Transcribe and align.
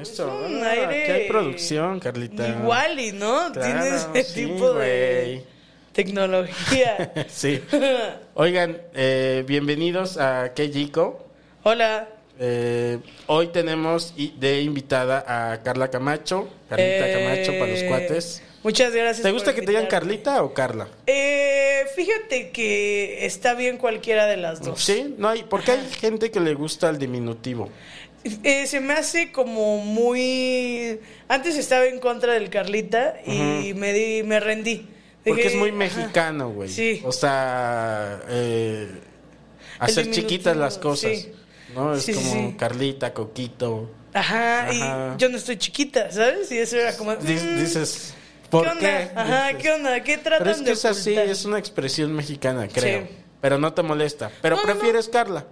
Esto, 0.00 0.42
un 0.46 0.62
ah, 0.62 0.70
aire 0.70 0.84
aquí 1.02 1.12
hay 1.12 1.28
producción, 1.28 2.00
Carlita. 2.00 2.48
Igual 2.48 3.00
y 3.00 3.12
no, 3.12 3.50
Claro, 3.52 3.80
tiene 3.80 3.96
ese 3.96 4.24
sí, 4.24 4.46
tipo 4.46 4.74
de 4.74 5.44
tecnología. 5.92 7.12
Sí. 7.28 7.62
Oigan, 8.34 8.78
eh, 8.94 9.44
bienvenidos 9.46 10.18
a 10.18 10.52
Kejiko. 10.54 11.26
Hola. 11.62 12.08
Eh, 12.38 12.98
hoy 13.26 13.46
tenemos 13.48 14.14
de 14.16 14.60
invitada 14.60 15.24
a 15.26 15.62
Carla 15.62 15.88
Camacho. 15.88 16.48
Carlita 16.68 17.08
Eh, 17.08 17.12
Camacho 17.14 17.52
para 17.58 17.72
los 17.72 17.82
cuates. 17.84 18.42
Muchas 18.62 18.92
gracias. 18.92 19.22
¿Te 19.22 19.30
gusta 19.30 19.54
que 19.54 19.62
te 19.62 19.68
digan. 19.68 19.86
Carlita 19.86 20.42
o 20.42 20.52
Carla? 20.52 20.88
Eh, 21.06 21.84
fíjate 21.94 22.50
que 22.50 23.24
está 23.24 23.54
bien 23.54 23.78
cualquiera 23.78 24.26
de 24.26 24.36
las 24.36 24.60
dos. 24.60 24.82
Sí, 24.82 25.14
no 25.16 25.28
hay, 25.28 25.44
porque 25.44 25.70
hay 25.72 25.88
gente 25.98 26.30
que 26.30 26.40
le 26.40 26.52
gusta 26.54 26.90
el 26.90 26.98
diminutivo. 26.98 27.70
Eh, 28.42 28.66
se 28.66 28.80
me 28.80 28.94
hace 28.94 29.32
como 29.32 29.78
muy... 29.78 30.98
Antes 31.28 31.56
estaba 31.56 31.86
en 31.86 31.98
contra 32.00 32.32
del 32.34 32.50
Carlita 32.50 33.14
y 33.26 33.72
me, 33.74 33.92
di, 33.92 34.22
me 34.22 34.40
rendí. 34.40 34.88
Porque 35.24 35.48
es 35.48 35.54
muy 35.56 35.72
mexicano, 35.72 36.50
güey. 36.50 36.68
Sí. 36.68 37.02
O 37.04 37.10
sea, 37.12 38.20
eh, 38.28 38.88
hacer 39.78 40.10
chiquitas 40.10 40.56
las 40.56 40.78
cosas. 40.78 41.12
sí. 41.12 41.32
¿No? 41.74 41.94
Es 41.94 42.04
Sí, 42.04 42.12
como. 42.14 42.56
Carlita, 42.56 43.12
Coquito. 43.12 43.90
Ajá, 44.14 44.68
Ajá. 44.70 45.14
y 45.16 45.20
yo 45.20 45.28
no 45.28 45.36
estoy 45.36 45.56
chiquita, 45.58 46.10
¿sabes? 46.12 46.50
Y 46.52 46.58
eso 46.58 46.76
era 46.76 46.96
como... 46.96 47.12
Mm, 47.12 47.58
Dices, 47.58 48.14
¿por 48.48 48.78
¿Qué? 48.78 49.10
Ajá. 49.14 49.52
¿qué 49.58 49.72
onda? 49.72 50.02
¿Qué 50.02 50.16
tratan 50.16 50.38
Pero 50.38 50.50
es 50.52 50.58
que 50.58 50.64
de 50.64 50.72
es 50.72 50.84
así, 50.86 51.14
es 51.14 51.44
una 51.44 51.58
expresión 51.58 52.14
mexicana, 52.14 52.68
creo. 52.68 53.00
Sí. 53.02 53.14
Pero 53.42 53.58
no 53.58 53.74
te 53.74 53.82
molesta. 53.82 54.30
Pero 54.40 54.56
No, 54.56 54.62
no, 54.62 54.68
no. 54.68 54.74
prefieres 54.74 55.08
Carla. 55.08 55.44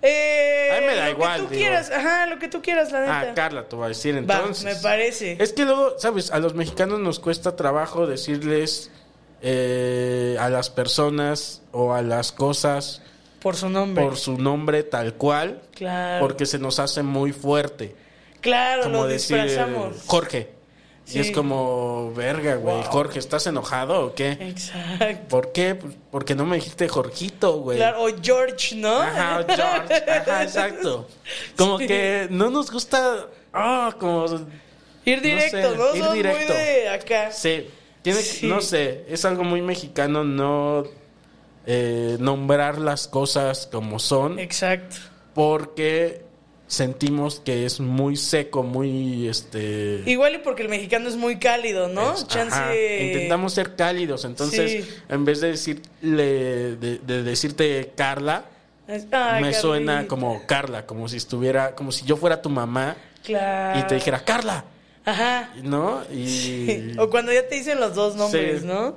Eh, 0.00 0.70
A 0.76 0.80
mí 0.80 0.86
me 0.86 0.94
da 0.94 1.06
lo 1.06 1.10
igual, 1.12 1.40
Que 1.40 1.46
tú 1.46 1.50
digo. 1.50 1.60
quieras, 1.62 1.90
ajá, 1.90 2.26
lo 2.26 2.38
que 2.38 2.48
tú 2.48 2.62
quieras, 2.62 2.92
la 2.92 3.00
neta. 3.00 3.20
Ah, 3.20 3.34
Carla, 3.34 3.68
te 3.68 3.74
voy 3.76 3.86
a 3.86 3.88
decir 3.88 4.14
Va, 4.14 4.18
entonces. 4.18 4.64
me 4.64 4.76
parece. 4.80 5.36
Es 5.40 5.52
que 5.52 5.64
luego, 5.64 5.94
¿sabes? 5.98 6.30
A 6.30 6.38
los 6.38 6.54
mexicanos 6.54 7.00
nos 7.00 7.18
cuesta 7.18 7.56
trabajo 7.56 8.06
decirles 8.06 8.90
eh, 9.42 10.36
a 10.40 10.48
las 10.50 10.70
personas 10.70 11.62
o 11.72 11.92
a 11.94 12.02
las 12.02 12.32
cosas 12.32 13.02
Por 13.40 13.54
su 13.56 13.68
nombre. 13.70 14.04
por 14.04 14.16
su 14.16 14.36
nombre 14.38 14.82
tal 14.82 15.14
cual, 15.14 15.62
Claro. 15.74 16.26
porque 16.26 16.44
se 16.46 16.58
nos 16.58 16.78
hace 16.80 17.02
muy 17.02 17.32
fuerte. 17.32 17.94
claro, 18.40 18.84
Como 18.84 18.98
lo 18.98 19.06
decir 19.06 19.42
disfrazamos. 19.42 19.96
Jorge. 20.06 20.57
Sí. 21.08 21.18
Y 21.18 21.20
es 21.22 21.30
como, 21.30 22.12
verga, 22.14 22.56
güey. 22.56 22.82
Jorge, 22.84 23.18
¿estás 23.18 23.46
enojado 23.46 24.06
o 24.08 24.14
qué? 24.14 24.32
Exacto. 24.32 25.24
¿Por 25.28 25.52
qué? 25.52 25.74
Pues 25.74 25.94
porque 26.10 26.34
no 26.34 26.44
me 26.44 26.56
dijiste 26.56 26.86
Jorgito, 26.86 27.60
güey. 27.60 27.78
Claro, 27.78 28.04
o 28.04 28.08
George, 28.22 28.76
¿no? 28.76 29.00
Ajá, 29.00 29.42
George. 29.48 29.94
Ajá, 30.10 30.42
exacto. 30.42 31.08
Como 31.56 31.78
Sí. 31.78 31.86
que 31.86 32.26
no 32.30 32.50
nos 32.50 32.70
gusta. 32.70 33.26
Ah, 33.54 33.96
como. 33.98 34.26
Ir 35.06 35.22
directo, 35.22 35.70
sé, 35.70 35.76
¿no? 35.78 35.96
ir 35.96 36.12
directo. 36.12 36.52
muy 36.52 36.62
de 36.62 36.88
acá. 36.90 37.32
Sí. 37.32 37.66
Tiene, 38.02 38.18
que- 38.18 38.24
Sí. 38.24 38.46
No 38.46 38.60
sé, 38.60 39.06
es 39.08 39.24
algo 39.24 39.44
muy 39.44 39.62
mexicano 39.62 40.24
no 40.24 40.84
eh, 41.66 42.16
nombrar 42.20 42.78
las 42.78 43.08
cosas 43.08 43.66
como 43.72 43.98
son 43.98 44.38
Exacto. 44.38 44.96
porque 45.34 46.22
sentimos 46.68 47.40
que 47.40 47.64
es 47.66 47.80
muy 47.80 48.16
seco, 48.16 48.62
muy 48.62 49.26
este. 49.26 50.02
Igual 50.06 50.34
y 50.36 50.38
porque 50.38 50.62
el 50.62 50.68
mexicano 50.68 51.08
es 51.08 51.16
muy 51.16 51.38
cálido, 51.38 51.88
¿no? 51.88 52.14
es- 52.14 52.28
Chance. 52.28 52.54
ajá, 52.54 52.74
Intentamos 52.76 53.54
ser 53.54 53.74
cálidos, 53.74 54.24
entonces 54.24 54.84
Sí. 54.84 54.90
en 55.08 55.24
vez 55.24 55.40
de 55.40 55.48
decirle 55.50 56.76
de, 56.76 56.98
de 56.98 57.22
decirte 57.22 57.92
Carla, 57.96 58.44
Ay, 58.86 59.00
me 59.02 59.08
Carlita. 59.08 59.60
suena 59.60 60.06
como 60.06 60.46
Carla, 60.46 60.86
como 60.86 61.08
si 61.08 61.16
estuviera, 61.16 61.74
como 61.74 61.90
si 61.90 62.04
yo 62.06 62.16
fuera 62.16 62.40
tu 62.40 62.50
mamá 62.50 62.96
Claro. 63.24 63.80
y 63.80 63.82
te 63.84 63.94
dijera 63.96 64.22
Carla, 64.24 64.64
Ajá. 65.04 65.50
¿no? 65.62 66.02
Y 66.12 66.92
O 66.98 67.08
cuando 67.10 67.32
ya 67.32 67.48
te 67.48 67.54
dicen 67.56 67.80
los 67.80 67.94
dos 67.94 68.14
nombres, 68.14 68.60
Sí. 68.60 68.66
¿no? 68.66 68.96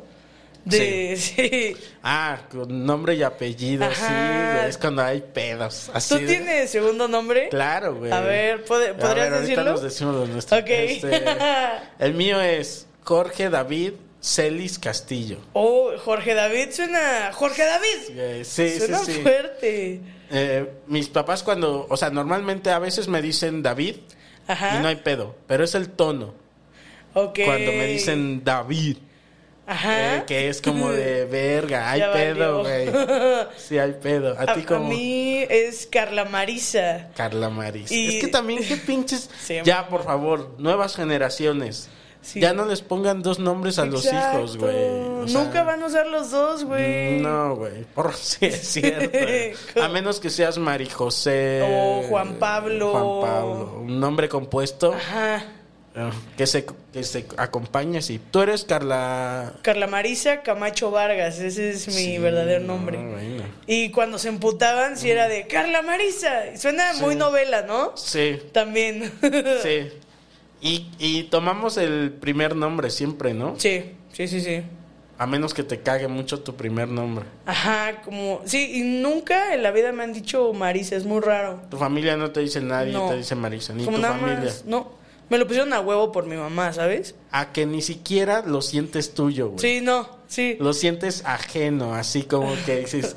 De. 0.66 1.16
Sí. 1.18 1.76
ah, 2.04 2.40
con 2.52 2.86
nombre 2.86 3.16
y 3.16 3.24
apellido, 3.24 3.86
sí, 3.92 4.02
Ajá. 4.04 4.68
es 4.68 4.78
cuando 4.78 5.02
hay 5.04 5.22
pedos. 5.22 5.90
Así 5.94 6.14
¿Tú 6.16 6.22
de- 6.22 6.28
tienes 6.28 6.70
segundo 6.70 7.08
nombre? 7.08 7.50
Claro, 7.50 7.96
güey. 7.96 8.12
A 8.12 8.22
ver, 8.22 8.66
¿pod- 8.66 8.90
A 8.92 8.94
¿podrías 8.98 9.16
ver, 9.16 9.34
ahorita 9.34 9.40
decirlo? 9.42 9.72
nos 9.72 9.82
decimos 9.82 10.16
los 10.16 10.30
nuestros. 10.30 10.62
Ok. 10.62 10.70
Este, 10.70 11.24
el 12.00 12.14
mío 12.14 12.40
es 12.42 12.86
Jorge 13.04 13.50
David 13.50 13.94
Celis 14.22 14.78
Castillo. 14.78 15.40
Oh, 15.54 15.92
Jorge 15.98 16.36
David 16.36 16.70
suena. 16.72 17.32
¡Jorge 17.34 17.64
David! 17.66 18.44
Sí, 18.44 18.70
sí, 18.70 18.78
suena 18.80 19.00
sí. 19.00 19.14
fuerte. 19.14 20.02
Eh, 20.30 20.70
mis 20.88 21.10
papás 21.10 21.42
cuando, 21.44 21.88
o 21.90 21.98
sea, 21.98 22.10
normalmente 22.12 22.70
a 22.70 22.78
veces 22.80 23.08
me 23.08 23.22
dicen 23.22 23.64
David 23.64 23.96
Ajá. 24.48 24.78
y 24.78 24.82
no 24.82 24.88
hay 24.88 24.98
pedo, 24.98 25.36
pero 25.48 25.64
es 25.64 25.74
el 25.76 25.90
tono. 25.90 26.34
Ok. 27.16 27.40
Cuando 27.46 27.72
me 27.72 27.88
dicen 27.88 28.44
David, 28.44 28.98
Ajá. 29.72 30.18
eh, 30.18 30.24
que 30.28 30.50
es 30.50 30.62
como 30.62 30.92
de 30.92 31.26
verga, 31.26 31.90
hay 31.92 32.00
Ya 32.00 32.12
pedo, 32.14 32.60
güey. 32.62 32.90
Sí, 33.58 33.78
hay 33.78 33.94
pedo. 33.94 34.36
A, 34.38 34.44
A, 34.44 34.54
ti 34.54 34.62
a 34.62 34.66
como 34.66 34.90
mí 34.90 35.46
es 35.50 35.88
Carla 35.92 36.26
Marisa. 36.26 37.08
Carla 37.16 37.50
Maris. 37.50 37.92
Y- 37.92 38.18
Es 38.18 38.24
que 38.26 38.28
también 38.30 38.62
qué 38.68 38.78
pinches. 38.78 39.30
Sí. 39.42 39.58
ya, 39.64 39.88
por 39.88 40.04
favor, 40.04 40.56
nuevas 40.58 40.96
generaciones. 40.96 41.90
Sí. 42.24 42.40
Ya 42.40 42.54
no 42.54 42.66
les 42.66 42.82
pongan 42.84 43.24
dos 43.24 43.40
nombres 43.40 43.80
a 43.80 43.86
los 43.88 44.06
hijos, 44.06 44.56
güey. 44.58 44.76
O 44.76 45.28
sea, 45.28 45.42
Nunca 45.44 45.64
van 45.64 45.82
a 45.82 45.88
usar 45.88 46.06
los 46.06 46.30
dos, 46.30 46.64
güey. 46.66 47.20
No, 47.20 47.56
güey. 47.56 47.84
Por 47.96 48.14
sí 48.16 48.46
es 48.46 48.60
cierto. 48.68 49.18
A 49.82 49.88
menos 49.90 50.20
que 50.20 50.30
seas 50.30 50.60
Mari 50.60 50.86
José. 50.88 51.62
O 51.64 52.04
Juan 52.10 52.36
Pablo. 52.36 52.92
Juan 52.92 53.32
Pablo. 53.32 53.80
Un 53.86 54.00
nombre 54.00 54.30
compuesto 54.30 54.94
Ajá. 54.94 55.44
Eh, 55.96 56.10
que 56.38 56.48
se, 56.48 56.66
que 56.94 57.04
se 57.04 57.26
acompañe 57.38 57.98
así. 57.98 58.20
Tú 58.32 58.42
eres 58.42 58.64
Carla. 58.64 59.54
Carla 59.62 59.88
Marisa 59.88 60.42
Camacho 60.42 60.90
Vargas, 60.92 61.40
ese 61.40 61.72
es 61.72 61.88
mi 61.88 61.94
Sí, 61.94 62.18
verdadero 62.18 62.62
no, 62.62 62.76
nombre. 62.76 62.98
bueno. 62.98 63.44
Y 63.68 63.90
cuando 63.92 64.18
se 64.18 64.30
emputaban, 64.30 64.98
sí 64.98 65.12
era 65.12 65.28
de 65.28 65.48
Carla 65.48 65.82
Marisa. 65.82 66.56
Suena 66.58 66.94
muy 67.02 67.16
novela, 67.16 67.64
¿no? 67.64 67.96
Sí, 67.98 68.40
También. 68.54 69.12
sí. 69.64 69.90
Y, 70.62 70.90
y 71.00 71.24
tomamos 71.24 71.78
el 71.78 72.12
primer 72.12 72.56
nombre 72.56 72.90
siempre, 72.92 73.34
¿no? 73.34 73.56
sí, 73.60 73.92
sí, 74.14 74.28
sí, 74.28 74.42
sí. 74.42 74.62
A 75.18 75.28
menos 75.28 75.54
que 75.54 75.62
te 75.64 75.82
cague 75.82 76.08
mucho 76.08 76.40
tu 76.40 76.56
primer 76.56 76.88
nombre. 76.88 77.26
Ajá, 77.46 78.02
como. 78.04 78.42
Sí, 78.46 78.72
y 78.76 78.82
nunca 78.82 79.54
en 79.54 79.62
la 79.62 79.70
vida 79.72 79.92
me 79.92 80.04
han 80.04 80.14
dicho 80.14 80.52
Marisa, 80.54 80.96
es 80.96 81.06
muy 81.06 81.20
raro. 81.22 81.62
Tu 81.70 81.78
familia 81.78 82.18
no 82.18 82.32
te 82.32 82.40
dice 82.40 82.60
nadie, 82.60 82.92
No. 82.94 83.08
te 83.10 83.18
dice 83.18 83.36
Marisa, 83.36 83.74
ni 83.74 83.86
como 83.86 83.98
tu 83.98 84.04
familia. 84.04 84.40
más. 84.40 84.66
No. 84.66 85.01
Me 85.32 85.38
lo 85.38 85.48
pusieron 85.48 85.72
a 85.72 85.80
huevo 85.80 86.12
por 86.12 86.26
mi 86.26 86.36
mamá, 86.36 86.74
¿sabes? 86.74 87.16
A 87.32 87.54
que 87.54 87.66
ni 87.66 87.82
siquiera 87.82 88.44
lo 88.46 88.62
sientes 88.62 89.14
tuyo, 89.14 89.48
güey. 89.48 89.60
Sí, 89.60 89.80
no. 89.82 90.08
Sí. 90.28 90.58
Lo 90.60 90.74
sientes 90.74 91.24
ajeno, 91.26 91.96
así 91.96 92.24
como 92.24 92.54
que 92.66 92.80
dices, 92.82 93.16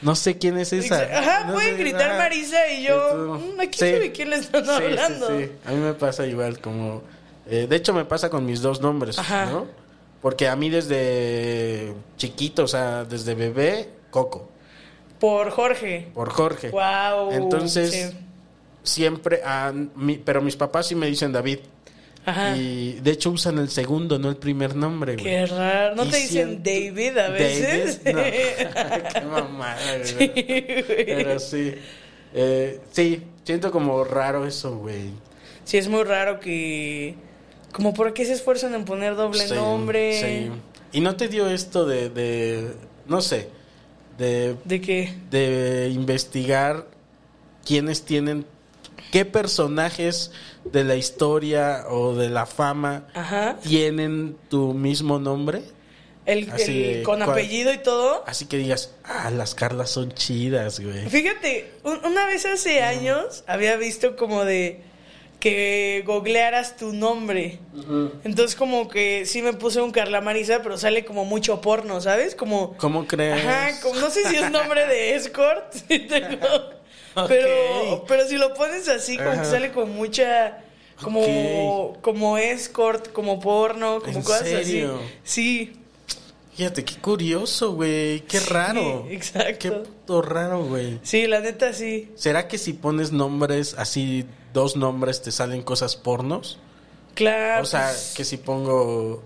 no 0.00 0.16
sé 0.16 0.38
quién 0.38 0.58
es 0.58 0.72
esa. 0.72 1.02
Ajá, 1.02 1.44
No 1.46 1.54
pueden 1.54 1.78
gritar. 1.78 2.18
Marisa 2.18 2.68
y 2.72 2.82
yo, 2.82 3.00
tú, 3.12 3.16
"Mm, 3.56 3.60
aquí 3.60 3.78
sí. 3.78 3.84
se 3.86 3.98
ve 4.00 4.10
quién 4.12 4.30
le 4.30 4.36
están 4.36 4.64
Sí, 4.64 4.70
sí, 4.76 4.82
hablando. 4.82 5.28
sí. 5.38 5.50
A 5.64 5.70
mí 5.70 5.76
me 5.76 5.94
pasa 5.94 6.26
igual, 6.26 6.58
como... 6.60 7.02
eh, 7.48 7.66
de 7.68 7.76
hecho, 7.76 7.94
me 7.94 8.04
pasa 8.04 8.28
con 8.28 8.44
mis 8.44 8.60
dos 8.60 8.80
nombres, 8.80 9.18
Ajá. 9.20 9.46
¿no? 9.46 9.66
Porque 10.20 10.48
a 10.48 10.56
mí 10.56 10.68
desde 10.68 11.92
chiquito, 12.16 12.64
o 12.64 12.68
sea, 12.68 13.04
desde 13.04 13.34
bebé, 13.36 13.88
Coco, 14.10 14.48
Por 15.20 15.50
Jorge. 15.50 16.10
por 16.12 16.30
Jorge. 16.30 16.70
Wow. 16.70 17.30
Entonces, 17.32 17.90
sí. 17.92 18.18
Siempre, 18.82 19.40
ah, 19.44 19.72
mi- 19.96 20.18
pero 20.18 20.40
mis 20.42 20.56
papás 20.56 20.86
sí 20.88 20.94
me 20.94 21.06
dicen 21.06 21.32
David. 21.32 21.58
Ajá. 22.24 22.56
Y 22.56 23.00
de 23.02 23.10
hecho 23.10 23.30
usan 23.30 23.58
el 23.58 23.68
segundo, 23.68 24.16
no 24.18 24.28
el 24.30 24.36
primer 24.36 24.76
nombre, 24.76 25.14
güey. 25.14 25.24
Qué 25.24 25.46
raro. 25.46 25.96
¿No 25.96 26.04
Y 26.04 26.08
te 26.10 26.16
dicen 26.18 26.62
David 26.62 27.18
a 27.18 27.28
veces? 27.30 28.04
David, 28.04 28.14
no. 28.14 28.22
Qué 29.14 29.20
mamada, 29.22 29.96
güey. 29.96 30.04
Sí, 30.06 30.16
güey. 30.86 31.04
Pero 31.06 31.38
sí. 31.40 31.74
Eh, 32.34 32.80
sí, 32.92 33.22
siento 33.44 33.72
como 33.72 34.04
raro 34.04 34.46
eso, 34.46 34.76
güey. 34.78 35.10
Sí, 35.64 35.78
es 35.78 35.88
muy 35.88 36.04
raro 36.04 36.38
que... 36.40 37.14
Como, 37.72 37.92
¿por 37.94 38.12
qué 38.14 38.24
se 38.24 38.34
esfuerzan 38.34 38.74
en 38.74 38.84
poner 38.84 39.16
doble 39.16 39.46
Sí, 39.48 39.54
nombre? 39.54 40.20
sí. 40.20 40.50
Y 40.92 41.00
no 41.00 41.16
te 41.16 41.26
dio 41.28 41.48
esto 41.48 41.86
de, 41.86 42.10
de 42.10 42.68
no 43.06 43.20
sé, 43.22 43.48
de, 44.18 44.56
¿De 44.64 44.80
qué? 44.82 45.12
de 45.30 45.88
investigar 45.92 46.86
quiénes 47.64 48.02
tienen, 48.04 48.44
qué 49.12 49.24
personajes 49.24 50.32
de 50.64 50.82
la 50.82 50.96
historia 50.96 51.84
o 51.88 52.14
de 52.16 52.28
la 52.30 52.46
fama 52.46 53.06
Ajá. 53.14 53.58
tienen 53.62 54.36
tu 54.48 54.74
mismo 54.74 55.20
nombre. 55.20 55.62
El, 56.24 56.50
Así 56.52 56.84
el- 56.84 57.02
con 57.02 57.20
apellido 57.22 57.72
y 57.72 57.78
todo. 57.78 58.24
Así 58.26 58.46
que 58.46 58.56
digas, 58.56 58.94
ah, 59.04 59.30
las 59.30 59.54
Carlas 59.54 59.90
son 59.90 60.12
chidas, 60.12 60.80
güey. 60.80 61.08
Fíjate, 61.08 61.70
un- 61.84 62.04
una 62.04 62.26
vez 62.26 62.46
hace 62.46 62.82
años 62.82 63.44
había 63.46 63.76
visto 63.76 64.16
como 64.16 64.44
de 64.44 64.80
que 65.40 66.04
googlearas 66.06 66.76
tu 66.76 66.92
nombre. 66.92 67.58
Entonces 68.22 68.54
como 68.54 68.88
que 68.88 69.26
sí 69.26 69.42
me 69.42 69.52
puse 69.52 69.80
un 69.80 69.90
Carla 69.90 70.20
Marisa, 70.20 70.60
pero 70.62 70.78
sale 70.78 71.04
como 71.04 71.24
mucho 71.24 71.60
porno, 71.60 72.00
¿sabes? 72.00 72.36
Como... 72.36 72.76
¿Cómo 72.76 73.08
crees? 73.08 73.44
Ajá, 73.44 73.80
como, 73.82 73.96
no 73.98 74.08
sé 74.08 74.22
si 74.28 74.36
es 74.36 74.48
nombre 74.52 74.86
de 74.86 75.16
escort, 75.16 75.72
sí 75.88 75.98
tengo- 76.06 76.81
pero, 77.28 78.04
pero 78.06 78.26
si 78.28 78.36
lo 78.36 78.54
pones 78.54 78.88
así, 78.88 79.16
como 79.16 79.30
Ajá. 79.30 79.42
que 79.42 79.48
sale 79.48 79.72
con 79.72 79.90
mucha, 79.94 80.62
como, 81.02 81.98
como 82.00 82.38
escort, 82.38 83.12
como 83.12 83.40
porno, 83.40 84.00
como 84.00 84.18
¿En 84.18 84.22
cosas 84.22 84.48
serio? 84.48 84.96
así. 84.96 85.10
Sí, 85.24 85.72
Fíjate, 86.54 86.84
qué 86.84 86.96
curioso, 86.96 87.72
güey. 87.72 88.20
Qué 88.26 88.38
Sí, 88.38 88.50
raro. 88.50 89.06
exacto. 89.08 89.58
Qué 89.58 89.70
puto 89.70 90.20
raro, 90.20 90.62
güey. 90.66 91.00
sí, 91.02 91.26
la 91.26 91.40
neta 91.40 91.72
sí. 91.72 92.10
¿Será 92.14 92.46
que 92.46 92.58
si 92.58 92.74
pones 92.74 93.10
nombres 93.10 93.74
así, 93.78 94.26
dos 94.52 94.76
nombres, 94.76 95.22
te 95.22 95.32
salen 95.32 95.62
cosas 95.62 95.96
pornos? 95.96 96.58
Claro. 97.14 97.62
O 97.62 97.66
sea, 97.66 97.88
pues, 97.88 98.12
que 98.14 98.24
si 98.24 98.36
pongo. 98.36 99.22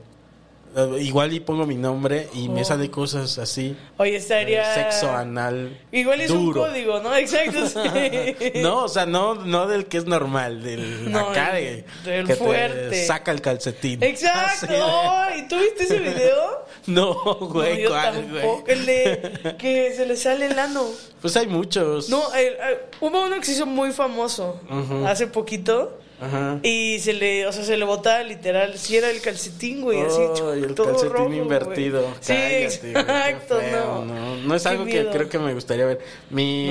Eh, 0.76 0.96
Igual 1.00 1.32
y 1.32 1.40
pongo 1.40 1.66
mi 1.66 1.74
nombre 1.76 2.28
y 2.34 2.48
me 2.48 2.64
sale 2.64 2.90
cosas 2.90 3.38
así. 3.38 3.74
Oye, 3.96 4.12
eh, 4.12 4.16
estaría... 4.16 4.74
Sexo 4.74 5.10
anal. 5.10 5.78
Igual 5.90 6.20
es 6.20 6.28
duro. 6.28 6.62
un 6.62 6.68
código, 6.68 7.00
¿no? 7.00 7.16
Exacto. 7.16 7.66
sí. 7.68 8.52
No, 8.56 8.84
o 8.84 8.88
sea, 8.88 9.06
no, 9.06 9.34
no 9.34 9.66
del 9.66 9.86
que 9.86 9.96
es 9.98 10.04
normal, 10.06 10.62
del 10.62 11.10
No, 11.10 11.30
acá 11.30 11.52
de 11.54 11.84
del 12.04 12.26
que 12.26 12.36
fuerte. 12.36 12.90
te 12.90 13.06
saca 13.06 13.32
el 13.32 13.40
calcetín. 13.40 14.02
Exacto. 14.02 14.66
De- 14.72 14.80
Ay, 14.82 15.46
¿Tú 15.48 15.56
viste 15.58 15.84
ese 15.84 15.98
video? 15.98 16.64
No, 16.86 17.14
No, 17.24 17.34
güey, 17.48 17.82
yo 17.82 17.88
¿cuál, 17.90 18.28
güey? 18.30 18.44
El 18.68 18.86
de 18.86 19.54
que 19.58 19.92
se 19.96 20.06
le 20.06 20.16
sale 20.16 20.46
el 20.46 20.58
ano. 20.58 20.84
Pues 21.20 21.36
hay 21.36 21.46
muchos. 21.46 22.08
No, 22.10 22.32
el- 22.34 22.46
el- 22.54 22.78
hubo 23.00 23.22
uno 23.24 23.36
que 23.40 23.44
se 23.46 23.52
hizo 23.52 23.66
muy 23.66 23.92
famoso 23.92 24.60
hace 25.06 25.26
poquito. 25.26 25.98
Ajá. 26.20 26.58
Y 26.62 26.98
se 27.00 27.12
le, 27.12 27.46
o 27.46 27.52
sea, 27.52 27.62
se 27.64 27.76
le 27.76 27.84
botaba 27.84 28.22
literal, 28.22 28.78
si 28.78 28.96
era 28.96 29.10
el 29.10 29.20
calcetín, 29.20 29.82
güey, 29.82 30.00
así, 30.00 30.20
Ay, 30.20 30.62
el 30.64 30.74
todo 30.74 30.86
calcetín 30.86 31.12
rojo, 31.12 31.24
güey. 31.26 31.38
invertido. 31.40 32.06
Sí, 32.20 32.32
Cállate, 32.32 32.90
exacto, 32.92 33.58
feo, 33.60 34.04
no. 34.06 34.36
no. 34.36 34.54
es 34.54 34.62
Qué 34.62 34.68
algo 34.70 34.84
que 34.86 35.06
creo 35.10 35.28
que 35.28 35.38
me 35.38 35.52
gustaría 35.52 35.84
ver. 35.84 36.00
Mi, 36.30 36.70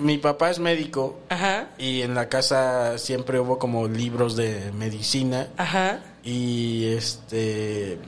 mi 0.00 0.16
papá 0.18 0.50
es 0.50 0.58
médico 0.58 1.18
Ajá, 1.28 1.68
y 1.78 2.00
en 2.02 2.14
la 2.14 2.28
casa 2.28 2.96
siempre 2.96 3.38
hubo 3.38 3.58
como 3.58 3.86
libros 3.86 4.34
de 4.34 4.72
medicina 4.72 5.48
ajá. 5.58 6.00
y 6.24 6.86
este 6.86 7.98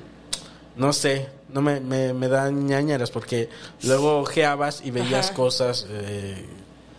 no 0.74 0.94
sé, 0.94 1.28
no 1.50 1.60
me, 1.60 1.80
me, 1.80 2.14
me 2.14 2.28
dan 2.28 2.66
ñañaras 2.66 3.10
porque 3.10 3.50
luego 3.82 4.20
ojeabas 4.20 4.80
y 4.82 4.90
veías 4.90 5.26
Ajá. 5.26 5.34
cosas 5.34 5.86
eh, 5.90 6.46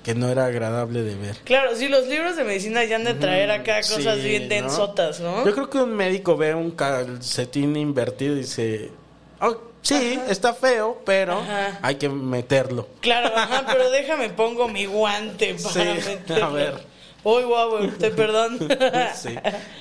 que 0.04 0.14
no 0.16 0.30
era 0.30 0.46
agradable 0.46 1.02
de 1.02 1.16
ver. 1.16 1.38
Claro, 1.46 1.76
sí, 1.76 1.88
los 1.88 2.08
libros 2.08 2.36
de 2.36 2.44
medicina 2.44 2.84
ya 2.84 2.98
han 2.98 3.06
de 3.06 3.14
traer 3.14 3.50
acá 3.52 3.82
Sí, 3.84 3.94
cosas 3.96 4.22
bien 4.22 4.44
¿no? 4.44 4.50
densotas, 4.50 5.20
¿no? 5.22 5.46
Yo 5.46 5.54
creo 5.54 5.70
que 5.70 5.78
un 5.78 5.96
médico 5.96 6.36
ve 6.38 6.54
un 6.54 6.72
calcetín 6.72 7.76
invertido 7.78 8.36
y 8.36 8.40
dice, 8.40 8.92
"Oh, 9.40 9.56
sí, 9.82 10.20
está 10.28 10.54
feo, 10.54 11.02
pero 11.06 11.40
Ajá. 11.40 11.80
hay 11.82 11.96
que 11.96 12.10
meterlo. 12.10 12.88
Claro, 13.00 13.32
ajá, 13.36 13.66
pero 13.72 13.90
déjame 13.90 14.30
pongo 14.30 14.68
mi 14.68 14.86
guante 14.86 15.56
para 15.56 15.74
Sí, 16.02 16.02
meterlo. 16.10 16.46
a 16.46 16.50
ver. 16.50 16.94
Uy, 17.26 17.44
guau, 17.44 17.88
te 17.98 18.12
perdón. 18.12 18.60
Sí. 19.16 19.34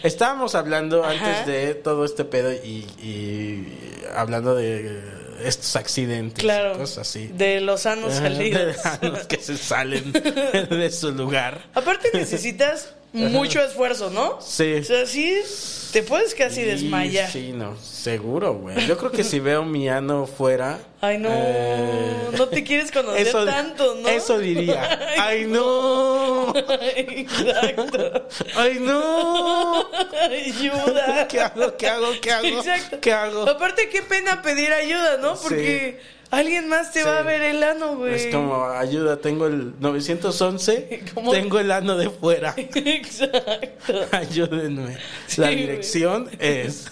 Estábamos 0.05 0.55
hablando 0.55 1.05
antes 1.05 1.45
de 1.45 1.75
todo 1.75 2.05
este 2.05 2.25
pedo 2.25 2.53
y, 2.53 2.87
y 3.03 4.03
hablando 4.15 4.55
de 4.55 5.01
estos 5.44 5.77
accidentes, 5.77 6.43
Claro. 6.43 6.79
cosas 6.79 6.99
así. 7.09 7.29
De 7.29 7.61
los 7.61 7.87
anos 7.87 8.12
Ajá, 8.15 8.23
salidos. 8.23 8.77
de 9.00 9.09
los 9.09 9.27
que 9.27 9.37
se 9.39 9.56
salen 9.56 10.12
de 10.12 10.91
su 10.91 11.12
lugar. 11.12 11.62
Aparte 11.75 12.11
necesitas 12.15 12.94
mucho 13.12 13.62
esfuerzo, 13.62 14.11
¿no? 14.11 14.41
Sí. 14.41 14.75
O 14.75 14.85
sea, 14.85 15.06
sí, 15.06 15.38
te 15.93 16.03
puedes 16.03 16.35
casi 16.35 16.56
Sí, 16.56 16.62
desmayar. 16.62 17.31
Sí, 17.31 17.53
no, 17.55 17.76
seguro, 17.76 18.55
güey. 18.55 18.87
Yo 18.87 18.97
creo 18.97 19.11
que 19.12 19.23
si 19.25 19.38
veo 19.41 19.64
mi 19.64 19.88
ano 19.88 20.26
fuera. 20.26 20.79
Ay, 21.00 21.19
no, 21.19 21.29
eh, 21.31 22.29
no 22.38 22.49
te 22.49 22.64
quieres 22.64 22.91
conocer 22.91 23.32
tanto, 23.44 23.97
¿no? 23.97 24.09
Eso 24.09 24.38
diría. 24.38 24.99
¡Ay, 25.19 25.47
no! 25.47 26.55
Exacto. 26.97 28.29
¡Ay, 28.56 28.79
no! 28.81 29.87
Ayuda. 30.31 31.29
¿Qué 31.29 31.41
hago? 31.41 31.76
¿Qué 31.76 31.88
hago? 31.88 32.06
¿Qué 32.20 32.32
hago? 32.32 32.47
Exacto. 32.47 33.00
¿Qué 33.00 33.12
hago? 33.12 33.49
Aparte, 33.49 33.88
qué 33.88 34.03
pena 34.03 34.41
pedir 34.43 34.73
ayuda, 34.73 35.19
¿no? 35.19 35.35
Porque 35.35 36.00
alguien 36.32 36.69
más 36.69 36.93
te 36.93 37.01
Sí. 37.01 37.06
va 37.06 37.19
a 37.19 37.22
ver 37.22 37.43
el 37.43 37.62
ano, 37.62 37.96
güey. 37.96 38.15
Es 38.15 38.27
como, 38.34 38.65
ayuda, 38.65 39.19
tengo 39.19 39.46
el 39.46 39.74
911, 39.81 41.05
¿Cómo? 41.15 41.31
tengo 41.31 41.58
el 41.60 41.70
ano 41.70 41.96
de 41.96 42.10
fuera. 42.10 42.55
Exacto. 42.56 43.94
Ayúdenme. 44.12 44.96
Sí, 45.27 45.41
La 45.41 45.48
güey. 45.48 45.60
dirección 45.60 46.29
es. 46.39 46.91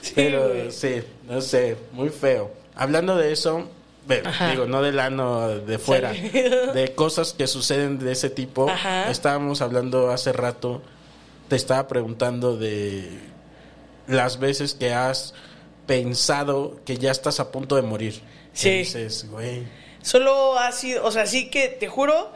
Sí, 0.00 0.12
Pero 0.14 0.48
güey. 0.48 0.70
sí, 0.72 1.02
no 1.28 1.40
sé, 1.40 1.76
muy 1.92 2.10
feo. 2.10 2.50
Hablando 2.76 3.16
de 3.16 3.32
eso, 3.32 3.68
digo, 4.50 4.66
no 4.66 4.82
del 4.82 4.98
ano 5.00 5.48
de 5.48 5.78
fuera, 5.78 6.12
de 6.12 6.92
cosas 6.94 7.32
que 7.32 7.46
suceden 7.46 7.98
de 7.98 8.12
ese 8.12 8.30
tipo. 8.30 8.68
Ajá. 8.68 9.10
Estábamos 9.10 9.62
hablando 9.62 10.10
hace 10.10 10.32
rato, 10.32 10.82
te 11.48 11.56
estaba 11.56 11.88
preguntando 11.88 12.56
de 12.56 13.08
las 14.06 14.38
veces 14.38 14.74
que 14.74 14.92
has 14.92 15.34
pensado 15.86 16.80
que 16.84 16.96
ya 16.96 17.10
estás 17.10 17.40
a 17.40 17.50
punto 17.50 17.76
de 17.76 17.82
morir. 17.82 18.20
Sí. 18.52 18.70
dices, 18.78 19.28
güey. 19.30 19.64
Solo 20.02 20.58
ha 20.58 20.70
sido, 20.72 21.04
o 21.04 21.10
sea, 21.10 21.26
sí 21.26 21.48
que 21.50 21.68
te 21.68 21.88
juro, 21.88 22.30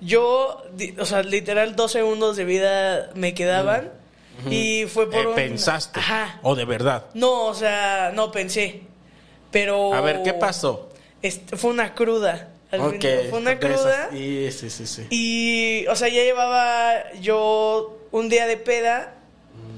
yo, 0.00 0.62
o 0.98 1.04
sea, 1.06 1.22
literal 1.22 1.74
dos 1.76 1.92
segundos 1.92 2.36
de 2.36 2.44
vida 2.44 3.10
me 3.14 3.32
quedaban 3.34 3.90
y 4.50 4.84
fue 4.86 5.10
por 5.10 5.20
Eh, 5.24 5.26
un... 5.28 5.34
pensaste. 5.34 5.98
Ajá. 6.00 6.40
O 6.42 6.54
de 6.54 6.66
verdad. 6.66 7.06
No, 7.14 7.46
o 7.46 7.54
sea, 7.54 8.12
no 8.14 8.30
pensé, 8.30 8.82
pero... 9.50 9.94
A 9.94 10.00
ver, 10.02 10.22
¿qué 10.22 10.34
pasó? 10.34 10.90
Este, 11.22 11.56
fue 11.56 11.70
una 11.70 11.94
cruda. 11.94 12.50
al 12.70 12.80
Ok, 12.82 12.92
final. 13.00 13.26
Fue 13.30 13.38
una 13.38 13.58
cruda. 13.58 14.08
Sí, 14.12 14.48
sí, 14.52 14.68
sí, 14.70 14.86
sí. 14.86 15.06
Y, 15.10 15.86
o 15.86 15.96
sea, 15.96 16.08
ya 16.08 16.22
llevaba 16.22 17.12
yo 17.20 17.98
un 18.12 18.28
día 18.28 18.46
de 18.46 18.58
peda. 18.58 19.14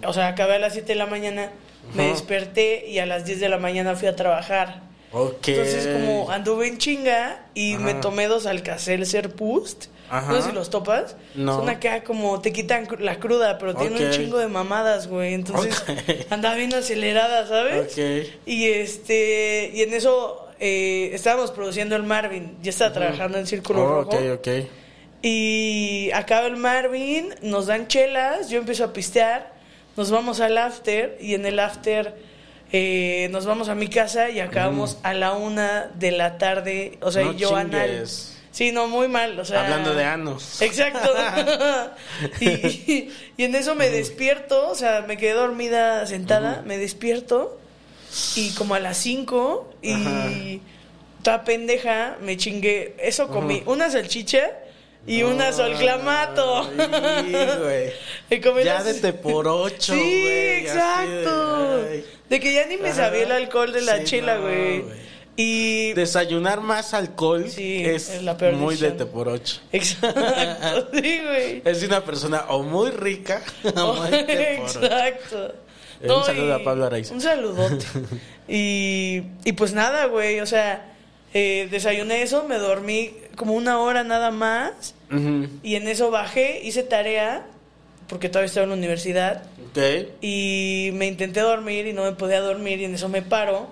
O 0.04 0.12
sea, 0.12 0.28
acabé 0.28 0.56
a 0.56 0.58
las 0.58 0.72
7 0.72 0.88
de 0.88 0.94
la 0.96 1.06
mañana. 1.06 1.52
Me 1.95 2.09
desperté 2.09 2.88
y 2.88 2.99
a 2.99 3.07
las 3.07 3.25
10 3.25 3.40
de 3.40 3.49
la 3.49 3.59
mañana 3.59 3.95
fui 3.97 4.09
a 4.09 4.16
trabajar. 4.16 4.83
Ok. 5.12 5.49
Entonces, 5.49 5.87
como 5.88 6.30
anduve 6.30 6.68
en 6.68 6.78
chinga 6.78 7.47
y 7.54 7.75
Ajá. 7.75 7.83
me 7.85 7.95
tomé 7.95 8.26
dos 8.28 8.47
Alka-Seltzer 8.47 9.28
Boost. 9.28 9.87
Ajá. 10.11 10.33
No 10.33 10.40
sé 10.40 10.49
si 10.49 10.54
los 10.54 10.71
topas. 10.71 11.16
No. 11.35 11.57
Son 11.59 11.68
acá 11.68 12.02
como 12.04 12.40
te 12.40 12.52
quitan 12.52 12.87
la 13.00 13.18
cruda, 13.18 13.59
pero 13.59 13.75
tienen 13.75 14.07
un 14.07 14.11
chingo 14.11 14.38
de 14.38 14.49
mamadas, 14.49 15.07
güey. 15.09 15.35
Entonces, 15.35 15.78
Ok. 15.83 16.26
andaba 16.30 16.54
bien 16.57 16.75
acelerada, 16.75 17.47
¿sabes? 17.47 17.92
Ok. 17.92 18.28
Y 18.47 18.66
este, 18.68 19.71
y 19.75 19.83
en 19.83 19.92
eso 19.95 20.47
eh, 20.61 21.11
estábamos 21.12 21.50
produciendo 21.52 21.95
el 21.97 22.02
Marvin. 22.04 22.57
Ya 22.62 22.71
estaba 22.71 22.92
trabajando 22.92 23.38
en 23.38 23.47
Círculo 23.47 23.83
Oh, 23.85 23.88
Rojo. 24.04 24.11
ok, 24.11 24.38
ok. 24.38 24.49
Y 25.23 26.11
acaba 26.14 26.47
el 26.47 26.57
Marvin, 26.57 27.35
nos 27.42 27.66
dan 27.66 27.88
chelas, 27.88 28.50
yo 28.50 28.59
empiezo 28.59 28.85
a 28.85 28.92
pistear, 28.92 29.52
nos 29.99 30.12
vamos 30.12 30.38
al 30.38 30.57
after 30.57 31.19
y 31.21 31.35
en 31.35 31.45
el 31.45 31.59
after 31.59 32.14
eh, 32.71 33.26
nos 33.33 33.47
vamos 33.47 33.69
a 33.69 33.75
mi 33.75 33.88
casa 33.88 34.31
y 34.31 34.38
acabamos 34.38 34.99
a 35.02 35.12
la 35.12 35.33
una 35.33 35.90
de 35.97 36.12
la 36.12 36.38
tarde. 36.38 36.99
O 37.00 37.11
sea, 37.11 37.25
No 37.25 37.33
y 37.33 37.37
yo 37.37 37.57
anal. 37.57 38.07
Sí, 38.52 38.71
no, 38.71 38.87
muy 38.87 39.09
mal. 39.09 39.38
O 39.40 39.45
sea, 39.45 39.64
Hablando 39.64 39.97
de 39.97 40.05
anos. 40.05 40.62
Exacto. 40.62 41.12
y, 42.40 43.11
y 43.37 43.43
en 43.43 43.57
eso 43.57 43.75
me 43.75 43.90
despierto, 43.90 44.71
o 44.71 44.76
sea, 44.76 45.05
me 45.09 45.17
quedé 45.17 45.33
dormida 45.33 46.07
sentada, 46.07 46.62
me 46.64 46.78
despierto 46.78 47.59
y 48.37 48.50
como 48.50 48.76
a 48.76 48.81
las 48.81 48.99
5 48.99 49.75
y 49.83 49.93
Ajá. 49.93 50.31
toda 51.25 51.45
pendeja 51.45 52.19
me 52.23 52.37
chingué, 52.37 52.95
eso 53.00 53.28
comí, 53.28 53.64
una 53.67 53.90
salchicha 53.90 54.52
y 55.09 55.23
una 55.25 55.53
solclamato. 55.53 56.71
Ay, 56.79 57.33
güey. 57.62 57.93
Ya 58.65 58.75
las- 58.75 58.85
de 58.85 58.95
te 58.95 59.12
por 59.15 59.49
ocho, 59.49 59.95
Sí, 59.95 60.25
exacto. 60.61 61.83
de, 62.29 62.41
que 62.41 62.53
ya 62.53 62.67
ni 62.67 62.77
me 62.77 62.88
Ajá. 62.91 63.05
sabía 63.07 63.23
el 63.25 63.33
alcohol 63.33 63.73
de 63.73 63.81
la 63.81 63.99
Sí, 63.99 64.05
chela, 64.05 64.37
güey. 64.38 64.85
Y 65.41 65.93
Desayunar 65.95 66.61
más 66.61 66.95
alcohol 66.95 67.49
Sí, 67.49 67.85
es, 67.87 68.09
es 68.11 68.23
la 68.25 68.37
peor 68.37 68.55
muy 68.55 68.75
de 68.77 68.91
te 68.91 69.07
por 69.07 69.29
ocho. 69.29 69.61
Exacto, 69.73 70.88
sí, 70.93 71.21
güey. 71.25 71.62
Es 71.65 71.83
una 71.85 72.05
persona 72.05 72.45
o 72.49 72.62
muy 72.62 72.91
rica 72.91 73.41
o 73.77 73.95
muy 73.95 74.11
te 74.11 74.57
por 74.59 74.67
ocho. 74.67 74.83
Exacto. 74.85 75.55
Eh, 76.03 76.11
un 76.12 76.25
saludo 76.25 76.55
a 76.55 76.62
Pablo 76.65 76.85
Araiza. 76.87 77.15
Un 77.15 77.21
saludote. 77.21 77.85
y, 78.49 79.23
y 79.45 79.53
pues 79.53 79.73
nada, 79.73 80.07
güey. 80.07 80.41
O 80.41 80.47
sea, 80.47 80.93
eh, 81.35 81.69
desayuné 81.71 82.23
eso, 82.23 82.45
me 82.45 82.57
dormí 82.57 83.15
como 83.38 83.54
una 83.54 83.78
hora 83.80 84.04
nada 84.04 84.30
más. 84.30 84.95
Y 85.62 85.76
en 85.76 85.88
eso 85.88 86.11
bajé, 86.11 86.61
hice 86.62 86.83
tarea, 86.83 87.47
porque 88.09 88.28
todavía 88.28 88.49
estaba 88.49 88.64
en 88.64 88.71
la 88.71 88.76
universidad. 88.76 89.45
Y 90.21 90.90
me 90.95 91.07
intenté 91.07 91.40
dormir 91.40 91.87
y 91.87 91.92
no 91.92 92.02
me 92.04 92.12
podía 92.12 92.40
dormir. 92.40 92.80
Y 92.80 92.85
en 92.85 92.95
eso 92.95 93.09
me 93.09 93.23
paro. 93.23 93.68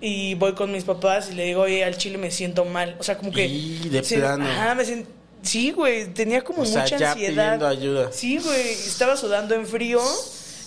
Y 0.00 0.34
voy 0.34 0.52
con 0.54 0.70
mis 0.72 0.84
papás 0.84 1.30
y 1.32 1.34
le 1.34 1.44
digo, 1.46 1.62
oye, 1.62 1.84
al 1.84 1.96
chile 1.96 2.18
me 2.18 2.30
siento 2.30 2.64
mal. 2.64 2.96
O 3.00 3.02
sea, 3.02 3.16
como 3.18 3.32
que. 3.32 3.46
Y 3.46 3.88
de 3.88 4.04
Sí, 4.04 4.16
plano. 4.16 4.44
Ajá, 4.46 4.74
me 4.74 4.84
sent- 4.84 5.06
Sí, 5.42 5.70
güey, 5.70 6.12
tenía 6.12 6.42
como 6.44 6.62
O 6.62 6.66
sea, 6.66 6.82
mucha 6.82 6.98
ya 6.98 7.12
ansiedad. 7.12 7.54
pidiendo 7.56 7.66
ayuda. 7.66 8.12
Sí, 8.12 8.36
güey, 8.38 8.60
estaba 8.72 9.16
sudando 9.16 9.54
en 9.54 9.66
frío 9.66 9.98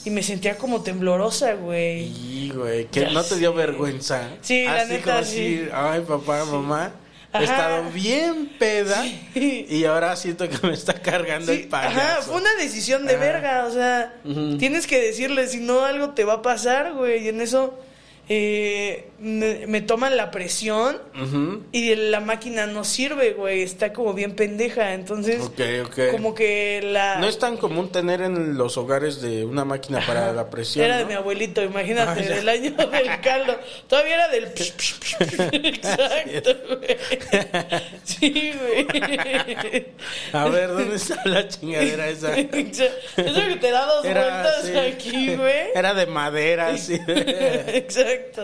y 0.04 0.10
me 0.10 0.24
sentía 0.24 0.58
como 0.58 0.82
temblorosa, 0.82 1.54
güey. 1.54 2.06
Y, 2.08 2.52
güey, 2.56 2.86
que 2.88 3.06
no 3.12 3.24
te 3.24 3.36
dio 3.36 3.54
vergüenza. 3.54 4.28
Sí, 4.42 4.66
la 4.66 4.78
Así 4.78 4.94
neta, 4.94 5.12
como 5.14 5.26
sí. 5.26 5.36
decir, 5.36 5.72
ay, 5.76 6.02
papá, 6.08 6.44
mamá, 6.46 6.92
he 7.34 7.44
estado 7.44 7.84
bien 7.92 8.48
peda 8.60 9.04
Sí. 9.34 9.66
y 9.70 9.86
ahora 9.86 10.16
siento 10.16 10.48
que 10.50 10.68
me 10.68 10.74
está 10.74 10.94
cargando 11.02 11.52
Sí, 11.54 11.62
el 11.62 11.68
payaso. 11.68 12.00
ajá, 12.00 12.22
fue 12.22 12.36
una 12.42 12.54
decisión 12.56 13.06
de 13.06 13.16
Ajá. 13.16 13.24
verga, 13.24 13.66
o 13.66 13.72
sea, 13.72 14.14
tienes 14.60 14.86
que 14.88 15.00
decirle, 15.02 15.48
si 15.48 15.60
no 15.60 15.84
algo 15.86 16.10
te 16.12 16.24
va 16.24 16.34
a 16.34 16.42
pasar, 16.42 16.94
güey, 16.94 17.26
y 17.26 17.30
en 17.30 17.42
eso 17.42 17.80
eh, 18.30 19.10
me, 19.24 19.68
me 19.68 19.82
toman 19.82 20.18
la 20.18 20.30
presión 20.32 20.98
y 21.72 21.96
la 21.96 22.20
máquina 22.20 22.68
no 22.68 22.84
sirve, 22.84 23.32
güey, 23.34 23.62
está 23.62 23.94
como 23.94 24.14
bien 24.14 24.36
pendeja, 24.36 24.94
entonces 24.94 25.42
como 26.12 26.36
que 26.36 26.82
la... 26.84 27.16
No 27.20 27.28
es 27.28 27.40
tan 27.40 27.56
común 27.56 27.90
tener 27.90 28.22
en 28.22 28.58
los 28.58 28.76
hogares 28.78 29.22
de 29.22 29.46
una 29.46 29.64
máquina 29.64 30.02
para 30.06 30.34
la 30.34 30.50
presión. 30.50 30.84
Era 30.84 30.98
de 30.98 31.06
mi 31.06 31.14
abuelito, 31.14 31.64
imagínate, 31.64 32.04
Ah, 32.04 32.16
del 32.36 32.50
año 32.50 32.72
del 32.92 33.22
caldo. 33.22 33.58
Todavía 33.88 34.16
era 34.16 34.28
del... 34.28 34.44
Exacto, 35.64 36.56
güey. 36.68 36.98
Sí, 38.04 38.54
güey. 38.60 39.88
A 40.34 40.46
ver, 40.50 40.68
¿dónde 40.70 40.96
está 40.98 41.22
la 41.26 41.48
chingadera 41.48 42.10
esa? 42.10 42.36
Eso 42.36 42.84
que 43.16 43.58
te 43.60 43.72
da 43.72 43.86
dos 43.86 44.04
Era, 44.06 44.22
vueltas 44.22 44.66
sí. 44.66 44.78
aquí, 44.78 45.36
güey. 45.36 45.68
Era 45.74 45.94
de 45.94 46.08
madera, 46.08 46.68
así. 46.70 47.00
Exacto. 47.08 48.44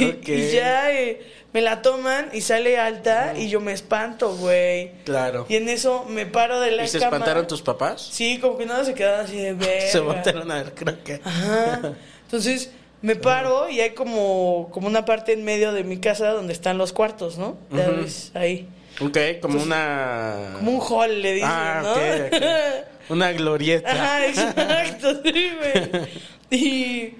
Y, 0.26 0.50
ya 0.52 0.92
eh, 0.92 1.20
me 1.52 1.60
la 1.60 1.82
toman 1.82 2.28
y 2.32 2.40
sale 2.40 2.78
alta 2.78 3.34
y 3.36 3.48
yo 3.48 3.60
me 3.60 3.72
espanto, 3.72 4.36
güey. 4.36 4.92
Claro. 5.04 5.46
Y 5.48 5.56
en 5.56 5.68
eso 5.68 6.04
me 6.08 6.26
paro 6.26 6.60
de 6.60 6.70
la 6.72 6.84
¿Y 6.84 6.88
se 6.88 6.98
cama. 6.98 7.16
espantaron 7.16 7.46
tus 7.46 7.62
papás? 7.62 8.08
Sí, 8.12 8.38
como 8.38 8.56
que 8.58 8.66
nada 8.66 8.84
se 8.84 8.94
quedaron 8.94 9.24
así 9.26 9.36
de 9.36 9.52
verga. 9.54 9.86
Se 9.90 10.00
voltearon 10.00 10.50
a 10.50 10.54
ver, 10.62 10.74
creo 10.74 11.02
que. 11.04 11.20
Ajá. 11.24 11.94
Entonces 12.24 12.70
me 13.02 13.16
paro 13.16 13.68
y 13.68 13.80
hay 13.80 13.90
como, 13.90 14.68
como 14.72 14.86
una 14.86 15.04
parte 15.04 15.32
en 15.32 15.42
medio 15.44 15.72
de 15.72 15.84
mi 15.84 15.98
casa 15.98 16.28
donde 16.30 16.52
están 16.52 16.78
los 16.78 16.92
cuartos, 16.92 17.38
¿no? 17.38 17.56
Ya 17.72 17.88
Ujú. 17.88 18.00
ves, 18.02 18.30
ahí. 18.34 18.68
Ok, 19.00 19.16
como 19.40 19.62
una. 19.62 20.52
Como 20.58 20.72
un 20.72 20.80
hall, 20.80 21.22
le 21.22 21.32
dicen, 21.32 21.48
Ah, 21.50 21.80
¿no? 21.82 22.90
Una 23.14 23.32
glorieta. 23.32 23.90
Ajá, 23.90 24.26
exacto, 24.26 25.20
sí, 25.24 25.50
güey. 25.58 26.08
Y 26.50 27.14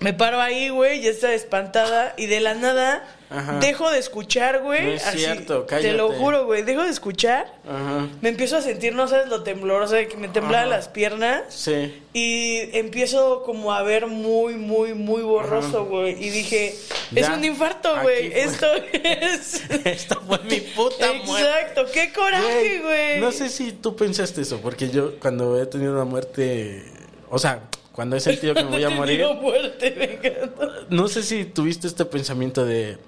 me 0.00 0.12
paro 0.12 0.40
ahí, 0.40 0.68
güey, 0.68 1.00
ya 1.00 1.10
está 1.10 1.32
espantada 1.32 2.14
y 2.16 2.26
de 2.26 2.40
la 2.40 2.54
nada 2.54 3.04
Ajá. 3.30 3.58
dejo 3.58 3.90
de 3.90 3.98
escuchar, 3.98 4.62
güey. 4.62 4.84
No 4.84 4.92
es 4.92 5.06
así, 5.06 5.18
cierto, 5.18 5.62
Te 5.64 5.92
lo 5.92 6.08
cállate. 6.08 6.18
juro, 6.22 6.46
güey, 6.46 6.62
dejo 6.62 6.82
de 6.82 6.90
escuchar. 6.90 7.52
Ajá. 7.68 8.06
Me 8.20 8.28
empiezo 8.28 8.56
a 8.56 8.60
sentir, 8.62 8.94
no 8.94 9.08
sabes 9.08 9.28
lo 9.28 9.42
temblorosa 9.42 9.96
de 9.96 10.08
que 10.08 10.16
me 10.16 10.28
temblaban 10.28 10.70
las 10.70 10.88
piernas. 10.88 11.42
Sí. 11.48 12.02
Y 12.12 12.76
empiezo 12.76 13.42
como 13.42 13.72
a 13.72 13.82
ver 13.82 14.06
muy, 14.06 14.54
muy, 14.54 14.94
muy 14.94 15.22
borroso, 15.22 15.86
güey. 15.86 16.12
Y 16.22 16.30
dije, 16.30 16.74
es 17.14 17.28
un 17.28 17.44
infarto, 17.44 18.00
güey. 18.02 18.32
Esto 18.32 18.66
es... 18.92 19.62
Esta 19.84 20.16
fue 20.16 20.38
mi 20.40 20.60
puta 20.60 21.12
muerte. 21.24 21.48
Exacto, 21.48 21.86
qué 21.92 22.12
coraje, 22.12 22.80
güey. 22.82 23.20
No 23.20 23.32
sé 23.32 23.48
si 23.48 23.72
tú 23.72 23.96
pensaste 23.96 24.42
eso, 24.42 24.60
porque 24.60 24.90
yo 24.90 25.18
cuando 25.18 25.60
he 25.60 25.66
tenido 25.66 25.92
una 25.92 26.04
muerte, 26.04 26.84
o 27.30 27.38
sea, 27.38 27.62
cuando 27.94 28.16
he 28.16 28.20
sentido 28.20 28.54
que 28.54 28.64
me 28.64 28.70
voy 28.70 28.84
a 28.84 28.90
morir, 28.90 29.24
muerte, 29.40 29.94
me 29.96 30.96
no 30.96 31.06
sé 31.08 31.22
si 31.22 31.44
tuviste 31.44 31.86
este 31.86 32.04
pensamiento 32.04 32.64
de 32.64 32.98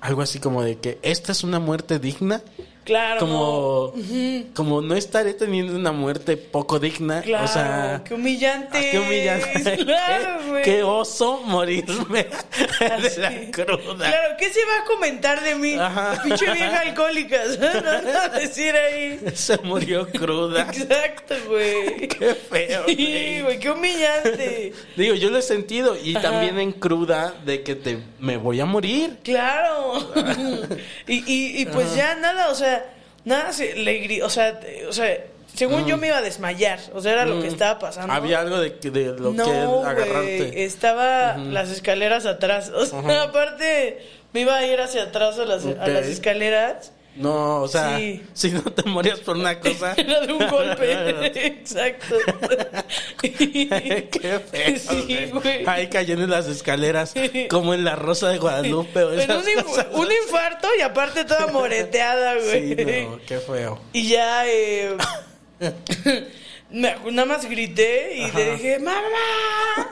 algo 0.00 0.22
así 0.22 0.38
como 0.38 0.62
de 0.62 0.78
que 0.78 0.98
esta 1.02 1.32
es 1.32 1.42
una 1.44 1.58
muerte 1.58 1.98
digna, 1.98 2.42
Claro, 2.84 3.20
como 3.20 3.92
no. 3.94 4.44
como 4.54 4.80
no 4.82 4.96
estaré 4.96 5.34
teniendo 5.34 5.74
una 5.76 5.92
muerte 5.92 6.36
poco 6.36 6.78
digna, 6.80 7.22
Claro, 7.22 7.44
o 7.44 7.48
sea, 7.48 8.02
qué 8.04 8.14
humillante. 8.14 8.78
ah, 8.78 8.88
qué 8.90 8.98
humillante, 8.98 9.76
Claro, 9.84 10.38
güey. 10.48 10.62
qué 10.64 10.82
oso 10.82 11.40
morirme 11.44 12.26
de 12.80 13.18
la 13.18 13.50
cruda. 13.52 14.08
Claro, 14.08 14.34
¿qué 14.38 14.50
se 14.52 14.64
va 14.64 14.78
a 14.82 14.84
comentar 14.84 15.42
de 15.42 15.54
mí? 15.54 15.74
Ajá. 15.74 16.20
Pinche 16.24 16.50
vieja 16.52 16.80
alcohólica. 16.80 17.40
No 17.82 18.18
a 18.20 18.28
decir 18.30 18.74
ahí. 18.74 19.20
Se 19.34 19.56
murió 19.58 20.08
cruda. 20.08 20.62
Exacto, 20.62 21.34
güey. 21.48 22.08
Qué 22.08 22.34
feo. 22.34 22.84
Sí, 22.86 22.94
güey. 22.96 23.42
güey, 23.42 23.58
qué 23.58 23.70
humillante. 23.70 24.72
Digo, 24.96 25.14
yo 25.14 25.30
lo 25.30 25.38
he 25.38 25.42
sentido 25.42 25.96
y 26.02 26.16
Ajá. 26.16 26.30
también 26.30 26.58
en 26.58 26.72
cruda 26.72 27.34
de 27.44 27.62
que 27.62 27.74
te 27.74 27.98
me 28.18 28.36
voy 28.36 28.60
a 28.60 28.66
morir. 28.66 29.18
Claro. 29.22 30.12
y, 31.06 31.14
y, 31.32 31.62
y 31.62 31.66
pues 31.66 31.94
ya 31.94 32.14
nada, 32.16 32.48
o 32.50 32.54
sea, 32.54 32.71
nada 33.24 33.52
se 33.52 33.74
le 33.74 34.22
o 34.22 34.30
sea, 34.30 34.58
o 34.88 34.92
sea, 34.92 35.18
según 35.54 35.86
yo 35.86 35.96
me 35.98 36.06
iba 36.08 36.16
a 36.18 36.22
desmayar, 36.22 36.78
o 36.94 37.00
sea, 37.00 37.12
era 37.12 37.26
lo 37.26 37.40
que 37.42 37.48
estaba 37.48 37.78
pasando. 37.78 38.12
Había 38.12 38.40
algo 38.40 38.58
de, 38.58 38.78
que- 38.78 38.90
de 38.90 39.06
lo 39.18 39.32
no, 39.32 39.44
que 39.44 39.88
agarrarte. 39.88 40.64
estaba 40.64 41.36
las 41.36 41.68
escaleras 41.70 42.24
atrás. 42.26 42.70
O 42.74 42.86
sea, 42.86 43.22
aparte 43.22 43.98
me 44.32 44.40
iba 44.40 44.56
a 44.56 44.66
ir 44.66 44.80
hacia 44.80 45.04
atrás 45.04 45.38
a 45.38 45.44
las, 45.44 45.64
a 45.66 45.86
las 45.88 46.06
escaleras. 46.06 46.92
No, 47.14 47.60
o 47.62 47.68
sea, 47.68 47.98
Sí. 47.98 48.22
si 48.32 48.50
no 48.50 48.62
te 48.62 48.88
morías 48.88 49.20
por 49.20 49.36
una 49.36 49.60
cosa. 49.60 49.92
Era 49.96 50.20
de 50.20 50.32
un 50.32 50.48
golpe. 50.48 51.46
Exacto. 51.46 52.16
Qué 53.20 54.40
feo. 54.50 54.78
Sí, 54.78 55.30
güey. 55.32 55.66
Ahí 55.66 55.88
cayendo 55.88 56.24
en 56.24 56.30
las 56.30 56.46
escaleras, 56.46 57.12
como 57.50 57.74
en 57.74 57.84
la 57.84 57.96
Rosa 57.96 58.28
de 58.30 58.38
Guadalupe. 58.38 59.02
o 59.04 59.12
esas 59.12 59.44
un, 59.46 59.62
cosas. 59.62 59.86
un 59.92 60.08
infarto 60.24 60.68
y 60.78 60.80
aparte 60.82 61.24
toda 61.24 61.48
moreteada, 61.48 62.34
güey. 62.36 62.74
Sí, 62.76 62.84
no, 63.08 63.20
qué 63.26 63.38
feo. 63.38 63.78
Y 63.92 64.08
ya, 64.08 64.46
eh, 64.46 64.96
me- 66.72 66.96
nada 67.12 67.26
más 67.26 67.44
grité 67.46 68.12
y 68.16 68.30
le 68.32 68.52
dije, 68.56 68.78
¡Mamá! 68.78 69.00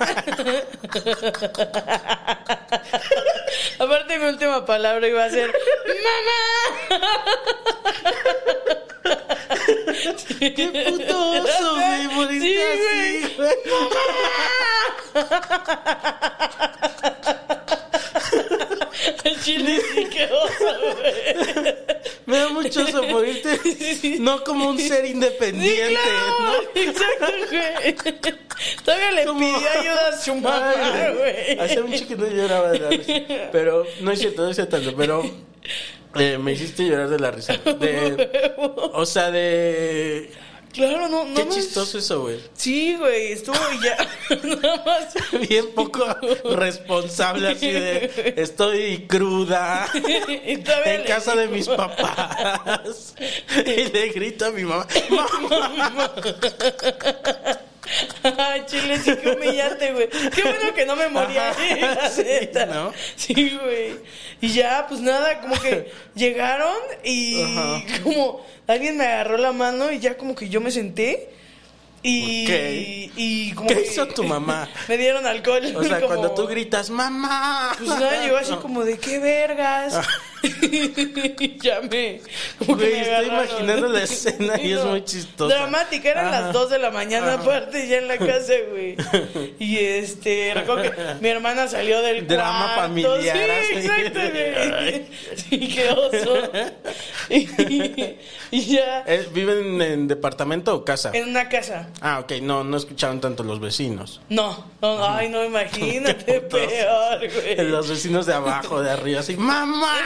Aparte, 3.79 4.19
mi 4.19 4.25
última 4.27 4.65
palabra 4.67 5.07
iba 5.09 5.25
a 5.25 5.31
ser, 5.31 5.51
¡Mamá! 6.05 6.41
Qué 10.39 10.69
puto 10.91 11.31
oso, 11.33 11.75
güey, 11.75 12.07
morirte 12.09 12.47
Sí, 12.47 12.57
así, 12.63 13.35
güey. 13.37 13.55
El 19.25 19.41
chile 19.43 19.81
sí 19.95 20.05
que 20.07 20.25
oso, 20.25 20.97
güey. 20.97 21.77
Me 22.27 22.37
da 22.39 22.49
mucho 22.51 22.83
oso 22.83 23.03
morirte, 23.05 23.59
no 24.21 24.45
como 24.45 24.69
un 24.71 24.79
ser 24.79 25.05
Sí, 25.07 25.13
independiente, 25.13 25.95
claro, 25.95 26.63
exacto, 26.75 27.27
güey. 27.51 27.97
Todavía 28.85 29.11
le 29.13 29.25
Como- 29.25 29.39
pidió 29.41 29.69
ayuda 29.81 30.09
a 30.09 30.19
su 30.21 30.35
mamá, 30.35 30.75
güey. 31.17 31.59
Hace 31.59 31.81
un 31.81 31.93
chiquito 31.93 32.27
lloraba 32.29 32.71
de 32.73 32.79
la 32.79 32.91
risa. 32.91 33.13
Pero 33.53 33.87
no 34.01 34.13
es 34.13 34.19
cierto, 34.19 34.43
no 34.43 34.51
es 34.51 34.57
cierto 34.57 34.77
tanto. 34.77 34.95
Pero 34.97 35.23
eh, 36.17 36.39
me 36.39 36.53
hiciste 36.53 36.85
llorar 36.87 37.09
de 37.09 37.19
la 37.19 37.31
risa. 37.31 37.55
De- 37.65 38.53
o 38.93 39.07
sea, 39.07 39.31
de. 39.31 40.31
Claro, 40.73 41.09
no, 41.09 41.25
no 41.25 41.35
Qué 41.35 41.45
más- 41.45 41.55
chistoso 41.55 41.99
eso, 41.99 42.23
güey. 42.23 42.39
Sí, 42.55 42.95
güey, 42.97 43.33
estuvo 43.33 43.57
ya. 43.83 43.97
Nada 44.63 44.83
más. 44.85 45.49
Bien 45.49 45.67
poco 45.75 46.07
responsable 46.57 47.49
así 47.49 47.71
de 47.73 48.35
estoy 48.37 49.07
cruda 49.09 49.89
en 49.95 50.63
casa 51.07 51.35
de 51.35 51.49
mis 51.49 51.69
papás. 51.69 53.15
Y 53.67 53.85
le 53.93 54.09
grito 54.11 54.47
a 54.47 54.51
mi 54.51 54.63
mamá, 54.65 54.87
"Mamá". 55.11 56.13
Ay, 58.23 58.63
chile, 58.67 58.99
sí 58.99 59.17
que 59.17 59.31
humillante, 59.31 59.93
güey. 59.93 60.09
Qué 60.09 60.43
bueno 60.43 60.75
que 60.75 60.87
no 60.87 60.97
me 60.97 61.09
moría 61.09 61.51
Ajá, 61.51 61.61
ahí, 61.63 61.81
la 61.81 62.11
sí, 62.11 62.23
neta. 62.23 62.67
¿no? 62.67 62.93
Sí, 63.17 63.59
güey. 63.63 63.97
Y 64.41 64.49
ya, 64.53 64.87
pues 64.89 65.01
nada, 65.01 65.41
como 65.41 65.59
que 65.61 65.91
llegaron 66.15 66.77
y 67.03 67.43
Ajá. 67.43 67.83
como 68.03 68.45
alguien 68.67 68.97
me 68.97 69.07
agarró 69.07 69.39
la 69.39 69.53
mano 69.53 69.91
y 69.91 69.99
ya 69.99 70.17
como 70.17 70.35
que 70.35 70.49
yo 70.49 70.61
me 70.61 70.71
senté. 70.71 71.31
Y, 72.03 73.11
y 73.17 73.53
como 73.53 73.69
¿Qué 73.69 73.83
hizo 73.83 74.09
tu 74.09 74.25
mamá? 74.25 74.67
Me 74.89 74.97
dieron 74.97 75.27
alcohol. 75.27 75.63
O 75.77 75.85
sea, 75.85 75.97
como- 76.01 76.07
cuando 76.07 76.31
tú 76.33 76.47
gritas, 76.47 76.89
mamá. 76.89 77.75
Pues 77.77 77.91
nada, 77.91 78.23
llegó 78.23 78.39
así 78.39 78.55
como 78.57 78.85
de 78.85 78.99
qué 78.99 79.19
vergas. 79.19 79.95
ya 81.63 81.81
me. 81.83 82.21
Como 82.59 82.77
que 82.79 82.85
Güey, 82.85 82.93
me 82.93 83.01
estoy 83.01 83.15
agarraron. 83.15 83.35
imaginando 83.51 83.89
la 83.89 84.03
escena 84.05 84.61
y 84.61 84.73
es 84.73 84.85
muy 84.85 85.05
chistosa. 85.05 85.55
Dramática, 85.55 86.09
eran 86.11 86.27
Ajá. 86.29 86.41
las 86.43 86.53
2 86.53 86.71
de 86.71 86.79
la 86.79 86.91
mañana, 86.91 87.35
aparte, 87.35 87.87
ya 87.89 87.99
en 87.99 88.09
la 88.09 88.19
casa, 88.19 88.53
güey. 88.71 88.97
Y 89.59 89.79
este, 89.79 90.53
recuerdo 90.55 90.83
que 90.83 90.93
mi 91.21 91.29
hermana 91.29 91.69
salió 91.69 92.01
del 92.03 92.27
Drama 92.27 92.73
cuarto. 92.75 92.81
familiar, 92.83 93.37
Sí, 93.71 93.77
exacto, 93.79 94.21
güey. 94.33 95.07
Sí, 95.37 95.75
qué 95.75 95.89
oso. 95.91 96.51
Y, 97.29 97.49
y 98.51 98.61
ya, 98.75 99.05
¿Viven 99.33 99.81
en 99.83 100.09
departamento 100.09 100.75
o 100.75 100.85
casa? 100.85 101.11
en 101.15 101.29
una 101.29 101.49
casa. 101.49 101.89
Ah, 102.01 102.21
ok, 102.21 102.33
no, 102.43 102.65
no 102.65 102.77
escucharon 102.77 103.21
tanto 103.21 103.43
los 103.45 103.61
vecinos. 103.61 104.21
No, 104.29 104.67
no, 104.81 105.07
ay, 105.09 105.29
no, 105.29 105.45
imagínate, 105.45 106.41
peor, 106.41 107.19
güey. 107.19 107.69
Los 107.69 107.89
vecinos 107.89 108.27
de 108.27 108.35
abajo, 108.35 108.83
de 108.83 108.91
arriba, 108.91 109.21
así, 109.21 109.37
¡Mamá! 109.37 109.97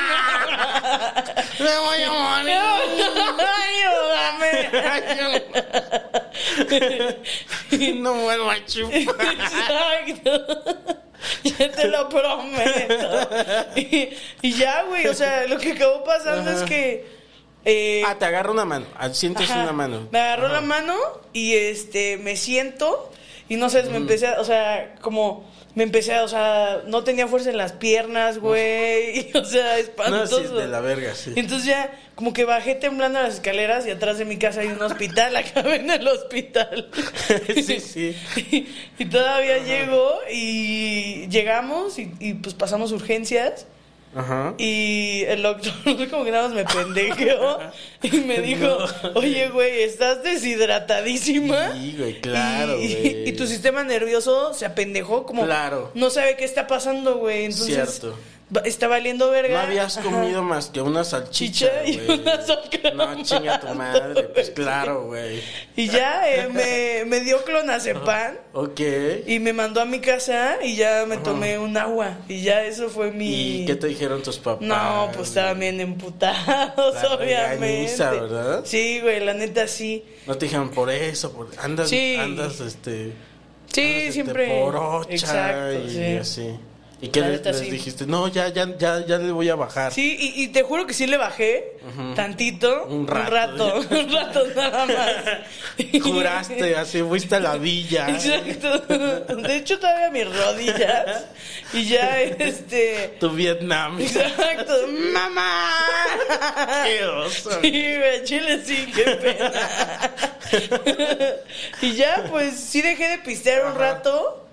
¡Me 1.59 1.79
voy 1.79 2.03
a 2.03 2.11
morir! 2.13 2.59
Ayúdame. 6.51 7.95
No 8.01 8.15
vuelvo 8.15 8.51
a 8.51 8.65
chupar. 8.65 9.05
Exacto. 9.35 10.31
Ya 11.45 11.71
te 11.73 11.89
lo 11.89 12.09
prometo. 12.09 13.29
Y, 13.77 14.11
y 14.43 14.53
ya, 14.53 14.83
güey, 14.85 15.07
o 15.07 15.15
sea, 15.15 15.47
lo 15.47 15.59
que 15.59 15.73
acabó 15.73 16.05
pasando 16.05 16.51
es 16.51 16.63
que... 16.65 17.07
eh, 17.65 18.03
Ah, 18.07 18.17
te 18.19 18.27
agarra 18.27 18.51
una 18.51 18.65
mano. 18.67 18.87
ah, 18.99 19.09
Sientes 19.11 19.51
ajá, 19.51 19.63
una 19.63 19.73
mano. 19.73 20.09
Me 20.11 20.21
agarró 20.21 20.49
la 20.49 20.61
mano 20.61 20.95
y 21.33 21.55
este 21.55 22.19
me 22.19 22.37
siento 22.37 23.11
y 23.49 23.57
no 23.57 23.71
sé, 23.71 23.83
me 23.85 23.97
empecé, 23.97 24.27
a, 24.29 24.41
o 24.41 24.45
sea, 24.45 24.95
como 25.01 25.49
me 25.75 25.83
empecé, 25.83 26.15
a, 26.15 26.23
o 26.25 26.29
sea, 26.29 26.83
no 26.87 27.03
tenía 27.05 27.27
fuerza 27.27 27.51
en 27.51 27.57
las 27.57 27.73
piernas, 27.73 28.39
güey, 28.39 29.31
o 29.35 29.45
sea, 29.45 29.73
No, 29.73 29.77
espantoso. 29.77 30.41
sí, 30.41 30.55
de 30.55 30.69
la 30.69 30.81
verga, 30.81 31.15
sí. 31.15 31.33
Entonces 31.37 31.67
ya, 31.67 31.93
como 32.15 32.33
que 32.33 32.45
bajé 32.45 32.75
temblando 32.77 33.21
las 33.21 33.35
escaleras 33.35 33.85
y 33.87 33.91
atrás 33.91 34.19
de 34.19 34.25
mi 34.25 34.37
casa 34.39 34.61
hay 34.61 34.69
un 34.69 34.81
hospital, 34.83 35.35
acabé 35.37 35.77
en 35.77 35.91
el 35.91 36.07
hospital. 36.07 36.89
Sí, 37.55 37.81
sí. 37.81 38.17
Y, 38.37 38.69
y 38.99 39.07
todavía 39.07 39.59
llego 39.59 40.19
y 40.31 41.27
llegamos 41.29 41.99
y, 41.99 42.13
y, 42.21 42.35
pues 42.35 42.55
pasamos 42.55 42.93
urgencias. 42.93 43.67
Ajá. 44.15 44.55
Y 44.59 45.23
el 45.27 45.43
doctor 45.43 45.73
como 46.11 46.25
que 46.25 46.31
nada 46.31 46.49
más 46.49 46.55
me 46.55 46.65
pendejeó 46.65 47.59
y 48.03 48.19
me 48.19 48.41
dijo, 48.41 48.79
oye, 49.15 49.49
güey, 49.49 49.83
¿estás 49.83 50.23
deshidratadísima? 50.23 51.73
Sí, 51.73 51.97
güey, 51.99 52.21
claro, 52.21 52.81
y, 52.81 52.95
güey. 52.95 53.29
y 53.29 53.33
tu 53.33 53.47
sistema 53.47 53.83
nervioso 53.85 54.55
se 54.55 54.67
apendejó 54.67 55.25
como... 55.25 55.45
Claro. 55.45 55.91
No 55.95 56.11
sabe 56.11 56.37
qué 56.37 56.45
está 56.45 56.67
pasando, 56.67 57.17
güey. 57.19 57.47
Entonces... 57.47 57.75
Cierto. 57.75 58.17
Está 58.65 58.89
valiendo 58.89 59.31
verga. 59.31 59.55
No 59.55 59.67
habías 59.67 59.97
Ajá. 59.97 60.09
comido 60.09 60.43
más 60.43 60.69
que 60.69 60.81
una 60.81 61.03
salchicha, 61.03 61.83
Chicha 61.83 61.85
y 61.87 61.97
güey. 61.99 62.21
una 62.21 63.15
No, 63.17 63.23
chinga 63.25 63.59
tu 63.59 63.69
madre. 63.75 64.25
Pues 64.25 64.51
claro, 64.51 65.07
güey. 65.07 65.41
Y 65.77 65.89
ya 65.89 66.31
eh, 66.31 66.49
me, 66.49 67.05
me 67.07 67.21
dio 67.21 67.43
clonazepam 67.43 68.35
Ok. 68.53 68.81
y 69.27 69.39
me 69.41 69.53
mandó 69.55 69.81
a 69.81 69.87
mi 69.87 69.99
casa 70.01 70.59
y 70.63 70.77
ya 70.77 71.05
me 71.09 71.17
tomé 71.17 71.59
un 71.59 71.77
agua. 71.77 72.19
Y 72.29 72.43
ya 72.43 72.63
eso 72.65 72.91
fue 72.91 73.11
mi... 73.11 73.63
¿Y 73.63 73.67
qué 73.67 73.75
te 73.77 73.89
dijeron 73.89 74.23
tus 74.23 74.39
papás? 74.39 74.61
No, 74.67 75.11
pues 75.15 75.29
estaban 75.29 75.59
bien 75.59 75.81
emputados, 75.81 76.95
La 77.03 77.15
obviamente. 77.15 77.97
¿verdad? 77.99 78.63
Sí, 78.65 79.01
güey, 79.01 79.21
la 79.25 79.35
neta 79.35 79.67
sí. 79.67 80.05
No 80.27 80.37
te 80.37 80.45
dijeron 80.47 80.71
por 80.71 80.91
eso, 80.91 81.33
por... 81.33 81.49
andas, 81.59 81.89
Sí. 81.89 82.17
andas, 82.17 82.61
este... 82.61 83.13
Sí, 83.73 83.81
andas, 83.83 83.97
este, 84.03 84.13
siempre. 84.13 84.61
Porocha 84.61 85.11
Exacto, 85.11 85.73
y 85.87 85.91
sí. 85.91 86.17
así. 86.17 86.57
¿Y 87.01 87.09
qué 87.09 87.21
les, 87.21 87.31
neta, 87.33 87.51
les 87.51 87.61
sí. 87.61 87.71
dijiste? 87.71 88.07
No, 88.07 88.29
ya, 88.29 88.49
ya, 88.49 88.67
ya, 88.79 89.05
ya 89.05 89.19
le 89.19 89.31
voy 89.33 89.49
a 89.49 89.57
bajar. 89.57 89.93
Sí, 89.93 90.17
y, 90.19 90.43
y 90.45 90.49
te 90.49 90.63
juro 90.63 90.87
que 90.87 90.95
sí 90.95 91.07
le 91.07 91.17
bajé 91.17 91.73
tantito. 92.15 92.87
Un 92.87 93.01
Un 93.01 93.07
rato. 93.07 93.31
rato. 93.31 93.77
Un 93.91 94.13
rato, 94.13 94.47
nada 94.57 94.87
más. 94.87 95.15
Juraste, 96.03 96.77
así 96.77 97.03
fuiste 97.03 97.37
a 97.37 97.41
la 97.41 97.57
villa. 97.57 98.09
Exacto. 98.11 98.79
De 99.37 99.57
hecho, 99.57 99.79
todavía 99.79 100.11
mis 100.11 100.35
rodillas. 100.37 101.25
Y 101.73 101.85
ya, 101.85 102.21
este. 102.23 103.17
Tu 103.21 103.29
Vietnam. 103.31 104.01
Exacto. 104.01 104.75
¡Mamá! 105.13 105.77
Qué 106.85 107.05
oso. 107.05 107.51
Sí, 107.61 107.95
chile 108.25 108.61
sí, 108.65 108.91
qué 108.95 109.03
pena. 109.17 109.53
y 111.83 111.95
ya, 111.95 112.25
pues 112.31 112.55
sí 112.59 112.81
dejé 112.83 113.09
de 113.09 113.19
pistear 113.19 113.67
un 113.67 113.75
rato. 113.75 114.44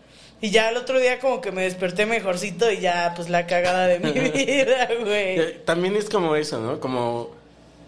Y 0.42 0.50
ya 0.50 0.70
el 0.70 0.78
otro 0.78 1.00
día 1.00 1.20
como 1.20 1.40
que 1.40 1.52
me 1.52 1.62
desperté 1.64 2.06
mejorcito 2.08 2.72
y 2.72 2.80
ya, 2.80 3.14
pues 3.16 3.30
la 3.30 3.46
cagada 3.48 3.86
de 3.88 4.00
mi 4.00 4.12
vida, 4.46 4.90
güey. 5.00 5.40
Eh, 5.40 5.62
También 5.66 5.96
es 5.96 6.10
como 6.10 6.36
eso, 6.36 6.60
¿no? 6.60 6.80
Como 6.80 7.30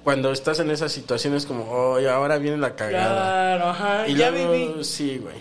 cuando 0.03 0.31
estás 0.31 0.59
en 0.59 0.69
esas 0.69 0.91
situaciones 0.91 1.45
como, 1.45 1.63
oh, 1.71 1.97
ahora 2.09 2.37
viene 2.37 2.57
la 2.57 2.75
cagada. 2.75 3.55
Claro, 3.57 3.69
ajá. 3.71 4.07
y 4.07 4.15
ya 4.15 4.29
luego, 4.29 4.51
viví. 4.51 4.83
sí, 4.83 5.17
güey. 5.17 5.35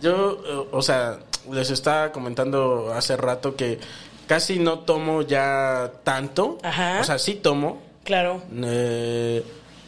Yo, 0.00 0.68
o 0.72 0.82
sea, 0.82 1.18
les 1.50 1.70
estaba 1.70 2.12
comentando 2.12 2.92
hace 2.94 3.16
rato 3.16 3.56
que 3.56 3.78
casi 4.26 4.58
no 4.58 4.80
tomo 4.80 5.22
ya 5.22 5.90
tanto. 6.04 6.58
Ajá. 6.62 6.98
O 7.00 7.04
sea, 7.04 7.18
sí 7.18 7.34
tomo, 7.34 7.80
Claro. 8.04 8.42
eh, 8.64 9.42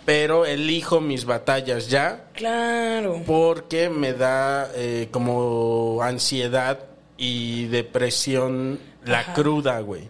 pero 0.05 0.45
elijo 0.47 1.01
mis 1.01 1.25
batallas 1.25 1.89
ya 1.89 2.25
Claro. 2.35 3.23
porque 3.27 3.89
me 3.89 4.13
da 4.13 4.71
eh, 4.75 5.09
como 5.11 6.01
ansiedad 6.03 6.79
y 7.17 7.67
depresión 7.67 8.79
la 9.05 9.21
Ajá. 9.21 9.35
cruda, 9.35 9.81
güey. 9.81 10.09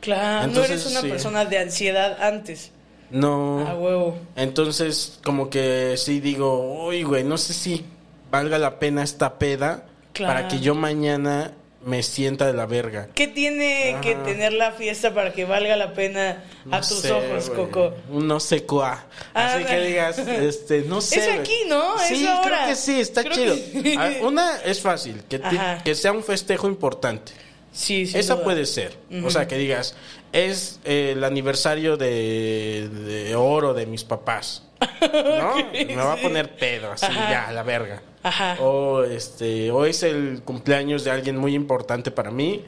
Claro. 0.00 0.44
Entonces, 0.46 0.70
no 0.70 0.74
eres 0.74 0.86
una 0.92 1.00
sí. 1.00 1.08
persona 1.08 1.44
de 1.44 1.58
ansiedad 1.58 2.22
antes. 2.22 2.70
No. 3.10 3.66
A 3.66 3.74
huevo. 3.74 4.18
Entonces, 4.36 5.18
como 5.24 5.48
que 5.50 5.94
sí 5.96 6.20
digo, 6.20 6.86
uy, 6.86 7.02
güey, 7.02 7.24
no 7.24 7.38
sé 7.38 7.52
si 7.54 7.84
valga 8.30 8.58
la 8.58 8.78
pena 8.78 9.02
esta 9.02 9.38
peda 9.38 9.84
Claro. 10.12 10.34
para 10.34 10.48
que 10.48 10.60
yo 10.60 10.74
mañana 10.74 11.52
me 11.84 12.02
sienta 12.02 12.46
de 12.46 12.52
la 12.54 12.66
verga. 12.66 13.08
¿Qué 13.14 13.28
tiene 13.28 13.96
que 14.02 14.14
tener 14.14 14.52
la 14.52 14.72
fiesta 14.72 15.12
para 15.14 15.32
que 15.32 15.44
valga 15.44 15.76
la 15.76 15.92
pena 15.92 16.44
a 16.70 16.80
tus 16.80 17.00
sé, 17.00 17.12
ojos. 17.12 17.50
Coco? 17.50 17.94
No 18.08 18.40
sé 18.40 18.64
cuá. 18.64 19.06
Ah, 19.34 19.54
Así 19.54 19.64
que 19.64 19.80
digas, 19.80 20.18
este, 20.18 20.82
no 20.82 21.00
sé. 21.00 21.20
Es 21.20 21.38
aquí, 21.40 21.56
¿no? 21.68 22.00
Es 22.00 22.08
Sí, 22.08 22.26
ahora. 22.26 22.42
creo 22.42 22.68
que 22.68 22.76
sí, 22.76 23.00
está 23.00 23.22
Creo 23.22 23.34
chido. 23.34 23.54
que 23.54 23.82
sí. 23.90 23.96
A 23.98 24.08
ver, 24.08 24.24
una 24.24 24.56
es 24.64 24.80
fácil, 24.80 25.22
que, 25.28 25.36
Ajá. 25.42 25.82
que 25.84 25.94
sea 25.94 26.12
un 26.12 26.24
festejo 26.24 26.66
importante. 26.68 27.32
Sí, 27.72 28.06
sí. 28.06 28.16
Esa 28.18 28.42
puede 28.42 28.66
ser. 28.66 28.96
O 29.24 29.30
sea, 29.30 29.46
que 29.48 29.56
digas, 29.58 29.96
es 30.32 30.78
eh, 30.84 31.10
el 31.16 31.24
aniversario 31.24 31.96
de, 31.96 32.88
de 32.88 33.34
oro 33.34 33.74
de 33.74 33.86
mis 33.86 34.04
papás. 34.04 34.62
¿No? 35.00 35.54
Me 35.72 35.96
va 35.96 36.12
a 36.14 36.16
poner 36.16 36.56
pedo, 36.56 36.92
así, 36.92 37.06
Ajá. 37.06 37.30
ya, 37.30 37.48
a 37.48 37.52
la 37.52 37.62
verga. 37.62 38.00
Ajá. 38.24 38.56
O, 38.60 39.04
este, 39.04 39.70
o 39.70 39.84
es 39.84 40.02
el 40.02 40.42
cumpleaños 40.44 41.04
de 41.04 41.12
alguien 41.12 41.36
muy 41.36 41.54
importante 41.54 42.10
para 42.10 42.30
mí 42.32 42.64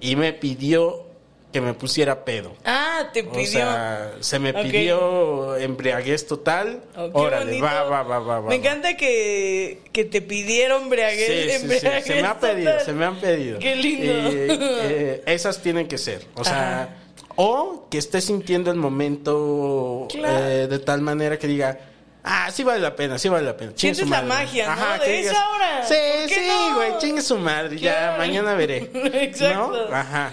y 0.00 0.16
me 0.16 0.32
pidió 0.32 1.04
que 1.52 1.60
me 1.60 1.72
pusiera 1.74 2.24
pedo. 2.24 2.52
Ah, 2.64 3.08
te 3.14 3.20
O 3.22 3.30
pidió. 3.32 3.46
sea, 3.46 4.12
se 4.20 4.38
me 4.38 4.52
pidió 4.52 5.56
embriaguez 5.56 6.26
total. 6.26 6.82
Oh, 6.96 7.08
Órale, 7.14 7.60
va, 7.62 7.82
va, 7.84 8.02
va, 8.02 8.18
va, 8.18 8.40
va. 8.40 8.48
Me 8.48 8.56
encanta 8.56 8.96
que, 8.96 9.80
que 9.92 10.04
te 10.04 10.20
pidieron 10.20 10.82
embriaguez. 10.84 11.26
sí, 11.26 11.58
sí, 11.58 11.62
embriaguez 11.62 12.04
se 12.04 12.14
me 12.20 12.26
ha 12.26 12.38
pedido, 12.40 12.70
total. 12.72 12.84
se 12.86 12.92
me 12.92 13.04
han 13.04 13.16
pedido. 13.20 13.58
Qué 13.58 13.76
lindo. 13.76 14.12
Eh, 14.12 14.58
eh, 14.58 15.22
esas 15.26 15.62
tienen 15.62 15.86
que 15.88 15.96
ser. 15.98 16.26
O 16.34 16.44
sea, 16.44 16.82
Ajá. 16.82 16.88
o 17.36 17.86
que 17.90 17.98
esté 17.98 18.20
sintiendo 18.20 18.70
el 18.70 18.76
momento 18.76 20.08
Claro. 20.10 20.46
eh, 20.46 20.66
de 20.66 20.78
tal 20.78 21.00
manera 21.00 21.38
que 21.38 21.46
diga, 21.46 21.78
ah, 22.26 22.50
sí 22.52 22.62
vale 22.64 22.80
la 22.80 22.94
pena, 22.94 23.18
sí 23.18 23.28
vale 23.30 23.46
la 23.46 23.56
pena. 23.56 23.72
Chingue 23.74 23.94
Sientes 23.94 24.10
la 24.10 24.22
madre". 24.22 24.44
magia, 24.46 24.74
¿no? 24.76 25.02
que 25.02 25.10
De 25.10 25.16
digas, 25.16 25.32
esa 25.32 25.48
hora. 25.50 25.82
Sí, 25.86 25.94
¿Por 25.94 26.28
qué 26.28 26.34
sí, 26.34 26.46
no? 26.48 26.74
güey, 26.76 26.98
chingue 26.98 27.22
su 27.22 27.38
madre, 27.38 27.78
ya, 27.78 28.14
mañana 28.18 28.54
veré. 28.54 28.90
Exacto. 29.22 29.86
¿No? 29.88 29.94
Ajá. 29.96 30.32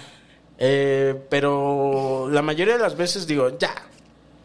Eh, 0.58 1.16
pero 1.30 2.28
la 2.32 2.42
mayoría 2.42 2.76
de 2.78 2.82
las 2.84 2.96
veces 2.98 3.26
digo, 3.28 3.58
ya, 3.58 3.74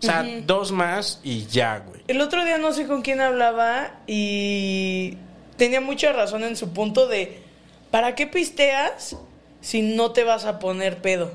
O 0.01 0.07
sea, 0.07 0.25
dos 0.45 0.71
más 0.73 1.21
y 1.25 1.47
ya, 1.47 1.79
güey. 1.79 2.03
El 2.07 2.21
otro 2.21 2.45
día 2.45 2.57
no 2.59 2.73
sé 2.73 2.87
con 2.87 3.03
quién 3.03 3.21
hablaba 3.21 4.01
y 4.07 5.17
tenía 5.57 5.81
mucha 5.81 6.13
razón 6.13 6.45
en 6.45 6.57
su 6.57 6.73
punto 6.73 7.07
de, 7.09 7.43
¿para 7.91 8.15
qué 8.15 8.27
pisteas 8.27 9.17
si 9.61 9.83
no 9.83 10.13
te 10.13 10.23
vas 10.25 10.45
a 10.45 10.59
poner 10.61 10.99
pedo? 11.03 11.33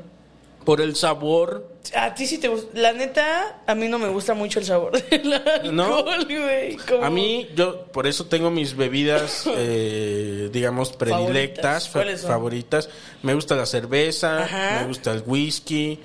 Por 0.66 0.80
el 0.82 0.96
sabor. 0.96 1.73
A 1.96 2.16
ti 2.16 2.26
sí 2.26 2.38
te 2.38 2.48
gusta. 2.48 2.70
La 2.80 2.94
neta, 2.94 3.62
a 3.68 3.76
mí 3.76 3.88
no 3.90 4.00
me 4.00 4.08
gusta 4.08 4.34
mucho 4.34 4.60
el 4.60 4.66
sabor 4.66 4.94
del 5.10 5.34
alcohol, 5.34 5.76
¿No? 5.76 6.04
güey. 6.04 6.78
como- 6.78 7.04
A 7.04 7.10
mí, 7.10 7.50
yo 7.56 7.86
por 7.88 8.08
eso 8.08 8.26
tengo 8.28 8.50
mis 8.50 8.76
bebidas, 8.76 9.44
eh, 9.58 10.50
digamos, 10.52 10.94
predilectas, 10.94 11.90
Favoritas. 11.90 12.90
Me 13.22 13.34
gusta 13.34 13.56
la 13.56 13.66
cerveza, 13.66 14.44
Ajá. 14.44 14.80
me 14.82 14.88
gusta 14.88 15.12
el 15.12 15.24
whisky, 15.26 16.00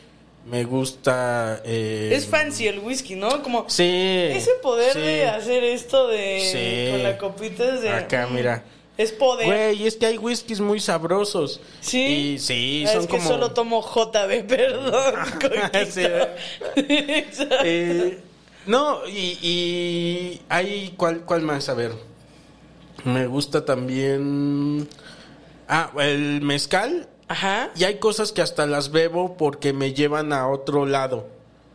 me 0.46 0.64
gusta... 0.64 1.62
eh, 1.64 2.10
Es 2.12 2.26
fancy 2.26 2.66
el 2.66 2.80
whisky, 2.80 3.14
¿no? 3.14 3.42
Como 3.42 3.66
Sí. 3.68 3.84
ese 3.84 4.52
poder 4.62 4.92
sí. 4.94 4.98
de 5.00 5.26
hacer 5.28 5.62
esto 5.62 6.08
de 6.08 6.40
Sí. 6.40 6.90
con 6.92 7.02
la 7.04 7.18
copita 7.18 7.74
es 7.76 7.82
de 7.82 7.90
Acá, 7.90 8.26
mira. 8.30 8.64
Es 8.98 9.12
poder. 9.12 9.46
Güey, 9.46 9.86
es 9.86 9.96
que 9.96 10.06
hay 10.06 10.18
whiskies 10.18 10.60
muy 10.60 10.80
sabrosos. 10.80 11.60
Sí. 11.80 12.34
Y 12.34 12.38
sí, 12.40 12.84
Ah, 12.86 12.92
son 12.92 13.00
es 13.02 13.06
que 13.06 13.16
como... 13.16 13.28
solo 13.28 13.52
tomo 13.52 13.80
JB, 13.80 14.44
perdón. 14.48 15.14
Sí, 15.90 16.02
Exacto. 16.76 17.54
Eh, 17.64 18.18
no, 18.66 19.06
y, 19.06 19.38
y 19.40 20.40
hay 20.50 20.92
cuál, 20.96 21.20
cuál 21.24 21.42
más, 21.42 21.68
a 21.70 21.74
ver. 21.74 21.92
Me 23.04 23.26
gusta 23.26 23.64
también. 23.64 24.88
Ah, 25.68 25.90
el 26.00 26.42
mezcal. 26.42 27.08
Ajá. 27.28 27.70
Y 27.76 27.84
hay 27.84 27.98
cosas 27.98 28.32
que 28.32 28.42
hasta 28.42 28.66
las 28.66 28.90
bebo 28.90 29.36
porque 29.36 29.72
me 29.72 29.92
llevan 29.94 30.32
a 30.32 30.48
otro 30.48 30.86
lado. 30.86 31.28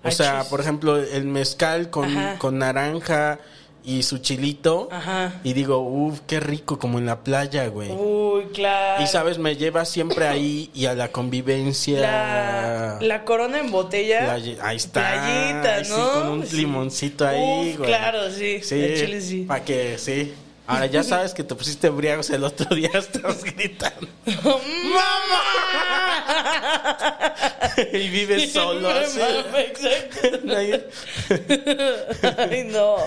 O 0.04 0.08
Ay, 0.08 0.12
sea, 0.12 0.42
chis. 0.42 0.50
por 0.50 0.60
ejemplo, 0.60 0.98
el 0.98 1.24
mezcal 1.26 1.90
con, 1.90 2.06
Ajá. 2.18 2.38
con 2.38 2.58
naranja 2.60 3.40
y 3.86 4.04
su 4.04 4.20
chilito. 4.20 4.88
Ajá. 4.92 5.42
Y 5.44 5.54
digo, 5.54 5.80
uff, 5.80 6.22
qué 6.28 6.40
rico, 6.40 6.80
como 6.80 7.00
en 7.00 7.06
la 7.06 7.24
playa, 7.24 7.68
güey. 7.68 7.92
Uy, 7.92 8.46
claro. 8.54 9.04
Y 9.04 9.08
sabes, 9.08 9.38
me 9.38 9.56
lleva 9.56 9.86
siempre 9.86 10.28
ahí 10.28 10.70
y 10.74 10.86
a 10.86 10.94
la 10.94 11.12
convivencia. 11.12 12.00
La, 12.00 12.98
la 13.02 13.26
corona 13.26 13.60
en 13.60 13.72
botella. 13.72 14.22
Playa- 14.26 14.58
ahí 14.62 14.78
está. 14.78 15.02
Playita, 15.02 15.76
Ahí 15.76 15.86
sí, 15.86 15.92
¿no? 15.96 16.12
con 16.14 16.28
un 16.30 16.46
Sí. 16.48 16.56
limoncito 16.58 17.28
ahí, 17.28 17.72
Uf, 17.72 17.78
güey. 17.80 17.90
claro, 17.90 18.30
sí. 18.32 18.60
De 18.60 18.96
chile 18.98 19.22
sí. 19.22 19.42
Para 19.48 19.64
que, 19.66 19.98
sí. 19.98 20.34
Ahora 20.68 20.86
ya 20.86 21.04
sabes 21.04 21.34
que 21.34 21.44
te 21.44 21.56
pusiste 21.56 21.88
embriagos 21.88 22.30
el 22.30 22.44
otro 22.44 22.74
día, 22.76 22.90
estabas 22.94 23.44
gritando. 23.44 24.08
¡Mamá! 24.44 24.54
y 27.94 28.08
vives 28.10 28.52
solo 28.54 28.90
así. 28.90 29.20
Exacto. 29.22 30.40
Ay, 32.38 32.64
no. 32.72 32.98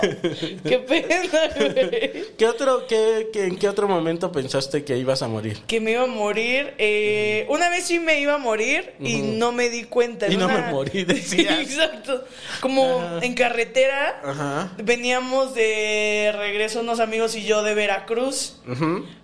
Qué 0.63 0.79
pena, 0.79 1.17
güey. 1.55 2.35
¿Qué 2.37 2.45
otro, 2.47 2.85
qué, 2.87 3.29
qué- 3.33 3.45
en 3.45 3.57
qué 3.57 3.69
otro 3.69 3.87
momento 3.87 4.31
pensaste 4.31 4.83
que 4.83 4.97
ibas 4.97 5.21
a 5.21 5.27
morir? 5.27 5.59
Que 5.67 5.79
me 5.79 5.91
iba 5.91 6.03
a 6.03 6.07
morir. 6.07 6.73
eh, 6.77 7.45
una 7.49 7.69
vez 7.69 7.85
sí 7.85 7.99
me 7.99 8.19
iba 8.19 8.35
a 8.35 8.37
morir 8.37 8.93
y 8.99 9.17
no 9.17 9.51
me 9.51 9.69
di 9.69 9.83
cuenta. 9.85 10.27
Y 10.27 10.37
no 10.37 10.47
me 10.47 10.61
morí, 10.71 11.03
decías. 11.05 11.59
Exacto. 11.59 12.25
Como 12.61 13.19
en 13.21 13.33
carretera. 13.33 14.21
Ajá. 14.23 14.71
Veníamos 14.77 15.53
de 15.55 16.33
regreso 16.37 16.81
unos 16.81 16.99
amigos 16.99 17.35
y 17.35 17.43
yo 17.47 17.63
de 17.63 17.73
Veracruz. 17.73 18.57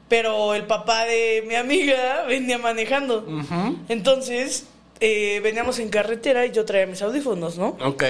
Pero 0.10 0.54
el 0.56 0.66
papá 0.66 1.06
de 1.06 1.44
mi 1.48 1.56
amiga 1.56 2.24
venía 2.28 2.58
manejando. 2.58 3.26
Entonces, 3.90 4.66
eh, 5.00 5.40
veníamos 5.44 5.80
en 5.80 5.90
carretera 5.90 6.46
y 6.46 6.52
yo 6.52 6.66
traía 6.66 6.86
mis 6.88 7.02
audífonos, 7.02 7.58
¿no? 7.58 7.78
Ok. 7.84 8.04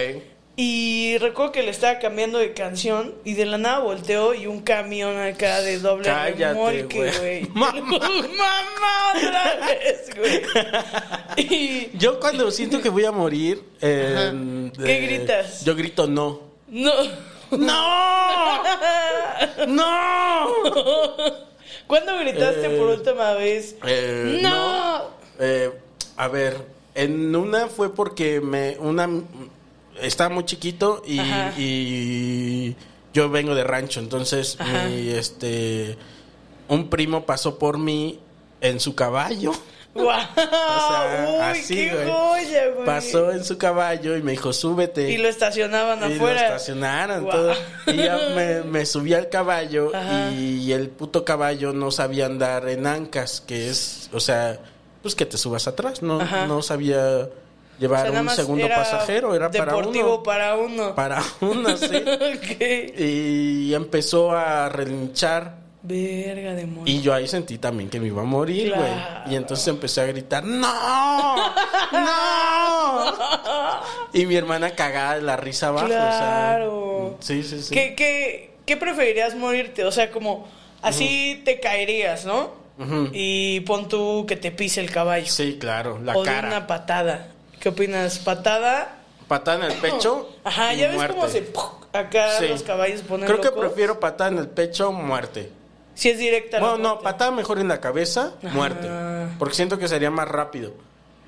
Y 0.55 1.17
recuerdo 1.17 1.51
que 1.51 1.63
le 1.63 1.71
estaba 1.71 1.97
cambiando 1.97 2.37
de 2.37 2.53
canción 2.53 3.15
y 3.23 3.33
de 3.33 3.47
la 3.47 3.57
nada 3.57 3.79
volteó 3.79 4.35
y 4.35 4.45
un 4.45 4.61
camión 4.61 5.19
acá 5.19 5.61
de 5.61 5.79
doble 5.79 6.05
Cállate, 6.05 6.53
remolque, 6.53 7.11
güey. 7.19 7.47
Mamá. 7.55 7.73
¡Mamá 7.81 9.13
otra 9.15 9.65
vez, 9.65 10.11
güey! 10.15 11.47
Y 11.49 11.97
Yo 11.97 12.19
cuando 12.19 12.51
siento 12.51 12.79
que 12.81 12.89
voy 12.89 13.05
a 13.05 13.11
morir... 13.11 13.63
eh, 13.81 14.69
¿Qué 14.77 14.99
gritas? 14.99 15.65
Yo 15.65 15.75
grito 15.75 16.05
no. 16.05 16.41
no. 16.67 16.91
¡No! 17.57 18.63
¡No! 19.67 20.47
¿Cuándo 21.87 22.17
gritaste 22.19 22.75
Eh, 22.75 22.77
por 22.77 22.87
última 22.89 23.33
vez? 23.33 23.75
Eh, 23.85 24.39
¡No! 24.41 25.03
Eh, 25.39 25.71
a 26.15 26.27
ver, 26.27 26.65
en 26.95 27.35
una 27.35 27.67
fue 27.67 27.93
porque 27.93 28.41
me 28.41 28.77
una 28.79 29.09
estaba 30.01 30.33
muy 30.33 30.45
chiquito 30.45 31.01
y, 31.05 32.75
yo 33.13 33.29
vengo 33.29 33.53
de 33.53 33.63
rancho, 33.63 33.99
entonces 33.99 34.57
mi 34.59 35.09
este 35.09 35.97
un 36.67 36.89
primo 36.89 37.25
pasó 37.25 37.59
por 37.59 37.77
mí 37.77 38.19
en 38.61 38.79
su 38.79 38.95
caballo. 38.95 39.51
Sea, 39.95 41.27
¡Uy, 41.29 41.41
así, 41.41 41.75
qué 41.75 41.93
güey. 41.93 42.09
joya, 42.09 42.67
güey! 42.73 42.85
Pasó 42.85 43.31
en 43.31 43.43
su 43.43 43.57
caballo 43.57 44.17
y 44.17 44.23
me 44.23 44.31
dijo, 44.31 44.51
"Súbete." 44.51 45.11
Y 45.11 45.17
lo 45.17 45.27
estacionaban 45.27 45.99
Y 45.99 46.01
lo 46.09 46.15
afuera. 46.15 46.41
estacionaron 46.47 47.29
todo. 47.29 47.53
Y 47.87 47.97
ya 47.97 48.17
me, 48.35 48.61
me 48.63 48.85
subí 48.87 49.13
al 49.13 49.29
caballo 49.29 49.91
y 50.35 50.71
el 50.71 50.89
puto 50.89 51.23
caballo 51.23 51.73
no 51.73 51.91
sabía 51.91 52.25
andar 52.25 52.67
en 52.69 52.87
ancas, 52.87 53.41
que 53.45 53.69
es, 53.69 54.09
o 54.13 54.19
sea, 54.19 54.59
pues 55.03 55.13
que 55.15 55.25
te 55.27 55.37
subas 55.37 55.67
atrás. 55.67 56.01
No, 56.01 56.19
Ajá. 56.21 56.47
no 56.47 56.61
sabía 56.63 56.99
O 57.25 57.29
llevar 57.79 58.09
sea, 58.09 58.21
un 58.21 58.29
segundo 58.29 58.65
era 58.65 58.77
pasajero, 58.77 59.35
era 59.35 59.51
para 59.51 59.65
deportivo 59.73 60.15
uno. 60.15 60.23
para 60.23 60.55
uno. 60.55 60.95
Para 60.95 61.21
uno, 61.41 61.77
sí. 61.77 61.87
Ok. 62.07 62.97
Y 62.97 63.73
empezó 63.75 64.31
a 64.31 64.69
relinchar. 64.69 65.61
Verga 65.85 66.53
de 66.53 66.65
Y 66.85 67.01
yo 67.01 67.13
ahí 67.13 67.27
sentí 67.27 67.57
también 67.57 67.89
que 67.89 67.99
me 67.99 68.07
iba 68.07 68.21
a 68.21 68.25
morir, 68.25 68.73
güey. 68.73 68.87
Claro. 68.89 69.31
Y 69.31 69.35
entonces 69.35 69.67
empecé 69.67 69.99
a 69.99 70.05
gritar, 70.05 70.43
¡No! 70.43 71.35
¡No! 71.91 73.13
Y 74.13 74.25
mi 74.27 74.35
hermana 74.35 74.75
cagada 74.75 75.15
de 75.15 75.23
la 75.23 75.35
risa 75.35 75.69
abajo. 75.69 75.87
Claro. 75.87 76.75
O 76.77 77.17
sea, 77.19 77.35
sí, 77.35 77.43
sí, 77.43 77.61
sí. 77.63 77.73
¿Qué, 77.73 77.95
qué, 77.95 78.53
qué 78.65 78.77
preferirías 78.77 79.35
morirte? 79.35 79.83
O 79.85 79.91
sea, 79.91 80.11
como 80.11 80.47
así 80.83 81.41
te 81.43 81.59
caerías, 81.59 82.23
¿no? 82.25 82.51
Ujú. 82.77 83.09
Y 83.11 83.61
pon 83.61 83.89
tú 83.89 84.25
que 84.27 84.35
te 84.37 84.51
pise 84.51 84.81
el 84.81 84.91
caballo. 84.91 85.25
Sí, 85.27 85.57
claro, 85.59 85.99
la 86.01 86.15
o 86.15 86.23
cara. 86.23 86.41
de 86.49 86.55
una 86.55 86.67
patada. 86.67 87.27
¿Qué 87.59 87.69
opinas? 87.69 88.19
¿Patada? 88.19 88.95
Patada 89.27 89.65
en 89.65 89.71
el 89.71 89.77
pecho. 89.81 90.29
Ajá, 90.43 90.73
y 90.75 90.77
ya 90.77 90.89
ves 90.89 91.03
cómo 91.09 91.27
se... 91.27 91.51
Acá 91.91 92.37
Sí. 92.39 92.47
los 92.47 92.63
caballos 92.63 93.01
ponen 93.01 93.27
Creo 93.27 93.41
que 93.41 93.51
prefiero 93.51 93.99
patada 93.99 94.31
en 94.31 94.37
el 94.39 94.47
pecho, 94.47 94.91
muerte. 94.91 95.51
Si 95.95 96.09
es 96.09 96.17
directa. 96.17 96.59
la 96.59 96.67
Bueno, 96.69 96.83
no, 96.95 96.99
patada 96.99 97.31
mejor 97.31 97.59
en 97.59 97.67
la 97.67 97.79
cabeza, 97.79 98.33
muerte. 98.53 98.87
Porque 99.39 99.55
siento 99.55 99.77
que 99.77 99.87
sería 99.87 100.09
más 100.11 100.27
rápido. 100.27 100.73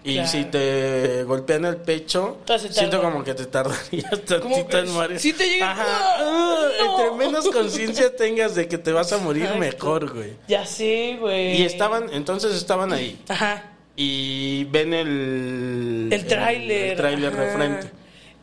Y 0.04 0.14
Claro. 0.16 0.30
si 0.30 0.46
te 0.46 1.24
golpean 1.24 1.66
el 1.66 1.78
pecho, 1.78 2.38
siento 2.70 3.02
como 3.02 3.24
que 3.24 3.34
te 3.34 3.48
tardarías 3.48 4.22
tantito 4.28 4.78
en 4.78 4.92
morir. 4.94 5.20
si 5.20 5.34
te 5.34 5.48
llega- 5.50 5.72
Ajá. 5.72 5.84
¡Ah! 5.88 6.16
Ah, 6.20 6.68
No. 6.80 7.00
Entre 7.02 7.18
menos 7.26 7.50
conciencia 7.50 8.16
tengas 8.16 8.54
de 8.54 8.68
que 8.68 8.78
te 8.78 8.92
vas 8.92 9.12
a 9.14 9.18
morir, 9.18 9.44
Exacto. 9.46 9.60
mejor, 9.60 10.14
güey. 10.14 10.34
Ya 10.48 10.64
sé, 10.66 11.18
güey. 11.20 11.60
Y 11.60 11.66
estaban, 11.66 12.08
entonces 12.14 12.54
estaban 12.56 12.94
ahí. 12.94 13.20
Ajá. 13.30 13.72
Y 13.96 14.66
ven 14.66 14.94
el... 14.94 16.10
El 16.12 16.26
tráiler. 16.28 16.92
El 16.92 16.98
tráiler 16.98 17.36
de 17.36 17.48
frente. 17.54 17.92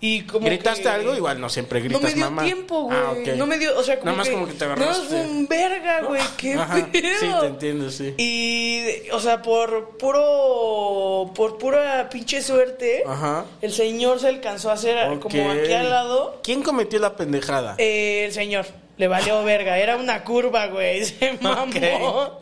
Y 0.05 0.23
como 0.23 0.47
¿Gritaste 0.47 0.83
que- 0.83 0.89
algo? 0.89 1.15
Igual 1.15 1.41
no 1.41 1.49
siempre 1.49 1.79
No 1.79 1.85
gritas 1.85 2.03
me 2.03 2.11
dio 2.15 2.25
mamá. 2.25 2.43
tiempo, 2.43 2.83
güey. 2.83 2.99
Ah, 2.99 3.13
ok. 3.13 3.29
No 3.37 3.47
me 3.47 3.57
dio, 3.57 3.79
o 3.79 3.85
sea, 3.85 4.01
como 4.01 4.07
Nada 4.07 4.17
más 4.19 4.27
que, 4.29 4.35
como 4.35 4.47
que 4.49 4.55
te 4.55 4.67
No, 4.67 4.73
agarraste. 4.73 5.07
fue 5.07 5.21
un 5.21 5.47
verga, 5.47 6.01
güey. 6.03 6.23
Qué 6.37 6.55
Ajá, 6.59 6.89
pedo. 6.91 7.09
Sí, 7.21 7.27
te 7.41 7.47
entiendo, 7.47 7.89
sí. 7.91 8.15
Y, 8.19 9.11
o 9.13 9.21
sea, 9.21 9.41
por 9.43 9.97
puro, 9.99 11.33
por 11.35 11.57
pura 11.59 12.09
pinche 12.11 12.43
suerte, 12.43 13.05
Ajá. 13.07 13.45
el 13.61 13.73
señor 13.73 14.19
se 14.19 14.29
alcanzó 14.29 14.71
a 14.71 14.75
hacer 14.75 15.09
Ok. 15.09 15.21
como 15.23 15.51
aquí 15.53 15.73
al 15.73 15.89
lado. 15.91 16.41
¿Quién 16.43 16.63
cometió 16.63 16.99
la 16.99 17.15
pendejada? 17.17 17.77
Eh, 17.79 18.25
el 18.27 18.33
señor 18.33 18.67
le 18.97 19.07
valió 19.09 19.43
verga. 19.45 19.79
Era 19.79 19.97
una 19.97 20.25
curva, 20.25 20.67
güey. 20.67 21.05
Se 21.05 21.39
mamó. 21.41 22.41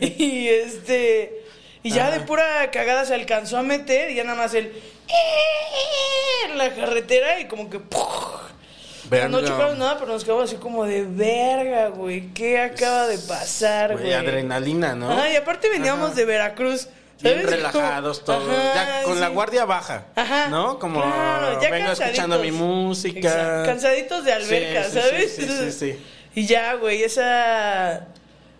Y 0.00 0.46
este. 0.48 1.36
Y 1.82 1.90
ya 1.92 2.10
de 2.10 2.20
pura 2.20 2.70
cagada 2.70 3.06
se 3.06 3.14
alcanzó 3.14 3.56
a 3.56 3.62
meter 3.62 4.10
y 4.10 4.14
ya 4.14 4.24
nada 4.24 4.36
más 4.36 4.54
el. 4.54 4.70
En 6.50 6.58
la 6.58 6.74
carretera 6.74 7.40
y 7.40 7.46
como 7.46 7.68
que. 7.70 7.78
O 7.78 7.80
sea, 9.16 9.28
no 9.28 9.38
Verga. 9.38 9.48
chocaron 9.48 9.78
nada, 9.78 9.98
pero 9.98 10.12
nos 10.12 10.22
quedamos 10.24 10.44
así 10.44 10.56
como 10.56 10.84
de 10.84 11.02
verga, 11.04 11.88
güey. 11.88 12.28
¿Qué 12.32 12.60
acaba 12.60 13.08
de 13.08 13.18
pasar, 13.18 13.92
Güey, 13.92 14.04
güey? 14.04 14.14
adrenalina, 14.14 14.94
¿no? 14.94 15.10
Ajá, 15.10 15.30
y 15.30 15.36
aparte 15.36 15.68
veníamos 15.68 16.08
Ajá. 16.10 16.14
de 16.14 16.24
Veracruz. 16.26 16.88
Bien 17.20 17.34
¿sabes? 17.34 17.50
relajados 17.50 18.20
Como- 18.20 18.38
todos. 18.38 18.54
Ajá, 18.56 19.00
ya 19.00 19.02
con 19.02 19.20
la 19.20 19.28
guardia 19.28 19.64
baja. 19.66 20.04
Ajá. 20.14 20.48
¿No? 20.48 20.78
Como 20.78 21.02
Claro, 21.02 21.60
ya 21.60 21.70
vengo 21.70 21.92
escuchando 21.92 22.38
mi 22.38 22.48
cansaditos. 22.48 22.66
música. 22.68 23.18
Exacto, 23.18 23.66
Cansaditos 23.66 24.24
de 24.24 24.32
alberca, 24.32 24.84
Sí, 24.84 24.90
sí, 24.90 25.00
¿sabes? 25.00 25.34
Sí, 25.36 25.42
sí, 25.42 25.48
sí, 25.58 25.72
sí. 25.72 26.04
Y 26.34 26.46
ya, 26.46 26.74
güey, 26.74 27.02
esa. 27.02 28.06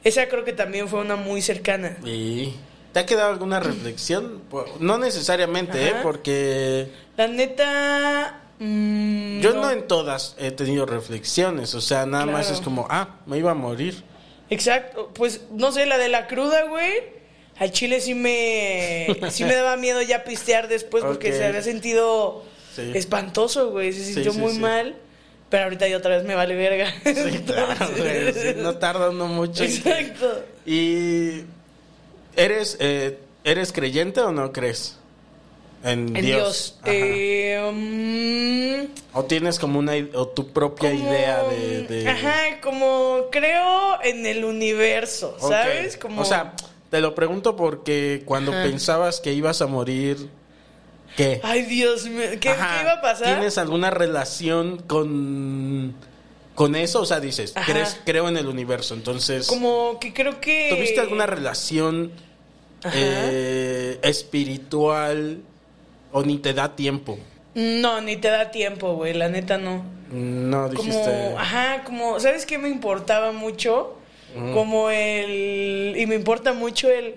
Esa 0.02 0.28
creo 0.28 0.44
que 0.44 0.52
también 0.52 0.88
fue 0.88 1.00
una 1.00 1.14
muy 1.16 1.40
cercana. 1.42 1.96
¿Y 2.04 2.54
te 2.92 2.98
ha 3.00 3.06
quedado 3.06 3.30
alguna 3.30 3.60
reflexión? 3.60 4.42
No 4.80 4.98
necesariamente, 4.98 5.88
¿eh? 5.88 5.94
Porque... 6.02 6.90
La 7.16 7.28
neta. 7.28 8.40
Mm, 8.58 9.40
Yo 9.40 9.54
no. 9.54 9.70
en 9.70 9.86
todas 9.86 10.34
he 10.38 10.50
tenido 10.50 10.84
reflexiones, 10.86 11.74
o 11.74 11.80
sea, 11.80 12.04
nada 12.04 12.26
más 12.26 12.50
es 12.50 12.60
como, 12.60 12.86
ah, 12.90 13.16
me 13.26 13.38
iba 13.38 13.52
a 13.52 13.54
morir. 13.54 14.02
Exacto, 14.50 15.10
pues 15.14 15.42
no 15.52 15.72
sé, 15.72 15.86
la 15.86 15.96
de 15.96 16.08
la 16.08 16.26
cruda, 16.26 16.64
güey. 16.64 17.20
Al 17.58 17.72
chile 17.72 18.00
sí 18.00 18.14
me, 18.14 19.06
sí 19.30 19.44
me 19.44 19.54
daba 19.54 19.76
miedo 19.76 20.02
ya 20.02 20.24
pistear 20.24 20.68
después 20.68 21.04
porque 21.04 21.32
se 21.32 21.44
había 21.46 21.62
sentido 21.62 22.44
Sí. 22.74 22.92
espantoso, 22.94 23.70
güey. 23.70 23.92
Se 23.92 24.04
sintió 24.04 24.32
sí, 24.32 24.38
muy 24.38 24.52
mal. 24.54 24.96
Pero 25.48 25.64
ahorita 25.64 25.88
ya 25.88 25.96
otra 25.96 26.16
vez 26.16 26.24
me 26.24 26.36
vale 26.36 26.54
verga. 26.54 26.86
Sí, 27.02 27.38
claro, 27.44 27.74
güey, 27.96 28.54
no 28.56 28.76
tarda 28.78 29.10
uno 29.10 29.26
mucho. 29.26 29.64
Exacto. 29.64 30.44
¿Y 30.64 31.40
eres, 32.44 32.76
eh, 32.80 33.18
eres 33.44 33.72
creyente 33.72 34.20
o 34.20 34.32
no 34.32 34.52
crees? 34.52 34.96
En, 35.82 36.14
En 36.14 36.24
Dios. 36.26 36.78
Eh, 36.84 37.58
mm, 37.72 39.16
o 39.16 39.24
tienes 39.24 39.58
como 39.58 39.78
una 39.78 39.92
o 40.14 40.28
tu 40.28 40.52
propia 40.52 40.90
como- 40.90 41.08
idea 41.08 41.42
de, 41.44 41.82
de- 41.86 42.08
Ajá, 42.08 42.60
como 42.62 43.26
creo 43.32 44.02
en 44.02 44.26
el 44.26 44.44
universo. 44.44 45.36
¿sabes? 45.40 45.96
Como... 45.96 46.20
O 46.20 46.24
sea, 46.24 46.52
te 46.90 47.00
lo 47.00 47.14
pregunto 47.14 47.56
porque 47.56 48.22
cuando 48.26 48.52
Ajá. 48.52 48.64
pensabas 48.64 49.20
que 49.20 49.32
ibas 49.32 49.62
a 49.62 49.66
morir, 49.66 50.28
¿qué? 51.16 51.40
Ay, 51.42 51.62
Dios 51.62 52.04
mío, 52.06 52.28
¿qué, 52.32 52.38
qué 52.40 52.50
iba 52.82 52.92
a 52.92 53.00
pasar? 53.00 53.26
¿Tienes 53.26 53.56
alguna 53.58 53.90
relación 53.90 54.78
con 54.86 55.94
con 56.54 56.76
eso? 56.76 57.00
O 57.00 57.06
sea, 57.06 57.20
dices, 57.20 57.54
crees, 57.64 57.98
creo 58.04 58.28
en 58.28 58.36
el 58.36 58.46
universo, 58.46 58.92
entonces 58.92 59.46
Como 59.46 59.98
que 59.98 60.12
creo 60.12 60.40
que... 60.42 60.68
¿Tuviste 60.68 61.00
alguna 61.00 61.24
relación. 61.24 62.12
Eh, 62.94 63.98
espiritual 64.02 65.40
o 66.12 66.22
ni 66.22 66.38
te 66.38 66.52
da 66.52 66.74
tiempo? 66.76 67.18
No, 67.54 68.00
ni 68.00 68.16
te 68.16 68.28
da 68.28 68.50
tiempo, 68.50 68.94
güey, 68.94 69.14
la 69.14 69.28
neta 69.28 69.58
no. 69.58 69.84
No 70.12 70.68
dijiste. 70.68 71.02
Como, 71.02 71.38
ajá, 71.38 71.82
como, 71.84 72.20
¿sabes 72.20 72.46
qué 72.46 72.58
me 72.58 72.68
importaba 72.68 73.32
mucho? 73.32 73.96
Como 74.54 74.90
el, 74.90 75.94
y 75.96 76.06
me 76.06 76.14
importa 76.14 76.52
mucho 76.52 76.88
el, 76.88 77.14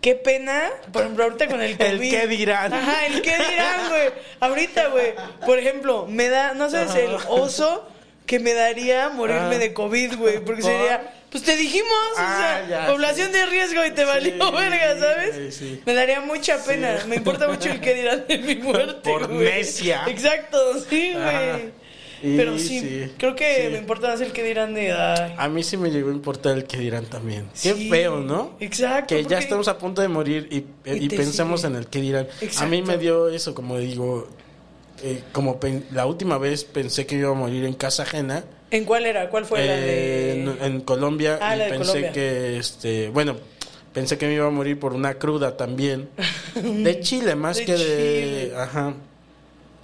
qué 0.00 0.16
pena, 0.16 0.64
por 0.92 1.02
ejemplo, 1.02 1.24
ahorita 1.24 1.46
con 1.46 1.60
el 1.60 1.78
COVID. 1.78 1.90
El 1.92 2.00
qué 2.00 2.26
dirán. 2.26 2.72
Ajá, 2.72 3.06
el 3.06 3.22
qué 3.22 3.36
dirán, 3.36 3.88
güey. 3.88 4.10
Ahorita, 4.40 4.88
güey, 4.88 5.14
por 5.46 5.58
ejemplo, 5.58 6.06
me 6.08 6.28
da, 6.28 6.54
no 6.54 6.68
sabes, 6.68 6.96
el 6.96 7.14
oso 7.28 7.86
que 8.26 8.40
me 8.40 8.54
daría 8.54 9.10
morirme 9.10 9.42
Ajá. 9.42 9.58
de 9.58 9.72
COVID, 9.72 10.16
güey, 10.16 10.44
porque 10.44 10.62
¿Por? 10.62 10.70
sería, 10.70 11.14
pues 11.30 11.42
te 11.44 11.56
dijimos, 11.56 11.88
Ah, 12.16 12.34
o 12.62 12.66
sea, 12.66 12.68
ya, 12.68 12.86
población 12.92 13.32
de 13.32 13.46
riesgo 13.46 13.84
y 13.86 13.90
te 13.92 14.04
valió 14.04 14.52
verga, 14.52 14.98
¿sabes? 14.98 15.54
sí. 15.54 15.80
Me 15.86 15.94
daría 15.94 16.20
mucha 16.20 16.62
pena, 16.64 16.98
me 17.08 17.16
importa 17.16 17.48
mucho 17.48 17.70
el 17.70 17.80
qué 17.80 17.94
dirán 17.94 18.24
de 18.28 18.38
mi 18.38 18.56
muerte, 18.62 19.08
Por 19.10 19.28
güey. 19.28 19.44
necia. 19.44 20.04
Exacto, 20.08 20.58
sí, 20.88 21.12
Ajá. 21.16 21.52
güey. 21.52 21.80
Y 22.22 22.36
Pero 22.36 22.58
sí, 22.58 22.80
sí, 22.80 23.12
creo 23.16 23.34
que 23.34 23.62
sí. 23.64 23.72
me 23.72 23.78
importa 23.78 24.08
más 24.08 24.20
el 24.20 24.30
que 24.32 24.42
dirán 24.42 24.74
de... 24.74 24.92
ay, 24.92 25.34
A 25.38 25.48
mí 25.48 25.62
sí 25.62 25.78
me 25.78 25.90
llegó 25.90 26.10
a 26.10 26.12
importar 26.12 26.54
el 26.54 26.64
que 26.64 26.76
dirán 26.76 27.06
también. 27.06 27.48
Qué 27.62 27.72
Sí, 27.72 27.88
feo, 27.88 28.20
¿no? 28.20 28.56
exacto, 28.60 29.14
Que 29.14 29.24
ya 29.24 29.38
estamos 29.38 29.68
a 29.68 29.78
punto 29.78 30.02
de 30.02 30.08
morir 30.08 30.46
y, 30.50 30.56
Y 30.84 31.06
y 31.06 31.08
sigue. 31.10 31.16
en 31.64 31.76
el 31.76 31.86
que 31.86 32.00
dirán. 32.02 32.28
A 32.58 32.66
mí 32.66 32.82
me 32.82 32.98
dio 32.98 33.30
eso, 33.30 33.54
como 33.54 33.78
digo, 33.78 34.28
eh, 35.02 35.22
como 35.32 35.58
la 35.92 36.04
última 36.04 36.36
vez 36.36 36.64
pensé 36.64 37.06
que 37.06 37.14
iba 37.14 37.30
a 37.30 37.34
morir 37.34 37.64
en 37.64 37.72
casa 37.72 38.02
ajena. 38.02 38.44
¿En 38.70 38.84
cuál 38.84 39.06
era? 39.06 39.28
¿Cuál 39.30 39.44
fue 39.44 39.64
la 39.66 39.74
de...? 39.76 40.32
en, 40.42 40.58
en 40.62 40.80
Colombia 40.82 41.38
Ah, 41.40 41.54
y 41.56 41.58
la 41.58 41.64
de 41.64 41.70
pensé 41.70 41.86
Colombia. 41.88 42.12
que 42.12 42.56
este 42.58 43.08
bueno 43.10 43.36
pensé 43.92 44.16
que 44.16 44.26
me 44.26 44.34
iba 44.34 44.46
a 44.46 44.50
morir 44.50 44.78
por 44.78 44.92
una 44.92 45.14
cruda 45.14 45.56
también 45.56 46.08
de 46.54 47.00
Chile 47.00 47.34
más 47.34 47.56
De 47.56 47.64
que 47.64 47.76
de 47.76 48.52
ajá 48.56 48.94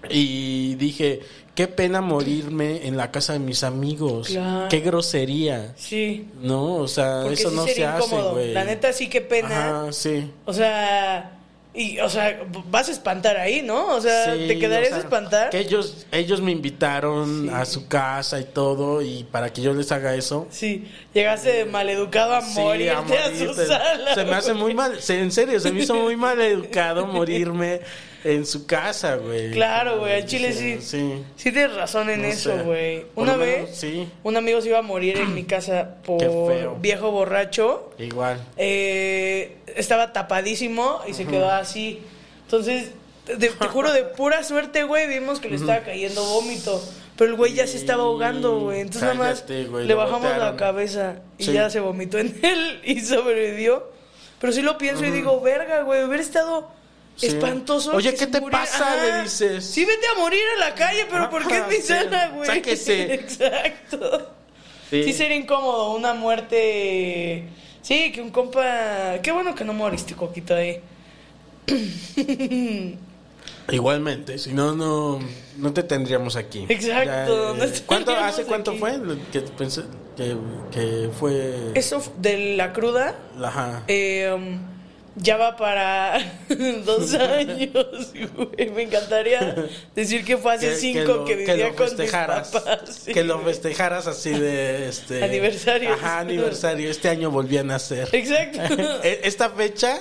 y 0.09 0.77
dije 0.77 1.21
qué 1.57 1.67
pena 1.67 2.01
morirme 2.01 2.87
en 2.87 2.97
la 2.97 3.11
casa 3.11 3.33
de 3.33 3.41
mis 3.41 3.65
amigos 3.65 4.29
Claro. 4.29 4.69
qué 4.69 4.81
grosería 4.81 5.73
Sí. 5.77 6.29
no 6.43 6.77
o 6.77 6.87
sea 6.89 7.21
Porque 7.23 7.35
eso 7.35 7.51
sí 7.51 7.57
no 7.57 7.67
se 7.67 7.85
hace 7.85 8.17
güey 8.17 8.53
La 8.53 8.65
neta 8.65 8.93
sí 8.93 9.09
que 9.09 9.21
pena. 9.21 9.81
ajá 9.83 9.93
sí 9.93 10.31
O 10.45 10.53
sea... 10.53 11.33
Y, 11.77 11.99
o 12.01 12.09
sea, 12.09 12.41
vas 12.71 12.89
a 12.89 12.93
espantar 12.93 13.37
ahí, 13.37 13.61
¿no? 13.61 13.89
O 13.95 14.01
sea, 14.01 14.35
Sí, 14.35 14.47
¿te 14.49 14.59
quedarías 14.59 14.89
o 14.93 14.95
sea, 14.95 14.97
a 14.97 15.01
espantar? 15.01 15.51
que 15.51 15.59
ellos 15.59 16.07
ellos 16.11 16.41
me 16.41 16.51
invitaron 16.51 17.45
Sí. 17.45 17.51
a 17.53 17.65
su 17.67 17.87
casa 17.87 18.41
y 18.41 18.45
todo 18.45 19.03
y 19.03 19.25
para 19.25 19.53
que 19.53 19.61
yo 19.61 19.75
les 19.75 19.93
haga 19.93 20.15
eso 20.15 20.47
Sí, 20.51 20.87
llegaste 21.13 21.53
de 21.53 21.65
maleducado 21.67 22.35
a 22.35 22.41
Sí, 22.41 22.59
morirte 22.61 22.91
a, 22.97 23.03
morirte. 23.03 23.47
su 23.47 23.55
sala. 23.67 24.15
Se 24.15 24.25
me 24.25 24.35
hace 24.35 24.55
muy 24.55 24.73
mal, 24.75 25.01
se- 25.03 25.21
en 25.21 25.31
serio, 25.31 25.61
se 25.61 25.71
me 25.71 25.83
hizo 25.83 25.95
muy 25.95 26.17
mal 26.17 26.41
educado 26.41 27.07
morirme 27.07 27.83
en 28.25 28.45
su 28.47 28.67
casa, 28.67 29.17
güey. 29.17 29.53
Claro, 29.53 30.01
güey, 30.01 30.15
al 30.15 30.27
chile 30.27 30.53
sí. 30.53 30.79
Sí. 30.81 31.23
Sí 31.37 31.53
tienes 31.53 31.75
razón 31.75 32.11
en 32.11 32.23
No 32.23 32.29
eso, 32.29 32.57
güey. 32.65 33.07
Una 33.15 33.37
vez, 33.37 33.63
menos, 33.63 33.77
sí. 33.77 34.09
un 34.25 34.37
amigo 34.37 34.61
se 34.61 34.69
iba 34.69 34.79
a 34.79 34.83
morir 34.83 35.17
en 35.19 35.35
mi 35.35 35.45
casa 35.47 35.97
por 36.05 36.81
viejo 36.81 37.11
borracho. 37.11 37.91
Igual. 37.99 38.41
Eh, 38.57 39.57
estaba 39.77 40.13
tapadísimo 40.13 41.01
y 41.07 41.15
se 41.15 41.25
quedó 41.27 41.51
así. 41.51 42.01
Entonces, 42.45 42.91
de- 43.27 43.49
te 43.49 43.67
juro, 43.69 43.93
de 43.93 44.03
pura 44.17 44.43
suerte, 44.45 44.83
güey, 44.85 45.07
vimos 45.09 45.41
que 45.41 45.49
le 45.49 45.57
estaba 45.57 45.81
cayendo 45.81 46.25
vómito. 46.25 46.83
Pero 47.17 47.31
el 47.31 47.37
güey 47.37 47.55
ya 47.55 47.67
se 47.67 47.79
estaba 47.79 48.03
ahogando, 48.03 48.61
güey. 48.61 48.81
Entonces 48.81 49.03
nada 49.03 49.15
más 49.15 49.45
güey, 49.71 49.87
le 49.87 49.95
bajamos 49.95 50.37
la 50.37 50.55
cabeza 50.57 51.17
y 51.39 51.45
Sí. 51.45 51.53
ya 51.55 51.71
se 51.71 51.81
vomitó 51.81 52.19
en 52.19 52.39
él 52.43 52.81
y 52.85 53.01
sobrevivió. 53.01 53.91
Pero 54.39 54.53
sí 54.53 54.61
lo 54.61 54.77
pienso 54.77 55.03
y 55.05 55.11
digo, 55.11 55.41
verga, 55.41 55.81
güey, 55.83 56.05
hubiera 56.05 56.23
estado 56.23 56.69
Sí. 57.17 57.27
espantoso. 57.29 57.93
Oye, 57.95 58.15
¿qué 58.15 58.27
te 58.27 58.41
pasa? 58.43 58.93
Ajá. 58.95 59.05
Le 59.19 59.23
dices. 59.25 59.65
Sí, 59.65 59.85
vete 59.85 60.07
a 60.15 60.19
morir 60.19 60.43
a 60.57 60.61
la 60.69 60.75
calle, 60.75 61.07
pero 61.11 61.31
¿por 61.31 61.47
qué 61.49 61.57
en 61.59 61.69
mi 61.69 61.77
Sí. 61.77 61.83
sala, 61.83 62.29
güey? 62.29 62.47
Sáquese. 62.47 63.15
Exacto. 63.15 64.33
Sí. 64.91 65.13
sería 65.13 65.37
incómodo 65.37 65.95
una 65.97 66.15
muerte. 66.15 67.49
Sí, 67.83 68.13
que 68.13 68.21
un 68.21 68.31
compa. 68.31 69.19
Qué 69.23 69.33
bueno 69.33 69.55
que 69.55 69.65
no 69.65 69.73
moriste, 69.73 70.15
Coquito, 70.15 70.55
ahí. 70.55 70.81
Igualmente, 73.73 74.39
si 74.39 74.53
no, 74.53 74.77
no, 74.77 75.19
no 75.57 75.73
te 75.73 75.83
tendríamos 75.83 76.37
aquí. 76.37 76.67
Exacto, 76.69 77.57
eh, 77.65 77.73
¿cuánto, 77.85 78.13
¿Hace 78.13 78.45
cuánto 78.45 78.71
aquí. 78.73 78.81
fue 78.81 79.01
que, 79.33 79.41
pensé, 79.41 79.83
que, 80.17 80.37
que 80.71 81.11
fue? 81.19 81.73
Eso 81.75 82.01
de 82.19 82.55
la 82.57 82.73
cruda. 82.73 83.17
Ajá. 83.43 83.83
eh, 83.89 84.33
um, 84.33 84.61
ya 85.17 85.37
va 85.37 85.57
para 85.57 86.19
dos 86.85 87.15
años, 87.15 88.13
güey. 88.37 88.71
Me 88.71 88.83
encantaría 88.83 89.55
decir 89.95 90.25
que 90.25 90.37
fue 90.37 90.55
hace 90.55 90.77
cinco 90.77 91.01
lo- 91.13 91.25
que, 91.25 91.37
vivía 91.37 91.57
lo 91.57 91.75
con 91.75 91.85
mis 91.87 91.95
festejaras, 91.95 92.49
papás. 92.51 93.01
sí, 93.05 93.13
que 93.13 93.25
lo 93.25 93.41
festejaras 93.41 94.07
así 94.07 94.31
de 94.31 94.89
este 94.89 95.25
Aniversario. 95.25 95.93
Ajá, 95.95 96.19
aniversario. 96.21 96.91
Este 96.91 97.09
año 97.09 97.31
volví 97.31 97.57
a 97.59 97.63
nacer. 97.65 98.09
Exacto. 98.13 98.61
E- 99.03 99.21
Esta 99.25 99.51
fecha, 99.51 99.99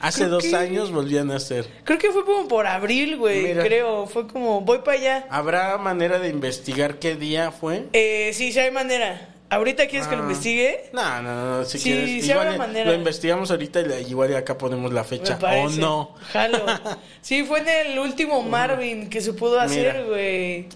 hace 0.00 0.20
Creo 0.20 0.30
dos 0.30 0.44
que- 0.44 0.56
años 0.56 0.90
volví 0.90 1.16
a 1.18 1.24
nacer. 1.24 1.66
Creo 1.84 1.98
que 1.98 2.10
fue 2.10 2.24
como 2.24 2.48
por 2.48 2.66
abril, 2.66 3.16
güey. 3.16 3.42
Mira. 3.44 3.62
Creo. 3.64 4.06
Fue 4.06 4.26
como, 4.26 4.60
voy 4.60 4.78
para 4.78 4.98
allá. 4.98 5.26
¿Habrá 5.30 5.76
manera 5.78 6.18
de 6.18 6.28
investigar 6.28 6.98
qué 6.98 7.14
día 7.16 7.50
fue? 7.52 7.86
Eh, 7.92 8.32
sí, 8.34 8.52
sí 8.52 8.58
hay 8.58 8.70
manera. 8.70 9.34
¿Ahorita 9.50 9.86
quieres 9.86 10.08
que 10.08 10.16
lo 10.16 10.22
Ah. 10.22 10.26
investigue? 10.26 10.90
No, 10.92 11.22
no, 11.22 11.58
no, 11.60 11.64
si 11.64 11.78
Sí, 11.78 11.84
quieres. 11.90 12.24
sí 12.24 12.30
igual 12.30 12.58
manera. 12.58 12.90
Lo 12.90 12.94
investigamos 12.96 13.50
ahorita 13.50 13.80
y 14.00 14.10
igual 14.10 14.36
acá 14.36 14.58
ponemos 14.58 14.92
la 14.92 15.04
fecha. 15.04 15.36
O 15.36 15.38
parece. 15.38 15.78
no. 15.80 16.14
Jalo. 16.32 16.58
Sí, 17.22 17.44
fue 17.44 17.60
en 17.60 17.68
el 17.92 17.98
último 17.98 18.42
Marvin 18.42 19.08
que 19.08 19.20
se 19.20 19.32
pudo 19.32 19.60
hacer, 19.60 20.04
güey. 20.06 20.66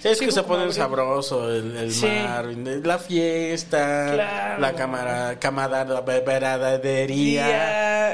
Sí, 0.00 0.08
es 0.08 0.18
Sí, 0.18 0.26
que 0.26 0.32
se 0.32 0.42
pone 0.42 0.72
sabroso 0.72 1.48
el, 1.48 1.76
el. 1.76 1.92
Marvin, 2.26 2.82
la 2.86 2.98
fiesta, 2.98 4.10
Claro. 4.14 4.60
la 4.60 4.72
cámara, 4.72 5.38
camaradería, 5.38 7.46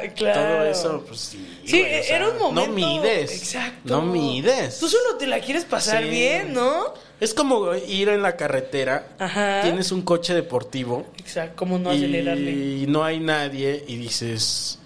Día, 0.02 0.12
claro. 0.14 0.40
todo 0.40 0.64
eso, 0.64 1.04
pues 1.06 1.20
sí. 1.20 1.58
Sí, 1.64 1.80
güey, 1.80 2.00
o 2.00 2.02
sea, 2.02 2.16
era 2.16 2.28
un 2.28 2.38
momento. 2.38 2.68
No 2.70 2.74
mides. 2.74 3.32
Exacto. 3.32 3.78
No 3.84 4.02
mides. 4.02 4.78
Tú 4.78 4.88
solo 4.88 5.16
te 5.18 5.26
la 5.26 5.40
quieres 5.40 5.64
pasar 5.64 6.04
bien, 6.04 6.52
¿no? 6.52 6.92
Es 7.20 7.34
como 7.34 7.74
ir 7.74 8.08
en 8.10 8.22
la 8.22 8.36
carretera, 8.36 9.08
Ajá. 9.18 9.62
tienes 9.62 9.90
un 9.90 10.02
coche 10.02 10.34
deportivo 10.34 11.04
Exacto, 11.18 11.56
como 11.56 11.78
no 11.78 11.90
acelerarle. 11.90 12.50
y 12.52 12.86
no 12.86 13.02
hay 13.04 13.18
nadie 13.18 13.84
y 13.88 13.96
dices, 13.96 14.78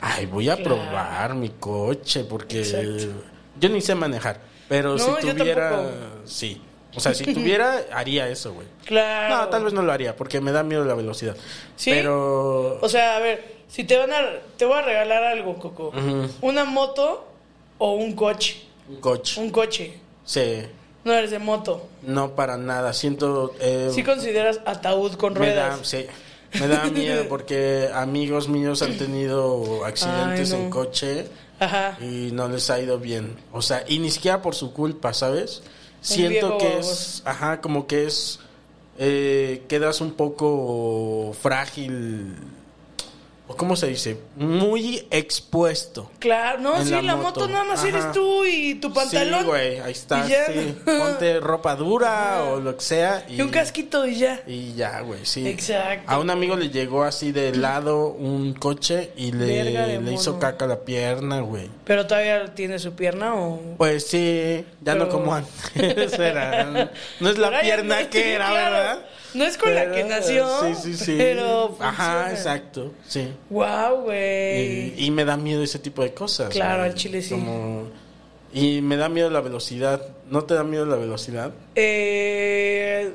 ay, 0.00 0.26
voy 0.26 0.48
a 0.48 0.56
Claro. 0.56 0.76
probar 0.76 1.34
mi 1.34 1.50
coche 1.50 2.24
porque 2.24 2.58
Exacto. 2.60 3.22
yo 3.60 3.68
ni 3.68 3.80
sé 3.80 3.94
manejar, 3.94 4.40
pero 4.68 4.96
No, 4.96 4.98
si 4.98 5.26
tuviera, 5.32 5.88
sí. 6.24 6.60
O 6.96 6.98
sea, 7.00 7.14
si 7.14 7.24
tuviera, 7.34 7.82
haría 7.92 8.28
eso, 8.28 8.52
güey. 8.54 8.66
Claro. 8.84 9.36
No, 9.36 9.48
tal 9.48 9.62
vez 9.64 9.72
no 9.72 9.82
lo 9.82 9.92
haría 9.92 10.16
porque 10.16 10.40
me 10.40 10.50
da 10.50 10.62
miedo 10.64 10.84
la 10.84 10.94
velocidad. 10.94 11.36
¿Sí? 11.76 11.90
Pero 11.90 12.78
O 12.80 12.88
sea, 12.88 13.16
a 13.16 13.20
ver, 13.20 13.56
si 13.68 13.84
te 13.84 13.96
van 13.98 14.12
a. 14.12 14.22
Te 14.56 14.64
voy 14.64 14.78
a 14.78 14.82
regalar 14.82 15.22
algo, 15.22 15.56
Coco. 15.58 15.92
Una 16.40 16.64
moto 16.64 17.28
o 17.78 17.92
un 17.94 18.14
coche. 18.16 18.62
un 18.88 18.96
coche. 18.96 19.40
Un 19.40 19.50
coche. 19.50 19.98
Sí, 20.24 20.62
No 21.06 21.12
eres 21.14 21.30
de 21.30 21.38
moto. 21.38 21.86
no 22.02 22.34
para 22.34 22.56
nada. 22.58 22.92
Siento 22.92 23.54
eh, 23.60 23.90
Si 23.94 24.02
consideras 24.02 24.60
ataúd 24.66 25.12
con 25.14 25.32
me 25.34 25.54
da, 25.54 25.68
ruedas. 25.70 25.86
sí, 25.88 26.04
me 26.58 26.66
da 26.68 26.84
miedo 26.90 27.26
porque 27.28 27.88
amigos 27.94 28.48
míos 28.48 28.82
han 28.82 28.98
tenido 28.98 29.84
accidentes 29.84 30.52
Ay, 30.52 30.58
no. 30.58 30.64
en 30.64 30.70
coche 30.70 31.26
Ajá. 31.60 31.96
y 32.00 32.30
no 32.32 32.48
les 32.48 32.68
ha 32.70 32.80
ido 32.80 32.98
bien. 32.98 33.36
O 33.52 33.62
sea, 33.62 33.84
y 33.86 34.00
ni 34.00 34.10
siquiera 34.10 34.42
por 34.42 34.54
su 34.56 34.72
culpa, 34.72 35.14
¿sabes? 35.14 35.62
Siento 36.00 36.58
que 36.58 36.78
es, 36.78 37.22
ajá, 37.24 37.60
como 37.60 37.86
que 37.86 38.06
es, 38.06 38.40
eh, 38.98 39.62
quedas 39.68 40.00
un 40.00 40.10
poco 40.12 41.34
frágil, 41.40 42.34
cómo 43.54 43.76
se 43.76 43.86
dice, 43.86 44.18
muy 44.34 45.06
expuesto. 45.10 46.10
Claro, 46.18 46.58
no, 46.58 46.82
sí, 46.84 46.90
la 46.90 47.02
la, 47.02 47.16
moto. 47.16 47.40
moto. 47.42 47.48
nada 47.48 47.64
más 47.64 47.78
Ajá. 47.80 47.88
eres 47.88 48.12
tú 48.12 48.44
y 48.44 48.74
tu 48.76 48.92
pantalón. 48.92 49.40
Sí, 49.40 49.46
güey, 49.46 49.78
ahí 49.78 49.92
está, 49.92 50.26
sí. 50.26 50.76
Ponte 50.84 51.38
ropa 51.38 51.76
dura 51.76 52.42
o 52.44 52.58
lo 52.60 52.76
que 52.76 52.82
sea. 52.82 53.24
Y, 53.28 53.36
Y 53.36 53.42
un 53.42 53.50
casquito 53.50 54.04
y 54.06 54.16
ya. 54.16 54.40
Y 54.46 54.74
ya, 54.74 55.00
güey, 55.02 55.24
sí. 55.24 55.46
Exacto. 55.46 56.10
A 56.10 56.18
un 56.18 56.30
amigo 56.30 56.56
le 56.56 56.70
llegó 56.70 57.04
así 57.04 57.30
de 57.30 57.54
lado 57.54 58.08
un 58.08 58.52
coche 58.54 59.12
y 59.16 59.30
le, 59.32 60.00
le 60.00 60.12
hizo 60.12 60.38
caca 60.40 60.66
la 60.66 60.80
pierna, 60.80 61.40
güey. 61.40 61.70
Pero 61.84 62.06
todavía 62.06 62.54
tiene 62.54 62.78
su 62.80 62.94
pierna 62.94 63.34
o. 63.36 63.60
Pues 63.76 64.06
sí, 64.08 64.64
ya 64.80 64.94
no 64.96 65.08
como 65.08 65.34
antes 65.34 66.12
era. 66.18 66.90
No 67.20 67.30
es 67.30 67.38
la 67.38 67.46
Ahora 67.46 67.60
pierna 67.60 68.00
no- 68.02 68.10
que 68.10 68.32
era, 68.34 68.48
claro. 68.48 68.74
¿verdad? 68.76 68.98
No 69.34 69.44
es 69.44 69.56
con 69.58 69.74
la 69.74 69.90
que 69.92 70.04
nació, 70.04 70.46
Sí, 70.62 70.74
sí, 70.82 70.96
sí. 70.96 71.14
pero 71.18 71.76
Ajá, 71.80 72.04
funciona. 72.24 72.30
exacto, 72.32 72.92
sí. 73.06 73.28
Wow, 73.50 74.02
güey. 74.04 74.94
Y, 74.98 75.06
y 75.06 75.10
me 75.10 75.24
da 75.24 75.36
miedo 75.36 75.62
ese 75.62 75.78
tipo 75.78 76.02
de 76.02 76.12
cosas. 76.14 76.48
Claro, 76.50 76.82
al 76.84 76.94
chile 76.94 77.20
sí. 77.22 77.30
Como- 77.30 77.88
Y 78.52 78.80
me 78.80 78.96
da 78.96 79.08
miedo 79.08 79.28
la 79.30 79.40
velocidad. 79.40 80.00
¿No 80.30 80.44
te 80.44 80.54
da 80.54 80.64
miedo 80.64 80.86
la 80.86 80.96
velocidad? 80.96 81.52
Eh, 81.74 83.12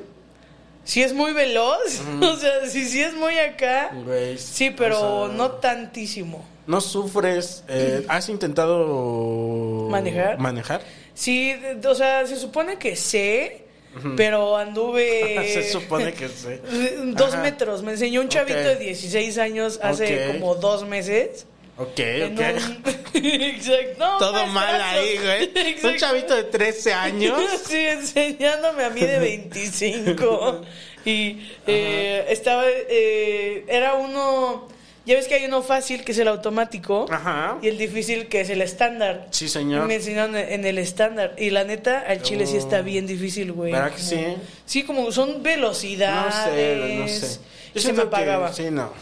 si 0.84 1.02
es 1.02 1.12
muy 1.12 1.32
veloz, 1.32 2.00
o 2.22 2.36
sea, 2.36 2.66
si 2.68 2.84
sí 2.88 3.02
es 3.02 3.14
muy 3.14 3.38
acá, 3.38 3.90
Güey, 4.04 4.38
sí, 4.38 4.70
pero 4.70 5.22
o 5.22 5.26
sea, 5.28 5.36
no 5.36 5.50
tantísimo. 5.52 6.44
¿No 6.66 6.80
sufres? 6.80 7.64
eh, 7.68 8.04
¿Has 8.08 8.28
intentado 8.28 9.88
¿Manejar? 9.90 10.38
manejar? 10.38 10.80
Sí, 11.14 11.54
o 11.84 11.94
sea, 11.94 12.24
se 12.26 12.36
supone 12.36 12.78
que 12.78 12.94
sé, 12.96 13.61
pero 14.16 14.56
anduve... 14.56 15.50
Se 15.52 15.70
supone 15.70 16.12
que 16.12 16.28
sí. 16.28 16.48
Dos 17.14 17.34
Ajá. 17.34 17.42
metros. 17.42 17.82
Me 17.82 17.92
enseñó 17.92 18.20
un 18.20 18.28
chavito 18.28 18.58
de 18.58 18.76
16 18.76 19.38
años 19.38 19.78
hace 19.82 20.28
como 20.32 20.54
dos 20.54 20.86
meses. 20.86 21.46
Ok, 21.78 21.98
En 21.98 22.38
ok. 22.38 22.44
un- 22.56 22.82
Exacto. 23.24 23.94
No, 23.98 24.18
Todo 24.18 24.46
mal 24.48 24.80
ahí, 24.80 25.16
güey. 25.18 25.92
Un 25.92 25.98
chavito 25.98 26.34
de 26.36 26.44
13 26.44 26.92
años. 26.92 27.40
Sí, 27.66 27.76
enseñándome 27.76 28.84
a 28.84 28.90
mí 28.90 29.00
de 29.00 29.18
25. 29.18 30.62
y 31.04 31.48
eh, 31.66 32.26
estaba, 32.28 32.64
eh, 32.68 33.64
era 33.68 33.94
uno, 33.94 34.68
ya 35.04 35.16
ves 35.16 35.26
que 35.28 35.34
hay 35.34 35.44
uno 35.46 35.62
fácil 35.62 36.04
que 36.04 36.12
es 36.12 36.18
el 36.18 36.28
automático 36.28 37.06
Ajá. 37.10 37.58
y 37.62 37.68
el 37.68 37.78
difícil 37.78 38.28
que 38.28 38.40
es 38.42 38.50
el 38.50 38.62
estándar. 38.62 39.26
Sí, 39.30 39.46
Y 39.46 39.48
señor. 39.48 39.86
me 39.86 39.96
enseñaron 39.96 40.36
en 40.36 40.64
el 40.64 40.78
estándar. 40.78 41.34
Y 41.38 41.50
la 41.50 41.64
neta, 41.64 42.00
al 42.06 42.22
chile 42.22 42.46
sí 42.46 42.56
está 42.56 42.82
bien 42.82 43.06
difícil, 43.06 43.52
güey. 43.52 43.72
¿Verdad 43.72 43.90
que 43.92 43.96
Como- 43.96 44.08
sí? 44.08 44.36
Sí, 44.66 44.82
como 44.84 45.10
son 45.12 45.32
No 45.34 45.38
velocidades. 45.40 46.34
sé, 46.34 46.96
no 46.98 47.08
sé. 47.08 47.40
Y 47.74 47.80
se 47.80 47.92
me 47.92 48.02
apagaba. 48.02 48.48
Que, 48.50 48.54
sí, 48.54 48.70
no. 48.70 48.92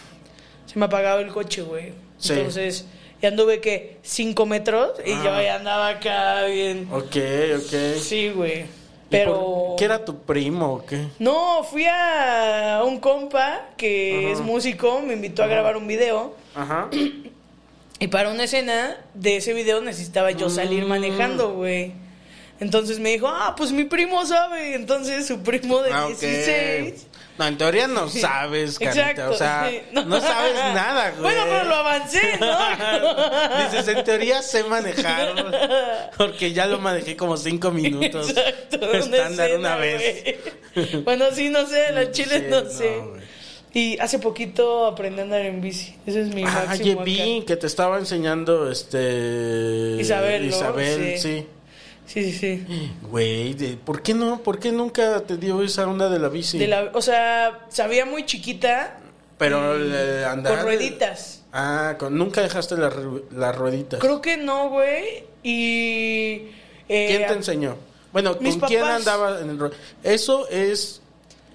Se 0.67 0.79
me 0.79 0.85
apagaba 0.87 1.21
el 1.21 1.29
coche, 1.29 1.63
güey. 1.63 1.93
Sí. 2.19 2.33
Entonces, 2.35 2.87
ya 3.21 3.29
anduve 3.29 3.61
que 3.61 3.97
cinco 4.03 4.47
metros 4.47 4.93
y 5.05 5.13
Ah. 5.13 5.21
yo 5.25 5.43
ya 5.43 5.57
andaba 5.57 5.89
acá 5.89 6.45
bien. 6.45 6.89
Ok, 6.93 7.17
ok. 7.57 8.01
Sí, 8.01 8.31
güey. 8.31 8.65
¿Y 9.11 9.17
Pero. 9.17 9.75
¿Qué 9.77 9.85
era 9.87 10.05
tu 10.05 10.19
primo 10.23 10.75
o 10.75 10.87
qué? 10.87 11.07
No, 11.19 11.65
fui 11.65 11.85
a 11.87 12.83
un 12.87 13.01
compa 13.01 13.63
que 13.77 14.21
Ajá. 14.25 14.33
es 14.33 14.41
músico, 14.41 15.01
me 15.01 15.15
invitó 15.15 15.43
a 15.43 15.47
grabar 15.49 15.77
un 15.77 15.87
video. 15.89 16.35
Ajá. 16.55 16.89
Y 17.99 18.07
para 18.07 18.31
una 18.31 18.45
escena 18.45 18.97
de 19.15 19.37
ese 19.37 19.53
video 19.53 19.81
necesitaba 19.81 20.31
yo 20.31 20.49
salir 20.49 20.85
Mm. 20.85 20.89
manejando, 20.89 21.53
güey. 21.55 21.93
Entonces 22.61 22.99
me 23.01 23.11
dijo, 23.11 23.27
ah, 23.29 23.55
pues 23.57 23.73
mi 23.73 23.85
primo 23.85 24.25
sabe. 24.27 24.75
Entonces 24.75 25.27
su 25.27 25.41
primo 25.41 25.81
de 25.83 25.93
Ah, 25.93 26.05
ok. 26.07 26.19
16. 26.19 27.07
No, 27.41 27.47
en 27.47 27.57
teoría 27.57 27.87
no 27.89 28.07
sabes, 28.11 28.79
carita. 28.79 29.11
Exacto. 29.13 29.31
O 29.31 29.35
sea, 29.35 29.71
sí. 29.71 29.81
no, 29.93 30.21
sabes 30.21 30.55
nada, 30.75 31.11
güey. 31.19 31.23
Bueno, 31.23 31.43
pero 31.49 31.65
lo 31.65 31.75
avancé, 31.77 32.21
¿no? 32.39 33.65
Dices, 33.71 33.89
en 33.89 34.05
teoría 34.05 34.43
sé 34.43 34.63
manejar. 34.65 36.11
Porque 36.19 36.53
ya 36.53 36.67
lo 36.67 36.79
manejé 36.79 37.17
como 37.17 37.37
cinco 37.39 37.71
minutos. 37.71 38.29
Exacto. 38.29 38.93
Estándar 38.93 39.49
escena, 39.49 39.59
una 39.59 39.77
vez. 39.77 40.23
güey. 40.75 41.03
Bueno, 41.03 41.25
sí, 41.33 41.49
no 41.49 41.67
sé, 41.67 41.93
la 41.93 42.11
chile 42.11 42.41
Sí, 42.41 42.47
no, 42.51 42.61
no, 42.63 42.71
sé. 42.71 42.89
güey. 42.99 43.21
y 43.73 43.99
hace 44.01 44.19
poquito 44.19 44.87
aprendí 44.87 45.21
a 45.21 45.23
andar 45.25 45.41
en 45.41 45.61
bici. 45.63 45.95
Ese 46.07 46.21
es 46.21 46.35
mi 46.35 46.45
Ah, 46.45 46.65
máximo. 46.69 47.03
vi 47.03 47.43
que 47.47 47.57
te 47.57 47.67
estaba 47.67 47.99
enseñando 47.99 48.71
este. 48.71 49.97
Isabel, 49.99 50.43
¿no? 50.51 50.57
Isabel, 50.57 51.15
Sí. 51.17 51.19
sí. 51.19 51.47
Sí, 52.13 52.33
sí, 52.33 52.65
sí. 52.67 52.93
Güey, 53.03 53.55
de- 53.55 53.77
¿por 53.77 54.03
qué 54.03 54.15
no? 54.15 54.41
¿Por 54.43 54.59
qué 54.59 54.73
nunca 54.73 55.21
te 55.21 55.37
dio 55.37 55.63
esa 55.63 55.87
onda 55.87 56.09
de 56.09 56.19
la 56.19 56.29
bici? 56.29 56.59
De 56.59 56.67
la, 56.67 56.91
o 56.93 57.01
sea, 57.01 57.67
sabía 57.69 58.05
muy 58.05 58.27
chiquita. 58.27 58.99
Pero 59.39 59.75
el 59.77 60.25
andar. 60.25 60.55
Con 60.57 60.65
rueditas. 60.65 61.43
Ah, 61.53 61.95
con- 61.99 62.19
nunca 62.19 62.43
dejaste 62.43 62.77
las 62.77 62.93
ru- 62.95 63.23
las 63.31 63.55
rueditas. 63.57 64.01
Creo 64.01 64.21
que 64.21 64.37
no, 64.37 64.71
güey. 64.71 65.25
Y. 65.45 66.49
eh, 66.89 67.07
¿Quién 67.09 67.27
te 67.29 67.33
enseñó? 67.35 67.77
Bueno, 68.13 68.37
¿con 68.37 68.61
quién 68.61 68.83
andaba 68.83 69.41
en 69.41 69.51
el 69.51 69.71
Eso 70.03 70.49
es. 70.49 71.01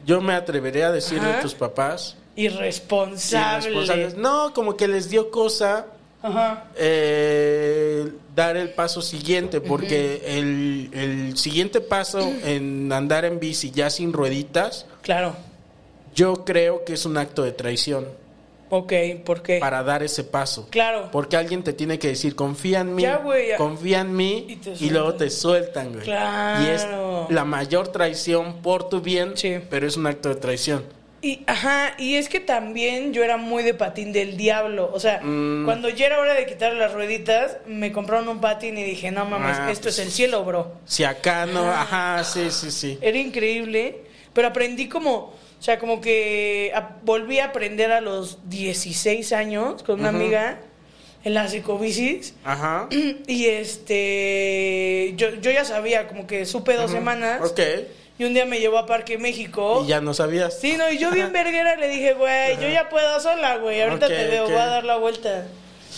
Yo 0.06 0.22
me 0.22 0.34
atreveré 0.34 0.84
a 0.86 0.92
decir 0.92 1.20
de 1.20 1.32
Ajá. 1.32 1.42
tus 1.42 1.54
papás. 1.54 2.16
Irresponsable. 2.38 3.70
irresponsables. 3.72 4.16
No, 4.16 4.54
como 4.54 4.78
que 4.78 4.88
les 4.88 5.10
dio 5.10 5.32
cosa 5.32 5.88
Ajá. 6.26 6.66
eh, 6.76 8.12
dar 8.36 8.58
el 8.58 8.70
paso 8.72 9.02
siguiente, 9.02 9.62
porque 9.62 10.22
el, 10.26 10.90
el 10.94 11.38
siguiente 11.38 11.82
paso 11.82 12.20
en 12.44 12.92
andar 12.92 13.26
en 13.26 13.40
bici 13.40 13.72
ya 13.72 13.90
sin 13.90 14.12
rueditas, 14.12 14.86
Claro. 15.02 15.36
yo 16.16 16.44
creo 16.46 16.84
que 16.84 16.94
es 16.94 17.06
un 17.06 17.18
acto 17.18 17.44
de 17.44 17.52
traición 17.52 18.08
Ok, 18.70 18.92
¿por 19.24 19.42
qué? 19.44 19.60
para 19.60 19.84
dar 19.84 20.02
ese 20.02 20.24
paso. 20.24 20.68
Claro. 20.72 21.10
Porque 21.12 21.38
alguien 21.38 21.64
te 21.64 21.72
tiene 21.72 22.00
que 22.00 22.08
decir, 22.10 22.36
confía 22.36 22.80
en 22.82 22.96
mí, 22.96 23.04
Ya, 23.04 23.18
güey, 23.18 23.50
ya. 23.50 23.58
confía 23.58 24.02
en 24.02 24.16
mí, 24.16 24.60
Y 24.80 24.90
luego 24.90 25.14
te 25.14 25.30
sueltan, 25.30 25.94
güey. 25.94 26.04
Claro. 26.04 26.64
Y 26.64 26.68
es 26.70 26.88
la 27.30 27.46
mayor 27.46 27.90
traición 27.90 28.62
por 28.64 28.90
tu 28.90 29.02
bien, 29.02 29.34
Sí. 29.38 29.58
pero 29.70 29.86
es 29.88 29.96
un 29.98 30.08
acto 30.08 30.30
de 30.30 30.36
traición. 30.36 30.84
Y, 31.26 31.42
ajá, 31.48 31.96
y 31.98 32.16
es 32.18 32.30
que 32.30 32.40
también 32.40 33.12
yo 33.12 33.24
era 33.24 33.38
muy 33.38 33.64
de 33.64 33.74
patín 33.74 34.12
del 34.14 34.38
diablo. 34.38 34.92
O 34.94 35.00
sea, 35.00 35.22
Mm. 35.24 35.66
cuando 35.66 35.90
ya 35.90 36.06
era 36.06 36.20
hora 36.20 36.36
de 36.36 36.46
quitar 36.46 36.74
las 36.74 36.94
rueditas, 36.94 37.58
me 37.66 37.92
compraron 37.92 38.28
un 38.28 38.40
patín 38.42 38.78
y 38.78 38.84
dije, 38.84 39.10
no 39.10 39.26
mames, 39.26 39.58
Ah, 39.60 39.72
esto 39.72 39.86
pues- 39.86 39.98
es 39.98 40.06
el 40.06 40.12
cielo, 40.12 40.44
bro. 40.46 40.74
Si 40.86 41.04
acá 41.04 41.48
no, 41.48 41.64
ajá, 41.72 42.24
sí, 42.24 42.52
sí, 42.52 42.70
sí. 42.70 43.00
Era 43.02 43.18
increíble, 43.18 44.02
pero 44.34 44.50
aprendí 44.50 44.88
como, 44.88 45.14
o 45.16 45.34
sea, 45.60 45.80
como 45.80 46.00
que 46.00 46.72
volví 47.02 47.40
a 47.40 47.46
aprender 47.46 47.92
a 47.92 48.02
los 48.02 48.48
16 48.48 49.34
años 49.34 49.82
con 49.82 50.02
una 50.02 50.10
amiga 50.10 50.60
en 51.24 51.34
las 51.34 51.56
ecobicis. 51.56 52.36
Ajá. 52.44 52.88
Y 53.28 53.46
este, 53.46 55.14
yo, 55.18 55.34
yo 55.42 55.50
ya 55.50 55.66
sabía, 55.66 56.08
como 56.08 56.28
que 56.28 56.46
supe 56.46 56.74
dos 56.76 56.92
semanas. 56.92 57.42
Ok. 57.50 57.60
Y 58.18 58.24
un 58.24 58.34
día 58.34 58.46
me 58.46 58.60
llevó 58.60 58.78
a 58.78 58.86
Parque 58.86 59.18
México. 59.18 59.82
Y 59.84 59.90
ya 59.90 60.00
no 60.02 60.14
sabías. 60.14 60.58
Sí, 60.60 60.78
no, 60.78 60.90
y 60.90 60.98
yo 60.98 61.12
bien 61.12 61.34
verguera 61.34 61.76
le 61.76 61.90
dije, 61.90 62.14
güey, 62.14 62.56
yo 62.62 62.70
ya 62.70 62.88
puedo 62.90 63.20
sola, 63.20 63.58
güey, 63.58 63.82
ahorita 63.82 64.08
te 64.08 64.28
veo, 64.28 64.46
voy 64.46 64.56
a 64.56 64.66
dar 64.68 64.84
la 64.86 64.96
vuelta. 64.98 65.46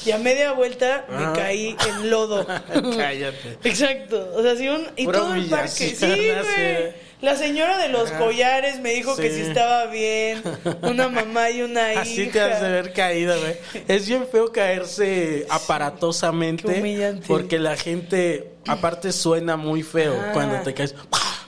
Y 0.06 0.12
a 0.12 0.17
media 0.19 0.51
vuelta 0.53 1.06
Ajá. 1.10 1.32
me 1.32 1.38
caí 1.39 1.75
en 1.89 2.10
lodo. 2.10 2.45
Cállate. 2.97 3.58
Exacto, 3.63 4.32
o 4.36 4.41
sea, 4.41 4.56
sí, 4.56 4.67
un, 4.67 4.88
y 4.95 5.06
Pura 5.06 5.19
todo 5.19 5.36
el 5.36 5.45
parque, 5.47 5.67
sí, 5.69 5.95
sí. 5.95 6.06
güey. 6.08 7.08
La 7.19 7.36
señora 7.36 7.80
de 7.80 7.89
los 7.89 8.12
Ajá. 8.12 8.19
collares 8.19 8.80
me 8.80 8.91
dijo 8.93 9.15
que 9.15 9.32
Sí. 9.32 9.41
estaba 9.41 9.88
bien, 9.88 10.41
una 10.84 11.10
mamá 11.10 11.49
y 11.49 11.62
una 11.63 11.91
hija. 11.93 12.01
Así 12.01 12.27
te 12.27 12.39
has 12.39 12.62
de 12.62 12.69
ver 12.69 12.93
caído, 12.93 13.39
güey. 13.39 13.56
Es 13.88 14.08
bien 14.08 14.27
feo 14.32 14.51
caerse 14.51 15.45
aparatosamente. 15.49 16.67
Humillante. 16.80 17.25
Porque 17.27 17.58
la 17.60 17.75
gente, 17.75 18.51
aparte, 18.67 19.12
suena 19.12 19.58
muy 19.58 19.82
feo 19.84 20.15
Ah. 20.19 20.30
cuando 20.34 20.60
te 20.62 20.73
caes. 20.75 20.93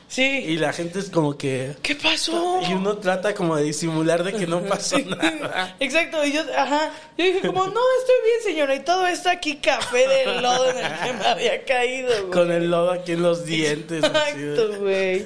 Sí. 0.09 0.23
Y 0.23 0.57
la 0.57 0.73
gente 0.73 0.97
es 0.97 1.11
como 1.11 1.37
que. 1.37 1.75
¿Qué 1.83 1.93
pasó? 1.95 2.59
Y 2.67 2.73
uno 2.73 2.97
trata 2.97 3.35
como 3.35 3.55
de 3.55 3.63
disimular 3.63 4.23
de 4.23 4.33
que 4.33 4.47
no 4.47 4.61
pasó 4.63 4.97
nada. 4.97 5.75
Exacto, 5.79 6.25
y 6.25 6.31
yo, 6.33 6.41
ajá, 6.57 6.91
yo 7.15 7.25
dije 7.25 7.41
como, 7.41 7.65
no, 7.67 7.79
estoy 7.99 8.15
bien, 8.25 8.43
señora, 8.43 8.73
y 8.75 8.79
todo 8.79 9.05
esto 9.05 9.29
aquí 9.29 9.57
café 9.57 10.07
del 10.07 10.41
lodo 10.41 10.67
en 10.71 10.77
el 10.79 10.91
que 10.99 11.13
me 11.13 11.25
había 11.27 11.63
caído, 11.63 12.09
güey. 12.21 12.31
Con 12.31 12.51
el 12.51 12.71
lodo 12.71 12.91
aquí 12.91 13.11
en 13.11 13.21
los 13.21 13.45
dientes. 13.45 14.03
Exacto, 14.03 14.79
güey. 14.79 15.23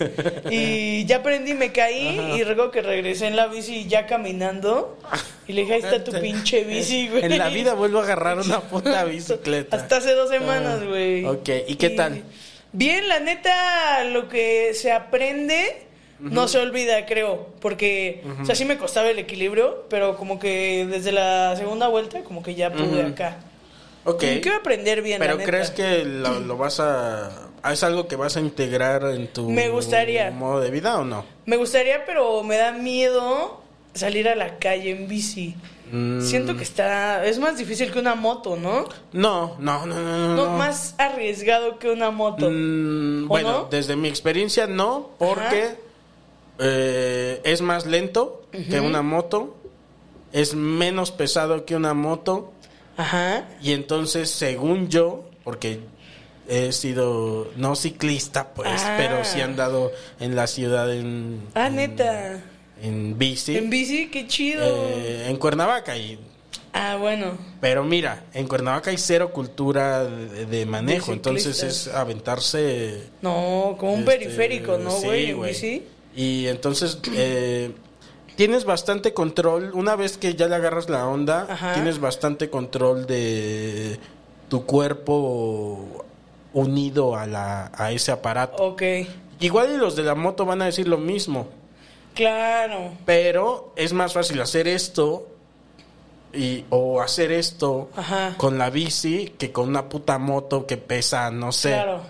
Y 0.51 1.05
ya 1.05 1.17
aprendí, 1.17 1.53
me 1.53 1.71
caí 1.71 2.19
y 2.35 2.43
luego 2.43 2.69
que 2.69 2.81
regresé 2.81 3.27
en 3.27 3.37
la 3.37 3.47
bici 3.47 3.87
ya 3.87 4.05
caminando. 4.05 4.97
Y 5.47 5.53
le 5.53 5.61
dije, 5.61 5.75
ahí 5.75 5.81
está 5.81 6.03
tu 6.03 6.11
pinche 6.19 6.65
bici, 6.65 7.07
güey. 7.07 7.23
En 7.23 7.37
la 7.37 7.47
vida 7.47 7.73
vuelvo 7.73 7.99
a 7.99 8.03
agarrar 8.03 8.37
una 8.39 8.59
puta 8.59 9.03
bicicleta. 9.05 9.77
Hasta 9.77 9.97
hace 9.97 10.11
dos 10.13 10.29
semanas, 10.29 10.79
Ah, 10.81 10.85
güey. 10.87 11.25
ok, 11.25 11.49
¿y 11.67 11.75
qué 11.75 11.89
tal? 11.91 12.21
Bien, 12.73 13.07
la 13.07 13.19
neta, 13.19 14.03
lo 14.05 14.27
que 14.27 14.73
se 14.73 14.91
aprende 14.91 15.83
no 16.19 16.47
se 16.47 16.57
olvida, 16.57 17.05
creo. 17.05 17.47
Porque, 17.59 18.23
o 18.41 18.45
sea, 18.45 18.55
sí 18.55 18.65
me 18.65 18.77
costaba 18.77 19.09
el 19.09 19.19
equilibrio, 19.19 19.85
pero 19.89 20.17
como 20.17 20.39
que 20.39 20.85
desde 20.89 21.11
la 21.11 21.55
segunda 21.55 21.87
vuelta, 21.87 22.21
como 22.21 22.41
que 22.43 22.55
ya 22.55 22.71
pude 22.71 23.01
Ujú. 23.03 23.13
acá. 23.13 23.37
Ok. 24.05 24.19
Quiero 24.41 24.57
aprender 24.57 25.01
bien. 25.01 25.19
Pero 25.19 25.33
la 25.33 25.37
neta. 25.39 25.49
crees 25.49 25.71
que 25.71 26.03
lo, 26.03 26.39
lo 26.39 26.57
vas 26.57 26.79
a... 26.79 27.49
¿Es 27.71 27.83
algo 27.83 28.07
que 28.09 28.17
vas 28.17 28.35
a 28.35 28.41
integrar 28.41 29.05
en 29.05 29.27
tu 29.27 29.49
Me 29.49 29.69
gustaría. 29.69 30.31
modo 30.31 30.59
de 30.59 30.69
vida 30.69 30.97
o 30.97 31.05
no? 31.05 31.23
Me 31.45 31.55
gustaría, 31.55 32.05
pero 32.05 32.43
me 32.43 32.57
da 32.57 32.73
miedo 32.73 33.61
salir 33.93 34.27
a 34.27 34.35
la 34.35 34.57
calle 34.59 34.91
en 34.91 35.07
bici. 35.07 35.55
Mm. 35.95 36.21
Siento 36.21 36.57
que 36.57 36.63
está. 36.63 37.23
Es 37.23 37.37
más 37.37 37.55
difícil 37.57 37.91
que 37.91 37.99
una 37.99 38.15
moto, 38.15 38.55
¿no? 38.55 38.85
No, 39.11 39.55
no, 39.59 39.85
no, 39.85 39.95
no. 39.95 40.35
No, 40.35 40.57
más 40.57 40.95
arriesgado 40.97 41.77
que 41.77 41.89
una 41.91 42.09
moto. 42.09 42.49
Mm, 42.49 43.25
¿O 43.25 43.27
bueno, 43.27 43.51
no? 43.51 43.67
desde 43.69 43.95
mi 43.95 44.07
experiencia 44.07 44.65
no, 44.65 45.11
porque 45.19 45.75
eh, 46.59 47.41
es 47.43 47.61
más 47.61 47.85
lento 47.85 48.41
que 48.51 48.79
una 48.79 49.01
moto, 49.03 49.55
es 50.31 50.55
menos 50.55 51.11
pesado 51.11 51.65
que 51.65 51.75
una 51.75 51.93
moto, 51.93 52.51
Ajá. 52.97 53.45
y 53.61 53.73
entonces, 53.73 54.29
según 54.31 54.89
yo, 54.89 55.25
porque 55.43 55.79
he 56.47 56.71
sido 56.71 57.51
no 57.55 57.75
ciclista, 57.75 58.49
pues, 58.53 58.81
Ah. 58.83 58.95
pero 58.97 59.23
sí 59.25 59.39
he 59.39 59.43
andado 59.43 59.91
en 60.19 60.35
la 60.35 60.47
ciudad 60.47 60.91
en, 60.93 61.41
Ah, 61.55 61.67
en- 61.67 61.75
neta. 61.75 62.41
En 62.83 63.17
bici, 63.17 63.57
En 63.57 63.69
bici, 63.69 64.09
qué 64.09 64.27
chido. 64.27 64.61
eh, 64.65 65.27
en 65.29 65.37
Cuernavaca 65.37 65.95
y 65.97 66.19
ah, 66.73 66.97
bueno. 66.99 67.37
pero 67.61 67.83
mira, 67.83 68.25
en 68.33 68.47
Cuernavaca 68.47 68.91
hay 68.91 68.97
cero 68.97 69.31
cultura 69.31 70.03
de, 70.03 70.45
de 70.45 70.65
manejo, 70.65 71.07
De 71.07 71.13
entonces 71.13 71.63
es 71.63 71.87
aventarse 71.87 73.03
No, 73.21 73.75
como 73.79 73.93
un 73.93 73.99
Este, 74.01 74.11
periférico, 74.17 74.77
¿no, 74.77 74.91
sí, 74.91 75.05
güey? 75.07 75.29
en 75.31 75.41
bici. 75.41 75.83
Y 76.15 76.45
entonces 76.47 76.99
eh, 77.15 77.71
tienes 78.35 78.65
bastante 78.65 79.13
control. 79.13 79.71
Una 79.73 79.95
vez 79.95 80.17
que 80.17 80.35
ya 80.35 80.47
le 80.47 80.55
agarras 80.55 80.89
la 80.89 81.07
onda, 81.07 81.47
Ajá. 81.49 81.73
tienes 81.73 81.99
bastante 81.99 82.49
control 82.49 83.07
de 83.07 83.97
tu 84.49 84.65
cuerpo 84.65 86.05
unido 86.53 87.15
a, 87.15 87.25
la, 87.25 87.71
a 87.73 87.91
ese 87.91 88.11
aparato. 88.11 88.61
Ok. 88.63 88.83
Igual 89.39 89.71
y 89.73 89.77
los 89.77 89.95
de 89.95 90.03
la 90.03 90.13
moto 90.15 90.45
van 90.45 90.61
a 90.61 90.65
decir 90.65 90.87
lo 90.87 90.97
mismo, 90.99 91.47
Claro. 92.15 92.93
pero 93.05 93.73
es 93.75 93.93
más 93.93 94.13
fácil 94.13 94.39
hacer 94.41 94.67
esto 94.67 95.27
y, 96.33 96.65
o 96.69 97.01
hacer 97.01 97.31
esto 97.31 97.89
Ajá. 97.95 98.35
con 98.37 98.57
la 98.57 98.69
bici 98.69 99.33
que 99.37 99.51
con 99.51 99.67
una 99.69 99.87
puta 99.89 100.17
moto 100.17 100.65
que 100.65 100.77
pesa, 100.77 101.29
no 101.31 101.51
sé. 101.51 101.69
Claro. 101.69 102.01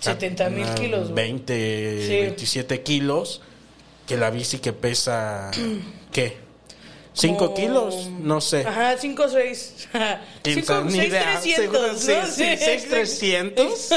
70 0.00 0.50
mil 0.50 0.66
kilos. 0.74 1.02
güey. 1.10 1.14
20, 1.14 2.06
Sí. 2.06 2.08
27 2.20 2.82
kilos. 2.82 3.40
Que 4.06 4.16
la 4.18 4.28
bici 4.30 4.58
que 4.58 4.72
pesa, 4.74 5.50
¿qué? 6.12 6.36
¿5 7.16 7.36
Como- 7.36 7.54
kilos? 7.54 8.08
No 8.20 8.40
sé. 8.40 8.66
Ajá, 8.66 8.96
5 8.98 9.22
o 9.24 9.28
6. 9.28 9.88
¿Quién 10.42 10.56
5 10.56 10.66
sabe? 10.66 10.84
Ni 10.84 10.92
6 10.98 11.08
idea. 11.08 11.40
300, 11.40 11.54
Seguro, 11.54 11.92
¿no? 11.92 12.26
sí, 12.26 12.86
trescientos. 12.90 13.88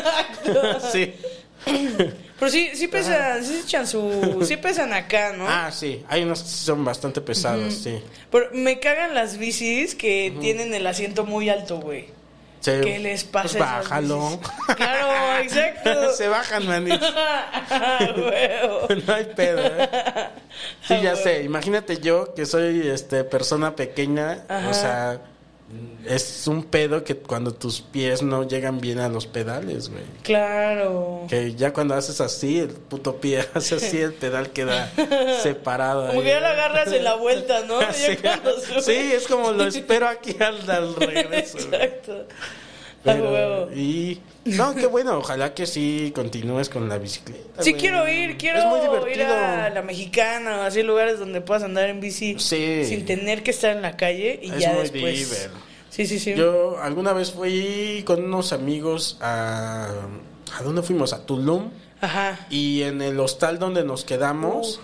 sí. 0.94 1.14
Pero 2.40 2.52
sí, 2.52 2.70
sí 2.76 2.88
pesan, 2.88 3.44
sí 3.44 3.62
echan 3.64 3.88
su... 3.88 4.44
Sí 4.48 4.58
pesan 4.58 4.94
acá, 4.94 5.34
¿no? 5.34 5.46
Ah, 5.50 5.72
sí. 5.72 6.04
Hay 6.08 6.24
unas 6.24 6.44
que 6.44 6.50
son 6.50 6.86
bastante 6.86 7.20
pesadas, 7.22 7.74
sí. 7.74 8.00
Pero 8.32 8.50
me 8.54 8.80
cagan 8.80 9.14
las 9.16 9.38
bicis 9.38 9.96
que 9.96 10.36
tienen 10.40 10.74
el 10.74 10.86
asiento 10.86 11.26
muy 11.26 11.50
alto, 11.50 11.80
güey. 11.80 12.16
Sí. 12.60 12.72
¿Qué 12.84 13.00
les 13.00 13.24
pasa? 13.24 13.50
Pues 13.58 13.60
bájalo. 13.60 14.40
Claro, 14.76 15.38
exacto. 15.42 16.12
Se 16.18 16.28
bajan, 16.28 16.68
manito. 16.68 17.06
Ah. 17.06 18.00
No 19.06 19.14
hay 19.14 19.26
pedo, 19.36 19.60
¿eh? 19.64 19.90
Sí, 20.88 20.94
Ah, 20.96 21.02
ya 21.02 21.12
huevo. 21.14 21.24
sé. 21.24 21.44
Imagínate 21.44 21.98
yo 22.00 22.34
que 22.34 22.46
soy 22.46 22.88
este 22.88 23.24
persona 23.24 23.76
pequeña, 23.76 24.44
Ajá. 24.50 24.70
o 24.70 24.74
sea, 24.74 25.22
es 26.06 26.48
un 26.48 26.64
pedo 26.64 27.04
que 27.04 27.18
cuando 27.18 27.54
tus 27.54 27.82
pies 27.82 28.22
no 28.22 28.48
llegan 28.48 28.80
bien 28.80 29.00
a 29.00 29.10
los 29.10 29.28
pedales, 29.28 29.90
güey. 29.90 30.04
Claro. 30.24 31.26
Que 31.28 31.54
ya 31.56 31.74
cuando 31.74 31.96
haces 31.96 32.22
así, 32.22 32.60
el 32.60 32.70
puto 32.70 33.18
pie 33.18 33.46
hace 33.54 33.76
así, 33.76 34.00
el 34.00 34.14
pedal 34.14 34.52
queda 34.52 34.92
separado. 35.44 36.08
Como 36.08 36.22
que 36.22 36.30
ya 36.30 36.40
lo 36.40 36.48
agarras 36.48 36.92
en 36.94 37.04
la 37.04 37.16
vuelta, 37.16 37.66
¿no? 37.66 37.80
Sí, 38.82 39.12
es 39.14 39.28
como 39.28 39.52
lo 39.52 39.66
espero 39.66 40.08
aquí 40.08 40.36
al, 40.40 40.70
al 40.70 40.96
regreso. 40.96 41.58
Exacto. 41.58 42.28
Pero, 43.14 43.74
y 43.76 44.20
no, 44.46 44.76
qué 44.76 44.86
bueno, 44.88 45.18
ojalá 45.18 45.54
que 45.54 45.66
sí 45.66 46.12
continúes 46.16 46.70
con 46.70 46.88
la 46.90 46.98
bicicleta. 46.98 47.62
Sí 47.64 47.72
güey. 47.72 47.82
quiero 47.82 48.08
ir, 48.08 48.38
quiero 48.38 48.60
es 48.60 48.66
muy 48.66 49.12
ir 49.14 49.24
a 49.24 49.70
la 49.70 49.82
mexicana 49.82 50.60
o 50.60 50.62
así 50.62 50.84
lugares 50.84 51.20
donde 51.20 51.42
puedas 51.42 51.64
andar 51.64 51.90
en 51.90 52.00
bici 52.00 52.36
Sí. 52.40 52.84
sin 52.86 53.06
tener 53.06 53.44
que 53.44 53.52
estar 53.52 53.76
en 53.76 53.82
la 53.82 53.98
calle 53.98 54.40
y 54.42 54.52
Es 54.52 54.60
ya 54.60 54.74
muy 54.74 54.82
después. 54.82 55.50
Sí, 55.90 56.06
sí, 56.06 56.20
sí. 56.20 56.36
Yo 56.36 56.80
alguna 56.82 57.14
vez 57.14 57.32
fui 57.32 58.04
con 58.06 58.24
unos 58.24 58.54
amigos 58.54 59.18
a 59.22 59.90
¿a 60.58 60.64
dónde 60.64 60.82
fuimos? 60.82 61.14
A 61.14 61.26
Tulum 61.26 61.72
Ajá. 62.02 62.40
y 62.50 62.84
en 62.84 63.02
el 63.02 63.20
hostal 63.20 63.58
donde 63.60 63.84
nos 63.84 64.04
quedamos 64.06 64.80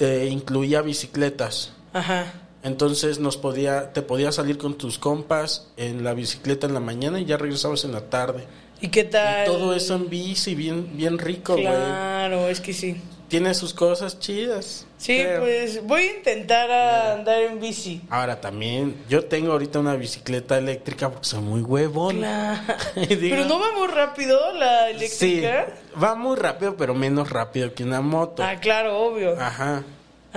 eh, 0.00 0.28
incluía 0.30 0.80
bicicletas. 0.82 1.72
Ajá. 1.92 2.32
Entonces 2.62 3.18
nos 3.18 3.36
podía, 3.36 3.92
te 3.92 4.02
podías 4.02 4.34
salir 4.34 4.58
con 4.58 4.74
tus 4.76 4.98
compas 4.98 5.68
en 5.76 6.02
la 6.04 6.14
bicicleta 6.14 6.66
en 6.66 6.74
la 6.74 6.80
mañana 6.80 7.20
y 7.20 7.24
ya 7.24 7.36
regresabas 7.36 7.84
en 7.84 7.92
la 7.92 8.02
tarde. 8.10 8.44
¿Y 8.80 8.88
qué 8.88 9.04
tal? 9.04 9.44
Y 9.44 9.46
todo 9.50 9.74
eso 9.74 9.94
en 9.96 10.08
bici, 10.08 10.54
bien, 10.54 10.96
bien 10.96 11.18
rico, 11.18 11.52
güey. 11.54 11.64
Claro, 11.66 12.48
es 12.48 12.60
que 12.60 12.72
sí. 12.72 13.00
Tiene 13.28 13.52
sus 13.52 13.74
cosas 13.74 14.18
chidas. 14.20 14.86
Sí, 14.96 15.18
creo. 15.20 15.40
pues 15.42 15.84
voy 15.84 16.02
a 16.02 16.16
intentar 16.16 16.70
a 16.70 17.12
andar 17.12 17.42
en 17.42 17.60
bici. 17.60 18.00
Ahora 18.08 18.40
también, 18.40 18.96
yo 19.08 19.24
tengo 19.24 19.52
ahorita 19.52 19.78
una 19.80 19.94
bicicleta 19.96 20.56
eléctrica 20.56 21.10
porque 21.10 21.26
soy 21.26 21.40
muy 21.42 21.60
huevón. 21.60 22.16
Claro. 22.18 22.60
Pero 23.08 23.44
no 23.44 23.60
va 23.60 23.66
muy 23.76 23.88
rápido 23.88 24.38
la 24.54 24.86
Sí, 24.88 24.94
eléctrica. 25.40 25.66
va 26.02 26.14
muy 26.14 26.36
rápido, 26.36 26.76
pero 26.76 26.94
menos 26.94 27.28
rápido 27.30 27.74
que 27.74 27.84
una 27.84 28.00
moto. 28.00 28.42
Ah, 28.42 28.56
claro, 28.60 28.98
obvio. 28.98 29.38
Ajá. 29.38 29.84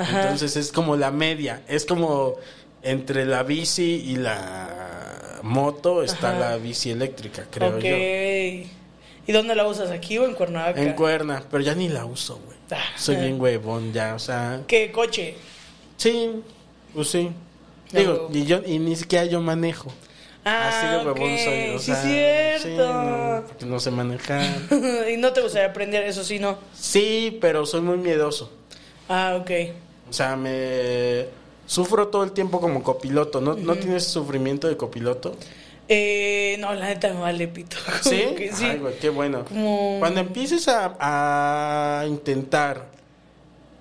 Ajá. 0.01 0.21
Entonces 0.23 0.55
es 0.55 0.71
como 0.71 0.95
la 0.95 1.11
media. 1.11 1.61
Es 1.67 1.85
como 1.85 2.35
entre 2.83 3.25
la 3.25 3.43
bici 3.43 4.03
y 4.05 4.15
la 4.15 5.39
moto 5.43 6.03
está 6.03 6.31
Ajá. 6.31 6.39
la 6.39 6.57
bici 6.57 6.91
eléctrica, 6.91 7.45
creo 7.49 7.77
yo. 7.79 7.89
¿Y 9.27 9.33
dónde 9.33 9.53
la 9.55 9.67
usas? 9.67 9.91
¿Aquí 9.91 10.17
o 10.17 10.25
en 10.25 10.33
Cuernavaca? 10.33 10.81
En 10.81 10.93
cuerna, 10.93 11.43
pero 11.49 11.63
ya 11.63 11.75
ni 11.75 11.89
la 11.89 12.05
uso, 12.05 12.39
güey. 12.45 12.57
Ah. 12.71 12.83
Soy 12.97 13.17
bien 13.17 13.39
huevón 13.39 13.93
ya, 13.93 14.15
o 14.15 14.19
sea. 14.19 14.61
¿Qué 14.67 14.91
coche? 14.91 15.35
Sí, 15.97 16.41
pues 16.93 17.09
sí. 17.09 17.29
Digo, 17.91 18.29
y 18.33 18.45
yo 18.45 18.61
y 18.65 18.79
ni 18.79 18.95
siquiera 18.95 19.25
yo 19.25 19.41
manejo. 19.41 19.91
Ah, 20.43 20.69
Así 20.69 20.87
de 20.87 20.97
huevón 21.05 21.37
soy, 21.37 21.75
o 21.75 21.79
sí, 21.79 21.85
sea, 21.91 22.01
cierto. 22.01 22.63
sí, 22.67 22.73
no, 22.75 23.43
porque 23.47 23.65
no 23.65 23.79
sé 23.79 23.91
manejar. 23.91 24.43
y 25.13 25.17
no 25.17 25.33
te 25.33 25.41
gustaría 25.41 25.67
aprender, 25.69 26.03
eso 26.03 26.23
sí, 26.23 26.39
no. 26.39 26.57
sí, 26.73 27.37
pero 27.39 27.65
soy 27.67 27.81
muy 27.81 27.97
miedoso. 27.97 28.51
Ah, 29.07 29.37
ok. 29.39 29.51
O 30.11 30.13
sea, 30.13 30.35
me 30.35 31.25
sufro 31.65 32.09
todo 32.09 32.23
el 32.23 32.33
tiempo 32.33 32.59
como 32.61 32.83
copiloto. 32.83 33.41
¿No, 33.41 33.55
¿no 33.55 33.75
tienes 33.77 34.03
sufrimiento 34.05 34.67
de 34.67 34.75
copiloto? 34.77 35.35
Eh, 35.87 36.57
no, 36.59 36.73
la 36.73 36.87
neta 36.89 37.13
me 37.13 37.21
vale 37.21 37.47
pito. 37.47 37.77
¿Sí? 38.01 38.35
sí. 38.53 38.65
Ay, 38.65 38.77
güey, 38.77 38.99
qué 38.99 39.09
bueno. 39.09 39.45
Como- 39.45 39.97
Cuando 39.99 40.19
empieces 40.19 40.67
a, 40.67 40.95
a 40.99 42.05
intentar 42.05 42.87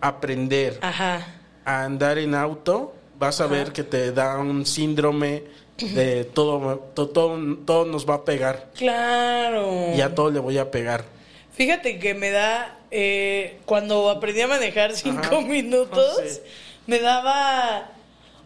aprender 0.01 0.79
Ajá. 0.83 1.27
a 1.65 1.85
andar 1.85 2.19
en 2.19 2.35
auto, 2.35 2.95
vas 3.19 3.41
a 3.41 3.47
ver 3.47 3.73
que 3.73 3.83
te 3.83 4.13
da 4.13 4.39
un 4.39 4.65
síndrome 4.67 5.45
de 5.79 6.25
todo, 6.25 6.79
to- 6.95 7.09
todo, 7.09 7.39
todo 7.65 7.85
nos 7.87 8.09
va 8.09 8.15
a 8.15 8.25
pegar. 8.25 8.71
Claro. 8.77 9.95
Y 9.97 10.01
a 10.01 10.15
todo 10.15 10.31
le 10.31 10.39
voy 10.41 10.59
a 10.59 10.71
pegar. 10.71 11.05
Fíjate 11.53 11.99
que 11.99 12.15
me 12.15 12.31
da, 12.31 12.79
eh, 12.91 13.59
cuando 13.67 14.09
aprendí 14.11 14.41
a 14.41 14.47
manejar 14.49 14.95
cinco 14.95 15.21
Ajá. 15.37 15.41
minutos, 15.43 16.17
Sí. 16.27 16.41
me 16.87 16.99
daba, 17.01 17.91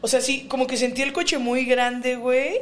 o 0.00 0.08
sea, 0.08 0.20
sí, 0.20 0.46
como 0.48 0.66
que 0.66 0.76
sentía 0.76 1.04
el 1.04 1.12
coche 1.12 1.38
muy 1.38 1.64
grande, 1.64 2.16
güey, 2.16 2.60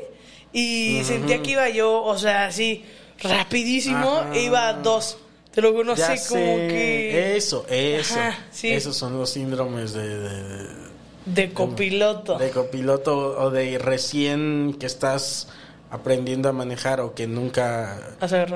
y 0.53 1.01
sentía 1.05 1.41
que 1.43 1.53
iba 1.53 1.69
yo, 1.71 2.03
o 2.03 2.19
sea, 2.19 2.47
así, 2.47 2.85
rapidísimo, 3.23 4.19
Ajá. 4.19 4.35
e 4.35 4.43
iba 4.45 4.69
a 4.69 4.73
dos. 4.75 5.19
Te 5.55 5.61
lo 5.61 5.85
no 5.85 5.95
Ya 5.95 6.17
sé, 6.17 6.29
como 6.29 6.57
que... 6.69 7.37
Eso, 7.37 7.67
eso. 7.69 8.17
Sí. 8.51 8.71
Esos 8.73 8.97
son 8.97 9.19
los 9.19 9.31
síndromes 9.31 9.93
de- 9.93 10.19
de- 10.19 10.43
de 10.65 10.67
De 11.27 11.53
copiloto. 11.53 12.39
De 12.39 12.49
copiloto 12.51 13.39
o 13.39 13.51
de 13.51 13.77
recién 13.79 14.75
que 14.81 14.87
estás 14.87 15.49
aprendiendo 15.93 16.49
a 16.49 16.53
manejar 16.53 17.01
o 17.01 17.15
que 17.15 17.27
nunca... 17.27 17.99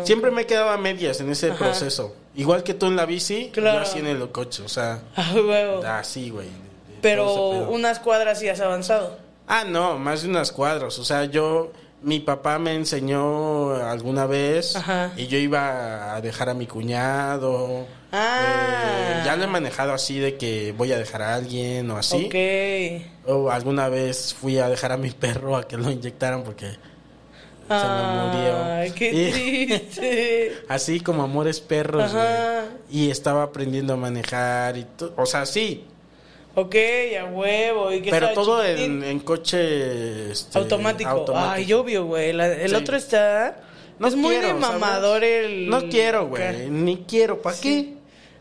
Siempre 0.04 0.30
me 0.30 0.42
he 0.42 0.46
quedado 0.46 0.70
a 0.70 0.78
medias 0.78 1.20
en 1.20 1.30
ese 1.30 1.50
Ajá. 1.50 1.58
proceso. 1.58 2.14
Igual 2.34 2.62
que 2.64 2.74
tú 2.74 2.86
en 2.86 2.96
la 2.96 3.06
bici, 3.06 3.50
Claro. 3.52 3.78
yo 3.78 3.82
así 3.82 3.98
en 4.00 4.06
el 4.06 4.28
coche. 4.30 4.62
O 4.64 4.68
sea, 4.68 5.00
Ah, 5.16 5.98
así, 6.00 6.30
güey. 6.30 6.48
todo 6.48 6.56
ese 6.88 7.00
Pero 7.02 7.68
unas 7.70 7.98
cuadras 8.00 8.40
sí 8.40 8.48
has 8.48 8.60
avanzado. 8.60 9.18
Ah, 9.46 9.64
no, 9.64 9.98
más 9.98 10.22
de 10.22 10.28
unas 10.30 10.50
cuadras. 10.50 10.98
O 10.98 11.04
sea, 11.04 11.24
yo... 11.26 11.70
Mi 12.02 12.20
papá 12.20 12.58
me 12.58 12.74
enseñó 12.74 13.74
alguna 13.74 14.26
vez 14.26 14.76
Ajá. 14.76 15.12
y 15.16 15.26
yo 15.28 15.38
iba 15.38 16.14
a 16.14 16.20
dejar 16.20 16.50
a 16.50 16.54
mi 16.54 16.66
cuñado. 16.66 17.86
Ah. 18.12 18.42
Eh, 18.46 19.22
ya 19.24 19.34
lo 19.34 19.44
he 19.44 19.46
manejado 19.46 19.92
así 19.94 20.18
de 20.18 20.36
que 20.36 20.72
voy 20.76 20.92
a 20.92 20.98
dejar 20.98 21.22
a 21.22 21.34
alguien 21.34 21.90
o 21.90 21.96
así. 21.96 22.26
Ok. 22.26 23.28
O 23.28 23.50
alguna 23.50 23.88
vez 23.88 24.34
fui 24.34 24.58
a 24.58 24.68
dejar 24.68 24.92
a 24.92 24.96
mi 24.98 25.10
perro 25.24 25.56
a 25.56 25.66
que 25.66 25.76
lo 25.78 25.90
inyectaran 25.90 26.44
porque 26.44 26.76
Ay, 27.68 27.80
se 27.80 27.86
me 27.88 28.88
murió. 28.88 28.94
qué 28.94 29.10
Y- 29.12 29.66
triste. 29.66 30.52
así 30.68 31.00
como 31.00 31.22
Amores 31.22 31.60
Perros, 31.60 32.04
Ajá. 32.04 32.64
güey. 32.88 33.02
Y 33.06 33.10
estaba 33.10 33.42
aprendiendo 33.42 33.94
a 33.94 33.96
manejar 33.96 34.76
y 34.76 34.84
todo. 34.84 35.12
O 35.16 35.26
sea, 35.26 35.46
sí. 35.46 35.84
Ok, 36.54 36.74
a 37.20 37.24
huevo. 37.26 37.92
¿y 37.92 38.00
qué 38.00 38.10
Pero 38.10 38.30
todo 38.32 38.64
en, 38.64 39.04
en 39.04 39.20
coche 39.20 40.30
este, 40.30 40.58
automático. 40.58 41.24
Ay, 41.34 41.70
obvio, 41.72 42.06
güey. 42.06 42.30
El 42.30 42.70
Sí. 42.70 42.74
otro 42.74 42.96
está. 42.96 43.60
No 43.98 44.08
es 44.08 44.14
muy 44.16 44.36
de 44.36 44.42
¿sabes? 44.48 44.60
mamador 44.60 45.22
el. 45.24 45.68
No 45.68 45.88
quiero, 45.88 46.28
güey. 46.28 46.70
Ni 46.70 46.98
quiero. 46.98 47.42
¿Para 47.42 47.58
qué? 47.58 47.95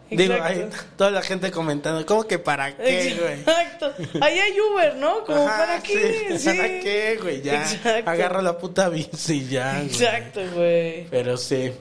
Digo, 0.10 0.36
hay 0.42 0.70
toda 0.98 1.10
la 1.10 1.22
gente 1.24 1.50
comentando, 1.50 2.06
¿cómo 2.06 2.26
que 2.28 2.38
para 2.38 2.78
qué, 2.78 3.18
güey? 3.20 3.34
Exacto. 3.40 3.92
Ahí 4.22 4.38
hay 4.40 4.54
Uber, 4.60 4.96
¿no? 4.98 5.24
Como 5.26 5.48
Ajá, 5.48 5.58
para 5.66 5.82
qué. 5.84 6.28
sí, 6.30 6.38
Sí. 6.38 6.46
¿Para 6.58 6.68
qué, 6.80 7.20
güey? 7.22 7.42
Ya. 7.42 7.62
Exacto. 7.62 8.10
Agarro 8.12 8.42
la 8.42 8.58
puta 8.58 8.90
bici 8.90 9.48
ya. 9.48 9.74
güey. 9.74 9.86
Exacto, 9.88 10.42
güey. 10.54 11.08
Pero 11.10 11.38
sí. 11.38 11.72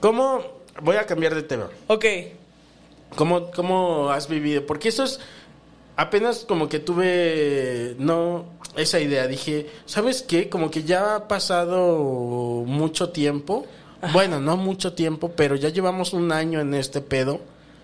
¿Cómo? 0.00 0.44
Voy 0.82 0.96
a 0.96 1.06
cambiar 1.06 1.34
de 1.34 1.42
tema. 1.42 1.68
Ok. 1.86 2.04
¿Cómo, 3.14 3.50
¿Cómo 3.52 4.10
has 4.10 4.28
vivido? 4.28 4.66
Porque 4.66 4.88
eso 4.88 5.04
es. 5.04 5.20
Apenas 5.96 6.44
como 6.48 6.68
que 6.68 6.80
tuve. 6.80 7.94
No. 7.98 8.46
Esa 8.76 8.98
idea. 9.00 9.26
Dije, 9.26 9.68
¿sabes 9.86 10.22
qué? 10.22 10.48
Como 10.48 10.70
que 10.70 10.82
ya 10.82 11.14
ha 11.16 11.28
pasado 11.28 11.96
mucho 12.66 13.10
tiempo. 13.10 13.66
Bueno, 14.12 14.40
no 14.40 14.56
mucho 14.56 14.94
tiempo, 14.94 15.32
pero 15.36 15.56
ya 15.56 15.68
llevamos 15.68 16.14
un 16.14 16.32
año 16.32 16.60
en 16.60 16.72
este 16.74 17.00
pedo 17.02 17.40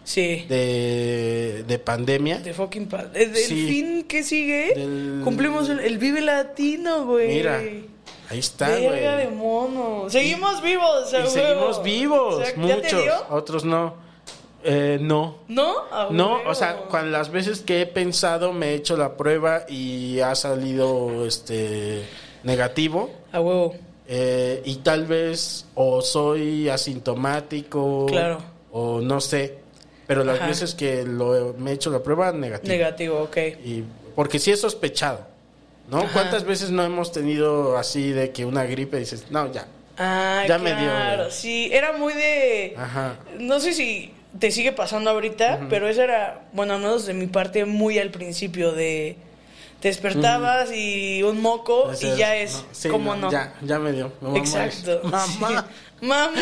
Sí. 0.06 0.46
de, 0.48 1.64
de 1.66 1.78
pandemia. 1.80 2.38
De 2.38 2.54
fucking 2.54 2.86
pa- 2.86 3.06
eh, 3.12 3.26
¿Del 3.26 3.34
Sí. 3.36 3.66
fin 3.66 4.04
que 4.04 4.22
sigue? 4.22 4.72
Del- 4.76 5.20
Cumplimos 5.24 5.68
el, 5.68 5.80
el 5.80 5.98
Vive 5.98 6.20
Latino, 6.20 7.04
güey. 7.06 7.26
Mira, 7.28 7.58
ahí 7.58 8.38
está, 8.38 8.68
Verga 8.68 9.16
de 9.16 9.24
güey. 9.26 9.36
mono. 9.36 10.08
Seguimos 10.08 10.62
vivos, 10.62 11.12
a 11.12 11.24
Y 11.24 11.26
seguimos 11.26 11.82
vivos, 11.82 12.38
Exacto. 12.40 12.68
¿Ya 12.68 12.76
te 12.76 12.82
muchos. 12.84 13.02
dio? 13.02 13.14
Otros 13.30 13.64
no. 13.64 13.94
Eh, 14.62 14.98
no. 15.00 15.38
¿No? 15.48 15.74
A 15.90 16.08
No, 16.12 16.38
o 16.46 16.54
sea, 16.54 16.76
cuando 16.88 17.10
las 17.10 17.30
veces 17.30 17.60
que 17.60 17.82
he 17.82 17.86
pensado 17.86 18.52
me 18.52 18.70
he 18.70 18.74
hecho 18.74 18.96
la 18.96 19.16
prueba 19.16 19.64
y 19.68 20.20
ha 20.20 20.34
salido 20.36 21.26
este 21.26 22.04
negativo. 22.44 23.10
A 23.32 23.40
huevo. 23.40 23.74
eh, 24.08 24.62
y 24.64 24.76
tal 24.76 25.04
vez 25.06 25.66
o 25.74 26.00
soy 26.00 26.68
asintomático 26.68 28.06
Claro. 28.06 28.38
o 28.70 29.00
no 29.00 29.20
sé. 29.20 29.58
Pero 30.06 30.22
las 30.24 30.36
Ajá. 30.38 30.46
veces 30.48 30.74
que 30.74 31.04
lo, 31.04 31.54
me 31.58 31.70
he 31.72 31.74
hecho 31.74 31.90
la 31.90 32.00
prueba 32.02 32.32
negativo. 32.32 32.72
Negativo, 32.72 33.22
ok. 33.22 33.36
Y 33.64 33.84
porque 34.14 34.38
sí 34.38 34.50
he 34.52 34.56
sospechado, 34.56 35.26
¿no? 35.90 35.98
Ajá. 35.98 36.12
¿Cuántas 36.12 36.44
veces 36.44 36.70
no 36.70 36.84
hemos 36.84 37.10
tenido 37.12 37.76
así 37.76 38.10
de 38.12 38.30
que 38.30 38.44
una 38.44 38.64
gripe 38.64 38.98
dices, 38.98 39.26
no, 39.30 39.50
ya? 39.52 39.66
Ah, 39.98 40.44
Ya 40.46 40.58
me 40.58 40.70
dio, 40.74 40.88
claro. 40.90 41.30
sí, 41.30 41.70
era 41.72 41.92
muy 41.92 42.12
de... 42.12 42.74
Ajá. 42.76 43.16
No 43.38 43.58
sé 43.60 43.72
si 43.72 44.12
te 44.38 44.50
sigue 44.50 44.72
pasando 44.72 45.10
ahorita, 45.10 45.66
pero 45.70 45.88
eso 45.88 46.02
era, 46.02 46.42
bueno, 46.52 46.74
al 46.74 46.80
menos 46.80 47.06
de 47.06 47.14
mi 47.14 47.26
parte, 47.26 47.64
muy 47.64 47.98
al 47.98 48.10
principio 48.10 48.72
de... 48.72 49.16
Te 49.86 49.90
despertabas 49.90 50.72
y 50.72 51.22
un 51.22 51.40
moco 51.40 51.92
y 52.00 52.16
ya 52.16 52.34
es, 52.36 52.54
no, 52.54 52.64
sí, 52.72 52.88
¿cómo 52.88 53.14
no? 53.14 53.30
Ya, 53.30 53.54
ya 53.62 53.78
me 53.78 53.92
dio. 53.92 54.10
Mamá, 54.20 54.36
Exacto. 54.38 55.00
Mamá. 55.04 55.26
Sí. 55.28 55.54
¡Mamá! 56.00 56.32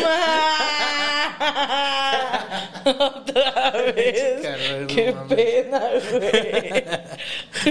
Otra 2.85 3.71
vez. 3.95 4.41
¡Qué 4.87 5.15
pena, 5.29 5.81
güey! 6.11 6.83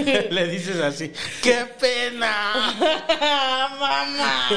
Le 0.31 0.47
dices 0.47 0.79
así, 0.81 1.11
¡qué 1.43 1.65
pena! 1.79 2.73
¡Mamá! 3.77 4.49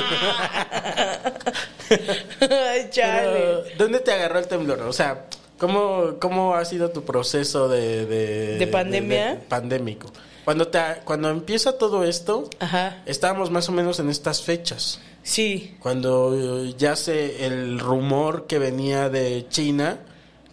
Ay, 2.40 2.88
chale. 2.90 3.28
Pero, 3.32 3.64
¿Dónde 3.76 4.00
te 4.00 4.12
agarró 4.12 4.38
el 4.38 4.46
temblor? 4.46 4.80
O 4.82 4.92
sea, 4.92 5.24
¿cómo, 5.58 6.14
cómo 6.20 6.54
ha 6.54 6.64
sido 6.64 6.90
tu 6.90 7.04
proceso 7.04 7.68
de... 7.68 8.06
¿De, 8.06 8.56
¿De 8.58 8.66
pandemia? 8.68 9.24
de- 9.26 9.30
de 9.36 9.36
pandémico. 9.42 10.06
Cuando, 10.48 10.68
te, 10.68 10.78
cuando 11.04 11.28
empieza 11.28 11.76
todo 11.76 12.04
esto, 12.04 12.48
Ajá. 12.58 13.02
estábamos 13.04 13.50
más 13.50 13.68
o 13.68 13.72
menos 13.72 14.00
en 14.00 14.08
estas 14.08 14.40
fechas. 14.40 14.98
Sí, 15.22 15.76
Cuando 15.80 16.64
eh, 16.64 16.74
ya 16.78 16.96
se 16.96 17.44
el 17.44 17.78
rumor 17.78 18.46
que 18.46 18.58
venía 18.58 19.10
de 19.10 19.44
China 19.50 19.98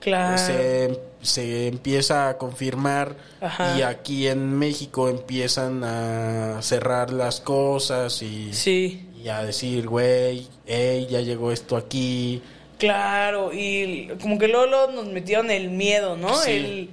claro. 0.02 0.38
se, 0.38 1.00
se 1.22 1.68
empieza 1.70 2.28
a 2.28 2.38
confirmar 2.38 3.16
Ajá. 3.40 3.78
y 3.78 3.84
aquí 3.84 4.28
en 4.28 4.52
México 4.60 5.08
empiezan 5.08 5.82
a 5.86 6.62
cerrar 6.62 7.14
las 7.14 7.40
cosas 7.40 8.22
y, 8.22 8.54
Sí, 8.54 9.08
y 9.24 9.30
a 9.30 9.44
decir, 9.44 9.88
güey, 9.88 10.46
hey, 10.66 11.08
ya 11.10 11.22
llegó 11.22 11.54
esto 11.54 11.78
aquí. 11.78 12.42
claro. 12.78 13.54
Y 13.54 14.10
como 14.22 14.38
que 14.38 14.50
luego, 14.50 14.66
luego 14.66 14.92
nos 14.92 15.06
metieron 15.08 15.50
el 15.52 15.70
miedo, 15.70 16.18
¿no? 16.18 16.36
Sí. 16.36 16.52
El 16.52 16.90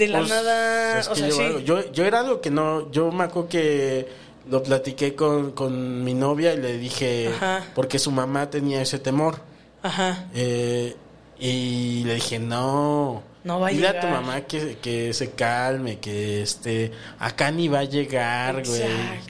de 0.00 0.08
la 0.08 0.18
Pues, 0.18 0.30
nada. 0.30 1.00
o 1.10 1.14
sea, 1.14 1.28
yo, 1.28 1.34
sí. 1.34 1.64
yo, 1.64 1.92
yo 1.92 2.04
era 2.04 2.20
algo 2.20 2.40
que 2.40 2.50
no, 2.50 2.90
yo 2.90 3.12
me 3.12 3.24
acuerdo 3.24 3.48
que 3.50 4.08
lo 4.48 4.62
platiqué 4.62 5.14
con, 5.14 5.52
con 5.52 6.02
mi 6.02 6.14
novia 6.14 6.52
y 6.54 6.56
le 6.56 6.78
dije, 6.78 7.28
Ajá. 7.28 7.64
porque 7.74 7.98
su 7.98 8.10
mamá 8.10 8.50
tenía 8.50 8.82
ese 8.82 8.98
temor. 8.98 9.36
Ajá. 9.82 10.26
Eh, 10.34 10.96
y 11.38 12.02
le 12.04 12.14
dije, 12.16 12.38
no. 12.38 13.22
No 13.42 13.58
va 13.58 13.68
a 13.68 13.70
Dile 13.70 13.88
a 13.88 14.00
tu 14.00 14.06
llegar. 14.06 14.20
mamá 14.20 14.40
que, 14.42 14.76
que 14.82 15.14
se 15.14 15.30
calme, 15.30 15.98
que 15.98 16.42
este, 16.42 16.92
acá 17.18 17.50
ni 17.50 17.68
va 17.68 17.78
a 17.80 17.84
llegar, 17.84 18.62
güey. 18.66 18.82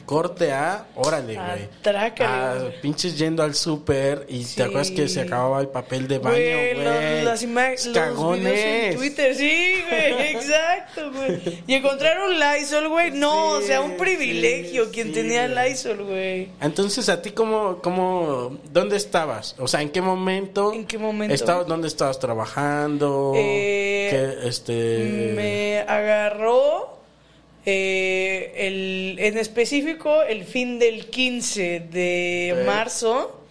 Corte 0.04 0.52
A, 0.52 0.86
órale, 0.96 1.34
güey. 1.34 1.68
Ah, 2.20 2.58
pinches 2.82 3.16
yendo 3.16 3.42
al 3.44 3.54
súper 3.54 4.26
y 4.28 4.42
Sí. 4.42 4.56
te 4.56 4.62
acuerdas 4.64 4.90
que 4.90 5.08
se 5.08 5.20
acababa 5.20 5.60
el 5.60 5.68
papel 5.68 6.08
de 6.08 6.18
baño, 6.18 6.34
Güey, 6.34 7.22
las 7.24 7.42
imágenes, 7.42 7.86
los 7.86 7.94
Cagones. 7.96 8.42
videos 8.42 8.92
en 8.92 8.96
Twitter, 8.96 9.34
sí, 9.36 9.74
güey, 9.88 10.22
exacto, 10.32 11.12
güey. 11.12 11.62
Y 11.68 11.74
encontrar 11.74 12.16
un 12.22 12.38
Lysol, 12.38 12.88
güey, 12.88 13.12
no, 13.12 13.58
Sí, 13.58 13.64
o 13.64 13.66
sea, 13.68 13.80
un 13.80 13.96
privilegio 13.96 14.86
sí, 14.86 14.90
quien 14.92 15.12
tenía. 15.12 15.46
Lysol, 15.46 16.04
güey. 16.04 16.48
Entonces, 16.60 17.08
¿a 17.08 17.22
ti 17.22 17.30
cómo, 17.30 17.78
cómo, 17.80 18.58
dónde 18.72 18.96
estabas? 18.96 19.54
O 19.58 19.68
sea, 19.68 19.82
¿en 19.82 19.90
qué 19.90 20.00
momento? 20.02 20.72
¿En 20.72 20.84
qué 20.84 20.98
momento? 20.98 21.32
Estabas, 21.34 21.66
¿Dónde 21.68 21.86
estabas 21.88 22.18
trabajando? 22.18 23.32
Eh, 23.36 23.99
¿Qué, 24.08 24.48
este... 24.48 25.32
Me 25.34 25.78
agarró 25.80 26.98
eh, 27.66 28.52
el, 28.56 29.16
en 29.18 29.36
específico 29.36 30.22
el 30.22 30.44
fin 30.44 30.78
del 30.78 31.06
15 31.06 31.80
de 31.90 32.62
marzo. 32.66 33.44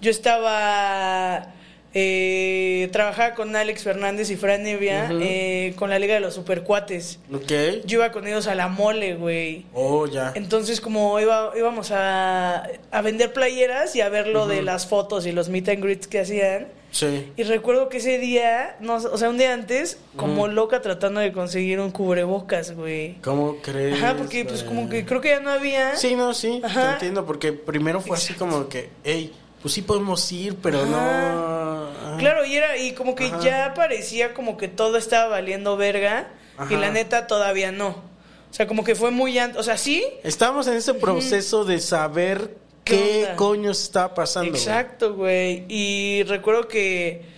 Yo 0.00 0.10
estaba 0.10 1.54
eh, 1.96 2.88
trabajaba 2.90 3.34
con 3.36 3.54
Alex 3.54 3.84
Fernández 3.84 4.28
y 4.30 4.36
Fran 4.36 4.64
Nevia 4.64 5.08
eh, 5.12 5.74
con 5.76 5.90
la 5.90 6.00
Liga 6.00 6.14
de 6.14 6.20
los 6.20 6.34
Supercuates. 6.34 7.20
Ok. 7.32 7.52
Yo 7.84 7.98
iba 7.98 8.10
con 8.10 8.26
ellos 8.26 8.48
a 8.48 8.56
la 8.56 8.66
mole, 8.66 9.14
güey. 9.14 9.64
Oh, 9.72 10.06
ya. 10.08 10.32
Entonces, 10.34 10.80
como 10.80 11.20
iba, 11.20 11.52
íbamos 11.56 11.92
a, 11.92 12.68
a 12.90 13.02
vender 13.02 13.32
playeras 13.32 13.94
y 13.94 14.00
a 14.00 14.08
ver 14.08 14.26
lo 14.26 14.48
de 14.48 14.62
las 14.62 14.88
fotos 14.88 15.24
y 15.24 15.30
los 15.30 15.48
meet 15.48 15.68
and 15.68 15.84
greets 15.84 16.08
que 16.08 16.18
hacían. 16.18 16.66
Sí. 16.94 17.32
Y 17.36 17.42
recuerdo 17.42 17.88
que 17.88 17.96
ese 17.96 18.18
día, 18.18 18.76
no, 18.78 18.94
o 18.94 19.18
sea, 19.18 19.28
un 19.28 19.36
día 19.36 19.52
antes, 19.52 19.98
como 20.14 20.46
loca 20.46 20.80
tratando 20.80 21.20
de 21.20 21.32
conseguir 21.32 21.80
un 21.80 21.90
cubrebocas, 21.90 22.72
güey. 22.76 23.16
¿Cómo 23.20 23.56
crees? 23.60 24.00
Ajá, 24.00 24.16
porque 24.16 24.44
pues 24.44 24.62
como 24.62 24.88
que 24.88 25.04
creo 25.04 25.20
que 25.20 25.30
ya 25.30 25.40
no 25.40 25.50
había. 25.50 25.96
Sí, 25.96 26.14
no, 26.14 26.32
sí, 26.32 26.62
te 26.62 26.80
entiendo, 26.92 27.26
porque 27.26 27.52
primero 27.52 28.00
fue 28.00 28.16
así 28.16 28.34
como 28.34 28.68
que, 28.68 28.90
hey, 29.02 29.32
pues 29.60 29.74
sí 29.74 29.82
podemos 29.82 30.30
ir, 30.30 30.56
pero 30.62 30.86
no... 30.86 31.90
Claro, 32.18 32.44
y 32.44 32.54
era, 32.54 32.78
y 32.78 32.92
como 32.92 33.16
que 33.16 33.32
ya 33.42 33.74
parecía 33.74 34.32
como 34.32 34.56
que 34.56 34.68
todo 34.68 34.96
estaba 34.96 35.26
valiendo 35.26 35.76
verga. 35.76 36.28
Y 36.70 36.76
la 36.76 36.92
neta 36.92 37.26
todavía 37.26 37.72
no. 37.72 37.88
O 37.88 38.56
sea, 38.56 38.68
como 38.68 38.84
que 38.84 38.94
fue 38.94 39.10
muy 39.10 39.36
antes. 39.36 39.58
O 39.58 39.64
sea, 39.64 39.76
sí. 39.76 40.04
Estábamos 40.22 40.68
en 40.68 40.74
ese 40.74 40.94
proceso 40.94 41.64
de 41.64 41.80
saber 41.80 42.56
¿Qué 42.84 43.28
coño 43.36 43.70
estaba 43.70 44.14
pasando. 44.14 44.50
Exacto, 44.54 45.14
güey. 45.14 45.64
Y 45.68 46.22
recuerdo 46.24 46.68
que. 46.68 47.32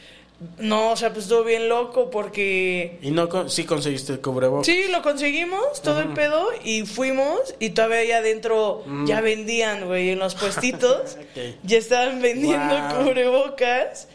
No, 0.58 0.90
o 0.90 0.96
sea, 0.96 1.12
pues 1.14 1.24
estuvo 1.24 1.44
bien 1.44 1.68
loco 1.68 2.10
porque. 2.10 2.98
Y 3.00 3.10
no, 3.10 3.26
con- 3.28 3.48
sí 3.48 3.64
conseguiste 3.64 4.12
el 4.12 4.20
cubrebocas. 4.20 4.66
Sí, 4.66 4.84
lo 4.90 5.00
conseguimos, 5.00 5.80
todo 5.80 6.00
el 6.00 6.08
pedo, 6.12 6.48
y 6.62 6.84
fuimos, 6.84 7.54
y 7.58 7.70
todavía 7.70 7.98
ahí 8.00 8.10
adentro 8.12 8.84
ya 9.06 9.22
vendían, 9.22 9.86
güey, 9.86 10.10
en 10.10 10.18
los 10.18 10.34
puestitos, 10.34 11.16
Ok. 11.36 11.42
ya 11.62 11.78
estaban 11.78 12.20
vendiendo 12.20 12.74
Wow. 12.76 13.04
cubrebocas, 13.04 14.08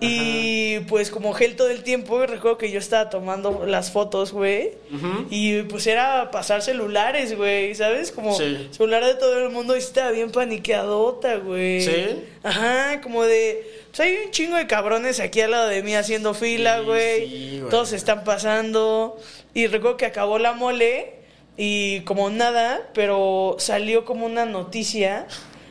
y 0.00 0.78
pues 0.80 1.10
como 1.10 1.32
gel 1.32 1.56
todo 1.56 1.70
el 1.70 1.82
tiempo, 1.82 2.24
recuerdo 2.24 2.56
que 2.56 2.70
yo 2.70 2.78
estaba 2.78 3.10
tomando 3.10 3.64
las 3.66 3.90
fotos, 3.90 4.32
güey, 4.32 4.72
y 5.30 5.62
pues 5.62 5.86
era 5.88 6.30
pasar 6.30 6.62
celulares, 6.62 7.36
güey, 7.36 7.74
¿sabes? 7.74 8.12
Como 8.12 8.34
Sí. 8.36 8.68
celular 8.70 9.04
de 9.04 9.14
todo 9.14 9.38
el 9.38 9.50
mundo, 9.50 9.74
y 9.74 9.80
estaba 9.80 10.10
bien 10.12 10.30
paniqueadota, 10.30 11.36
güey. 11.36 11.80
¿Sí? 11.82 12.24
Ajá, 12.44 13.00
como 13.00 13.24
de... 13.24 13.78
Pues 13.88 14.00
hay 14.00 14.16
un 14.24 14.30
chingo 14.30 14.56
de 14.56 14.66
cabrones 14.68 15.18
aquí 15.18 15.40
al 15.40 15.50
lado 15.50 15.66
de 15.68 15.82
mí 15.82 15.94
haciendo 15.94 16.32
fila, 16.34 16.78
Sí, 16.80 16.84
güey. 16.84 17.28
sí, 17.28 17.56
güey. 17.60 17.70
Todos 17.70 17.92
están 17.92 18.22
pasando. 18.22 19.16
Y 19.54 19.66
recuerdo 19.66 19.96
que 19.96 20.06
acabó 20.06 20.38
la 20.38 20.52
mole 20.52 21.14
y 21.56 22.02
como 22.02 22.30
nada, 22.30 22.88
pero 22.94 23.56
salió 23.58 24.04
como 24.04 24.26
una 24.26 24.44
noticia 24.44 25.26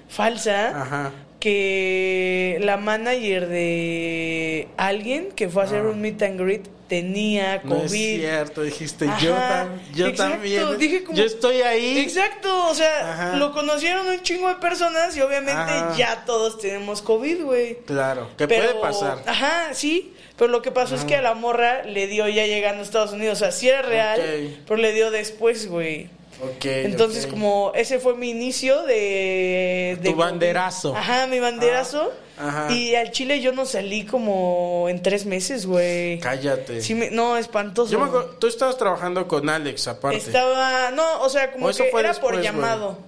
falsa 0.09 0.81
Ajá. 0.81 1.11
Que 1.47 2.57
la 2.61 2.77
manager 2.77 3.47
de 3.47 4.67
alguien 4.77 5.29
que 5.35 5.49
fue 5.49 5.63
a 5.63 5.65
hacer 5.65 5.81
un 5.85 6.01
meet 6.01 6.21
and 6.21 6.39
greet 6.39 6.67
tenía 6.87 7.61
COVID. 7.63 7.73
Ah. 7.73 7.77
No 7.79 7.83
es 7.83 7.91
cierto, 7.91 8.61
dijiste, 8.63 9.05
Ajá, 9.07 9.19
yo, 9.19 9.33
tam- 9.35 9.79
yo 9.93 10.07
exacto, 10.07 10.33
también. 10.33 10.77
dije 10.77 11.03
como- 11.03 11.17
yo 11.17 11.25
estoy 11.25 11.61
ahí. 11.61 11.99
Exacto, 11.99 12.67
o 12.69 12.73
sea, 12.73 13.11
Ajá. 13.13 13.35
lo 13.37 13.51
conocieron 13.51 14.07
un 14.07 14.21
chingo 14.21 14.47
de 14.47 14.55
personas 14.55 15.15
y 15.17 15.21
obviamente 15.21 15.51
Ajá. 15.59 15.93
ya 15.97 16.23
todos 16.25 16.59
tenemos 16.59 17.01
COVID, 17.01 17.43
güey. 17.43 17.77
Claro, 17.85 18.29
que 18.37 18.47
puede 18.47 18.73
pasar. 18.75 19.19
Ajá, 19.25 19.73
sí. 19.73 20.13
Pero 20.37 20.51
lo 20.51 20.61
que 20.61 20.71
pasó 20.71 20.93
es 20.95 21.03
que 21.03 21.15
a 21.15 21.21
la 21.23 21.33
morra 21.33 21.83
le 21.83 22.05
dio 22.05 22.27
ya 22.27 22.45
llegando 22.45 22.81
a 22.81 22.85
Estados 22.85 23.11
Unidos. 23.11 23.37
O 23.37 23.39
sea, 23.39 23.51
sí 23.51 23.67
era 23.69 23.81
real, 23.81 24.21
pero 24.67 24.79
le 24.79 24.93
dio 24.93 25.09
después, 25.09 25.67
güey. 25.67 26.09
Ok, 26.39 26.65
Entonces, 26.65 27.25
como 27.25 27.71
ese 27.73 27.97
fue 27.99 28.15
mi 28.15 28.29
inicio 28.29 28.83
de... 28.83 29.97
de 30.01 30.09
Tu 30.11 30.15
banderazo. 30.15 30.95
Ajá, 30.95 31.25
mi 31.27 31.39
banderazo. 31.39 32.11
Ajá. 32.37 32.71
Y 32.71 32.93
al 32.93 33.11
Chile 33.11 33.41
yo 33.41 33.51
no 33.53 33.65
salí 33.65 34.05
como 34.05 34.85
en 34.87 35.01
tres 35.01 35.25
meses, 35.25 35.65
güey. 35.65 36.19
Cállate. 36.19 36.81
Sí 36.81 36.93
me- 36.93 37.09
no, 37.09 37.37
espantoso. 37.37 37.91
Yo 37.91 37.99
me 37.99 38.05
acuerdo, 38.05 38.35
tú 38.39 38.45
estabas 38.45 38.77
trabajando 38.77 39.27
con 39.27 39.49
Alex 39.49 39.87
aparte. 39.87 40.17
Estaba... 40.17 40.91
No, 40.91 41.21
o 41.21 41.29
sea, 41.29 41.51
como 41.51 41.65
O 41.65 41.69
eso 41.71 41.83
que 41.85 41.89
fue 41.89 42.01
era 42.01 42.09
después, 42.09 42.33
por 42.35 42.41
llamado. 42.43 42.99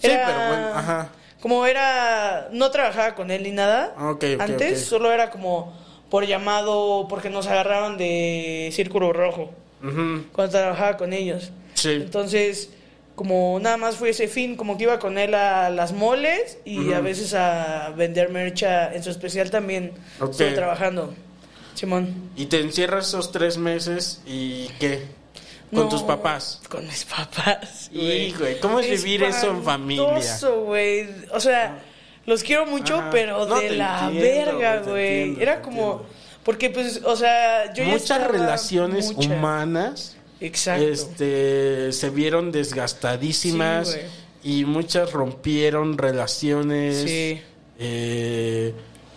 Sí, 0.00 0.06
Era- 0.06 0.26
pero 0.26 0.38
bueno, 0.48 0.68
ajá. 0.74 1.08
Como 1.42 1.66
era... 1.66 2.48
No 2.52 2.70
trabajaba 2.70 3.14
con 3.14 3.30
él 3.30 3.42
ni 3.42 3.50
nada. 3.50 3.92
Ah, 3.98 4.10
ok, 4.12 4.24
ok, 4.36 4.40
Antes 4.40 4.86
solo 4.86 5.12
era 5.12 5.28
como 5.30 5.76
por 6.08 6.24
llamado 6.26 7.06
porque 7.10 7.28
nos 7.28 7.46
agarraron 7.46 7.98
de 7.98 8.70
Círculo 8.72 9.12
Rojo. 9.12 9.50
Ujú, 9.82 10.24
Cuando 10.32 10.52
trabajaba 10.58 10.96
con 10.96 11.12
ellos. 11.12 11.50
Sí. 11.76 11.92
Entonces, 11.92 12.70
como 13.14 13.58
nada 13.60 13.76
más 13.78 13.96
fue 13.96 14.10
ese 14.10 14.28
fin, 14.28 14.56
como 14.56 14.76
que 14.76 14.82
iba 14.84 14.98
con 14.98 15.16
él 15.16 15.34
a 15.34 15.70
las 15.70 15.92
moles 15.92 16.58
y 16.66 16.92
a 16.92 17.00
veces 17.00 17.32
a 17.32 17.90
vender 17.96 18.28
mercha 18.28 18.92
en 18.92 19.02
su 19.02 19.10
especial 19.10 19.50
también. 19.50 19.92
Ok. 20.20 20.32
Estuve 20.32 20.52
trabajando. 20.52 21.14
Simón. 21.74 22.30
Y 22.36 22.46
te 22.46 22.60
encierras 22.60 23.08
esos 23.08 23.32
tres 23.32 23.56
meses 23.58 24.20
y 24.26 24.68
¿qué? 24.80 25.04
Con 25.70 25.84
No, 25.84 25.88
tus 25.88 26.02
papás. 26.02 26.60
Con 26.68 26.86
mis 26.86 27.04
papás. 27.04 27.90
Güey, 27.92 28.32
¿cómo 28.60 28.80
es 28.80 28.88
vivir 29.02 29.22
eso 29.22 29.50
en 29.50 29.62
familia? 29.62 30.38
Güey. 30.64 31.08
O 31.32 31.40
sea, 31.40 31.78
los 32.24 32.42
quiero 32.42 32.66
mucho, 32.66 32.96
Ajá. 32.96 33.10
pero 33.10 33.46
No, 33.46 33.60
de 33.60 33.70
la 33.70 34.08
entiendo, 34.10 34.58
verga, 34.58 34.80
güey, 34.82 35.40
Era 35.40 35.62
como. 35.62 36.02
Porque, 36.44 36.70
pues, 36.70 37.00
o 37.04 37.16
sea, 37.16 37.72
yo 37.74 37.84
Muchas 37.84 38.26
relaciones 38.26 39.10
humanas 39.10 40.15
Exacto. 40.40 40.84
este, 40.86 41.92
se 41.92 42.10
vieron 42.10 42.52
desgastadísimas 42.52 43.92
Sí, 43.92 43.98
y 44.60 44.64
muchas 44.64 45.12
rompieron 45.12 45.96
relaciones. 45.98 47.02
Sí. 47.02 47.40
eh, 47.78 48.72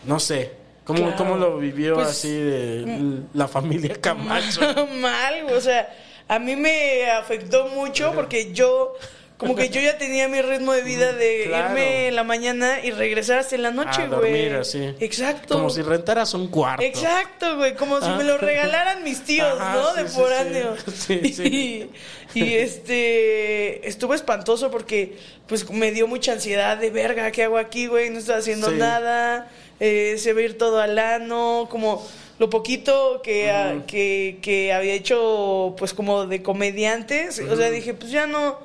no 0.06 0.20
sé. 0.20 0.52
¿Cómo, 0.86 1.00
Claro. 1.02 1.16
¿Cómo 1.18 1.36
lo 1.38 1.58
vivió 1.60 1.96
Pues, 1.96 2.08
así 2.08 2.32
de 2.32 3.22
la 3.34 3.48
familia 3.48 3.96
Camacho? 4.02 4.62
Mal, 5.00 5.46
o 5.56 5.62
sea, 5.62 5.88
a 6.28 6.40
mí 6.40 6.56
me 6.56 7.10
afectó 7.12 7.68
mucho 7.68 8.12
porque 8.16 8.54
yo, 8.54 8.94
como 9.40 9.56
que 9.56 9.70
yo 9.70 9.80
ya 9.82 9.98
tenía 9.98 10.28
mi 10.28 10.42
ritmo 10.42 10.74
de 10.74 10.82
vida 10.84 11.14
de 11.14 11.46
Claro. 11.48 11.70
irme 11.70 12.08
en 12.10 12.16
la 12.16 12.24
mañana 12.24 12.80
y 12.84 12.92
regresar 12.92 13.40
hasta 13.40 13.56
en 13.56 13.64
la 13.64 13.72
noche, 13.72 14.06
güey. 14.08 14.10
dormir 14.10 14.54
así. 14.56 14.94
Exacto. 15.00 15.56
Como 15.56 15.70
si 15.70 15.82
rentaras 15.82 16.34
un 16.34 16.50
cuarto. 16.50 16.84
Exacto, 16.84 17.56
güey, 17.56 17.74
como 17.76 18.02
si 18.02 18.10
me 18.10 18.26
lo 18.26 18.38
regalaran 18.38 19.02
mis 19.04 19.22
tíos, 19.24 19.58
Ajá, 19.60 19.74
¿no? 19.76 19.94
sí, 19.96 20.02
de 20.04 20.10
sí, 20.10 20.16
foráneo. 20.16 20.76
sí. 20.94 21.20
Sí, 21.24 21.34
sí. 21.34 21.90
Y, 22.36 22.40
y, 22.44 22.54
este 22.56 23.88
estuvo 23.88 24.14
espantoso 24.14 24.70
porque 24.70 25.18
pues 25.48 25.68
me 25.72 25.92
dio 25.92 26.06
mucha 26.08 26.34
ansiedad 26.34 26.78
de 26.78 26.90
verga, 26.92 27.32
¿qué 27.32 27.44
hago 27.44 27.58
aquí, 27.58 27.88
güey? 27.88 28.10
No 28.10 28.20
estoy 28.20 28.36
haciendo 28.36 28.70
nada. 28.72 29.50
eh, 29.80 30.16
se 30.20 30.34
va 30.34 30.42
a 30.42 30.44
ir 30.44 30.58
todo 30.58 30.80
al 30.82 31.00
ano, 31.00 31.68
como 31.72 32.06
lo 32.40 32.50
poquito 32.50 33.22
que, 33.24 33.50
ah, 33.52 33.84
que, 33.88 34.38
que 34.42 34.74
había 34.74 34.94
hecho 34.94 35.76
pues 35.78 35.94
como 35.94 36.26
de 36.26 36.42
comediantes, 36.44 37.40
o 37.40 37.56
sea, 37.56 37.70
dije, 37.72 37.94
pues 37.94 38.12
ya 38.12 38.28
no 38.28 38.60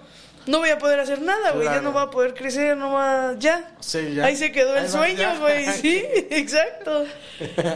no 0.47 0.59
voy 0.59 0.71
a 0.71 0.79
poder 0.79 1.01
hacer 1.01 1.21
nada, 1.23 1.53
güey, 1.53 1.65
ya 1.67 1.81
no 1.81 1.93
va 1.93 2.03
a 2.03 2.11
poder 2.11 2.35
crecer, 2.35 2.77
no 2.77 2.93
va, 2.93 3.35
ya. 3.39 3.73
Sí, 3.81 4.15
ya. 4.15 4.27
Ahí 4.27 4.37
se 4.37 4.53
quedó 4.53 4.77
el 4.77 4.85
Ahí 4.85 4.89
sueño, 4.91 5.41
güey, 5.41 5.67
sí, 5.81 6.05
exacto. 6.31 7.05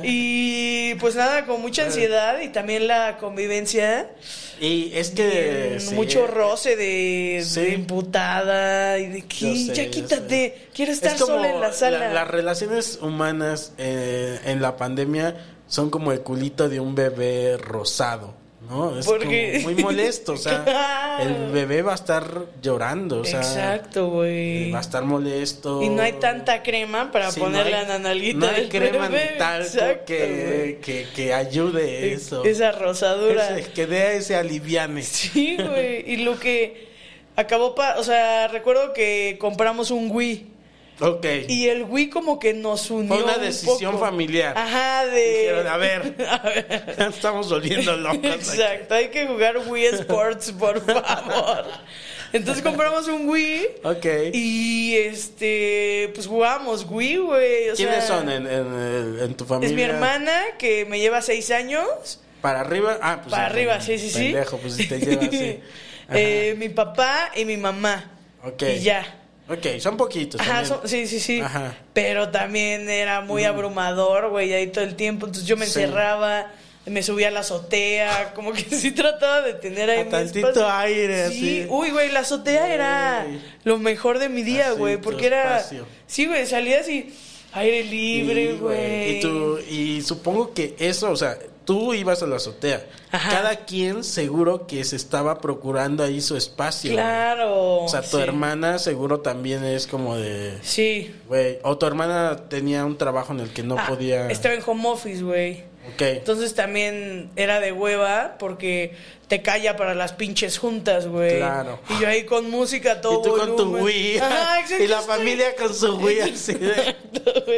Y 0.03 0.95
pues 0.97 1.14
nada, 1.14 1.47
con 1.47 1.61
mucha 1.61 1.85
ansiedad 1.85 2.41
y 2.41 2.49
también 2.49 2.87
la 2.87 3.16
convivencia. 3.19 4.11
Y 4.61 4.91
es 4.95 5.11
que... 5.11 5.77
Sí, 5.81 5.95
mucho 5.95 6.27
roce 6.27 6.77
de, 6.77 7.43
Sí. 7.45 7.61
de 7.61 7.69
imputada 7.75 8.99
y 8.99 9.07
de 9.07 9.23
que 9.23 9.57
sé, 9.57 9.75
ya 9.75 9.91
quítate, 9.91 10.69
quiero 10.75 10.93
estar 10.93 11.12
Es 11.12 11.19
sola 11.19 11.49
en 11.51 11.61
la 11.61 11.73
sala. 11.73 12.12
las 12.12 12.29
relaciones 12.29 12.99
humanas 13.01 13.73
eh, 13.79 14.41
en 14.45 14.61
la 14.61 14.77
pandemia 14.77 15.37
son 15.69 15.91
como 15.91 16.12
el 16.12 16.21
culito 16.23 16.69
de 16.69 16.81
un 16.81 16.95
bebé 16.95 17.57
rosado, 17.59 18.35
¿no? 18.69 18.99
Es 18.99 19.07
Porque- 19.07 19.61
muy 19.62 19.75
molesto, 19.77 20.33
o 20.33 20.37
sea, 20.39 20.64
Claro. 20.64 21.25
el 21.25 21.53
bebé 21.53 21.83
va 21.83 21.93
a 21.93 21.95
estar 21.95 22.47
llorando, 22.62 23.21
o 23.21 23.25
sea, 23.25 23.41
Exacto, 23.41 24.09
güey. 24.11 24.71
va 24.71 24.79
a 24.79 24.81
estar 24.81 25.05
molesto. 25.05 25.83
Y 25.83 25.89
no 25.89 26.03
hay 26.03 26.12
tanta 26.14 26.62
crema 26.62 27.11
para 27.11 27.31
Sí, 27.31 27.41
ponerle 27.41 27.73
no 27.73 27.77
hay- 27.79 27.85
a 27.85 27.89
la 27.89 27.99
nalguita 27.99 28.39
No 28.39 28.47
hay 28.49 28.69
crema 28.69 29.09
bebé. 29.09 29.35
talco 29.39 29.66
Exacto, 29.66 30.05
que, 30.07 30.79
que, 30.83 31.07
que 31.14 31.35
ayude 31.35 32.12
eso. 32.12 32.45
Esa 32.45 32.73
rosadura. 32.73 33.59
Ese- 33.59 33.71
que 33.73 33.87
dé 33.87 34.16
ese 34.16 34.37
aliviane. 34.37 35.03
Sí, 35.03 35.57
güey. 35.57 36.05
Y 36.11 36.16
lo 36.19 36.39
que 36.39 36.89
acabó, 37.37 37.75
pa 37.75 37.97
o 37.99 38.03
sea, 38.05 38.49
recuerdo 38.49 38.93
que 38.93 39.37
compramos 39.41 39.91
un 39.91 40.11
Wii. 40.11 40.47
Ok. 41.01 41.24
Y 41.49 41.68
el 41.68 41.84
Wii 41.84 42.11
como 42.11 42.38
que 42.40 42.53
nos 42.55 42.90
unió. 42.90 43.14
Fue 43.14 43.22
una 43.24 43.36
un 43.36 43.42
decisión 43.42 43.99
familiar. 44.01 44.57
Ajá, 44.59 45.07
de. 45.07 45.38
Dijeron, 45.38 45.66
a 45.68 45.76
ver, 45.76 46.14
A 46.28 46.38
ver. 46.38 46.94
ya 46.99 47.07
estamos 47.09 47.49
volviendo 47.49 47.96
locos. 47.96 48.18
aquí. 48.18 48.26
Exacto, 48.28 48.94
hay 48.94 49.09
que 49.09 49.26
jugar 49.26 49.59
Wii 49.66 49.84
Sports, 49.86 50.53
por 50.59 50.80
favor. 50.84 51.64
Entonces 52.32 52.62
compramos 52.62 53.07
un 53.09 53.28
Wii. 53.28 53.66
Ok. 53.84 54.07
Y 54.34 54.96
este, 54.96 56.11
pues 56.14 56.26
jugamos 56.26 56.84
Wii, 56.88 57.16
güey. 57.18 57.72
¿Quiénes 57.76 58.05
sea, 58.05 58.18
son 58.18 58.28
en, 58.28 58.46
en, 58.46 58.74
el- 58.74 59.18
en 59.22 59.34
tu 59.34 59.44
familia? 59.44 59.68
Es 59.70 59.74
mi 59.76 59.82
hermana 59.82 60.32
que 60.59 60.84
me 60.84 60.99
lleva 60.99 61.22
seis 61.22 61.51
años. 61.51 62.20
¿Para 62.42 62.61
arriba? 62.61 62.99
Ah, 63.01 63.20
pues. 63.22 63.30
para 63.30 63.46
sí, 63.49 63.53
arriba, 63.55 63.80
sí, 63.80 63.99
sí, 63.99 64.11
sí. 64.11 64.18
Pendejo, 64.32 64.59
pues 64.59 64.74
si 64.74 64.86
te 64.88 64.99
lleva 64.99 65.22
así. 65.24 65.61
Ajá. 66.09 66.18
Eh, 66.18 66.55
mi 66.59 66.68
papá 66.68 67.30
y 67.34 67.44
mi 67.44 67.57
mamá. 67.57 68.11
Ok. 68.44 68.62
Y 68.76 68.80
ya. 68.80 69.14
Ok, 69.49 69.78
son 69.80 69.96
poquitos. 69.96 70.40
Ajá, 70.40 70.64
son- 70.64 70.80
sí, 70.86 71.07
sí, 71.07 71.20
sí. 71.20 71.40
Ajá. 71.40 71.74
Pero 71.94 72.28
también 72.28 72.88
era 72.88 73.20
muy 73.22 73.44
abrumador, 73.44 74.28
güey, 74.30 74.53
ahí 74.53 74.66
todo 74.68 74.84
el 74.84 74.94
tiempo. 74.94 75.26
Entonces 75.26 75.49
yo 75.49 75.57
me 75.57 75.66
Sí. 75.66 75.80
encerraba, 75.80 76.51
me 76.86 77.03
subía 77.03 77.28
a 77.28 77.30
la 77.30 77.40
azotea, 77.40 78.32
como 78.34 78.53
que 78.53 78.62
sí 78.70 78.92
trataba 78.92 79.42
de 79.42 79.55
tener 79.55 79.88
ahí 79.90 80.01
A 80.01 80.09
tantito 80.09 80.70
aire, 80.70 81.28
Sí, 81.30 81.61
así. 81.62 81.66
uy, 81.70 81.90
güey, 81.90 82.11
la 82.11 82.20
azotea 82.20 82.72
era 82.72 83.26
lo 83.64 83.78
mejor 83.78 84.18
de 84.18 84.28
mi 84.28 84.42
día, 84.42 84.68
Así, 84.70 84.78
güey, 84.78 84.96
porque 84.99 85.26
era... 85.26 85.57
espacio. 85.59 85.86
Sí, 86.07 86.26
güey, 86.26 86.46
salías 86.46 86.88
y 86.88 87.12
aire 87.53 87.84
libre, 87.84 88.53
Sí, 88.53 88.59
güey. 88.59 89.16
Y, 89.16 89.20
tú, 89.20 89.59
y 89.70 90.03
supongo 90.03 90.53
que 90.55 90.74
eso, 90.78 91.11
o 91.11 91.16
sea, 91.16 91.38
tú 91.69 91.93
ibas 91.93 92.23
a 92.23 92.27
la 92.27 92.37
azotea. 92.37 92.87
Ajá. 93.12 93.29
Cada 93.29 93.57
quien 93.66 94.03
seguro 94.03 94.66
que 94.66 94.83
se 94.85 94.97
estaba 94.97 95.39
procurando 95.39 96.03
ahí 96.03 96.23
su 96.23 96.35
espacio. 96.35 96.93
Claro. 96.93 97.81
O 97.85 97.89
sea, 97.91 98.01
tu 98.01 98.16
sí. 98.16 98.23
hermana 98.23 98.79
seguro 98.79 99.21
también 99.21 99.62
es 99.64 99.87
como 99.87 100.16
de... 100.16 100.57
Sí. 100.62 101.14
Güey, 101.29 101.59
o 101.64 101.77
tu 101.77 101.85
hermana 101.85 102.49
tenía 102.49 102.87
un 102.87 102.97
trabajo 102.97 103.35
en 103.35 103.41
el 103.41 103.51
que 103.51 103.62
no 103.64 103.77
Ah, 103.79 103.85
podía... 103.87 104.31
Estaba 104.31 104.55
en 104.55 104.62
home 104.66 104.89
office, 104.89 105.23
güey. 105.23 105.64
Entonces 105.99 106.55
también 106.55 107.30
era 107.36 107.61
de 107.61 107.72
hueva 107.72 108.36
porque 108.39 108.95
te 109.28 109.43
calla 109.43 109.76
para 109.76 109.95
las 109.95 110.12
pinches 110.12 110.59
juntas, 110.59 111.07
güey. 111.07 111.36
Claro. 111.39 111.78
Y 111.91 112.01
yo 112.01 112.09
ahí 112.09 112.24
con 112.24 112.51
música 112.51 113.01
todo 113.01 113.20
y 113.20 113.22
tú 113.22 113.36
con 113.36 113.57
tu. 113.57 113.76
Wii. 113.78 114.18
Ajá, 114.18 114.61
exacto, 114.61 114.84
y 114.84 114.86
la 114.86 114.99
estoy- 115.01 115.16
familia 115.16 115.55
con 115.57 115.74
su 115.74 115.97
Wii 115.97 116.20
así 116.20 116.55
de... 116.55 116.97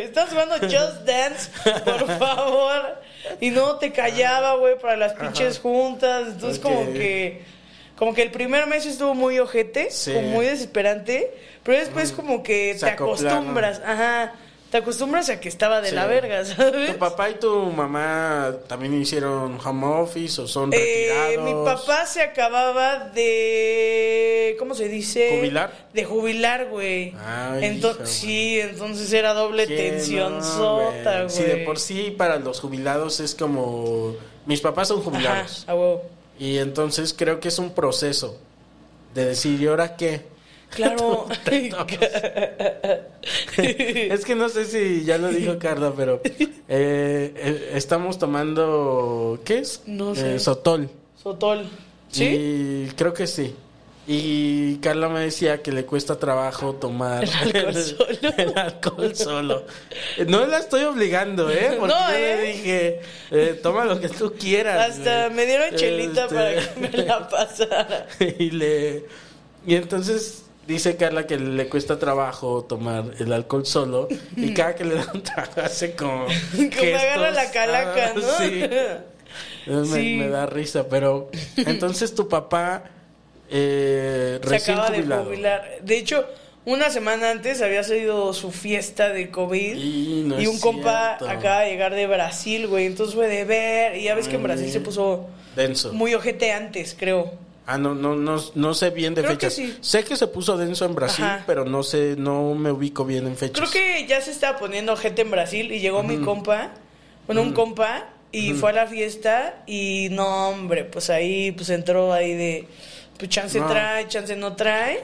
Estás 0.04 0.30
jugando 0.30 0.56
Just 0.60 1.04
Dance, 1.06 1.50
por 1.84 2.06
favor. 2.18 3.00
Y 3.40 3.50
no 3.50 3.76
te 3.76 3.92
callaba, 3.92 4.54
güey, 4.56 4.78
para 4.78 4.96
las 4.96 5.12
pinches 5.14 5.58
juntas. 5.58 6.28
Entonces 6.28 6.58
como 6.58 6.92
que 6.92 7.42
como 7.96 8.14
que 8.14 8.22
el 8.22 8.30
primer 8.30 8.66
mes 8.66 8.86
estuvo 8.86 9.14
muy 9.14 9.38
ojete, 9.38 9.90
Sí. 9.90 10.14
como 10.14 10.28
muy 10.28 10.46
desesperante, 10.46 11.34
pero 11.62 11.78
después 11.78 12.12
como 12.12 12.42
que 12.42 12.72
Se 12.72 12.86
te 12.86 12.92
acostumbras, 12.92 13.82
ajá. 13.84 14.32
Te 14.70 14.76
acostumbras 14.78 15.28
a 15.30 15.40
que 15.40 15.48
estaba 15.48 15.80
de 15.80 15.88
Sí. 15.88 15.94
la 15.96 16.06
verga, 16.06 16.44
¿sabes? 16.44 16.92
¿Tu 16.92 16.98
papá 16.98 17.28
y 17.28 17.34
tu 17.34 17.50
mamá 17.72 18.54
también 18.68 18.94
hicieron 19.00 19.58
home 19.64 19.86
office 19.86 20.40
o 20.40 20.46
son 20.46 20.72
Eh, 20.72 21.08
retirados? 21.34 21.44
mi 21.44 21.64
papá 21.64 22.06
se 22.06 22.22
acababa 22.22 23.10
de. 23.10 24.54
¿Cómo 24.58 24.74
se 24.74 24.88
dice? 24.88 25.36
¿Jubilar? 25.38 25.72
De 25.92 26.04
jubilar, 26.04 26.66
güey. 26.68 27.14
Ay, 27.24 27.62
Ento- 27.64 27.94
hija, 27.96 28.06
sí, 28.06 28.60
entonces 28.60 29.12
era 29.12 29.34
doble 29.34 29.66
tensión 29.66 30.38
No, 30.38 30.44
sota, 30.44 31.22
güey. 31.24 31.30
Sí, 31.30 31.42
de 31.42 31.56
por 31.64 31.78
sí 31.78 32.14
para 32.16 32.36
los 32.38 32.60
jubilados 32.60 33.18
es 33.20 33.34
como... 33.34 34.14
Mis 34.46 34.60
papás 34.60 34.88
son 34.88 35.00
Ajá, 35.00 35.10
jubilados. 35.10 35.64
a 35.66 35.74
huevo. 35.74 36.02
Y 36.38 36.58
entonces 36.58 37.12
creo 37.16 37.40
que 37.40 37.48
es 37.48 37.58
un 37.58 37.70
proceso 37.74 38.38
de 39.14 39.26
decir, 39.26 39.60
¿y 39.60 39.66
ahora 39.66 39.96
qué? 39.96 40.22
Claro. 40.70 41.26
es 43.56 44.24
que 44.24 44.34
no 44.34 44.48
sé 44.48 44.64
si 44.64 45.04
ya 45.04 45.18
lo 45.18 45.28
dijo 45.28 45.58
Carla, 45.58 45.92
pero 45.96 46.20
eh, 46.24 46.50
eh, 46.68 47.70
estamos 47.74 48.18
tomando, 48.18 49.40
¿qué 49.44 49.58
es? 49.58 49.82
No 49.86 50.14
sé. 50.14 50.36
Eh, 50.36 50.38
sotol. 50.38 50.88
Sotol. 51.20 51.68
¿Sí? 52.10 52.24
Y 52.24 52.88
creo 52.96 53.12
que 53.12 53.26
sí. 53.26 53.54
Y 54.06 54.76
Carla 54.78 55.08
me 55.08 55.20
decía 55.20 55.62
que 55.62 55.70
le 55.70 55.84
cuesta 55.84 56.18
trabajo 56.18 56.74
tomar 56.74 57.22
El 57.22 57.56
alcohol 57.56 57.74
solo. 57.84 58.32
el 58.36 58.58
alcohol 58.58 59.14
solo. 59.14 59.64
No 60.26 60.46
la 60.46 60.58
estoy 60.58 60.84
obligando, 60.84 61.48
¿eh? 61.50 61.74
Porque 61.78 61.94
No, 61.94 62.10
yo 62.10 62.16
le 62.16 62.34
¿eh? 62.34 62.52
dije, 62.52 63.00
eh, 63.30 63.60
toma 63.62 63.84
lo 63.84 64.00
que 64.00 64.08
tú 64.08 64.32
quieras. 64.38 64.90
Hasta 64.90 65.26
güey. 65.26 65.36
me 65.36 65.46
dieron 65.46 65.76
chelita 65.76 66.22
Este, 66.24 66.34
para 66.34 66.54
que 66.54 66.80
me 66.80 66.90
la 67.04 67.28
pasara. 67.28 68.06
y 68.38 68.50
le 68.50 69.04
y 69.66 69.74
entonces 69.74 70.44
dice 70.70 70.96
Carla 70.96 71.26
que 71.26 71.36
le 71.38 71.68
cuesta 71.68 71.98
trabajo 71.98 72.64
tomar 72.64 73.04
el 73.18 73.32
alcohol 73.32 73.66
solo 73.66 74.08
y 74.36 74.54
cada 74.54 74.74
que 74.74 74.84
le 74.84 74.94
da 74.96 75.06
un 75.12 75.22
trago 75.22 75.60
hace 75.62 75.94
como 75.94 76.26
Que 76.56 76.92
me 76.92 76.94
agarra 76.96 77.30
la 77.32 77.50
calaca, 77.50 78.06
Ah, 78.08 78.12
¿no? 78.14 78.38
sí. 78.38 78.62
Me- 79.66 79.84
Sí. 79.86 80.16
Me, 80.18 80.28
da 80.28 80.46
risa 80.46 80.88
pero 80.88 81.30
entonces 81.56 82.14
tu 82.14 82.28
papá 82.28 82.84
eh, 83.50 84.38
Se 84.42 84.48
recién 84.48 84.78
acaba 84.78 84.94
jubilado 84.94 85.20
de 85.22 85.26
jubilar. 85.30 85.68
De 85.82 85.98
hecho, 85.98 86.26
una 86.64 86.90
semana 86.90 87.30
antes 87.30 87.62
había 87.62 87.82
sido 87.84 88.32
su 88.32 88.50
fiesta 88.52 89.10
de 89.10 89.30
COVID. 89.30 89.76
Y 89.76 90.22
no 90.26 90.36
un 90.36 90.58
compa 90.60 91.16
cierto. 91.18 91.28
acaba 91.28 91.60
de 91.60 91.70
llegar 91.70 91.94
de 91.94 92.06
Brasil, 92.06 92.66
güey. 92.68 92.86
Entonces 92.86 93.14
fue 93.14 93.28
de 93.28 93.44
ver. 93.44 93.96
Y 93.96 94.04
ya 94.04 94.14
ves 94.14 94.28
que 94.28 94.36
en 94.36 94.42
Brasil 94.42 94.70
se 94.70 94.80
puso 94.80 95.26
denso 95.56 95.92
muy 95.92 96.14
ojete 96.14 96.52
antes, 96.52 96.96
creo. 96.98 97.32
Ah 97.72 97.78
no 97.78 97.94
no 97.94 98.16
no 98.16 98.36
no 98.54 98.74
sé 98.74 98.90
bien 98.90 99.14
de 99.14 99.22
Creo 99.22 99.38
que 99.38 99.50
fechas 99.50 99.54
sí. 99.54 99.76
sé 99.80 100.04
que 100.04 100.16
se 100.16 100.26
puso 100.26 100.56
denso 100.56 100.84
en 100.84 100.94
Brasil 100.94 101.24
Ajá. 101.24 101.44
pero 101.46 101.64
no 101.64 101.82
sé 101.82 102.14
no 102.18 102.54
me 102.54 102.70
ubico 102.72 103.04
bien 103.04 103.26
en 103.26 103.36
fechas 103.36 103.70
Creo 103.70 103.70
que 103.70 104.06
ya 104.06 104.20
se 104.20 104.30
estaba 104.30 104.58
poniendo 104.58 104.92
ojete 104.92 105.22
en 105.22 105.30
Brasil. 105.30 105.70
Y 105.72 105.80
llegó 105.80 106.02
mi 106.02 106.18
compa. 106.18 106.72
Bueno, 107.26 107.42
un 107.42 107.52
compa. 107.52 108.08
Y 108.32 108.52
fue 108.54 108.70
a 108.70 108.72
la 108.72 108.86
fiesta. 108.86 109.62
Y 109.66 110.08
no, 110.10 110.48
hombre, 110.50 110.84
pues 110.84 111.10
ahí 111.10 111.52
pues 111.52 111.70
entró 111.70 112.12
ahí 112.12 112.34
de. 112.34 112.66
Pues 113.18 113.30
chance 113.30 113.58
No. 113.60 113.66
trae, 113.68 114.08
chance 114.08 114.34
no 114.36 114.54
trae. 114.56 115.02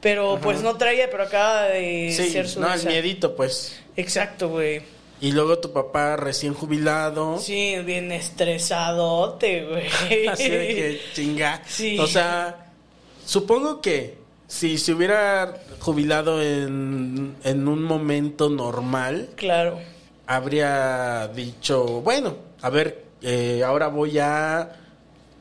Pero 0.00 0.38
pues 0.42 0.62
no 0.62 0.76
traía, 0.76 1.10
pero 1.10 1.24
acaba 1.24 1.64
de 1.64 2.12
sí 2.12 2.30
ser 2.30 2.48
su 2.48 2.60
no 2.60 2.72
el 2.72 2.84
miedito 2.86 3.34
pues 3.34 3.80
Exacto, 3.96 4.48
güey. 4.50 4.82
Y 5.20 5.32
luego 5.32 5.58
tu 5.58 5.72
papá 5.72 6.16
recién 6.16 6.52
jubilado 6.54 7.38
Sí, 7.38 7.76
bien 7.84 8.12
estresadote, 8.12 9.64
güey. 9.64 10.26
Así 10.28 10.48
de 10.48 10.66
que 10.68 11.00
chinga. 11.14 11.62
Sí. 11.66 11.98
O 11.98 12.06
sea, 12.06 12.70
supongo 13.24 13.80
que 13.80 14.18
si 14.46 14.78
se 14.78 14.92
hubiera 14.92 15.54
jubilado 15.80 16.42
en, 16.42 17.36
en 17.44 17.68
un 17.68 17.82
momento 17.82 18.48
normal, 18.50 19.30
Claro. 19.36 19.78
habría 20.26 21.28
dicho, 21.34 21.84
bueno, 22.02 22.36
a 22.62 22.70
ver, 22.70 23.04
eh, 23.22 23.62
ahora 23.64 23.88
voy 23.88 24.18
a 24.18 24.70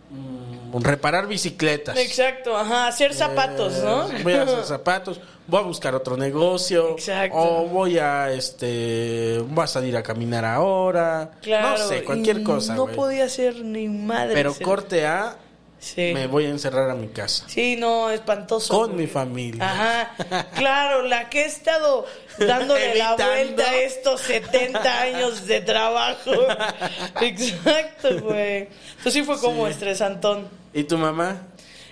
mm, 0.09 0.81
reparar 0.81 1.27
bicicletas. 1.27 1.97
Exacto, 1.97 2.57
ajá, 2.57 2.87
hacer 2.87 3.13
zapatos, 3.13 3.73
¿no? 3.83 4.09
Eh, 4.11 4.21
Voy 4.23 4.33
a 4.33 4.43
hacer 4.43 4.63
zapatos, 4.63 5.19
voy 5.47 5.59
a 5.59 5.63
buscar 5.63 5.95
otro 5.95 6.17
negocio. 6.17 6.91
Exacto. 6.91 7.37
O 7.37 7.67
voy 7.67 7.97
a, 7.99 8.31
este, 8.31 9.39
voy 9.47 9.63
a 9.63 9.67
salir 9.67 9.95
a 9.97 10.03
caminar 10.03 10.45
ahora. 10.45 11.31
Claro. 11.41 11.69
No 11.77 11.87
sé, 11.87 12.03
cualquier 12.03 12.43
cosa, 12.43 12.75
No 12.75 12.87
podía 12.87 13.27
ser 13.29 13.55
ni 13.63 13.87
madre. 13.87 14.33
Pero 14.33 14.53
ser- 14.53 14.63
corte 14.65 15.05
A, 15.05 15.37
Sí. 15.77 16.11
me 16.15 16.25
voy 16.25 16.45
a 16.45 16.49
encerrar 16.49 16.89
a 16.89 16.95
mi 16.95 17.09
casa. 17.09 17.45
Sí, 17.47 17.75
no, 17.75 18.09
espantoso. 18.09 18.73
Con 18.75 18.95
mi 18.95 19.05
familia. 19.05 19.63
Ajá, 19.69 20.47
claro, 20.55 21.03
la 21.03 21.29
que 21.29 21.41
he 21.43 21.45
estado 21.45 22.07
dándole 22.39 22.95
la 22.95 23.15
vuelta 23.15 23.69
a 23.69 23.75
estos 23.75 24.21
70 24.21 25.01
años 25.01 25.45
de 25.45 25.61
trabajo. 25.61 26.31
Exacto, 27.21 28.19
güey. 28.21 28.67
Entonces 28.97 29.13
sí 29.13 29.23
fue 29.23 29.39
como 29.39 29.65
Sí. 29.67 29.73
estresantón. 29.73 30.47
¿Y 30.73 30.83
tu 30.85 30.97
mamá? 30.97 31.43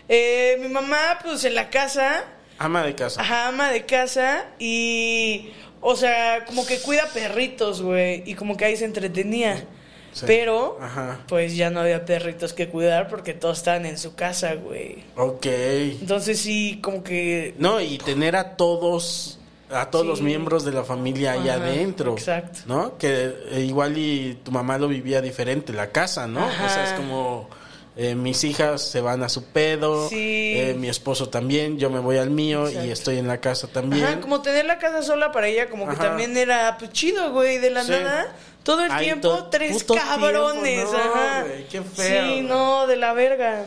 Eh, 0.09 0.57
mi 0.61 0.69
mamá, 0.69 1.19
pues 1.23 1.43
en 1.45 1.53
la 1.55 1.69
casa, 1.69 2.23
Ama 2.57 2.83
de 2.83 2.95
casa. 2.95 3.21
Ajá, 3.21 3.47
ama 3.49 3.71
de 3.71 3.85
casa 3.85 4.45
y, 4.59 5.51
o 5.81 5.95
sea, 5.95 6.45
como 6.45 6.65
que 6.65 6.79
cuida 6.79 7.07
perritos, 7.13 7.81
güey, 7.81 8.23
y 8.25 8.35
como 8.35 8.55
que 8.57 8.65
ahí 8.65 8.75
se 8.77 8.85
entretenía. 8.85 9.65
Sí. 10.13 10.25
Pero, 10.27 10.77
Ajá. 10.79 11.21
pues 11.27 11.55
ya 11.55 11.71
no 11.71 11.79
había 11.79 12.05
perritos 12.05 12.53
que 12.53 12.69
cuidar 12.69 13.07
porque 13.07 13.33
todos 13.33 13.57
estaban 13.57 13.87
en 13.87 13.97
su 13.97 14.13
casa, 14.13 14.53
güey. 14.53 15.03
Ok. 15.15 15.45
Entonces 15.47 16.39
sí, 16.39 16.79
como 16.83 17.03
que... 17.03 17.55
No, 17.57 17.81
y 17.81 17.97
tener 17.97 18.35
a 18.35 18.55
todos, 18.55 19.39
a 19.71 19.89
todos 19.89 20.03
Sí. 20.05 20.09
los 20.09 20.21
miembros 20.21 20.63
de 20.65 20.71
la 20.71 20.83
familia 20.83 21.31
ahí 21.31 21.49
Ajá, 21.49 21.55
adentro. 21.63 22.13
exacto. 22.13 22.59
¿No? 22.67 22.95
Que 22.99 23.33
eh, 23.53 23.61
igual 23.67 23.97
y 23.97 24.35
tu 24.43 24.51
mamá 24.51 24.77
lo 24.77 24.87
vivía 24.87 25.19
diferente, 25.19 25.73
la 25.73 25.89
casa, 25.91 26.27
¿no? 26.27 26.41
Ajá. 26.45 26.65
O 26.65 26.69
sea, 26.69 26.83
es 26.85 26.93
como... 26.93 27.49
eh, 27.95 28.15
mis 28.15 28.43
hijas 28.43 28.81
se 28.81 29.01
van 29.01 29.21
a 29.23 29.29
su 29.29 29.43
pedo, 29.45 30.09
Sí. 30.09 30.53
eh, 30.55 30.75
mi 30.77 30.89
esposo 30.89 31.29
también, 31.29 31.77
yo 31.77 31.89
me 31.89 31.99
voy 31.99 32.17
al 32.17 32.29
mío 32.31 32.67
Exacto. 32.67 32.87
y 32.87 32.91
estoy 32.91 33.17
en 33.19 33.27
la 33.27 33.39
casa 33.39 33.67
también. 33.67 34.03
Ajá, 34.05 34.19
como 34.21 34.41
tener 34.41 34.65
la 34.65 34.79
casa 34.79 35.03
sola 35.03 35.31
para 35.31 35.47
ella, 35.47 35.69
como 35.69 35.85
que 35.85 35.93
Ajá. 35.93 36.03
también 36.05 36.35
era 36.35 36.75
pues, 36.79 36.91
chido, 36.91 37.31
güey, 37.31 37.59
de 37.59 37.69
la 37.69 37.83
Sí. 37.83 37.91
nada. 37.91 38.35
Todo 38.63 38.85
el 38.85 38.91
Ay, 38.91 39.05
tiempo, 39.05 39.27
to- 39.29 39.45
tres 39.49 39.83
cabrones, 39.83 40.63
tiempo, 40.63 40.93
no, 40.93 40.97
ajá. 41.13 41.43
güey, 41.43 41.67
qué 41.67 41.81
feo, 41.81 42.27
Sí, 42.35 42.41
no, 42.41 42.87
de 42.87 42.95
la 42.95 43.11
verga. 43.13 43.65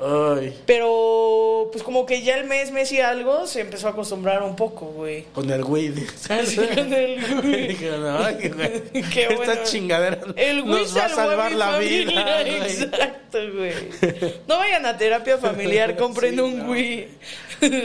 Ay, 0.00 0.56
Pero, 0.66 1.68
pues 1.72 1.82
como 1.82 2.06
que 2.06 2.22
ya 2.22 2.36
el 2.36 2.46
mes, 2.46 2.70
mes 2.70 2.92
y 2.92 3.00
algo, 3.00 3.46
se 3.46 3.60
empezó 3.62 3.88
a 3.88 3.90
acostumbrar 3.90 4.42
un 4.42 4.54
poco, 4.56 4.86
güey. 4.86 5.24
con 5.34 5.50
el 5.50 5.64
güey. 5.64 5.92
Así 6.28 6.56
con 6.56 6.92
el 6.92 7.20
güey. 7.42 7.76
"Ay, 8.18 8.48
güey, 8.54 9.02
Qué 9.12 9.22
esta 9.22 9.34
bueno. 9.36 9.54
chingadera 9.64 10.18
El 10.36 10.62
güey 10.62 10.82
nos 10.82 10.96
va 10.96 11.04
a 11.06 11.08
salvar 11.08 11.52
la 11.52 11.72
familia. 11.72 12.06
vida. 12.06 12.42
güey". 12.58 12.70
Exacto, 12.70 13.38
güey. 13.56 13.72
No 14.46 14.58
vayan 14.58 14.86
a 14.86 14.96
terapia 14.96 15.38
familiar, 15.38 15.96
compren 15.96 16.34
Sí, 16.34 16.40
un 16.40 16.58
no. 16.58 16.66
güey. 16.66 17.08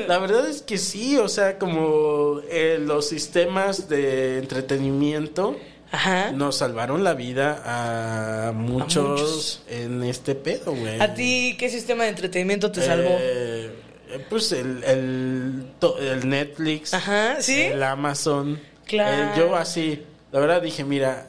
La 0.08 0.20
verdad 0.20 0.48
es 0.48 0.62
que 0.62 0.78
sí, 0.78 1.18
o 1.18 1.28
sea, 1.28 1.58
como 1.58 2.42
eh, 2.50 2.78
los 2.80 3.08
sistemas 3.10 3.90
de 3.90 4.38
entretenimiento 4.38 5.58
Ajá. 5.94 6.32
nos 6.32 6.58
salvaron 6.58 7.04
la 7.04 7.14
vida 7.14 7.62
a 7.66 8.52
muchos, 8.52 9.08
muchos. 9.22 9.62
en 9.70 10.04
este 10.04 10.34
pedo, 10.36 10.74
güey. 10.74 11.00
¿A 11.00 11.14
ti 11.14 11.56
qué 11.60 11.70
sistema 11.70 12.04
de 12.04 12.10
entretenimiento 12.10 12.72
te 12.72 12.82
salvó? 12.82 13.16
Eh, 13.20 13.72
pues 14.30 14.52
el, 14.52 14.84
el, 14.84 16.28
Netflix, 16.28 16.94
Ajá, 16.96 17.38
¿sí? 17.42 17.62
el 17.62 17.84
Amazon. 17.84 18.60
Claro. 18.86 19.24
Eh, 19.24 19.30
yo 19.38 19.56
así, 19.56 20.04
la 20.32 20.40
verdad 20.40 20.62
dije, 20.64 20.84
mira, 20.84 21.28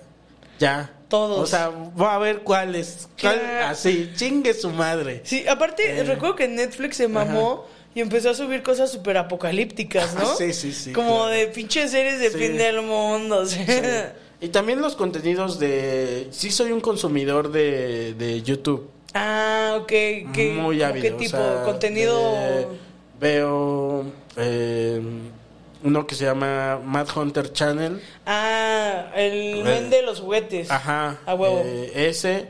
ya. 0.58 0.90
Todos. 1.08 1.38
O 1.38 1.46
sea, 1.46 1.68
voy 1.68 2.08
a 2.08 2.18
ver 2.18 2.38
cuál 2.40 2.74
es. 2.74 3.08
cuál- 3.20 3.40
así, 3.66 4.10
chingue 4.16 4.54
su 4.54 4.70
madre. 4.70 5.20
Sí, 5.24 5.46
aparte, 5.46 5.98
Eh. 5.98 6.02
recuerdo 6.04 6.34
que 6.36 6.48
Netflix 6.48 6.96
se 6.96 7.06
mamó 7.08 7.66
y 7.94 8.00
empezó 8.00 8.30
a 8.30 8.34
subir 8.34 8.62
cosas 8.62 8.90
súper 8.90 9.18
apocalípticas, 9.18 10.14
¿no? 10.14 10.24
Sí, 10.38 10.52
sí, 10.54 10.72
sí, 10.72 10.92
Como 10.92 11.16
claro. 11.16 11.26
de 11.26 11.46
pinches 11.48 11.90
series 11.90 12.18
de 12.18 12.30
Sí. 12.30 12.38
fin 12.38 12.56
del 12.56 12.80
mundo. 12.82 13.44
Sí. 13.46 13.60
Y 14.44 14.48
también 14.48 14.80
los 14.82 14.94
contenidos 14.94 15.58
de... 15.58 16.28
Sí 16.30 16.50
soy 16.50 16.70
un 16.72 16.80
consumidor 16.80 17.50
de, 17.50 18.14
de 18.14 18.42
YouTube. 18.42 18.90
Ah, 19.14 19.78
ok. 19.80 19.88
¿Qué, 19.88 20.56
muy 20.60 20.82
ávido. 20.82 21.02
¿Qué 21.02 21.12
o 21.12 21.16
tipo? 21.16 21.30
sea, 21.36 21.62
¿Contenido? 21.64 22.18
de- 22.32 22.66
veo 23.20 24.04
eh, 24.36 25.00
uno 25.82 26.06
que 26.06 26.14
se 26.14 26.24
llama 26.24 26.78
Mad 26.84 27.06
Hunter 27.16 27.52
Channel. 27.52 28.02
Ah, 28.26 29.06
el 29.16 29.32
Eh, 29.60 29.62
men 29.64 29.88
de 29.90 30.02
los 30.02 30.20
juguetes. 30.20 30.70
Ajá. 30.70 31.18
A 31.24 31.34
huevo. 31.34 31.62
eh, 31.64 31.92
ese, 32.08 32.48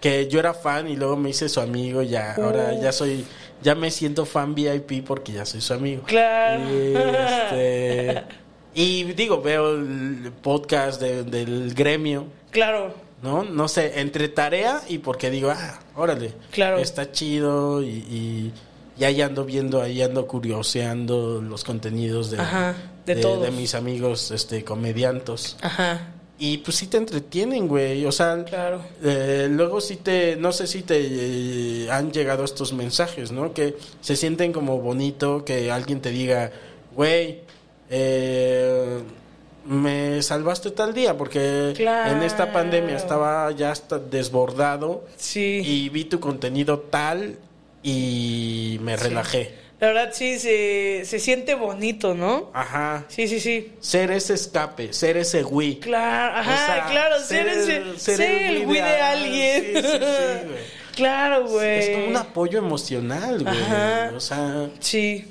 que 0.00 0.28
yo 0.28 0.38
era 0.38 0.54
fan 0.54 0.88
y 0.88 0.96
luego 0.96 1.16
me 1.16 1.30
hice 1.30 1.48
su 1.48 1.60
amigo. 1.60 2.02
Ya, 2.02 2.34
ahora 2.34 2.72
Uf. 2.76 2.82
ya 2.82 2.92
soy... 2.92 3.24
Ya 3.62 3.76
me 3.76 3.90
siento 3.92 4.26
fan 4.26 4.54
VIP 4.56 5.04
porque 5.06 5.32
ya 5.32 5.46
soy 5.46 5.60
su 5.60 5.72
amigo. 5.72 6.02
Claro. 6.04 6.62
Y, 6.68 6.94
este, 6.96 8.22
y 8.74 9.04
digo, 9.12 9.40
veo 9.42 9.74
el 9.76 10.32
podcast 10.42 11.00
de- 11.00 11.24
del 11.24 11.74
gremio. 11.74 12.26
Claro. 12.50 12.94
¿no? 13.22 13.44
No 13.44 13.68
sé, 13.68 14.00
entre 14.00 14.28
tarea 14.28 14.82
y 14.88 14.98
porque 14.98 15.30
digo, 15.30 15.50
ah, 15.50 15.78
órale, 15.94 16.32
Claro. 16.50 16.78
está 16.78 17.12
chido 17.12 17.80
y, 17.80 17.86
y, 17.88 18.52
y 18.98 19.04
ahí 19.04 19.22
ando 19.22 19.44
viendo, 19.44 19.80
ahí 19.80 20.02
ando 20.02 20.26
curioseando 20.26 21.40
los 21.40 21.62
contenidos 21.64 22.30
de, 22.32 22.40
Ajá, 22.40 22.74
de 23.06 23.14
todos. 23.16 23.52
mis 23.52 23.74
amigos 23.76 24.32
este 24.32 24.64
comediantos. 24.64 25.56
Ajá. 25.62 26.08
Y 26.38 26.58
pues 26.58 26.76
sí 26.78 26.88
te 26.88 26.96
entretienen, 26.96 27.68
güey, 27.68 28.04
o 28.06 28.10
sea, 28.10 28.42
Claro. 28.44 28.82
eh, 29.04 29.46
luego 29.48 29.80
sí 29.80 29.96
te, 29.96 30.34
no 30.34 30.50
sé 30.50 30.66
si 30.66 30.82
te 30.82 30.98
eh, 30.98 31.90
han 31.92 32.10
llegado 32.10 32.42
estos 32.42 32.72
mensajes, 32.72 33.30
¿no? 33.30 33.54
Que 33.54 33.76
se 34.00 34.16
sienten 34.16 34.52
como 34.52 34.80
bonito 34.80 35.44
que 35.44 35.70
alguien 35.70 36.00
te 36.00 36.10
diga, 36.10 36.50
güey, 36.96 37.42
eh, 37.94 38.98
me 39.66 40.20
salvaste 40.22 40.70
tal 40.72 40.92
día 40.94 41.16
porque 41.16 41.72
Claro. 41.76 42.12
en 42.16 42.22
esta 42.22 42.52
pandemia 42.52 42.96
estaba 42.96 43.50
ya 43.52 43.70
hasta 43.70 43.98
desbordado 43.98 45.04
Sí. 45.16 45.60
y 45.64 45.88
vi 45.90 46.04
tu 46.06 46.18
contenido 46.18 46.80
tal 46.80 47.38
y 47.82 48.78
me 48.82 48.96
relajé. 48.96 49.54
La 49.78 49.88
verdad 49.88 50.10
sí 50.12 50.38
se, 50.38 51.02
se 51.04 51.18
siente 51.18 51.54
bonito, 51.56 52.14
¿no? 52.14 52.50
Ajá. 52.54 53.04
Sí, 53.08 53.26
sí, 53.28 53.40
sí. 53.40 53.72
Ser 53.80 54.10
ese 54.12 54.34
escape, 54.34 54.92
ser 54.92 55.16
ese 55.16 55.42
Wii. 55.44 55.80
Claro, 55.80 56.38
ajá, 56.38 56.52
O 56.52 56.66
sea, 56.66 56.86
claro, 56.90 57.18
ser, 57.20 57.26
ser 57.26 57.48
ese, 57.48 57.98
ser, 57.98 58.16
ser 58.16 58.42
el 58.42 58.64
güey 58.64 58.80
de 58.80 58.86
de 58.88 59.00
alguien. 59.00 59.56
alguien. 59.76 59.84
Sí, 59.84 59.90
sí, 59.90 59.98
sí, 59.98 60.46
güey. 60.48 60.58
claro, 60.94 61.46
güey. 61.48 61.78
Es 61.80 61.88
como 61.90 62.06
un 62.06 62.16
apoyo 62.16 62.58
emocional, 62.58 63.42
güey. 63.42 63.60
Ajá. 63.60 64.12
O 64.16 64.20
sea, 64.20 64.68
Sí. 64.78 65.26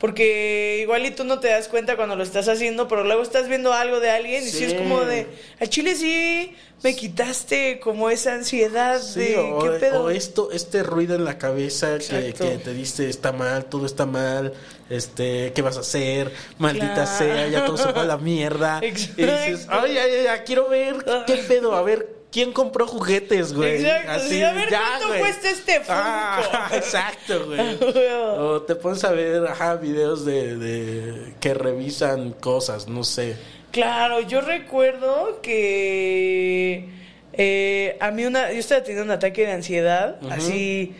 Porque 0.00 0.78
igual 0.80 1.04
y 1.04 1.10
tú 1.10 1.24
no 1.24 1.40
te 1.40 1.48
das 1.48 1.68
cuenta 1.68 1.94
cuando 1.96 2.16
lo 2.16 2.22
estás 2.22 2.48
haciendo, 2.48 2.88
pero 2.88 3.04
luego 3.04 3.22
estás 3.22 3.48
viendo 3.48 3.74
algo 3.74 4.00
de 4.00 4.10
alguien 4.10 4.42
y 4.42 4.46
sí, 4.46 4.58
Sí. 4.58 4.64
es 4.64 4.74
como 4.74 5.02
de, 5.04 5.26
al 5.60 5.68
chile 5.68 5.94
sí 5.94 6.56
me 6.82 6.96
quitaste 6.96 7.78
como 7.80 8.08
esa 8.08 8.32
ansiedad 8.32 8.98
sí, 9.02 9.20
de, 9.20 9.36
o, 9.36 9.58
¿qué 9.62 9.70
pedo? 9.78 10.04
o 10.04 10.10
esto, 10.10 10.50
este 10.52 10.82
ruido 10.82 11.14
en 11.16 11.24
la 11.26 11.36
cabeza 11.36 11.98
que, 11.98 12.32
que 12.32 12.56
te 12.56 12.72
dice 12.72 13.10
está 13.10 13.32
mal, 13.32 13.66
todo 13.66 13.84
está 13.84 14.06
mal, 14.06 14.54
este, 14.88 15.52
¿qué 15.54 15.60
vas 15.60 15.76
a 15.76 15.80
hacer? 15.80 16.32
Maldita 16.56 16.94
Claro. 16.94 17.18
sea, 17.18 17.48
ya 17.48 17.66
todo 17.66 17.76
se 17.76 17.92
fue 17.92 18.00
a 18.00 18.06
la 18.06 18.16
mierda. 18.16 18.80
Exacto. 18.82 19.20
Y 19.20 19.24
dices, 19.26 19.66
ay, 19.68 19.98
ay, 19.98 20.26
ay, 20.28 20.40
quiero 20.46 20.66
ver 20.70 20.96
qué 21.26 21.36
pedo, 21.46 21.74
a 21.74 21.82
ver. 21.82 22.19
¿Quién 22.30 22.52
compró 22.52 22.86
juguetes, 22.86 23.52
güey? 23.52 23.84
Exacto, 23.84 24.28
sí, 24.28 24.42
a 24.42 24.52
ver 24.52 24.68
cuánto 24.68 25.08
güey. 25.08 25.20
cuesta 25.20 25.50
este 25.50 25.74
Funko. 25.80 25.90
Ah, 25.92 26.70
exacto, 26.74 27.46
güey. 27.46 27.60
O 28.38 28.62
te 28.62 28.76
pones 28.76 29.02
a 29.04 29.10
ver, 29.10 29.44
ajá, 29.46 29.76
videos 29.76 30.24
de, 30.24 30.56
de 30.56 31.34
que 31.40 31.54
revisan 31.54 32.30
cosas, 32.32 32.86
no 32.86 33.02
sé. 33.02 33.36
Claro, 33.72 34.20
yo 34.20 34.40
recuerdo 34.40 35.40
que 35.42 36.88
eh, 37.32 37.96
a 38.00 38.10
mí 38.10 38.24
una, 38.24 38.52
yo 38.52 38.58
estaba 38.58 38.82
teniendo 38.82 39.04
un 39.04 39.10
ataque 39.10 39.46
de 39.46 39.52
ansiedad, 39.52 40.18
así 40.30 40.94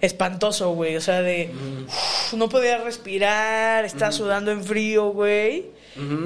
espantoso, 0.00 0.70
güey, 0.72 0.96
o 0.96 1.00
sea, 1.00 1.22
de 1.22 1.50
uf, 1.86 2.34
no 2.34 2.48
podía 2.48 2.78
respirar, 2.78 3.84
estaba 3.84 4.12
sudando 4.12 4.50
en 4.50 4.62
frío, 4.64 5.10
güey. 5.10 5.66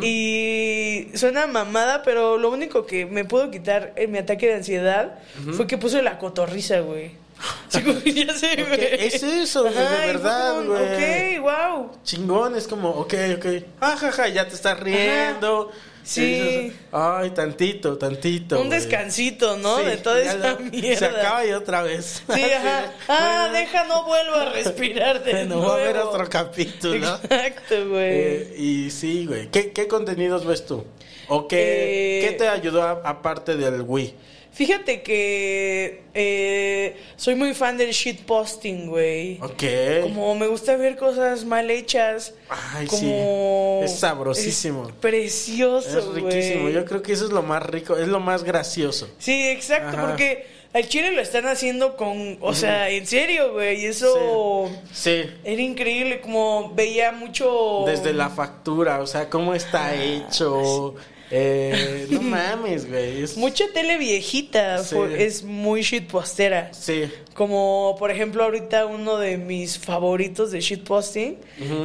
Y 0.02 1.08
suena 1.14 1.46
mamada, 1.46 2.02
pero 2.02 2.38
lo 2.38 2.50
único 2.50 2.86
que 2.86 3.06
me 3.06 3.24
pudo 3.24 3.50
quitar 3.50 3.92
en 3.96 4.10
mi 4.10 4.18
ataque 4.18 4.48
de 4.48 4.54
ansiedad 4.54 5.18
fue 5.52 5.66
que 5.66 5.78
puse 5.78 6.02
la 6.02 6.18
cotorriza, 6.18 6.80
güey. 6.80 7.12
Sí, 7.68 8.12
ya 8.12 8.34
sé, 8.34 8.64
güey. 8.64 8.84
es 9.06 9.22
eso, 9.22 9.62
güey, 9.62 9.74
de 9.74 10.06
verdad, 10.12 10.62
güey. 10.64 11.38
Ok, 11.38 11.42
wow. 11.42 11.90
Chingón, 12.04 12.54
es 12.56 12.66
como, 12.66 12.90
ok, 12.90 13.14
ok. 13.36 13.46
Ajaja, 13.80 14.28
ya 14.28 14.46
te 14.46 14.54
estás 14.54 14.78
riendo. 14.78 15.70
Sí. 16.14 16.72
Ay, 16.90 17.30
tantito, 17.30 17.96
tantito. 17.96 18.60
Un 18.60 18.68
descansito, 18.68 19.56
¿no? 19.58 19.78
Sí, 19.78 19.84
de 19.84 19.96
toda 19.98 20.20
esa 20.20 20.34
lo- 20.54 20.58
mierda. 20.72 20.98
Se 20.98 21.04
acaba 21.06 21.46
y 21.46 21.52
otra 21.52 21.82
vez. 21.82 22.22
Sí, 22.34 22.42
ajá. 22.42 22.92
Ah, 23.08 23.46
Bueno, 23.48 23.58
deja, 23.58 23.84
no 23.84 24.04
vuelvo 24.04 24.34
a 24.34 24.52
respirar 24.52 25.22
de 25.22 25.44
nuevo. 25.46 25.62
va 25.68 25.72
a 25.74 25.80
haber 25.80 25.96
otro 25.98 26.28
capítulo. 26.28 26.96
Exacto, 27.22 27.88
güey. 27.88 28.10
Eh, 28.12 28.54
y 28.58 28.90
sí, 28.90 29.26
güey. 29.26 29.48
¿Qué, 29.50 29.70
¿Qué 29.70 29.86
contenidos 29.86 30.44
ves 30.44 30.66
tú? 30.66 30.84
¿O 31.28 31.46
qué, 31.46 32.18
Eh, 32.22 32.26
qué 32.28 32.32
te 32.36 32.48
ayudó 32.48 32.82
aparte 32.82 33.56
del 33.56 33.82
Wii? 33.82 34.14
Fíjate 34.60 35.00
que 35.00 36.02
eh, 36.12 36.94
soy 37.16 37.34
muy 37.34 37.54
fan 37.54 37.78
del 37.78 37.92
shitposting, 37.92 38.88
güey. 38.90 39.38
Ok. 39.40 39.62
Como 40.02 40.34
me 40.34 40.48
gusta 40.48 40.76
ver 40.76 40.98
cosas 40.98 41.46
mal 41.46 41.70
hechas. 41.70 42.34
Ay, 42.50 42.86
como 42.86 43.78
sí. 43.80 43.84
Es 43.86 43.98
sabrosísimo. 43.98 44.86
es 44.86 44.92
precioso, 44.96 45.98
Es 45.98 46.04
riquísimo. 46.08 46.68
Yo 46.68 46.84
creo 46.84 47.00
que 47.00 47.14
eso 47.14 47.24
es 47.24 47.30
lo 47.32 47.40
más 47.42 47.62
rico, 47.62 47.96
es 47.96 48.08
lo 48.08 48.20
más 48.20 48.44
gracioso. 48.44 49.08
Sí, 49.18 49.48
exacto, 49.48 49.96
Ajá. 49.96 50.08
porque 50.08 50.46
al 50.74 50.86
chile 50.86 51.12
lo 51.12 51.22
están 51.22 51.46
haciendo 51.46 51.96
con, 51.96 52.36
o 52.42 52.52
sea, 52.52 52.90
en 52.90 53.06
serio, 53.06 53.54
güey, 53.54 53.80
y 53.80 53.86
eso 53.86 54.70
Sí. 54.92 55.22
era 55.42 55.62
increíble, 55.62 56.20
como 56.20 56.74
veía 56.74 57.12
mucho... 57.12 57.84
Desde 57.86 58.12
la 58.12 58.28
factura, 58.28 59.00
o 59.00 59.06
sea, 59.06 59.30
cómo 59.30 59.54
está 59.54 59.94
hecho. 59.94 60.96
Eh, 61.30 62.06
no 62.10 62.20
mames, 62.22 62.88
güey. 62.88 63.22
es- 63.22 63.36
Mucha 63.36 63.64
tele 63.72 63.98
viejita 63.98 64.78
Sí. 64.82 64.96
es 65.16 65.42
muy 65.44 65.82
shitpostera. 65.82 66.72
Sí. 66.74 67.10
Como 67.34 67.94
por 67.98 68.10
ejemplo 68.10 68.42
ahorita 68.44 68.86
uno 68.86 69.16
de 69.18 69.36
mis 69.38 69.78
favoritos 69.78 70.50
de 70.50 70.60
shitposting 70.60 71.38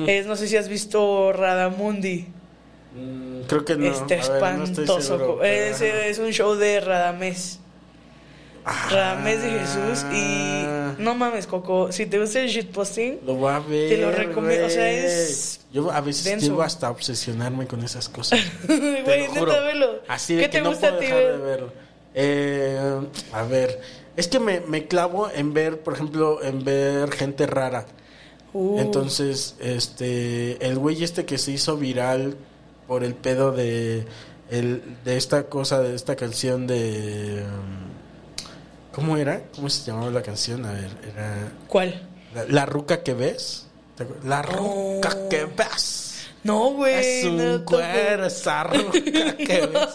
es, 0.08 0.26
no 0.26 0.36
sé 0.36 0.48
si 0.48 0.58
has 0.58 0.68
visto 0.68 1.32
Radamundi. 1.32 2.26
Mm, 2.96 3.42
creo 3.48 3.66
que 3.66 3.76
no. 3.76 3.86
este 3.88 4.16
A 4.20 4.30
ver, 4.40 4.58
no 4.58 4.64
estoy 4.64 4.84
espantoso. 4.86 5.02
seguro, 5.02 5.28
co- 5.36 5.40
pero- 5.42 5.76
es, 5.76 5.82
es 5.82 6.18
un 6.20 6.32
show 6.32 6.56
de 6.56 6.80
Radamés. 6.80 7.60
Ah. 8.68 8.88
Radamés 8.90 9.42
de 9.44 9.52
Jesús 9.60 10.06
y 10.12 10.66
no 11.02 11.14
mames, 11.14 11.46
Coco, 11.46 11.92
si 11.92 12.08
te 12.08 12.20
gusta 12.20 12.40
el 12.42 12.48
shitposting, 12.50 13.20
Lo 13.26 13.36
voy 13.36 13.52
a 13.54 13.60
ver. 13.60 13.90
Te 13.90 13.98
lo 13.98 14.12
recomiendo, 14.12 14.66
o 14.66 14.70
sea, 14.70 14.92
es 14.92 15.60
Yo 15.72 15.92
a 15.92 16.02
veces 16.02 16.24
denso. 16.26 16.48
llego 16.48 16.64
hasta 16.64 16.88
a 16.88 16.92
obsesionarme 16.92 17.68
con 17.68 17.84
esas 17.84 18.10
cosas. 18.10 18.40
güey, 18.68 19.28
neta 19.28 19.60
velo. 19.62 20.00
Así 20.08 20.34
de 20.36 20.44
¿Qué 20.44 20.50
que 20.50 20.58
te 20.58 20.64
no 20.64 20.70
gusta 20.72 20.88
puedo 20.90 20.98
a 20.98 21.00
ti 21.00 21.06
dejar 21.06 21.22
de 21.22 21.32
ver? 21.32 21.40
verlo. 21.42 21.74
Eh, 22.16 23.02
a 23.34 23.44
ver, 23.44 23.82
es 24.16 24.28
que 24.28 24.40
me, 24.40 24.62
me 24.62 24.88
clavo 24.88 25.30
en 25.30 25.54
ver, 25.54 25.82
por 25.82 25.94
ejemplo, 25.94 26.42
en 26.44 26.64
ver 26.64 27.12
gente 27.12 27.46
rara. 27.46 27.86
Uh, 28.54 28.80
Entonces, 28.80 29.56
este, 29.60 30.66
el 30.66 30.78
güey 30.80 31.04
este 31.04 31.26
que 31.26 31.38
se 31.38 31.52
hizo 31.52 31.76
viral 31.78 32.36
por 32.88 33.04
el 33.04 33.14
pedo 33.14 33.52
de, 33.52 34.06
el, 34.50 34.82
de 35.04 35.18
esta 35.18 35.44
cosa, 35.50 35.82
de 35.82 35.94
esta 35.94 36.16
canción 36.16 36.66
de... 36.66 37.44
um, 37.44 37.95
¿Cómo 38.96 39.18
era? 39.18 39.44
¿Cómo 39.56 39.70
se 39.70 39.86
llamaba 39.92 40.10
la 40.10 40.22
canción? 40.22 40.66
A 40.66 40.72
ver, 40.72 40.90
era... 41.14 41.52
¿Cuál? 41.68 42.08
La, 42.34 42.46
la 42.46 42.66
ruca 42.66 43.04
que 43.04 43.14
ves. 43.14 43.68
La 44.24 44.42
ruca 44.42 45.10
Oh. 45.16 45.30
que 45.30 45.46
ves. 45.46 46.28
No, 46.44 46.72
güey. 46.72 46.94
Es 46.96 47.26
un 47.26 47.38
no, 47.38 47.66
cuero, 47.66 48.26
esa 48.26 48.64
ruca 48.64 48.92
que 48.92 49.68
ves. 49.74 49.90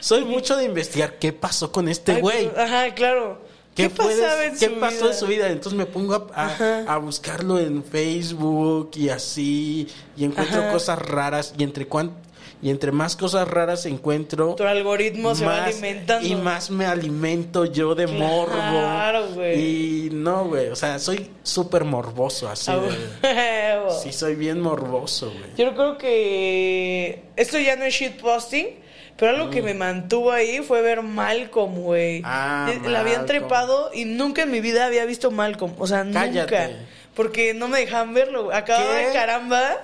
Soy 0.00 0.24
mucho 0.24 0.56
de 0.56 0.64
investigar 0.64 1.18
qué 1.18 1.32
pasó 1.32 1.70
con 1.70 1.88
este 1.88 2.20
güey. 2.20 2.48
pero- 2.50 2.62
Ajá, 2.62 2.94
claro. 2.94 3.46
¿Qué, 3.74 3.84
¿Qué, 3.84 3.90
puedes- 3.90 4.42
en 4.52 4.58
qué 4.58 4.66
su 4.74 4.80
pasó 4.80 4.96
vida? 4.96 5.06
en 5.12 5.14
su 5.18 5.26
vida? 5.26 5.48
Entonces 5.50 5.76
me 5.78 5.84
pongo 5.84 6.14
a, 6.34 6.46
Ajá. 6.46 6.84
a, 6.88 6.94
a 6.94 6.96
buscarlo 6.98 7.58
en 7.58 7.84
Facebook 7.84 8.90
y 8.94 9.10
así, 9.10 9.86
y 10.16 10.24
encuentro 10.24 10.62
Ajá. 10.62 10.72
cosas 10.72 10.98
raras, 10.98 11.52
y 11.58 11.62
entre 11.62 11.86
cuan- 11.86 12.16
y 12.62 12.70
entre 12.70 12.90
más 12.92 13.16
cosas 13.16 13.46
raras 13.48 13.84
encuentro, 13.86 14.54
Tu 14.54 14.64
algoritmo 14.64 15.34
se 15.34 15.44
va 15.44 15.58
más- 15.58 15.68
alimentando. 15.74 16.26
y 16.26 16.34
más 16.36 16.70
me 16.70 16.86
alimento 16.86 17.64
yo 17.66 17.94
de 17.94 18.06
Claro, 18.06 18.18
morbo. 18.18 19.34
güey. 19.34 20.06
Y 20.06 20.10
no, 20.12 20.44
güey, 20.46 20.68
o 20.68 20.76
sea, 20.76 20.98
soy 20.98 21.30
súper 21.42 21.84
morboso 21.84 22.48
así. 22.48 22.70
Ah, 22.70 22.76
de- 22.78 23.90
sí, 24.02 24.12
soy 24.12 24.34
bien 24.36 24.60
morboso, 24.60 25.30
güey. 25.30 25.50
Yo 25.56 25.74
creo 25.74 25.98
que 25.98 27.22
esto 27.36 27.58
ya 27.58 27.76
no 27.76 27.84
es 27.84 27.94
shitposting, 27.94 28.68
pero 29.16 29.32
algo 29.36 29.50
que 29.50 29.62
me 29.62 29.74
mantuvo 29.74 30.30
ahí 30.32 30.58
fue 30.60 30.82
ver 30.82 31.02
Malcolm, 31.02 31.74
güey. 31.80 32.20
Mm. 32.20 32.24
Ah, 32.26 32.70
Eh, 32.72 32.88
La 32.88 33.00
habían 33.00 33.26
trepado 33.26 33.90
y 33.94 34.04
nunca 34.04 34.42
en 34.42 34.50
mi 34.50 34.60
vida 34.60 34.86
había 34.86 35.04
visto 35.04 35.30
Malcolm. 35.30 35.72
O 35.78 35.86
sea, 35.86 36.06
Cállate. 36.12 36.40
nunca. 36.68 36.70
Porque 37.14 37.54
no 37.54 37.68
me 37.68 37.78
dejaban 37.80 38.12
verlo. 38.12 38.52
Acababa 38.52 38.94
de 38.96 39.12
caramba 39.12 39.76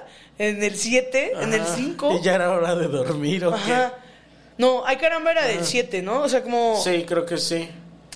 en 0.42 0.62
el 0.62 0.76
7, 0.76 1.32
en 1.40 1.54
el 1.54 1.60
Ajá. 1.62 1.74
5. 1.76 2.18
Y 2.20 2.22
ya 2.24 2.34
era 2.34 2.50
hora 2.50 2.74
de 2.74 2.88
dormir, 2.88 3.44
¿o 3.46 3.54
Ajá. 3.54 3.94
No, 4.58 4.84
hay 4.84 4.96
caramba 4.96 5.32
era 5.32 5.46
del 5.46 5.64
7, 5.64 6.02
¿no? 6.02 6.20
O 6.22 6.28
sea, 6.28 6.42
como 6.42 6.80
qué? 6.84 6.98
Sí, 6.98 7.04
creo 7.04 7.24
que 7.24 7.38
sí. 7.38 7.68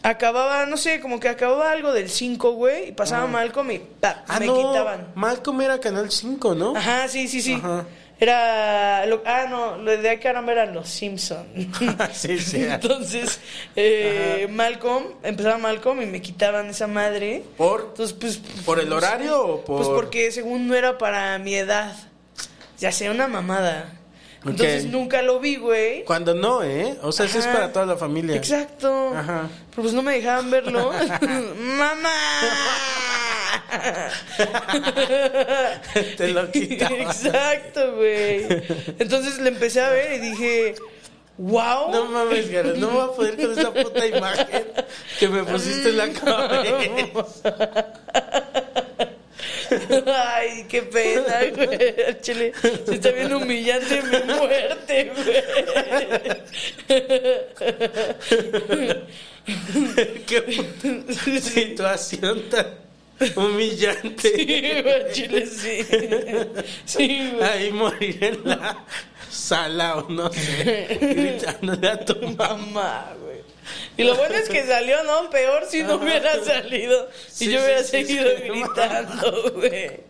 acababa, 0.02 0.66
no 0.66 0.76
sé, 0.76 1.00
como 1.00 1.18
que 1.18 1.28
acababa 1.28 1.70
algo 1.70 1.92
del 1.92 2.08
5, 2.10 2.52
güey, 2.52 2.88
y 2.88 2.92
pasaba 2.92 3.26
Malcolm 3.26 3.70
y 3.70 3.78
pa, 3.78 4.24
Ah, 4.28 4.38
me 4.38 4.46
no, 4.46 4.56
quitaban. 4.56 5.12
Malcolm 5.14 5.60
era 5.62 5.80
Canal 5.80 6.10
5, 6.10 6.54
¿no? 6.54 6.76
Ajá, 6.76 7.08
sí, 7.08 7.26
sí, 7.28 7.40
sí. 7.40 7.54
Ajá. 7.54 7.84
Era. 8.18 9.04
Lo, 9.06 9.22
ah, 9.26 9.44
no, 9.48 9.76
lo 9.76 9.94
de 9.96 10.18
caramba 10.18 10.52
eran 10.52 10.72
los 10.72 10.88
Simpson. 10.88 11.46
sí, 12.14 12.38
sí. 12.38 12.64
Entonces, 12.68 13.40
eh, 13.74 14.46
Malcolm, 14.50 15.04
empezaba 15.22 15.58
Malcolm 15.58 16.00
y 16.02 16.06
me 16.06 16.22
quitaban 16.22 16.68
esa 16.70 16.86
madre. 16.86 17.42
¿Por? 17.58 17.88
Entonces, 17.90 18.16
pues. 18.18 18.38
¿Por 18.64 18.80
el 18.80 18.88
no 18.88 18.96
horario 18.96 19.28
sé. 19.30 19.34
o 19.36 19.64
por...? 19.64 19.76
Pues 19.76 19.88
porque 19.88 20.32
según 20.32 20.66
no 20.66 20.74
era 20.74 20.96
para 20.96 21.38
mi 21.38 21.54
edad. 21.56 21.94
Ya 22.78 22.92
sea 22.92 23.10
una 23.10 23.28
mamada. 23.28 23.92
Entonces 24.44 24.84
nunca 24.86 25.22
lo 25.22 25.40
vi, 25.40 25.56
güey. 25.56 26.04
Cuando 26.04 26.34
no, 26.34 26.62
¿eh? 26.62 26.96
O 27.02 27.10
sea, 27.10 27.26
eso 27.26 27.38
es 27.38 27.46
para 27.46 27.72
toda 27.72 27.86
la 27.86 27.96
familia. 27.96 28.36
Exacto. 28.36 29.12
Ajá. 29.14 29.48
Pero 29.70 29.82
pues 29.82 29.92
no 29.92 30.02
me 30.02 30.12
dejaban 30.14 30.50
verlo. 30.50 30.92
¡Mamá! 31.58 32.10
Te 36.16 36.28
lo 36.28 36.50
quitaban. 36.50 37.00
Exacto, 37.00 37.96
güey. 37.96 38.46
Entonces 38.98 39.38
le 39.38 39.48
empecé 39.48 39.80
a 39.80 39.90
ver 39.90 40.12
y 40.12 40.18
dije, 40.30 40.74
wow. 41.38 41.90
No 41.90 42.04
mames, 42.06 42.50
Gareth, 42.50 42.76
no 42.76 42.88
me 42.88 42.94
voy 42.94 43.04
a 43.04 43.12
poder 43.12 43.36
con 43.36 43.58
esa 43.58 43.72
puta 43.72 44.06
imagen 44.06 44.64
que 45.18 45.28
me 45.28 45.42
pusiste 45.44 45.88
en 45.90 45.96
la 45.96 46.08
cabeza. 46.12 47.86
Ay, 50.06 50.66
qué 50.68 50.82
pena, 50.82 51.40
güey. 51.54 52.20
Chile, 52.20 52.52
se 52.84 52.94
está 52.94 53.10
viendo 53.10 53.38
humillante 53.38 54.02
mi 54.02 54.34
muerte, 54.34 55.12
güey. 55.14 55.42
Qué 60.26 61.40
situación 61.40 62.42
tan... 62.50 62.66
humillante. 63.36 64.28
Sí, 64.28 64.82
güey, 64.82 65.12
chile 65.12 65.46
sí. 65.46 65.86
Sí, 66.84 67.30
güey. 67.32 67.48
Ahí 67.48 67.72
morir 67.72 68.22
en 68.22 68.40
la 68.44 68.84
sala 69.30 69.96
o 69.96 70.08
no 70.10 70.32
sé, 70.32 70.98
gritándole 71.00 71.88
a 71.88 72.04
tu. 72.04 72.14
Mamá, 72.32 73.14
güey. 73.22 73.45
Y 73.96 74.04
lo 74.04 74.14
bueno 74.16 74.34
es 74.34 74.48
que 74.48 74.64
salió, 74.66 75.02
¿no? 75.04 75.30
Peor 75.30 75.64
si 75.68 75.82
no 75.82 75.96
hubiera 75.96 76.42
salido. 76.44 77.08
Sí, 77.28 77.46
y 77.46 77.52
yo 77.52 77.60
hubiera 77.62 77.82
sí, 77.82 77.90
seguido 77.90 78.28
sí. 78.36 78.42
gritando, 78.48 79.52
güey. 79.54 80.00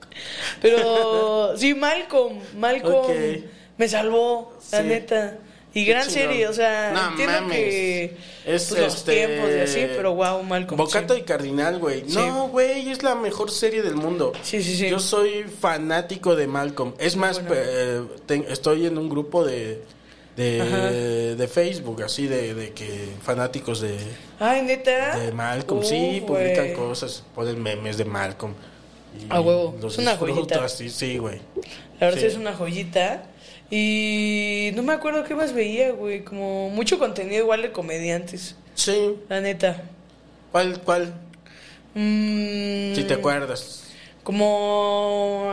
Pero 0.62 1.57
sí, 1.57 1.74
Malcolm, 1.74 2.40
Malcolm 2.57 3.42
me 3.76 3.88
salvó, 3.88 4.57
la 4.72 4.82
neta. 4.82 5.38
Y 5.74 5.84
Qué 5.84 5.90
gran 5.90 6.11
serie, 6.11 6.48
o 6.48 6.54
sea, 6.54 6.90
No 6.94 7.11
entiendo 7.11 7.42
mames. 7.42 7.59
que 7.59 8.16
Es 8.46 8.68
pues, 8.68 8.80
los 8.80 8.94
este, 8.94 9.12
tiempos 9.12 9.50
y 9.50 9.59
así, 9.61 9.86
pero 9.94 10.14
wow, 10.14 10.42
Malcolm. 10.42 10.78
Bocato 10.78 11.12
sí. 11.14 11.20
y 11.20 11.22
Cardinal, 11.24 11.78
güey. 11.78 12.02
Sí. 12.09 12.16
No, 12.16 12.48
güey, 12.48 12.88
es 12.90 13.02
la 13.02 13.14
mejor 13.14 13.50
serie 13.50 13.82
del 13.82 13.94
mundo. 13.94 14.32
Sí, 14.42 14.62
sí, 14.62 14.74
sí. 14.74 14.88
Yo 14.88 14.98
soy 14.98 15.42
fanático 15.42 16.34
de 16.34 16.46
Malcolm. 16.46 16.94
Es 16.98 17.16
más, 17.16 17.42
eh, 17.50 18.02
estoy 18.48 18.86
en 18.86 18.96
un 18.96 19.11
grupo 19.11 19.44
de. 19.44 19.82
De, 20.37 21.34
de 21.37 21.49
Facebook, 21.49 22.03
así 22.03 22.26
de, 22.26 22.55
de 22.55 22.72
que 22.72 23.09
fanáticos 23.22 23.80
de, 23.80 23.97
Ay, 24.39 24.62
neta. 24.62 25.18
de 25.18 25.32
Malcolm, 25.32 25.82
sí, 25.82 26.20
güey. 26.20 26.55
publican 26.55 26.74
cosas, 26.74 27.22
ponen 27.34 27.62
memes 27.62 27.97
de 27.97 28.05
Malcolm. 28.05 28.53
Y 29.18 29.32
huevo, 29.32 29.74
es 29.87 29.97
una 29.99 30.16
joyita. 30.16 30.64
así, 30.64 30.91
sí, 30.91 31.16
güey. 31.18 31.41
La 31.99 32.09
verdad 32.09 32.14
Sí. 32.16 32.20
sí 32.20 32.26
es 32.26 32.37
una 32.37 32.53
joyita. 32.55 33.24
Y 33.70 34.70
no 34.74 34.82
me 34.82 34.93
acuerdo 34.93 35.24
qué 35.24 35.34
más 35.34 35.53
veía, 35.53 35.91
güey. 35.93 36.22
Como 36.22 36.68
mucho 36.70 36.99
contenido 36.99 37.43
igual 37.43 37.62
de 37.62 37.72
comediantes. 37.72 38.55
Sí, 38.74 39.16
La 39.28 39.41
neta. 39.41 39.82
¿cuál, 40.53 40.80
cuál? 40.82 41.14
Mm, 41.95 42.95
Si 42.95 43.05
te 43.09 43.14
acuerdas. 43.14 43.84
Como 44.22 45.53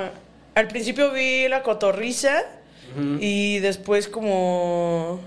al 0.55 0.67
principio 0.67 1.11
vi 1.11 1.47
la 1.47 1.63
cotorriza 1.63 2.43
y 3.19 3.59
después 3.59 4.07
como 4.07 5.19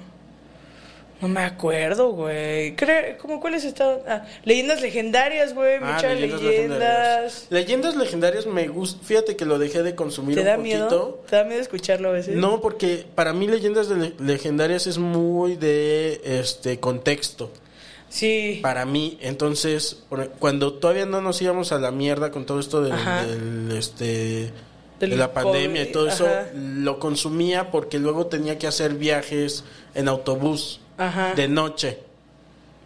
no 1.20 1.28
me 1.28 1.40
acuerdo, 1.40 2.10
güey. 2.10 2.76
¿Cómo 3.22 3.40
cuáles 3.40 3.64
estaban? 3.64 4.00
Ah, 4.06 4.26
leyendas 4.44 4.82
legendarias, 4.82 5.54
güey, 5.54 5.76
Ah, 5.80 5.94
muchas 5.94 6.20
leyendas. 6.20 7.46
Leyendas 7.48 7.96
legendarias 7.96 8.44
me 8.46 8.68
gusta. 8.68 9.02
Fíjate 9.02 9.34
que 9.34 9.46
lo 9.46 9.58
dejé 9.58 9.82
de 9.82 9.94
consumir 9.94 10.34
¿Te 10.34 10.40
un 10.42 10.46
da 10.46 10.56
poquito. 10.56 10.76
miedo? 10.76 11.24
¿Te 11.28 11.36
da 11.36 11.44
miedo 11.44 11.60
escucharlo 11.62 12.10
a 12.10 12.12
veces? 12.12 12.36
No, 12.36 12.60
porque 12.60 13.06
para 13.14 13.32
mí 13.32 13.46
leyendas 13.46 13.88
de 13.88 13.96
le- 13.96 14.14
legendarias 14.18 14.86
es 14.86 14.98
muy 14.98 15.56
de 15.56 16.20
este 16.22 16.78
contexto. 16.80 17.50
Sí. 18.10 18.60
Para 18.62 18.84
mí, 18.84 19.18
entonces, 19.22 20.02
cuando 20.38 20.74
todavía 20.74 21.06
no 21.06 21.20
nos 21.22 21.40
íbamos 21.42 21.72
a 21.72 21.78
la 21.78 21.90
mierda 21.90 22.30
con 22.30 22.44
todo 22.46 22.60
esto 22.60 22.82
del, 22.82 22.94
del, 23.68 23.76
este 23.76 24.50
de 25.00 25.08
la 25.08 25.32
pandemia 25.32 25.82
y 25.82 25.92
todo 25.92 26.08
eso, 26.08 26.26
ajá. 26.26 26.46
lo 26.54 26.98
consumía 26.98 27.70
porque 27.70 27.98
luego 27.98 28.26
tenía 28.26 28.58
que 28.58 28.66
hacer 28.66 28.94
viajes 28.94 29.64
en 29.94 30.08
autobús 30.08 30.80
Ajá. 30.96 31.34
de 31.34 31.48
noche. 31.48 31.98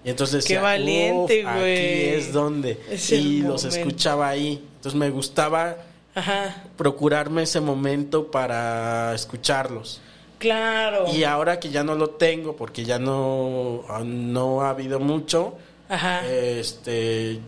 Y 0.04 0.10
entonces 0.10 0.44
Qué 0.44 0.54
decía, 0.54 0.62
valiente, 0.62 1.44
"Uf, 1.44 1.52
güey. 1.58 1.76
Aquí 1.76 2.04
es 2.16 2.32
donde. 2.32 2.80
Es 2.90 3.10
y 3.12 3.42
los 3.42 3.64
momento. 3.64 3.68
escuchaba 3.88 4.28
ahí. 4.30 4.64
Entonces 4.76 4.98
me 4.98 5.10
gustaba 5.10 5.76
Ajá. 6.14 6.64
procurarme 6.76 7.42
ese 7.42 7.60
momento 7.60 8.30
para 8.30 9.14
escucharlos. 9.14 10.00
Claro. 10.38 11.04
Y 11.12 11.24
ahora 11.24 11.60
que 11.60 11.68
ya 11.68 11.84
no 11.84 11.94
lo 11.94 12.10
tengo, 12.10 12.56
porque 12.56 12.82
ya 12.84 12.98
no, 12.98 13.84
no 14.04 14.62
ha 14.62 14.70
habido 14.70 14.98
mucho, 14.98 15.54
Ajá. 15.90 16.26
este, 16.26 17.38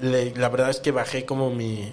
le- 0.00 0.34
la 0.34 0.48
verdad 0.48 0.70
es 0.70 0.80
que 0.80 0.90
bajé 0.90 1.26
como 1.26 1.50
mi, 1.50 1.92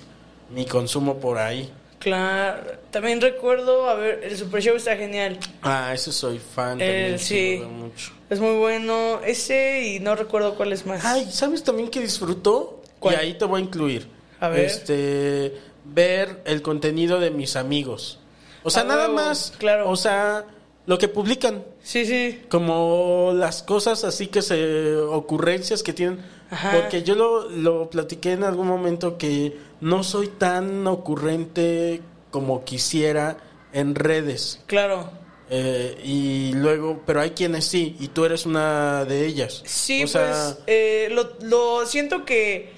mi 0.55 0.65
consumo 0.65 1.17
por 1.17 1.37
ahí. 1.37 1.69
Claro. 2.01 2.63
También 2.91 3.21
recuerdo, 3.21 3.87
a 3.89 3.93
ver, 3.95 4.21
el 4.23 4.35
Super 4.37 4.61
Show 4.61 4.75
está 4.75 4.97
genial. 4.97 5.39
Ah, 5.61 5.91
ese 5.93 6.11
soy 6.11 6.39
fan 6.39 6.81
Eh, 6.81 6.85
también. 7.11 7.19
sí. 7.19 7.61
mucho. 7.65 8.11
Es 8.29 8.39
muy 8.39 8.57
bueno. 8.57 9.21
Ese 9.23 9.83
y 9.83 9.99
no 9.99 10.15
recuerdo 10.15 10.55
cuál 10.55 10.73
es 10.73 10.85
más. 10.85 11.05
Ay, 11.05 11.27
¿sabes 11.31 11.63
también 11.63 11.89
que 11.89 11.99
disfruto? 12.01 12.81
¿Cuál? 12.99 13.15
Y 13.15 13.17
ahí 13.17 13.33
te 13.35 13.45
voy 13.45 13.61
a 13.61 13.63
incluir. 13.63 14.07
A 14.39 14.49
ver. 14.49 14.65
Este, 14.65 15.53
ver 15.85 16.41
el 16.45 16.61
contenido 16.61 17.19
de 17.19 17.29
mis 17.31 17.55
amigos. 17.55 18.19
O 18.63 18.69
sea, 18.69 18.81
A 18.81 18.85
nada 18.85 19.07
más. 19.07 19.53
claro. 19.57 19.89
O 19.89 19.95
sea, 19.95 20.45
lo 20.85 20.97
que 20.97 21.07
publican. 21.07 21.63
Sí, 21.83 22.05
sí. 22.05 22.41
como 22.49 23.31
las 23.35 23.63
cosas 23.63 24.03
así 24.03 24.27
que 24.27 24.41
se 24.41 24.95
ocurrencias 24.97 25.83
que 25.83 25.93
tienen 25.93 26.19
Ajá. 26.49 26.71
porque 26.79 27.03
yo 27.03 27.15
lo, 27.15 27.49
lo 27.49 27.89
platiqué 27.89 28.33
en 28.33 28.43
algún 28.43 28.67
momento 28.67 29.17
que 29.17 29.57
no 29.79 30.03
soy 30.03 30.27
tan 30.27 30.85
ocurrente 30.87 32.01
como 32.31 32.63
quisiera 32.63 33.37
en 33.73 33.95
redes 33.95 34.59
Claro. 34.67 35.09
Eh, 35.49 35.97
y 36.03 36.53
luego 36.53 37.01
pero 37.05 37.19
hay 37.21 37.31
quienes 37.31 37.65
sí 37.65 37.95
y 37.99 38.07
tú 38.09 38.23
eres 38.25 38.45
una 38.45 39.03
de 39.05 39.25
ellas 39.25 39.61
Sí, 39.65 40.03
o 40.03 40.07
sea 40.07 40.27
pues 40.55 40.57
eh, 40.67 41.09
lo, 41.11 41.31
lo 41.41 41.85
siento 41.85 42.23
que 42.25 42.71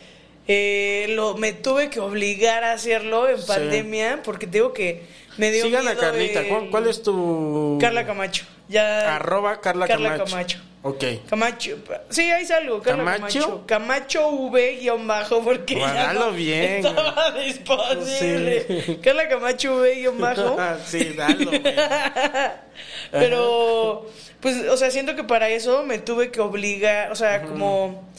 eh, 0.48 1.06
lo 1.12 1.36
me 1.38 1.54
tuve 1.54 1.90
que 1.90 2.00
obligar 2.00 2.64
a 2.64 2.74
hacerlo 2.74 3.30
en 3.30 3.38
Sí. 3.40 3.46
pandemia 3.48 4.22
porque 4.24 4.48
digo 4.48 4.74
que 4.74 5.06
me 5.38 5.52
dio 5.52 5.64
sigan 5.64 5.88
a 5.88 5.96
Carlita 5.96 6.42
el- 6.42 6.70
¿Cuál, 6.70 6.88
es 6.88 7.02
tu 7.04 7.78
Carla 7.82 8.06
Camacho. 8.06 8.46
Ya 8.70 9.16
arroba 9.16 9.60
Carla, 9.62 9.88
Carla 9.88 10.18
Camacho. 10.18 10.32
Camacho. 10.32 10.60
ok 10.84 11.04
Camacho. 11.30 11.78
Sí, 12.10 12.32
ahí 12.32 12.46
salgo. 12.46 12.82
Carla 12.82 13.04
¿Camacho? 13.16 13.40
Camacho. 13.40 13.68
Camacho 13.68 14.28
V 14.30 14.78
guion 14.82 15.06
bajo 15.08 15.44
porque 15.44 15.76
ya 15.76 15.80
Guárdalo 15.80 16.20
no 16.28 16.32
bien. 16.32 16.86
estaba 16.86 17.32
disponible. 17.32 18.66
Sí. 18.86 19.00
Carla 19.04 19.28
Camacho 19.28 19.76
V 19.78 19.96
guion 19.96 20.18
bajo. 20.20 20.58
sí 20.86 21.14
dalo. 21.16 21.52
Pero, 23.12 24.10
pues, 24.40 24.68
o 24.70 24.78
sea, 24.78 24.92
siento 24.92 25.16
que 25.16 25.24
para 25.24 25.50
eso 25.50 25.84
me 25.84 26.00
tuve 26.00 26.32
que 26.32 26.42
obligar, 26.42 27.12
o 27.12 27.16
sea, 27.16 27.44
como, 27.44 28.10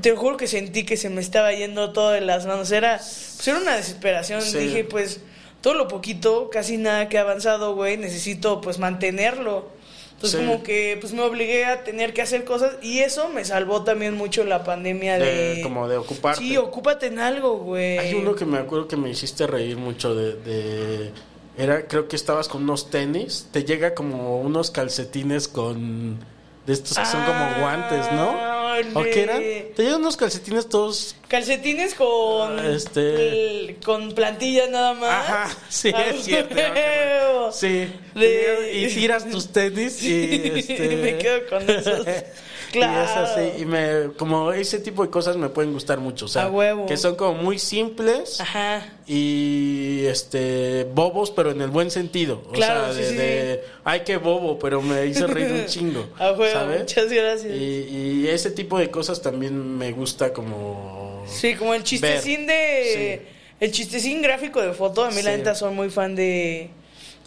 te 0.00 0.14
juro 0.14 0.36
que 0.36 0.46
sentí 0.46 0.84
que 0.84 0.96
se 0.96 1.08
me 1.10 1.20
estaba 1.20 1.52
yendo 1.52 1.92
todo 1.92 2.10
de 2.10 2.20
las 2.20 2.46
manos. 2.46 2.70
Era, 2.70 2.96
pues 2.98 3.48
era 3.48 3.58
una 3.58 3.76
desesperación. 3.76 4.42
Sí. 4.42 4.58
Dije, 4.58 4.84
pues, 4.84 5.20
todo 5.66 5.74
lo 5.74 5.88
poquito, 5.88 6.48
casi 6.48 6.76
nada 6.76 7.08
que 7.08 7.18
ha 7.18 7.22
avanzado, 7.22 7.74
güey, 7.74 7.96
necesito, 7.96 8.60
pues, 8.60 8.78
mantenerlo. 8.78 9.66
Entonces, 10.12 10.38
Sí. 10.38 10.46
como 10.46 10.62
que, 10.62 10.96
pues, 11.00 11.12
me 11.12 11.22
obligué 11.22 11.64
a 11.64 11.82
tener 11.82 12.14
que 12.14 12.22
hacer 12.22 12.44
cosas 12.44 12.76
y 12.82 13.00
eso 13.00 13.30
me 13.30 13.44
salvó 13.44 13.82
también 13.82 14.14
mucho 14.14 14.44
la 14.44 14.62
pandemia 14.62 15.18
de... 15.18 15.56
De- 15.56 15.62
como 15.62 15.88
de 15.88 15.96
ocuparte. 15.96 16.40
Sí, 16.40 16.56
ocúpate 16.56 17.06
en 17.06 17.18
algo, 17.18 17.58
güey. 17.58 17.98
Hay 17.98 18.14
uno 18.14 18.36
que 18.36 18.44
me 18.44 18.58
acuerdo 18.58 18.86
que 18.86 18.96
me 18.96 19.10
hiciste 19.10 19.44
reír 19.48 19.76
mucho 19.76 20.14
de, 20.14 20.34
de- 20.34 21.10
era 21.58 21.88
creo 21.88 22.06
que 22.06 22.14
estabas 22.14 22.46
con 22.46 22.62
unos 22.62 22.88
tenis, 22.88 23.48
te 23.50 23.64
llega 23.64 23.92
como 23.94 24.38
unos 24.40 24.70
calcetines 24.70 25.48
con 25.48 26.20
de 26.64 26.72
estos 26.72 26.96
que 26.96 27.06
son 27.06 27.24
como 27.24 27.38
Ah, 27.40 27.56
guantes, 27.58 28.12
¿no? 28.12 28.55
¿O 28.94 29.02
le- 29.02 29.10
qué 29.10 29.22
eran? 29.22 29.38
Te 29.40 29.82
llegan 29.82 30.00
unos 30.00 30.16
calcetines 30.16 30.68
todos 30.68 31.14
Calcetines 31.28 31.94
con 31.94 32.58
Este- 32.64 33.14
el- 33.68 33.76
con 33.84 34.12
plantilla 34.12 34.66
nada 34.68 34.94
más. 34.94 35.10
Ajá, 35.28 35.56
sí, 35.68 35.90
Ah, 35.94 36.04
es 36.10 36.24
cierto. 36.24 36.54
Sí. 37.52 37.88
De- 38.14 38.70
Y 38.74 38.94
tiras 38.94 39.28
tus 39.30 39.52
tenis 39.52 40.02
y 40.02 40.52
este 40.56 40.96
me 40.96 41.18
quedo 41.18 41.46
con 41.48 41.68
esos. 41.70 42.06
Y 42.72 42.78
es 42.78 42.84
Claro. 42.84 43.26
así, 43.26 43.62
y 43.62 43.64
me, 43.64 44.10
como 44.16 44.52
ese 44.52 44.78
tipo 44.80 45.02
de 45.04 45.10
cosas 45.10 45.36
me 45.36 45.48
pueden 45.48 45.72
gustar 45.72 45.98
mucho, 45.98 46.26
o 46.26 46.28
sea, 46.28 46.42
A 46.44 46.50
huevo. 46.50 46.86
que 46.86 46.96
son 46.96 47.14
como 47.16 47.34
muy 47.42 47.58
simples 47.58 48.40
Ajá. 48.40 48.82
y 49.06 50.04
este 50.06 50.84
bobos 50.94 51.30
pero 51.30 51.50
en 51.52 51.60
el 51.62 51.70
buen 51.70 51.90
sentido 51.90 52.42
o 52.48 52.52
Claro, 52.52 52.92
sea 52.92 52.94
sí, 52.94 53.00
de, 53.00 53.08
sí, 53.10 53.16
de, 53.16 53.64
ay 53.84 54.00
qué 54.04 54.16
bobo 54.18 54.58
pero 54.58 54.82
me 54.82 55.06
hizo 55.06 55.26
reír 55.26 55.52
un 55.52 55.66
chingo 55.66 56.06
A 56.18 56.32
huevo, 56.32 56.52
¿sabes? 56.52 56.80
muchas 56.80 57.10
gracias. 57.12 57.52
y, 57.54 58.24
y 58.24 58.28
ese 58.28 58.50
tipo 58.50 58.78
de 58.78 58.90
cosas 58.90 59.22
también 59.22 59.76
me 59.78 59.92
gusta 59.92 60.32
como 60.32 61.24
Sí, 61.28 61.54
como 61.54 61.74
el 61.74 61.82
chistecín 61.82 62.46
de 62.46 63.26
el 63.58 63.72
chistecín 63.72 64.20
gráfico 64.22 64.60
de 64.60 64.72
foto, 64.74 65.04
a 65.04 65.10
mí 65.10 65.22
la 65.22 65.36
neta 65.36 65.54
soy 65.54 65.72
muy 65.72 65.88
fan 65.90 66.14
de 66.14 66.70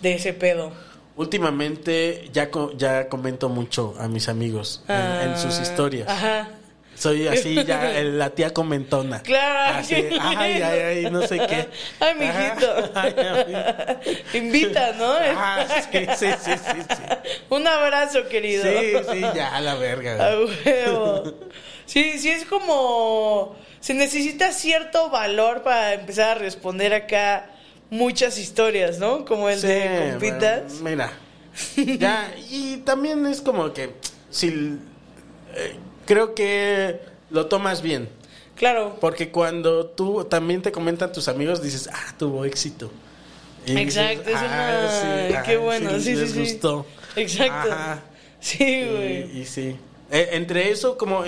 de 0.01 0.13
ese 0.13 0.31
pedo. 0.33 0.71
Últimamente 1.19 2.29
ya 2.31 2.49
co- 2.49 2.71
ya 2.77 3.09
comento 3.09 3.49
mucho 3.49 3.93
a 3.99 4.07
mis 4.07 4.29
amigos 4.29 4.83
en, 4.87 5.29
en 5.31 5.37
sus 5.37 5.57
Ah, 5.59 5.61
historias 5.61 6.07
Ajá. 6.07 6.47
soy 6.95 7.27
así 7.27 7.55
ya 7.65 7.91
el- 7.99 8.17
la 8.17 8.29
tía 8.29 8.53
comentona 8.53 9.21
Claro. 9.21 9.79
Así, 9.79 9.95
ay, 9.95 10.61
ay, 10.61 10.79
ay, 10.79 11.11
no 11.11 11.21
sé 11.27 11.37
qué. 11.47 11.67
Ay, 11.99 12.15
mijito. 12.15 12.67
Ajá. 12.71 12.91
Ay, 13.03 13.13
ay. 14.03 14.23
Invita, 14.33 14.93
¿no? 14.93 15.13
Ah, 15.13 15.65
sí, 15.91 15.99
sí, 16.17 16.25
sí, 16.43 16.51
sí, 16.51 16.81
sí. 16.89 17.03
Un 17.49 17.67
abrazo, 17.67 18.27
querido. 18.27 18.63
Sí, 18.63 18.93
sí, 19.11 19.21
ya, 19.35 19.55
a 19.55 19.61
la 19.61 19.75
verga. 19.75 20.13
A 20.27 20.35
huevo. 20.39 21.33
Sí, 21.85 22.17
sí, 22.17 22.29
es 22.29 22.45
como. 22.45 23.55
Se 23.79 23.93
necesita 23.93 24.51
cierto 24.51 25.09
valor 25.09 25.61
para 25.63 25.93
empezar 25.93 26.31
a 26.37 26.39
responder 26.39 26.93
acá 26.93 27.49
muchas 27.89 28.37
historias, 28.37 28.99
¿no? 28.99 29.25
Como 29.25 29.49
el 29.49 29.59
Sí, 29.59 29.67
de 29.67 30.09
compitas. 30.11 30.79
bueno, 30.81 31.05
Mira, 31.75 31.97
ya, 31.99 32.33
y 32.49 32.77
también 32.77 33.25
es 33.25 33.41
como 33.41 33.73
que, 33.73 33.93
si, 34.29 34.47
eh, 35.55 35.75
creo 36.05 36.33
que 36.35 36.99
lo 37.31 37.47
tomas 37.47 37.81
bien. 37.81 38.09
Claro. 38.55 38.97
Porque 38.99 39.31
cuando 39.31 39.85
tú 39.85 40.25
también 40.25 40.61
te 40.61 40.71
comentan 40.71 41.11
tus 41.13 41.27
amigos, 41.29 41.61
dices, 41.61 41.89
ah, 41.93 42.13
tuvo 42.17 42.43
éxito. 42.45 42.91
Y 43.65 43.77
Exacto, 43.77 44.23
dices, 44.29 44.41
es 44.41 44.49
"Ah, 44.51 44.79
una... 44.81 44.91
sí, 45.27 45.35
Qué 45.45 45.55
ah, 45.55 45.59
bueno, 45.59 45.89
sí, 45.95 46.01
sí, 46.01 46.15
les 46.15 46.31
sí. 46.31 46.39
gustó. 46.39 46.85
Exacto. 47.15 47.71
Ajá. 47.71 48.03
Sí, 48.41 48.85
güey. 48.89 49.37
Y, 49.37 49.41
y 49.41 49.45
sí. 49.45 49.75
Eh, 50.11 50.29
entre 50.33 50.71
eso, 50.71 50.97
como, 50.97 51.23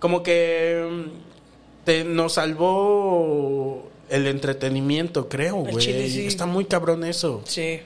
como 0.00 0.22
que 0.22 0.86
mm, 0.90 1.84
te, 1.84 2.04
nos 2.04 2.34
salvó 2.34 3.88
el 4.10 4.26
entretenimiento, 4.26 5.28
creo, 5.28 5.56
güey. 5.56 5.80
sí. 5.84 6.26
Está 6.26 6.46
muy 6.46 6.64
cabrón 6.64 7.04
eso. 7.04 7.42
Sí. 7.44 7.80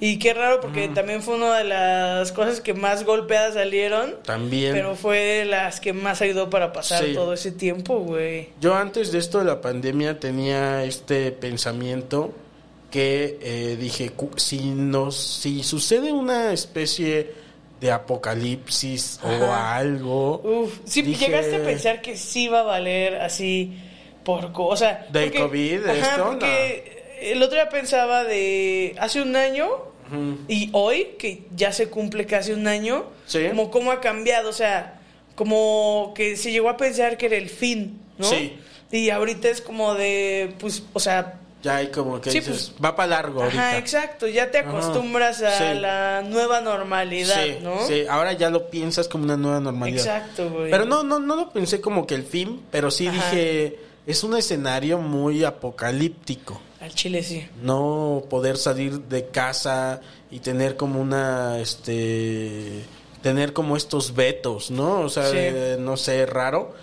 Y 0.00 0.18
qué 0.18 0.34
raro 0.34 0.60
porque 0.60 0.88
también 0.88 1.22
fue 1.22 1.36
una 1.36 1.56
de 1.58 1.62
las 1.62 2.32
cosas 2.32 2.60
que 2.60 2.74
más 2.74 3.04
golpeadas 3.04 3.54
salieron. 3.54 4.16
También. 4.24 4.72
Pero 4.72 4.96
fue 4.96 5.18
de 5.18 5.44
las 5.44 5.78
que 5.78 5.92
más 5.92 6.20
ayudó 6.20 6.50
para 6.50 6.72
pasar 6.72 7.04
Sí. 7.04 7.14
todo 7.14 7.32
ese 7.34 7.52
tiempo, 7.52 8.00
güey. 8.00 8.48
Yo 8.60 8.74
antes 8.74 9.12
de 9.12 9.18
esto 9.18 9.38
de 9.38 9.44
la 9.44 9.60
pandemia 9.60 10.18
tenía 10.18 10.82
este 10.82 11.30
pensamiento 11.30 12.32
que 12.90 13.38
eh, 13.40 13.76
dije, 13.78 14.10
si 14.36 14.58
nos, 14.70 15.16
si 15.16 15.62
sucede 15.62 16.10
una 16.12 16.52
especie 16.52 17.30
de 17.80 17.90
apocalipsis 17.92 19.20
o 19.22 19.52
algo, 19.52 20.40
Uf, 20.44 20.78
sí, 20.84 21.02
dije, 21.02 21.26
llegaste 21.26 21.56
a 21.56 21.64
pensar 21.64 22.02
que 22.02 22.16
sí 22.16 22.48
va 22.48 22.60
a 22.60 22.64
valer 22.64 23.16
así 23.16 23.72
por 24.24 24.52
cosa. 24.52 25.06
¿De 25.10 25.30
COVID 25.32 25.86
esto? 25.86 26.24
Porque 26.24 27.18
el 27.22 27.42
otro 27.42 27.54
día 27.56 27.68
pensaba 27.68 28.24
de 28.24 28.94
hace 28.98 29.22
un 29.22 29.36
año 29.36 29.68
y 30.46 30.68
hoy, 30.72 31.14
que 31.18 31.44
ya 31.56 31.72
se 31.72 31.88
cumple 31.88 32.26
casi 32.26 32.52
un 32.52 32.66
año, 32.66 33.06
Sí. 33.26 33.46
como 33.48 33.70
cómo 33.70 33.92
ha 33.92 34.00
cambiado, 34.00 34.50
o 34.50 34.52
sea, 34.52 35.00
como 35.34 36.12
que 36.14 36.36
se 36.36 36.52
llegó 36.52 36.68
a 36.68 36.76
pensar 36.76 37.16
que 37.16 37.26
era 37.26 37.36
el 37.36 37.48
fin, 37.48 37.98
¿no? 38.18 38.26
Sí. 38.26 38.58
Y 38.90 39.08
ahorita 39.08 39.48
es 39.48 39.62
como 39.62 39.94
de, 39.94 40.52
pues, 40.60 40.82
o 40.92 41.00
sea, 41.00 41.38
ya 41.62 41.76
hay 41.76 41.86
como 41.88 42.20
que 42.20 42.30
Sí, 42.30 42.40
dices, 42.40 42.72
va 42.84 42.94
para 42.94 43.06
largo 43.08 43.42
ahorita. 43.42 43.68
ajá, 43.70 43.78
exacto, 43.78 44.26
ya 44.26 44.50
te 44.50 44.58
Ajá. 44.58 44.68
acostumbras 44.68 45.40
a 45.42 45.56
Sí. 45.72 45.78
la 45.80 46.22
nueva 46.28 46.60
normalidad, 46.60 47.42
Sí, 47.42 47.56
¿no? 47.62 47.86
sí, 47.86 48.04
ahora 48.10 48.32
ya 48.34 48.50
lo 48.50 48.68
piensas 48.68 49.08
como 49.08 49.24
una 49.24 49.36
nueva 49.38 49.60
normalidad. 49.60 50.04
Exacto, 50.04 50.50
güey. 50.50 50.70
Pero 50.70 50.84
no, 50.84 51.04
no, 51.04 51.20
no 51.20 51.36
lo 51.36 51.50
pensé 51.50 51.80
como 51.80 52.06
que 52.06 52.16
el 52.16 52.24
fin, 52.24 52.60
pero 52.70 52.90
sí 52.90 53.06
Ajá. 53.06 53.30
dije, 53.30 53.78
es 54.06 54.24
un 54.24 54.36
escenario 54.36 54.98
muy 54.98 55.44
apocalíptico. 55.44 56.60
Al 56.80 56.92
chile 56.94 57.22
sí. 57.22 57.46
no 57.62 58.24
poder 58.28 58.56
salir 58.56 59.02
de 59.02 59.26
casa 59.28 60.00
y 60.32 60.40
tener 60.40 60.76
como 60.76 61.00
una 61.00 61.60
este 61.60 62.82
tener 63.22 63.52
como 63.52 63.76
estos 63.76 64.14
vetos, 64.16 64.70
¿no? 64.72 65.00
O 65.02 65.08
sea, 65.08 65.26
Sí. 65.30 65.36
eh, 65.38 65.76
no 65.78 65.96
sé, 65.96 66.26
raro. 66.26 66.74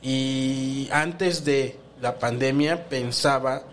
Y 0.00 0.88
antes 0.92 1.44
de 1.44 1.76
la 2.00 2.20
pandemia 2.20 2.88
pensaba 2.88 3.64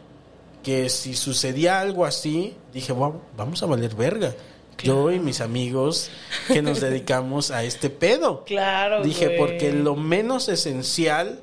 que 0.63 0.89
si 0.89 1.13
sucedía 1.15 1.79
algo 1.79 2.03
así, 2.05 2.55
dije, 2.73 2.91
"Wow, 2.91 3.21
vamos 3.37 3.61
a 3.61 3.67
valer 3.67 3.93
verga. 3.95 4.33
Yo 4.79 5.11
y 5.11 5.19
mis 5.19 5.39
amigos 5.39 6.09
que 6.47 6.63
nos 6.63 6.81
dedicamos 6.81 7.51
a 7.51 7.63
este 7.63 7.89
pedo. 7.91 8.43
Claro, 8.45 9.03
Dije, 9.03 9.27
güey. 9.27 9.37
porque 9.37 9.71
lo 9.71 9.95
menos 9.95 10.49
esencial 10.49 11.27
Es 11.29 11.39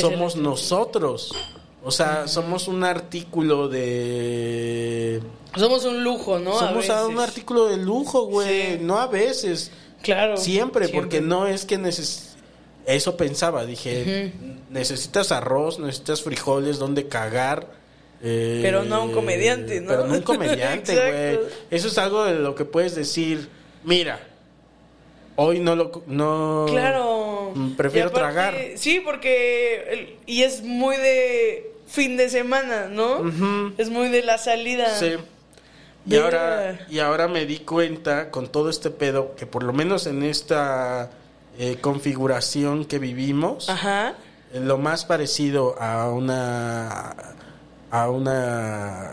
somos 0.00 0.36
nosotros. 0.36 1.34
O 1.84 1.90
sea, 1.90 2.26
somos 2.26 2.66
un 2.68 2.82
artículo 2.82 3.68
de... 3.68 5.20
Somos 5.56 5.84
un 5.84 6.02
lujo, 6.02 6.38
¿no? 6.38 6.58
Somos 6.58 6.90
a 6.90 7.06
un 7.06 7.18
artículo 7.20 7.66
de 7.66 7.76
lujo, 7.76 8.26
güey. 8.26 8.78
Sí. 8.78 8.78
No 8.82 8.98
a 8.98 9.06
veces. 9.06 9.70
Claro. 10.02 10.36
Siempre, 10.36 10.88
porque 10.88 11.20
no 11.20 11.46
es 11.46 11.64
que 11.64 11.78
neces... 11.78 12.36
Eso 12.86 13.16
pensaba, 13.16 13.66
dije, 13.66 14.32
necesitas 14.70 15.32
arroz, 15.32 15.78
necesitas 15.80 16.22
frijoles, 16.22 16.78
donde 16.78 17.08
cagar. 17.08 17.68
eh, 18.22 18.60
Pero 18.62 18.84
no 18.84 18.96
a 18.96 19.02
un 19.02 19.12
comediante, 19.12 19.80
¿no? 19.80 19.88
Pero 19.88 20.06
no 20.06 20.14
un 20.14 20.22
comediante, 20.22 20.94
güey. 21.40 21.48
Eso 21.70 21.88
es 21.88 21.98
algo 21.98 22.24
de 22.24 22.34
lo 22.34 22.54
que 22.54 22.64
puedes 22.64 22.94
decir, 22.94 23.48
mira, 23.82 24.20
hoy 25.36 25.60
no 25.60 25.76
lo... 25.76 26.02
No, 26.06 26.66
Claro. 26.68 27.52
Mm, 27.54 27.72
Prefiero 27.76 28.08
aparte, 28.08 28.20
tragar. 28.34 28.54
Sí, 28.76 29.00
porque. 29.04 29.84
el- 29.90 30.16
y 30.26 30.42
es 30.42 30.62
muy 30.62 30.96
de 30.96 31.72
fin 31.86 32.16
de 32.16 32.28
semana, 32.28 32.88
¿no? 32.90 33.20
Ujú. 33.20 33.72
Es 33.78 33.88
muy 33.90 34.08
de 34.08 34.22
la 34.22 34.36
salida. 34.38 34.94
Sí. 34.98 35.14
Y 36.08 36.16
ahora, 36.16 36.86
y 36.88 36.98
ahora 37.00 37.26
me 37.28 37.46
di 37.46 37.58
cuenta 37.60 38.30
con 38.30 38.48
todo 38.48 38.70
este 38.70 38.90
pedo 38.90 39.34
que 39.36 39.46
por 39.46 39.62
lo 39.64 39.72
menos 39.72 40.06
en 40.06 40.22
esta 40.22 41.10
eh, 41.58 41.78
configuración 41.80 42.84
que 42.84 42.98
vivimos, 43.00 43.68
Ajá. 43.68 44.14
eh, 44.52 44.60
lo 44.60 44.78
más 44.78 45.04
parecido 45.04 45.74
a 45.80 46.10
una 46.10 47.14
a 47.90 48.10
una 48.10 49.12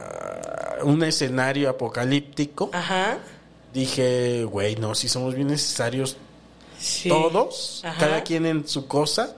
un 0.84 1.02
escenario 1.04 1.70
apocalíptico, 1.70 2.70
Ajá. 2.74 3.18
Dije, 3.74 4.44
güey, 4.46 4.76
no, 4.76 4.96
si 4.96 5.08
somos 5.10 5.36
bien 5.36 5.48
necesarios 5.48 6.18
Sí. 6.80 7.08
todos, 7.10 7.82
Ajá. 7.86 7.98
cada 8.00 8.24
quien 8.24 8.46
en 8.46 8.68
su 8.68 8.88
cosa. 8.88 9.36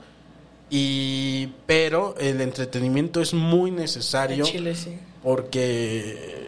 Y 0.69 1.47
pero 1.67 2.15
el 2.19 2.41
entretenimiento 2.41 3.21
es 3.21 3.33
muy 3.35 3.69
necesario 3.69 4.45
chile, 4.45 4.73
sí. 4.75 4.97
porque 5.21 6.47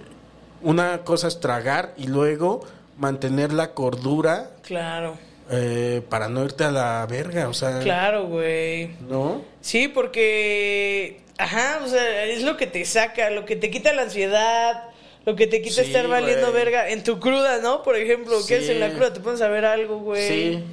una 0.63 1.03
cosa 1.03 1.27
es 1.27 1.39
tragar 1.39 1.93
y 1.97 2.07
luego 2.07 2.61
mantener 2.97 3.53
la 3.53 3.73
cordura 3.75 4.49
Claro. 4.63 5.17
eh, 5.51 6.01
para 6.09 6.29
no 6.29 6.43
irte 6.43 6.63
a 6.63 6.71
la 6.71 7.05
verga, 7.07 7.47
o 7.47 7.53
sea, 7.53 7.79
Claro, 7.79 8.25
güey. 8.27 8.87
¿no? 9.07 9.43
Sí, 9.61 9.87
porque. 9.87 11.21
Ajá, 11.37 11.81
o 11.85 11.87
sea, 11.87 12.25
es 12.25 12.41
lo 12.41 12.57
que 12.57 12.65
te 12.65 12.83
saca, 12.85 13.29
lo 13.29 13.45
que 13.45 13.55
te 13.55 13.69
quita 13.69 13.93
la 13.93 14.01
ansiedad, 14.01 14.85
lo 15.27 15.35
que 15.35 15.45
te 15.45 15.61
quita 15.61 15.83
Sí, 15.83 15.89
estar 15.89 16.07
valiendo 16.07 16.51
güey. 16.51 16.63
verga 16.63 16.89
en 16.89 17.03
tu 17.03 17.19
cruda, 17.19 17.59
¿no? 17.59 17.83
Por 17.83 17.97
ejemplo, 17.97 18.37
¿qué 18.47 18.55
haces 18.55 18.69
en 18.69 18.79
la 18.79 18.93
cruda? 18.93 19.11
Te 19.11 19.19
pones 19.19 19.41
a 19.41 19.49
ver 19.49 19.65
algo, 19.65 19.99
güey. 19.99 20.25
Sí. 20.25 20.63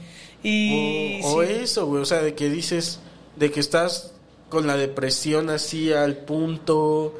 Y. 0.44 1.20
o, 1.24 1.42
eso, 1.42 1.86
güey, 1.86 2.02
o 2.02 2.04
sea, 2.04 2.22
de 2.22 2.36
que 2.36 2.48
dices, 2.48 3.00
de 3.34 3.50
que 3.50 3.58
estás 3.58 4.12
con 4.50 4.68
la 4.68 4.76
depresión 4.76 5.50
así 5.50 5.92
al 5.92 6.18
punto 6.18 7.18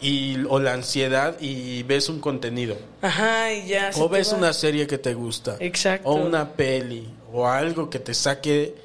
y 0.00 0.44
o 0.48 0.60
la 0.60 0.74
ansiedad 0.74 1.36
y 1.40 1.82
ves 1.82 2.08
un 2.08 2.20
contenido. 2.20 2.76
Ajá, 3.02 3.52
y 3.52 3.66
ya. 3.66 3.90
O 3.96 4.08
ves 4.08 4.32
va. 4.32 4.36
una 4.38 4.52
serie 4.52 4.86
que 4.86 4.98
te 4.98 5.12
gusta. 5.12 5.56
Exacto. 5.58 6.08
O 6.08 6.14
una 6.14 6.52
peli. 6.52 7.08
O 7.32 7.48
algo 7.48 7.90
que 7.90 7.98
te 7.98 8.14
saque 8.14 8.76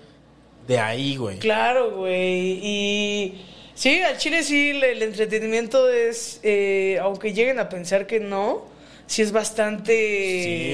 de 0.68 0.80
ahí, 0.80 1.18
güey. 1.18 1.38
Claro, 1.38 1.92
güey. 1.98 2.60
Y. 2.64 3.46
Sí, 3.80 4.02
al 4.02 4.18
chile 4.18 4.44
sí, 4.44 4.72
el, 4.72 4.84
el 4.84 5.02
entretenimiento 5.04 5.88
es. 5.90 6.42
eh, 6.44 6.98
aunque 7.02 7.32
lleguen 7.34 7.60
a 7.60 7.70
pensar 7.70 8.08
que 8.08 8.20
no, 8.20 8.66
sí 9.08 9.22
es 9.22 9.32
bastante. 9.32 9.94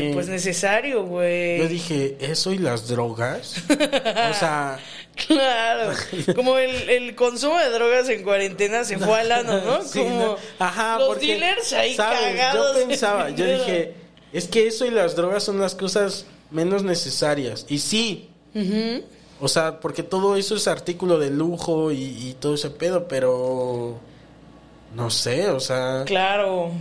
Sí. 0.08 0.10
Pues 0.14 0.28
necesario, 0.28 1.04
güey. 1.06 1.60
Yo 1.60 1.68
dije, 1.68 2.18
¿eso 2.20 2.52
y 2.52 2.58
las 2.58 2.88
drogas? 2.88 3.58
o 3.70 4.34
sea, 4.34 4.80
Claro. 5.28 5.94
Como 6.36 6.58
el, 6.58 6.90
el 6.90 7.16
consumo 7.16 7.58
de 7.60 7.70
drogas 7.70 8.10
en 8.10 8.24
cuarentena 8.24 8.84
se 8.84 8.98
fue 8.98 9.20
al 9.22 9.32
ano, 9.32 9.62
¿no? 9.62 9.82
sí, 9.88 10.00
Como 10.00 10.20
¿no? 10.20 10.38
Ajá, 10.60 10.98
los 10.98 11.10
porque, 11.10 11.28
dealers 11.28 11.74
ahí 11.74 11.96
¿sabes? 11.96 12.20
cagados. 12.20 12.76
Yo 12.76 12.82
en 12.82 12.88
pensaba, 12.90 13.30
yo 13.30 13.46
dije, 13.60 13.94
es 14.34 14.48
que 14.48 14.68
eso 14.68 14.86
y 14.86 14.90
las 14.90 15.16
drogas 15.16 15.44
son 15.44 15.60
las 15.60 15.76
cosas 15.76 16.26
menos 16.50 16.84
necesarias. 16.84 17.66
Y 17.70 17.78
sí. 17.78 18.30
O 19.40 19.48
sea, 19.48 19.80
porque 19.80 20.04
todo 20.04 20.36
eso 20.38 20.56
es 20.56 20.68
artículo 20.68 21.20
de 21.20 21.30
lujo 21.30 21.92
y, 21.92 22.02
y 22.04 22.36
todo 22.40 22.56
ese 22.56 22.70
pedo, 22.70 23.08
pero... 23.08 24.00
No 24.96 25.10
sé, 25.10 25.50
o 25.50 25.60
sea... 25.60 26.04
Claro. 26.06 26.72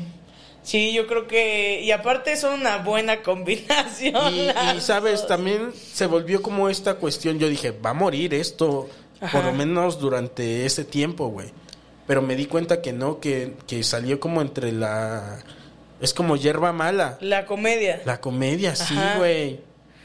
Sí, 0.65 0.95
yo 0.95 1.07
creo 1.07 1.29
que. 1.29 1.83
Y 1.83 1.91
aparte 1.93 2.37
son 2.37 2.61
una 2.61 2.79
buena 2.79 3.23
combinación. 3.23 4.35
Y, 4.35 4.81
sabes, 4.81 5.21
dos. 5.21 5.29
también 5.29 5.73
se 5.75 6.07
volvió 6.07 6.43
como 6.43 6.69
esta 6.71 6.95
cuestión. 6.95 7.39
Yo 7.39 7.49
dije, 7.49 7.71
va 7.71 7.91
a 7.91 7.95
morir 7.95 8.33
esto, 8.35 8.89
Ajá. 9.21 9.39
por 9.39 9.45
lo 9.45 9.53
menos 9.53 10.01
durante 10.01 10.65
ese 10.65 10.85
tiempo, 10.85 11.29
güey. 11.29 11.49
Pero 12.07 12.23
me 12.23 12.35
di 12.35 12.47
cuenta 12.47 12.81
que 12.81 12.93
no, 12.93 13.21
que, 13.21 13.55
que 13.67 13.83
salió 13.83 14.19
como 14.19 14.41
entre 14.41 14.73
la. 14.73 15.39
Es 16.01 16.15
como 16.15 16.35
hierba 16.37 16.73
mala. 16.73 17.19
La 17.21 17.45
comedia. 17.45 18.01
La 18.07 18.21
comedia, 18.21 18.75
sí, 18.75 18.97
güey. 19.19 19.61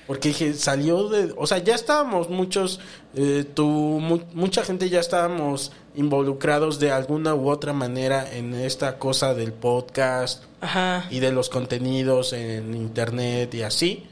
Porque 0.10 0.30
dije, 0.30 0.56
salió 0.56 1.08
de. 1.08 1.34
O 1.38 1.46
sea, 1.46 1.60
ya 1.60 1.76
estábamos 1.76 2.30
muchos. 2.32 2.80
eh, 3.16 3.46
tú, 3.54 3.66
mu- 3.68 4.24
mucha 4.34 4.64
gente 4.64 4.90
ya 4.90 5.00
estábamos 5.00 5.72
involucrados 5.96 6.80
de 6.80 6.92
alguna 6.92 7.36
u 7.36 7.48
otra 7.50 7.74
manera 7.74 8.28
en 8.36 8.56
esta 8.56 8.98
cosa 8.98 9.36
del 9.36 9.54
podcast 9.54 10.46
Ajá. 10.62 11.06
y 11.12 11.20
de 11.20 11.32
los 11.32 11.50
contenidos 11.50 12.34
en 12.34 12.74
internet 12.74 13.54
y 13.54 13.62
así, 13.62 14.08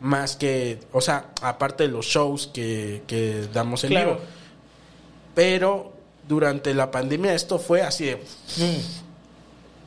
más 0.00 0.36
que, 0.36 0.78
o 0.90 1.02
sea, 1.02 1.26
aparte 1.42 1.82
de 1.84 1.90
los 1.90 2.06
shows 2.06 2.46
que, 2.46 3.02
que 3.06 3.46
damos 3.52 3.84
en 3.84 3.90
Claro. 3.90 4.12
vivo. 4.14 4.20
Pero 5.34 5.92
durante 6.26 6.72
la 6.74 6.90
pandemia 6.90 7.34
esto 7.34 7.58
fue 7.58 7.82
así 7.82 8.04
de... 8.06 8.22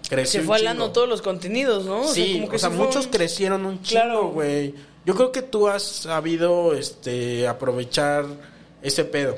creció 0.09 0.41
Se 0.41 0.45
fue 0.45 0.67
ano 0.67 0.91
todos 0.91 1.09
los 1.09 1.21
contenidos, 1.21 1.85
¿no? 1.85 2.03
Sí, 2.07 2.33
como 2.35 2.49
que 2.49 2.55
o 2.57 2.59
sea, 2.59 2.69
se 2.69 2.75
muchos 2.75 3.07
crecieron 3.07 3.65
un 3.65 3.81
chingo, 3.81 4.29
güey. 4.29 4.73
Yo 5.05 5.15
creo 5.15 5.31
que 5.31 5.41
tú 5.41 5.67
has 5.67 5.83
sabido 5.83 6.73
este 6.73 7.47
aprovechar 7.47 8.25
ese 8.81 9.05
pedo. 9.05 9.37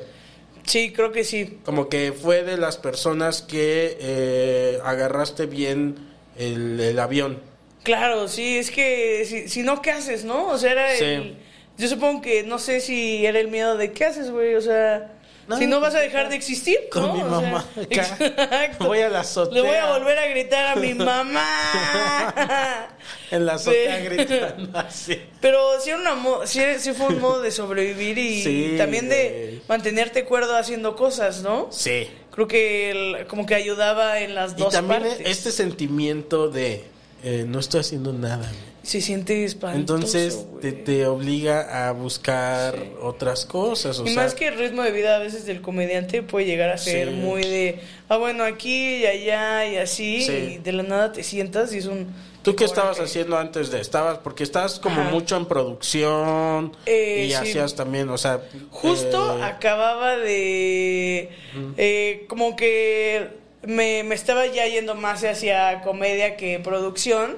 Sí, 0.66 0.92
creo 0.92 1.12
que 1.12 1.24
sí. 1.24 1.60
Como 1.66 1.88
que 1.90 2.12
fue 2.14 2.44
de 2.44 2.58
las 2.58 2.78
personas 2.78 3.42
que 3.42 3.98
eh, 4.00 4.80
agarraste 4.84 5.46
bien 5.46 5.96
el, 6.38 6.80
el 6.80 7.00
avión. 7.00 7.40
Claro, 7.84 8.28
sí, 8.28 8.58
es 8.58 8.70
que 8.72 9.24
si, 9.26 9.48
si 9.48 9.64
no, 9.64 9.82
¿qué 9.82 9.92
haces, 9.92 10.26
no? 10.26 10.48
O 10.50 10.58
sea, 10.58 10.72
era 10.74 10.96
Sí. 10.96 11.04
el... 11.06 11.38
Yo 11.78 11.88
supongo 11.88 12.22
que, 12.22 12.44
no 12.44 12.58
sé 12.60 12.82
si 12.82 13.26
era 13.26 13.40
el 13.40 13.50
miedo 13.50 13.78
de, 13.78 13.92
¿qué 13.92 14.06
haces, 14.06 14.32
güey? 14.32 14.56
O 14.56 14.62
sea, 14.62 15.17
No, 15.48 15.58
si 15.58 15.66
no 15.66 15.80
pues, 15.80 15.94
vas 15.94 16.02
a 16.02 16.04
dejar 16.04 16.28
de 16.30 16.36
existir, 16.36 16.78
con 16.92 17.04
¿no? 17.04 17.14
mi 17.14 17.22
O 17.22 17.30
sea, 17.30 17.40
mamá 17.42 17.60
acá. 17.60 17.86
exacto. 17.90 18.86
Voy 18.86 19.00
a 19.00 19.10
la 19.10 19.22
azotea. 19.22 19.54
Le 19.54 19.62
voy 19.68 19.78
a 19.78 19.98
volver 19.98 20.18
a 20.20 20.28
gritar 20.28 20.66
a 20.66 20.76
mi 20.76 20.94
mamá. 20.94 21.46
En 23.32 23.46
la 23.46 23.54
azotea 23.56 23.98
Sí. 24.00 24.04
gritando 24.06 24.80
así. 24.80 25.22
Pero 25.42 25.80
sí, 25.82 25.90
era 25.90 26.00
una 26.00 26.16
mo- 26.16 26.46
sí, 26.46 26.62
sí 26.80 26.94
fue 26.94 27.08
un 27.08 27.20
modo 27.22 27.42
de 27.42 27.52
sobrevivir 27.52 28.18
y 28.18 28.42
Sí, 28.44 28.76
también 28.78 29.10
de 29.10 29.62
mantenerte 29.68 30.24
cuerdo 30.26 30.56
haciendo 30.56 30.96
cosas, 30.96 31.42
¿no? 31.42 31.68
Sí. 31.72 32.10
Creo 32.32 32.48
que 32.48 32.92
el- 32.92 33.28
como 33.28 33.46
que 33.46 33.56
ayudaba 33.56 34.20
en 34.20 34.36
las 34.36 34.54
Y 34.54 34.56
dos 34.56 34.74
también 34.74 35.02
partes. 35.02 35.22
este 35.28 35.52
sentimiento 35.52 36.50
de 36.50 36.86
eh, 37.24 37.46
no 37.48 37.60
estoy 37.60 37.80
haciendo 37.82 38.14
nada. 38.14 38.50
Se 38.88 39.02
siente 39.02 39.44
espantoso, 39.44 39.80
Entonces 39.98 40.46
te, 40.62 40.72
te 40.72 41.06
obliga 41.08 41.90
a 41.90 41.92
buscar 41.92 42.74
otras 43.02 43.46
cosas. 43.46 44.00
O 44.00 44.06
Y 44.06 44.14
sea, 44.14 44.24
más 44.24 44.34
que 44.34 44.48
el 44.48 44.58
ritmo 44.58 44.82
de 44.82 44.92
vida 44.92 45.18
a 45.18 45.20
veces 45.20 45.46
del 45.46 45.62
comediante 45.62 46.24
puede 46.24 46.46
llegar 46.46 46.70
a 46.70 46.78
ser 46.78 47.10
Sí. 47.10 47.14
muy 47.16 47.42
de, 47.42 47.82
ah, 48.08 48.16
bueno, 48.16 48.46
aquí 48.46 49.00
y 49.00 49.06
allá 49.06 49.66
y 49.68 49.76
así, 49.76 50.22
Sí. 50.22 50.32
y 50.32 50.58
de 50.60 50.72
la 50.72 50.84
nada 50.84 51.12
te 51.12 51.22
sientas 51.24 51.74
y 51.74 51.80
es 51.80 51.86
un... 51.88 52.08
¿Tú 52.44 52.56
qué 52.56 52.64
estabas 52.64 52.98
haciendo 53.02 53.38
antes 53.38 53.72
de? 53.72 53.82
Estabas, 53.82 54.20
porque 54.20 54.44
estabas 54.44 54.80
como 54.80 55.02
Ajá. 55.02 55.10
mucho 55.10 55.36
en 55.36 55.48
producción 55.48 56.72
Eh, 56.86 57.28
y 57.30 57.34
hacías 57.34 57.76
también, 57.76 58.08
o 58.10 58.18
sea... 58.18 58.40
Justo 58.72 59.38
eh, 59.38 59.44
acababa 59.44 60.16
de... 60.16 61.30
eh, 61.76 62.26
como 62.30 62.56
que 62.56 63.46
me, 63.68 64.04
me 64.04 64.16
estaba 64.16 64.48
ya 64.48 64.66
yendo 64.66 64.96
más 64.96 65.24
hacia 65.26 65.82
comedia 65.82 66.38
que 66.38 66.58
producción. 66.60 67.36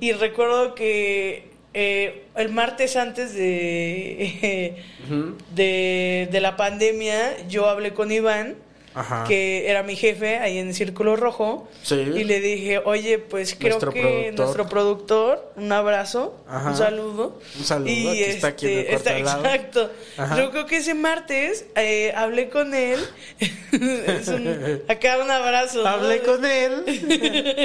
Y 0.00 0.12
recuerdo 0.12 0.74
que 0.74 1.50
eh, 1.72 2.24
el 2.34 2.48
martes 2.48 2.96
antes 2.96 3.32
de, 3.34 4.82
de, 5.54 6.28
de 6.30 6.40
la 6.40 6.56
pandemia, 6.56 7.46
yo 7.48 7.68
hablé 7.68 7.94
con 7.94 8.10
Iván, 8.10 8.56
Ajá. 8.94 9.24
que 9.26 9.70
era 9.70 9.82
mi 9.82 9.96
jefe 9.96 10.36
ahí 10.38 10.58
en 10.58 10.74
Círculo 10.74 11.16
Rojo, 11.16 11.68
Sí. 11.82 11.94
y 11.94 12.24
le 12.24 12.40
dije, 12.40 12.78
oye, 12.84 13.18
pues 13.18 13.54
creo 13.58 13.70
Nuestro 13.72 13.92
que 13.92 14.00
productor. 14.02 14.34
nuestro 14.44 14.68
productor, 14.68 15.52
un 15.56 15.72
abrazo, 15.72 16.36
Ajá. 16.48 16.70
un 16.70 16.76
saludo. 16.76 17.40
Un 17.58 17.64
saludo, 17.64 18.12
que 18.12 18.30
está 18.30 18.48
aquí 18.48 18.66
en 18.66 18.78
el 18.78 18.86
cuarto 18.86 19.10
está-. 19.10 19.18
Exacto. 19.18 19.90
Ajá. 20.18 20.36
Yo 20.36 20.50
creo 20.50 20.66
que 20.66 20.76
ese 20.76 20.94
martes 20.94 21.66
eh, 21.76 22.12
hablé 22.16 22.48
con 22.48 22.74
él. 22.74 23.00
es 23.40 24.28
un, 24.28 24.82
acá 24.88 25.18
un 25.22 25.30
abrazo. 25.30 25.82
¿no? 25.82 25.88
Hablé 25.88 26.20
con 26.20 26.44
él. 26.44 26.84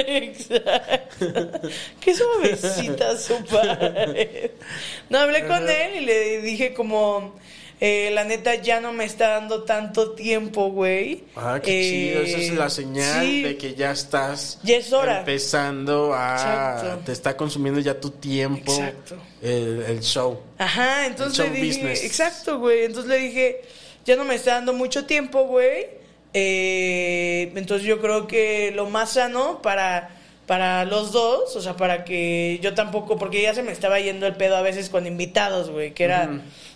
Exacto. 0.02 0.58
Qué 2.00 2.14
suavecita 2.14 3.16
su 3.18 3.44
pared. 3.44 4.50
No, 5.10 5.18
hablé 5.18 5.46
con 5.46 5.68
él 5.68 6.02
y 6.02 6.06
le 6.06 6.40
dije 6.42 6.72
como, 6.74 7.34
eh, 7.80 8.10
la 8.12 8.24
neta 8.24 8.56
ya 8.56 8.80
no 8.80 8.92
me 8.92 9.04
está 9.04 9.28
dando 9.28 9.62
tanto 9.62 10.12
tiempo, 10.12 10.70
güey. 10.70 11.24
Ah, 11.36 11.60
qué 11.62 11.78
Eh, 11.80 11.90
chido. 12.12 12.22
Esa 12.22 12.38
es 12.38 12.52
la 12.54 12.70
señal 12.70 13.24
sí. 13.26 13.42
de 13.42 13.56
que 13.56 13.74
ya 13.74 13.92
estás 13.92 14.58
Ya 14.64 14.76
es 14.76 14.92
hora. 14.92 15.20
empezando 15.20 16.12
a... 16.14 16.74
Exacto. 16.80 17.02
Te 17.06 17.12
está 17.12 17.36
consumiendo 17.36 17.78
ya 17.80 18.00
tu 18.00 18.10
tiempo. 18.10 18.72
Exacto. 18.72 19.16
El, 19.42 19.84
el 19.88 20.00
show. 20.00 20.40
Ajá, 20.58 21.06
entonces 21.06 21.38
El 21.38 21.52
le 21.52 21.58
show 21.58 21.64
dije, 21.66 21.78
business. 21.82 22.04
exacto, 22.04 22.58
güey. 22.58 22.84
Entonces 22.84 23.08
le 23.10 23.18
dije, 23.18 23.62
ya 24.04 24.16
no 24.16 24.24
me 24.24 24.34
está 24.34 24.54
dando 24.54 24.72
mucho 24.72 25.04
tiempo, 25.06 25.44
güey. 25.44 25.86
Eh, 26.34 27.52
entonces 27.54 27.86
yo 27.86 28.00
creo 28.00 28.26
que 28.26 28.72
lo 28.74 28.88
más 28.90 29.12
sano 29.12 29.60
para, 29.62 30.10
para 30.46 30.84
los 30.84 31.12
dos, 31.12 31.54
o 31.56 31.60
sea, 31.60 31.76
para 31.76 32.04
que 32.04 32.58
yo 32.62 32.74
tampoco, 32.74 33.16
porque 33.18 33.40
ya 33.42 33.54
se 33.54 33.62
me 33.62 33.72
estaba 33.72 33.98
yendo 34.00 34.26
el 34.26 34.34
pedo 34.36 34.56
a 34.56 34.62
veces 34.62 34.88
con 34.90 35.06
invitados, 35.06 35.70
güey, 35.70 35.92
que 35.94 36.04
era, 36.04 36.30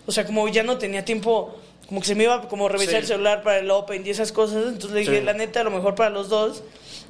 o 0.06 0.12
sea, 0.12 0.24
como 0.26 0.48
ya 0.48 0.62
no 0.62 0.78
tenía 0.78 1.04
tiempo, 1.04 1.56
como 1.88 2.00
que 2.00 2.06
se 2.06 2.14
me 2.14 2.24
iba 2.24 2.48
como 2.48 2.66
a 2.66 2.68
revisar 2.70 2.94
Sí. 2.94 3.00
el 3.00 3.06
celular 3.06 3.42
para 3.42 3.58
el 3.58 3.70
Open 3.70 4.06
y 4.06 4.10
esas 4.10 4.32
cosas, 4.32 4.64
entonces 4.66 4.90
le 4.92 5.00
dije, 5.00 5.18
Sí. 5.18 5.24
la 5.24 5.32
neta, 5.34 5.60
a 5.60 5.64
lo 5.64 5.70
mejor 5.70 5.94
para 5.94 6.10
los 6.10 6.28
dos 6.28 6.62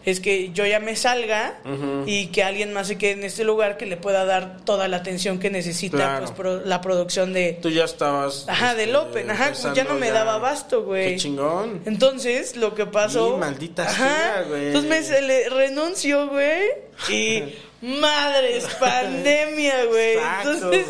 es 0.04 0.18
que 0.18 0.50
yo 0.52 0.66
ya 0.66 0.80
me 0.80 0.96
salga 0.96 1.60
y 2.06 2.26
que 2.28 2.42
alguien 2.42 2.72
más 2.72 2.88
se 2.88 2.98
quede 2.98 3.12
en 3.12 3.22
este 3.22 3.44
lugar 3.44 3.76
que 3.76 3.86
le 3.86 3.96
pueda 3.96 4.24
dar 4.24 4.56
toda 4.64 4.88
la 4.88 4.96
atención 4.96 5.38
que 5.38 5.48
necesita 5.48 5.96
Claro. 5.96 6.24
pues, 6.24 6.30
pro- 6.32 6.60
la 6.66 6.80
producción 6.80 7.32
de... 7.32 7.60
Tú 7.62 7.70
ya 7.70 7.84
estabas... 7.84 8.46
Ajá, 8.48 8.74
del 8.74 8.88
este, 8.90 8.98
Open, 9.00 9.30
ajá, 9.30 9.44
empezando 9.48 9.76
ya 9.76 9.84
no 9.84 9.94
me 9.94 10.10
daba 10.10 10.34
abasto, 10.34 10.82
güey. 10.82 11.10
Qué 11.12 11.16
chingón. 11.18 11.82
Entonces, 11.86 12.56
lo 12.56 12.74
que 12.74 12.86
pasó... 12.86 13.36
Y 13.36 13.38
maldita 13.38 13.84
Ajá, 13.84 13.94
sea, 13.94 14.44
güey. 14.48 14.66
Entonces 14.66 14.90
me 15.10 15.20
le 15.20 15.48
renunció, 15.50 16.28
güey, 16.28 16.62
y... 17.08 17.54
Madres, 17.82 18.64
pandemia, 18.80 19.84
güey. 19.86 20.16
Entonces, 20.44 20.86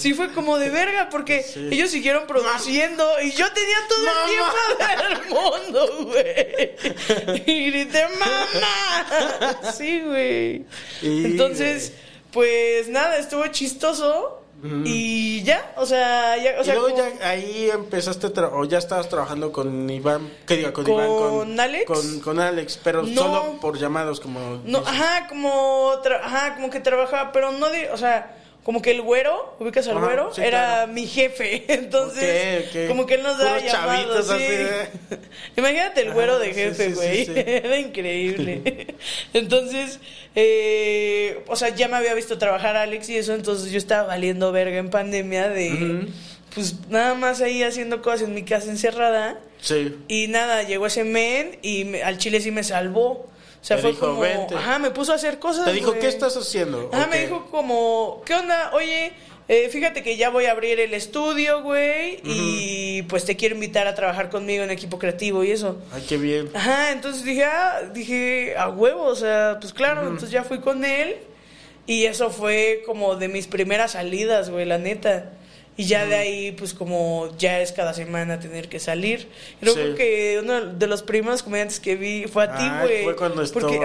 sí 0.00 0.14
fue 0.14 0.32
como 0.32 0.58
de 0.58 0.70
verga, 0.70 1.08
porque 1.10 1.42
Sí. 1.42 1.68
ellos 1.72 1.90
siguieron 1.90 2.26
produciendo 2.28 3.04
y 3.20 3.32
yo 3.32 3.52
tenía 3.52 3.76
todo 3.88 4.06
el 4.06 4.30
tiempo 4.30 4.54
del 5.02 5.28
mundo, 5.28 6.04
güey. 6.04 7.42
Y 7.46 7.70
grité, 7.70 8.06
¡mamá! 8.20 9.72
Sí, 9.76 10.00
güey. 10.02 10.64
Entonces, 11.02 11.92
pues 12.30 12.88
nada, 12.88 13.18
estuvo 13.18 13.44
chistoso. 13.48 14.35
Y 14.84 15.42
ya, 15.42 15.74
o 15.76 15.84
sea, 15.86 16.36
ya, 16.38 16.60
o 16.60 16.64
sea, 16.64 16.74
y 16.74 16.78
luego 16.78 16.94
como- 16.96 17.10
ya 17.20 17.28
ahí 17.28 17.70
empezaste, 17.72 18.28
tra- 18.32 18.50
o 18.52 18.64
ya 18.64 18.78
estabas 18.78 19.08
trabajando 19.08 19.52
con 19.52 19.88
Iván, 19.88 20.30
¿qué 20.46 20.56
diga? 20.56 20.72
Con, 20.72 20.84
¿Con 20.84 20.94
Iván, 20.94 21.60
Alex? 21.60 21.84
Con, 21.86 22.20
con 22.20 22.40
Alex, 22.40 22.80
pero 22.82 23.02
No. 23.02 23.14
solo 23.22 23.60
por 23.60 23.78
llamados, 23.78 24.18
como... 24.18 24.40
No, 24.64 24.80
dices. 24.80 24.86
ajá, 24.94 25.28
como, 25.28 25.92
tra- 26.02 26.20
ajá, 26.22 26.54
como 26.56 26.70
que 26.70 26.80
trabajaba, 26.80 27.32
pero 27.32 27.52
no 27.52 27.68
de, 27.68 27.90
o 27.90 27.96
sea, 27.96 28.34
como 28.66 28.82
que 28.82 28.90
el 28.90 29.00
güero, 29.00 29.54
ubicas 29.60 29.86
al 29.86 29.96
Ajá, 29.98 30.06
güero, 30.06 30.34
sí, 30.34 30.40
era 30.42 30.58
claro. 30.66 30.92
mi 30.92 31.06
jefe, 31.06 31.62
entonces, 31.72 32.88
como 32.88 33.06
que 33.06 33.14
él 33.14 33.22
nos 33.22 33.38
daba 33.38 33.60
llamados, 33.60 34.26
sí. 34.26 34.32
de- 34.38 34.88
Imagínate 35.56 36.00
el 36.02 36.12
güero 36.12 36.32
Ajá, 36.34 36.42
de 36.42 36.52
jefe, 36.52 36.88
sí, 36.88 36.92
güey, 36.94 37.26
era 37.36 37.78
increíble. 37.78 38.96
entonces, 39.32 40.00
eh, 40.34 41.44
o 41.46 41.54
sea, 41.54 41.68
ya 41.68 41.86
me 41.86 41.96
había 41.96 42.12
visto 42.14 42.38
trabajar 42.38 42.76
Alex 42.76 43.08
y 43.08 43.16
eso, 43.16 43.34
entonces 43.34 43.70
yo 43.70 43.78
estaba 43.78 44.08
valiendo 44.08 44.50
verga 44.50 44.78
en 44.78 44.90
pandemia 44.90 45.48
de, 45.48 46.08
pues 46.52 46.74
nada 46.88 47.14
más 47.14 47.40
ahí 47.42 47.62
haciendo 47.62 48.02
cosas 48.02 48.22
en 48.22 48.34
mi 48.34 48.42
casa 48.42 48.68
encerrada. 48.68 49.38
Sí. 49.60 49.94
Y 50.08 50.26
nada, 50.26 50.64
llegó 50.64 50.86
ese 50.86 51.04
men 51.04 51.56
y 51.62 51.84
me- 51.84 52.02
al 52.02 52.18
chile 52.18 52.40
sí 52.40 52.50
me 52.50 52.64
salvó. 52.64 53.30
O 53.66 53.68
sea, 53.68 53.76
Te 53.78 53.82
fue 53.82 53.90
dijo, 53.90 54.06
como. 54.06 54.20
"Vente". 54.20 54.54
Ajá, 54.54 54.78
me 54.78 54.92
puso 54.92 55.10
a 55.10 55.16
hacer 55.16 55.40
cosas. 55.40 55.64
Te 55.64 55.72
dijo. 55.72 55.92
¿qué 55.98 56.06
estás 56.06 56.36
haciendo? 56.36 56.88
Ajá, 56.92 57.08
me 57.08 57.18
dijo 57.22 57.46
como, 57.50 58.22
¿qué 58.24 58.34
onda? 58.36 58.70
Oye, 58.74 59.10
eh, 59.48 59.68
fíjate 59.70 60.04
que 60.04 60.16
ya 60.16 60.30
voy 60.30 60.44
a 60.44 60.52
abrir 60.52 60.78
el 60.78 60.94
estudio, 60.94 61.64
güey. 61.64 62.20
Y 62.22 63.02
pues 63.08 63.24
te 63.24 63.34
quiero 63.34 63.56
invitar 63.56 63.88
a 63.88 63.96
trabajar 63.96 64.30
conmigo 64.30 64.62
en 64.62 64.70
equipo 64.70 65.00
creativo 65.00 65.42
y 65.42 65.50
eso. 65.50 65.78
Ay, 65.92 66.04
qué 66.08 66.16
bien. 66.16 66.48
Ajá, 66.54 66.92
entonces 66.92 67.24
dije, 67.24 67.42
ah, 67.44 67.80
dije, 67.92 68.54
a 68.56 68.68
huevo, 68.68 69.02
o 69.02 69.16
sea, 69.16 69.58
pues 69.60 69.72
claro, 69.72 70.02
entonces 70.02 70.30
ya 70.30 70.44
fui 70.44 70.60
con 70.60 70.84
él. 70.84 71.16
Y 71.88 72.04
eso 72.04 72.30
fue 72.30 72.84
como 72.86 73.16
de 73.16 73.26
mis 73.26 73.48
primeras 73.48 73.92
salidas, 73.92 74.48
güey, 74.48 74.64
la 74.64 74.78
neta. 74.78 75.32
Y 75.78 75.84
ya 75.84 76.06
de 76.06 76.14
ahí, 76.16 76.52
pues 76.52 76.72
como 76.72 77.28
ya 77.38 77.60
es 77.60 77.70
cada 77.72 77.92
semana 77.92 78.40
tener 78.40 78.68
que 78.70 78.78
salir. 78.80 79.28
Sí. 79.62 79.72
creo 79.74 79.94
que 79.94 80.40
uno 80.42 80.60
de 80.72 80.86
los 80.86 81.02
primeros 81.02 81.42
comediantes 81.42 81.80
que 81.80 81.96
vi 81.96 82.24
fue 82.24 82.44
a 82.44 82.56
ti, 82.56 82.62
Ay, 82.66 82.80
güey. 82.86 83.04
fue 83.04 83.14
cuando 83.16 83.44
Porque, 83.52 83.80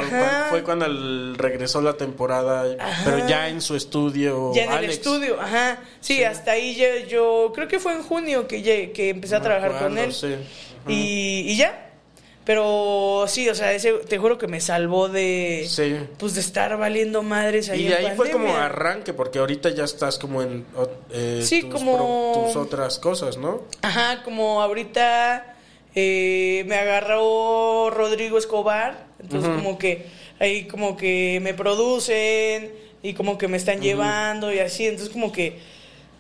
fue 0.49 0.63
cuando 0.63 0.85
el- 0.85 1.35
regresó 1.38 1.81
la 1.81 1.93
temporada, 1.93 2.77
Ajá. 2.80 3.01
pero 3.03 3.27
ya 3.27 3.49
en 3.49 3.59
su 3.59 3.76
estudio. 3.76 4.53
ya 4.55 4.63
en 4.63 4.72
el 4.85 4.89
estudio, 4.89 5.39
ajá. 5.41 5.80
Sí, 5.99 6.23
hasta 6.23 6.51
ahí 6.51 6.76
ya, 6.76 7.05
yo 7.07 7.51
creo 7.53 7.68
que 7.68 7.77
fue 7.80 7.91
en 7.93 8.03
junio 8.03 8.47
que, 8.47 8.61
ya- 8.61 8.93
que 8.93 9.09
empecé 9.09 9.35
a 9.35 9.41
trabajar 9.41 9.77
con 9.77 9.97
él. 9.97 10.13
sí. 10.13 10.35
Y, 10.88 11.43
y 11.51 11.55
ya. 11.57 11.90
Pero 12.45 13.26
sí, 13.27 13.47
o 13.49 13.55
sea, 13.55 13.72
ese, 13.73 13.93
te 13.93 14.18
juro 14.18 14.38
que 14.39 14.47
me 14.47 14.59
salvó 14.59 15.09
de... 15.09 15.65
Sí. 15.69 15.95
Pues 16.18 16.34
de 16.34 16.41
estar 16.41 16.76
valiendo 16.76 17.22
madres 17.22 17.69
ahí 17.69 17.81
Y 17.85 17.88
de 17.89 17.95
ahí 17.95 18.15
fue 18.15 18.31
como 18.31 18.55
arranque, 18.55 19.13
porque 19.13 19.38
ahorita 19.39 19.69
ya 19.69 19.84
estás 19.84 20.18
como 20.18 20.41
en 20.41 20.65
eh, 21.11 21.43
Sí, 21.45 21.61
tus, 21.61 21.73
como- 21.80 22.34
pro- 22.34 22.43
tus 22.47 22.55
otras 22.55 22.97
cosas, 22.97 23.38
¿no? 23.38 23.61
Ajá, 23.84 24.23
como 24.23 24.61
ahorita 24.61 25.55
eh, 25.93 26.63
me 26.68 26.76
agarró 26.77 27.91
Rodrigo 27.91 28.38
Escobar, 28.39 29.05
entonces 29.22 29.49
como 29.55 29.77
que 29.77 30.07
ahí 30.39 30.65
como 30.65 30.97
que 30.97 31.39
me 31.43 31.53
producen 31.53 32.72
y 33.03 33.13
como 33.13 33.38
que 33.38 33.47
me 33.47 33.57
están 33.57 33.81
llevando 33.81 34.51
y 34.51 34.59
así, 34.59 34.88
entonces 34.88 35.13
como 35.13 35.31
que 35.31 35.59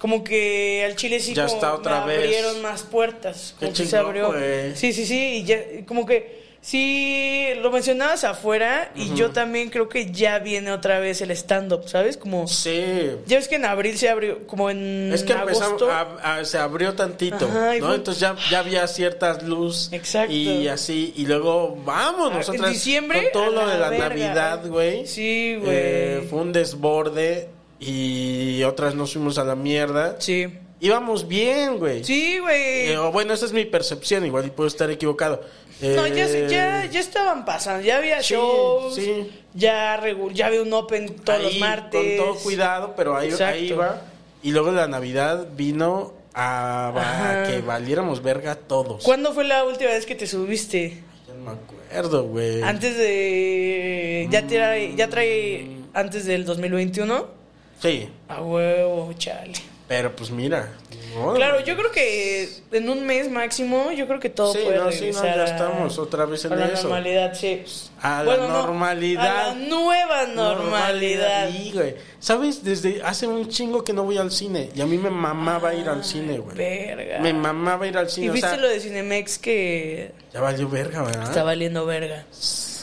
como 0.01 0.23
que 0.23 0.83
al 0.83 0.95
chile 0.95 1.19
sí 1.19 1.35
Ya 1.35 1.45
como 1.45 1.55
está 1.55 1.73
otra 1.75 2.01
me 2.05 2.17
vez. 2.17 2.25
abrieron 2.25 2.61
más 2.63 2.81
puertas, 2.81 3.53
como 3.59 3.71
Qué 3.71 3.83
que 3.83 3.87
se 3.87 3.97
abrió. 3.97 4.29
güey. 4.31 4.75
Sí, 4.75 4.93
sí, 4.93 5.05
sí, 5.05 5.35
y 5.37 5.43
ya 5.43 5.59
como 5.85 6.07
que 6.07 6.41
sí, 6.59 7.47
lo 7.61 7.71
mencionabas 7.71 8.23
afuera 8.23 8.91
y 8.95 9.13
yo 9.15 9.29
también 9.31 9.69
creo 9.69 9.89
que 9.89 10.11
ya 10.11 10.39
viene 10.39 10.71
otra 10.71 10.99
vez 10.99 11.21
el 11.21 11.29
stand-up, 11.31 11.87
¿sabes? 11.87 12.17
Como, 12.17 12.47
Sí. 12.47 13.11
ya 13.27 13.37
ves 13.37 13.47
que 13.47 13.55
en 13.55 13.65
abril 13.65 13.95
se 13.97 14.09
abrió, 14.09 14.45
como 14.47 14.69
en 14.71 15.11
Es 15.13 15.23
que 15.23 15.33
empezamos, 15.33 15.61
agosto. 15.61 15.91
a- 15.91 16.37
a- 16.39 16.45
se 16.45 16.57
abrió 16.57 16.93
tantito, 16.93 17.45
Ajá, 17.45 17.75
y 17.77 17.79
¿no? 17.79 17.87
fue- 17.87 17.95
Entonces 17.95 18.21
ya, 18.21 18.35
ya 18.49 18.59
había 18.59 18.87
ciertas 18.87 19.43
luz 19.43 19.89
Exacto. 19.91 20.33
y 20.33 20.67
así, 20.67 21.13
y 21.15 21.25
luego 21.27 21.75
vámonos 21.85 22.49
Ah, 22.49 22.53
en 22.55 22.63
diciembre, 22.73 23.29
con 23.31 23.43
todo 23.43 23.59
a 23.61 23.63
lo 23.65 23.67
de 23.71 23.77
la 23.77 23.79
la 23.79 23.89
verga, 23.89 24.09
Navidad, 24.09 24.59
güey. 24.67 24.93
güey. 24.97 25.07
Sí, 25.07 25.55
güey. 25.59 25.69
Eh, 25.75 26.27
fue 26.29 26.39
un 26.41 26.51
desborde 26.53 27.49
y 27.83 28.63
otras 28.63 28.93
nos 28.95 29.13
fuimos 29.13 29.37
a 29.39 29.43
la 29.43 29.55
mierda. 29.55 30.15
Sí. 30.19 30.47
Íbamos 30.79 31.27
bien, 31.27 31.77
güey. 31.77 32.03
Sí, 32.03 32.37
güey. 32.39 32.91
Eh, 32.91 32.97
bueno, 33.11 33.33
esa 33.33 33.45
es 33.45 33.53
mi 33.53 33.65
percepción, 33.65 34.25
igual 34.25 34.45
y 34.45 34.49
puedo 34.51 34.67
estar 34.67 34.89
equivocado. 34.89 35.41
No, 35.81 36.05
ya, 36.07 36.27
Eh, 36.27 36.47
ya, 36.49 36.85
ya 36.85 36.99
estaban 36.99 37.43
pasando, 37.43 37.83
ya 37.83 37.97
había 37.97 38.21
sí, 38.21 38.35
shows, 38.35 38.93
sí. 38.95 39.31
ya 39.55 39.99
regu- 39.99 40.31
ya 40.31 40.45
había 40.47 40.61
un 40.61 40.71
open 40.73 41.15
todos 41.15 41.41
los 41.41 41.57
martes. 41.57 42.19
Con 42.19 42.27
todo 42.27 42.35
cuidado, 42.43 42.93
pero 42.95 43.17
ahí, 43.17 43.29
Exacto. 43.29 43.55
ahí 43.55 43.67
iba. 43.69 44.01
Y 44.43 44.51
luego 44.51 44.71
la 44.71 44.87
Navidad 44.87 45.47
vino 45.55 46.13
a, 46.35 47.45
que 47.47 47.61
valiéramos 47.61 48.21
verga 48.21 48.55
todos. 48.55 49.03
¿Cuándo 49.03 49.33
fue 49.33 49.43
la 49.43 49.63
última 49.65 49.89
vez 49.89 50.05
que 50.05 50.13
te 50.15 50.27
subiste? 50.27 51.01
Ya 51.27 51.33
no 51.33 51.43
me 51.45 51.51
acuerdo, 51.51 52.23
güey. 52.25 52.61
Antes 52.61 52.95
de 52.97 54.27
ya 54.31 54.45
trae, 54.47 54.95
ya 54.95 55.09
trae 55.09 55.67
antes 55.93 56.25
del 56.25 56.45
2021. 56.45 57.40
Sí, 57.81 58.09
A 58.27 58.41
huevo, 58.41 59.11
chale. 59.17 59.53
pero 59.87 60.15
pues 60.15 60.29
mira. 60.31 60.71
no, 61.15 61.33
Claro, 61.33 61.59
yo 61.65 61.75
creo 61.75 61.91
que 61.91 62.47
en 62.71 62.89
un 62.89 63.05
mes 63.05 63.29
máximo, 63.29 63.91
yo 63.91 64.07
creo 64.07 64.19
que 64.19 64.29
todo 64.29 64.53
Sí, 64.53 64.59
puede 64.63 64.77
no, 64.77 64.91
sí, 64.91 65.09
no, 65.13 65.23
ya 65.23 65.33
a- 65.33 65.45
estamos 65.45 65.97
otra 65.97 66.25
vez 66.25 66.45
en 66.45 66.53
a 66.53 66.55
la 66.57 66.65
eso. 66.67 66.83
normalidad, 66.83 67.33
sí. 67.33 67.63
A 68.01 68.19
la 68.19 68.23
Bueno, 68.23 68.47
no, 68.47 68.61
normalidad. 68.67 69.25
a 69.25 69.47
la 69.47 69.55
nueva 69.55 70.25
normalidad. 70.27 71.49
Sí, 71.49 71.71
güey. 71.73 71.95
¿Sabes? 72.19 72.63
Desde 72.63 73.01
hace 73.03 73.27
un 73.27 73.49
chingo 73.49 73.83
que 73.83 73.93
no 73.93 74.03
voy 74.03 74.17
al 74.17 74.31
cine. 74.31 74.69
Y 74.75 74.81
a 74.81 74.85
mí 74.85 74.97
me 74.97 75.09
mamaba 75.09 75.73
ir 75.73 75.89
al 75.89 76.03
cine, 76.05 76.37
güey. 76.39 76.55
Verga. 76.55 77.19
Me 77.19 77.33
mamaba 77.33 77.87
ir 77.87 77.97
al 77.97 78.09
cine. 78.09 78.27
¿Y 78.27 78.29
o 78.29 78.33
viste 78.33 78.47
sea, 78.47 78.57
lo 78.57 78.69
de 78.69 78.79
Cinemex 78.79 79.37
que 79.39 80.11
Ya 80.33 80.39
valió 80.39 80.69
verga, 80.69 81.01
¿verdad? 81.03 81.23
está 81.23 81.43
valiendo 81.43 81.85
verga? 81.85 82.25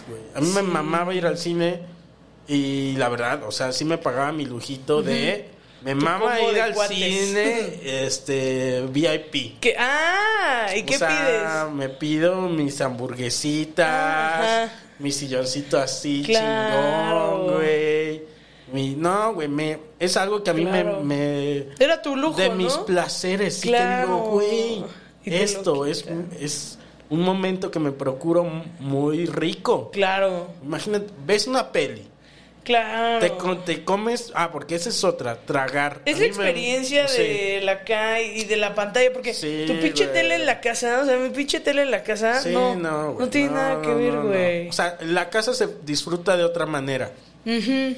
güey. 0.08 0.20
A 0.34 0.40
mí 0.40 0.48
me 0.54 0.62
mamaba 0.62 1.14
ir 1.14 1.24
al 1.26 1.38
cine 1.38 1.80
y 2.48 2.92
la 2.96 3.08
verdad, 3.08 3.42
o 3.44 3.50
sea, 3.52 3.72
sí 3.72 3.84
me 3.84 3.98
pagaba 3.98 4.32
mi 4.32 4.46
lujito 4.46 5.02
de... 5.02 5.50
Me 5.80 5.94
mama 5.94 6.40
ir 6.40 6.60
al 6.60 6.74
cuates. 6.74 6.96
cine 6.98 7.78
este 8.04 8.82
VIP. 8.90 9.60
¿Qué? 9.60 9.76
Ah, 9.78 10.66
¿y 10.76 10.82
qué 10.82 10.96
o 10.96 10.98
sea, 10.98 11.70
me 11.72 11.88
pido 11.88 12.40
mis 12.48 12.80
hamburguesitas, 12.80 13.86
Ajá. 13.86 14.72
mi 14.98 15.12
silloncito 15.12 15.78
así 15.78 16.24
Claro. 16.26 17.42
chingón, 17.44 17.54
güey. 17.58 18.22
Mi, 18.72 18.96
no, 18.96 19.34
güey, 19.34 19.48
me, 19.48 19.78
es 19.98 20.16
algo 20.16 20.42
que 20.42 20.50
a 20.50 20.54
mí 20.54 20.64
me- 20.64 20.70
Claro. 20.82 21.00
me, 21.02 21.62
pides? 21.64 21.80
Era 21.80 22.02
tu 22.02 22.16
lujo, 22.16 22.36
de 22.36 22.48
¿no? 22.50 22.56
mis 22.56 22.72
placeres, 22.78 23.60
Claro. 23.60 24.06
que 24.06 24.12
digo, 24.12 24.30
güey, 24.30 24.84
Y 25.24 25.34
esto 25.34 25.86
es, 25.86 26.04
es 26.40 26.78
un 27.08 27.20
momento 27.22 27.70
que 27.70 27.78
me 27.78 27.92
procuro 27.92 28.44
muy 28.80 29.26
rico. 29.26 29.90
Claro, 29.92 30.48
Imagínate, 30.62 31.06
ves 31.24 31.46
una 31.46 31.70
peli, 31.70 32.02
claro. 32.68 33.18
te, 33.64 33.74
te 33.74 33.84
comes, 33.84 34.30
ah, 34.34 34.50
porque 34.52 34.74
esa 34.76 34.90
es 34.90 35.02
otra, 35.02 35.36
tragar. 35.44 36.02
Es 36.04 36.14
A 36.14 36.18
la 36.18 36.20
me- 36.20 36.26
experiencia 36.26 37.08
sí. 37.08 37.22
de 37.22 37.60
la 37.64 37.72
acá 37.72 38.20
y 38.20 38.44
de 38.44 38.56
la 38.56 38.74
pantalla, 38.74 39.12
porque 39.12 39.34
Sí, 39.34 39.64
tu 39.66 39.74
pinche 39.80 40.04
güey. 40.04 40.16
tele 40.16 40.34
en 40.36 40.46
la 40.46 40.60
casa, 40.60 41.00
o 41.02 41.06
sea, 41.06 41.16
mi 41.16 41.30
pinche 41.30 41.60
tele 41.60 41.82
en 41.82 41.90
la 41.90 42.02
casa, 42.02 42.40
Sí, 42.40 42.50
no, 42.50 42.76
no, 42.76 43.28
tiene 43.28 43.48
no, 43.48 43.54
nada 43.54 43.82
que 43.82 43.94
ver, 43.94 44.20
güey. 44.20 44.68
O 44.68 44.72
sea, 44.72 44.96
la 45.00 45.28
casa 45.30 45.52
se 45.54 45.66
disfruta 45.82 46.36
de 46.36 46.44
otra 46.44 46.66
manera. 46.66 47.10
Ujú. 47.44 47.96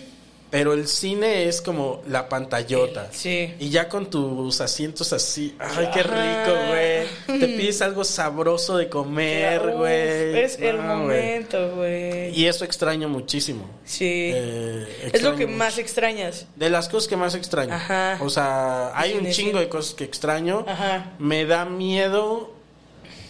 Pero 0.51 0.72
el 0.72 0.89
cine 0.89 1.44
es 1.47 1.60
como 1.62 2.02
la 2.09 2.28
pantallota. 2.28 3.06
Sí. 3.12 3.55
Y 3.60 3.70
ya 3.70 3.89
con 3.89 4.10
tus 4.10 4.60
asientos 4.60 5.12
así. 5.12 5.55
Ay, 5.60 5.89
qué 5.94 6.02
rico, 6.02 6.56
güey. 6.68 7.39
Te 7.40 7.47
pides 7.56 7.81
algo 7.82 8.02
sabroso 8.02 8.77
de 8.77 8.89
comer, 8.89 9.60
güey. 9.77 10.40
Es 10.40 10.59
el 10.59 10.77
No, 10.78 11.05
güey. 11.05 11.22
momento, 11.22 11.70
güey. 11.77 12.36
Y 12.36 12.47
eso 12.47 12.64
extraño 12.64 13.09
muchísimo. 13.09 13.64
Sí. 13.85 14.32
Eh, 14.35 15.10
es 15.12 15.22
lo 15.22 15.36
que 15.36 15.47
mucho. 15.47 15.56
más 15.59 15.78
extrañas. 15.78 16.47
De 16.56 16.68
las 16.68 16.89
cosas 16.89 17.06
que 17.09 17.16
más 17.16 17.36
extraño. 17.36 17.72
Ajá. 17.72 18.18
O 18.20 18.28
sea, 18.28 18.90
hay 18.98 19.12
un 19.14 19.31
chingo 19.31 19.60
de 19.60 19.68
cosas 19.68 19.94
que 19.94 20.02
extraño. 20.02 20.64
Ajá. 20.66 21.12
Me 21.20 21.44
da 21.44 21.64
miedo. 21.64 22.52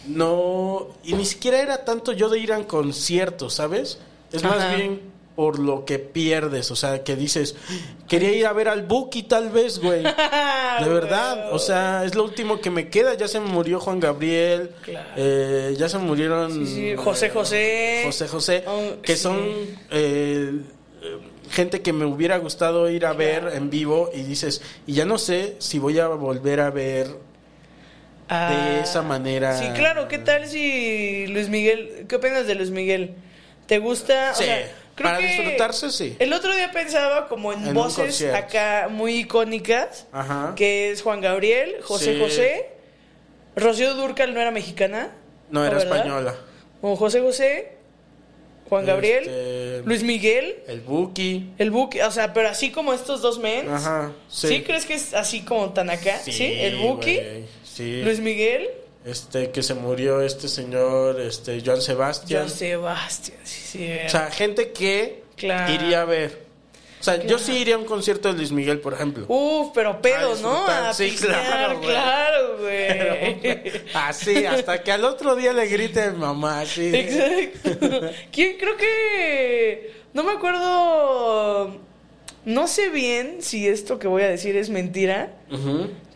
No. 0.06 0.88
Y 1.04 1.12
ni 1.12 1.26
siquiera 1.26 1.60
era 1.60 1.84
tanto 1.84 2.12
yo 2.12 2.30
de 2.30 2.38
ir 2.38 2.52
a 2.52 2.66
conciertos, 2.66 3.54
¿sabes? 3.54 3.98
Es 4.32 4.42
Ajá. 4.42 4.56
más 4.56 4.76
bien 4.76 5.00
por 5.40 5.58
lo 5.58 5.86
que 5.86 5.98
pierdes. 5.98 6.70
O 6.70 6.76
sea, 6.76 7.02
que 7.02 7.16
dices, 7.16 7.56
quería 8.06 8.30
ir 8.32 8.44
a 8.46 8.52
ver 8.52 8.68
al 8.68 8.82
Buki 8.82 9.22
tal 9.22 9.48
vez, 9.48 9.78
güey. 9.78 10.02
De 10.82 10.86
verdad, 10.86 11.50
o 11.54 11.58
sea, 11.58 12.04
es 12.04 12.14
lo 12.14 12.24
último 12.24 12.60
que 12.60 12.68
me 12.68 12.90
queda. 12.90 13.14
Ya 13.14 13.26
se 13.26 13.40
murió 13.40 13.80
Juan 13.80 14.00
Gabriel, 14.00 14.72
Claro. 14.82 15.08
eh, 15.16 15.74
ya 15.78 15.88
se 15.88 15.96
murieron 15.96 16.52
Sí, 16.52 16.66
sí, 16.66 16.94
José 16.94 17.30
José. 17.30 18.02
José 18.04 18.28
José, 18.28 18.64
Oh, 18.66 19.00
que 19.00 19.16
sí. 19.16 19.22
son 19.22 19.40
eh, 19.90 20.60
gente 21.50 21.80
que 21.80 21.94
me 21.94 22.04
hubiera 22.04 22.36
gustado 22.36 22.90
ir 22.90 23.06
a 23.06 23.14
ver 23.14 23.52
en 23.54 23.70
vivo 23.70 24.10
y 24.12 24.20
dices, 24.24 24.60
y 24.86 24.92
ya 24.92 25.06
no 25.06 25.16
sé 25.16 25.56
si 25.58 25.78
voy 25.78 25.98
a 26.00 26.08
volver 26.08 26.60
a 26.60 26.68
ver 26.68 27.06
Ah. 28.28 28.50
de 28.74 28.80
esa 28.82 29.00
manera. 29.00 29.56
Sí, 29.58 29.68
claro, 29.74 30.06
¿qué 30.06 30.18
tal 30.18 30.46
si 30.46 31.26
Luis 31.28 31.48
Miguel, 31.48 32.04
qué 32.08 32.16
opinas 32.16 32.46
de 32.46 32.56
Luis 32.56 32.70
Miguel? 32.70 33.14
¿Te 33.66 33.78
gusta? 33.78 34.32
O 34.32 34.36
Sí, 34.36 34.44
sea, 34.44 34.68
creo 35.00 35.10
para 35.12 35.18
que 35.18 35.26
disfrutarse, 35.26 35.90
sí. 35.90 36.16
El 36.18 36.32
otro 36.32 36.54
día 36.54 36.70
pensaba 36.72 37.28
como 37.28 37.52
en, 37.52 37.74
voces 37.74 38.22
acá 38.32 38.88
muy 38.90 39.16
icónicas, 39.16 40.06
Ajá. 40.12 40.54
que 40.56 40.90
es 40.90 41.02
Juan 41.02 41.20
Gabriel, 41.20 41.76
José 41.82 42.14
Sí. 42.14 42.20
José, 42.20 42.66
Rocío 43.56 43.94
Durcal 43.94 44.32
no 44.34 44.40
era 44.40 44.50
mexicana. 44.50 45.10
No, 45.50 45.64
era 45.64 45.76
¿verdad? 45.78 45.96
española. 45.96 46.34
Como 46.80 46.96
José 46.96 47.20
José, 47.20 47.72
Juan 48.68 48.86
Gabriel, 48.86 49.24
Este, 49.24 49.82
Luis 49.84 50.02
Miguel, 50.04 50.62
El 50.68 50.80
Buki. 50.80 51.50
el 51.58 51.70
Buki, 51.72 52.00
o 52.02 52.10
sea, 52.12 52.32
pero 52.32 52.48
así 52.48 52.70
como 52.70 52.92
estos 52.92 53.20
dos 53.20 53.38
men. 53.40 53.68
Ajá. 53.68 54.12
Sí. 54.28 54.46
Sí. 54.48 54.62
crees 54.62 54.86
que 54.86 54.94
es 54.94 55.12
así 55.12 55.40
como 55.42 55.72
tan 55.72 55.90
acá? 55.90 56.18
Sí, 56.18 56.40
el 56.40 56.76
Buki, 56.76 57.18
Sí. 57.64 58.02
Luis 58.02 58.20
Miguel, 58.20 58.68
Este, 59.04 59.50
que 59.50 59.62
se 59.62 59.74
murió 59.74 60.20
este 60.20 60.46
señor, 60.48 61.20
este, 61.20 61.62
Joan 61.64 61.80
Sebastián. 61.80 62.42
John 62.46 62.50
Sebastián, 62.50 63.38
sí, 63.44 63.60
sí. 63.64 63.90
O 64.06 64.08
sea, 64.10 64.30
gente 64.30 64.72
que 64.72 65.22
Claro. 65.36 65.72
iría 65.72 66.02
a 66.02 66.04
ver. 66.04 66.50
O 67.00 67.02
sea, 67.02 67.16
yo 67.24 67.38
sí 67.38 67.56
iría 67.56 67.76
a 67.76 67.78
un 67.78 67.86
concierto 67.86 68.28
de 68.30 68.34
Luis 68.36 68.52
Miguel, 68.52 68.78
por 68.80 68.92
ejemplo. 68.92 69.24
Uf, 69.26 69.68
pero 69.72 70.02
pedo, 70.02 70.34
¿no? 70.42 70.66
A 70.66 70.92
sí, 70.92 71.04
pistear, 71.04 71.40
claro, 71.42 71.78
güey. 71.78 71.88
claro, 71.88 72.56
güey. 72.58 73.72
Así, 73.94 74.44
hasta 74.44 74.82
que 74.82 74.92
al 74.92 75.02
otro 75.06 75.34
día 75.34 75.54
le 75.54 75.66
grite 75.66 76.10
mamá, 76.10 76.60
así. 76.60 76.94
Exacto. 76.94 78.10
¿Quién? 78.30 78.58
Creo 78.58 78.76
que. 78.76 79.94
No 80.12 80.22
me 80.24 80.32
acuerdo. 80.32 81.78
No 82.44 82.66
sé 82.68 82.90
bien 82.90 83.38
si 83.40 83.66
esto 83.66 83.98
que 83.98 84.06
voy 84.06 84.22
a 84.22 84.28
decir 84.28 84.54
es 84.56 84.68
mentira. 84.68 85.32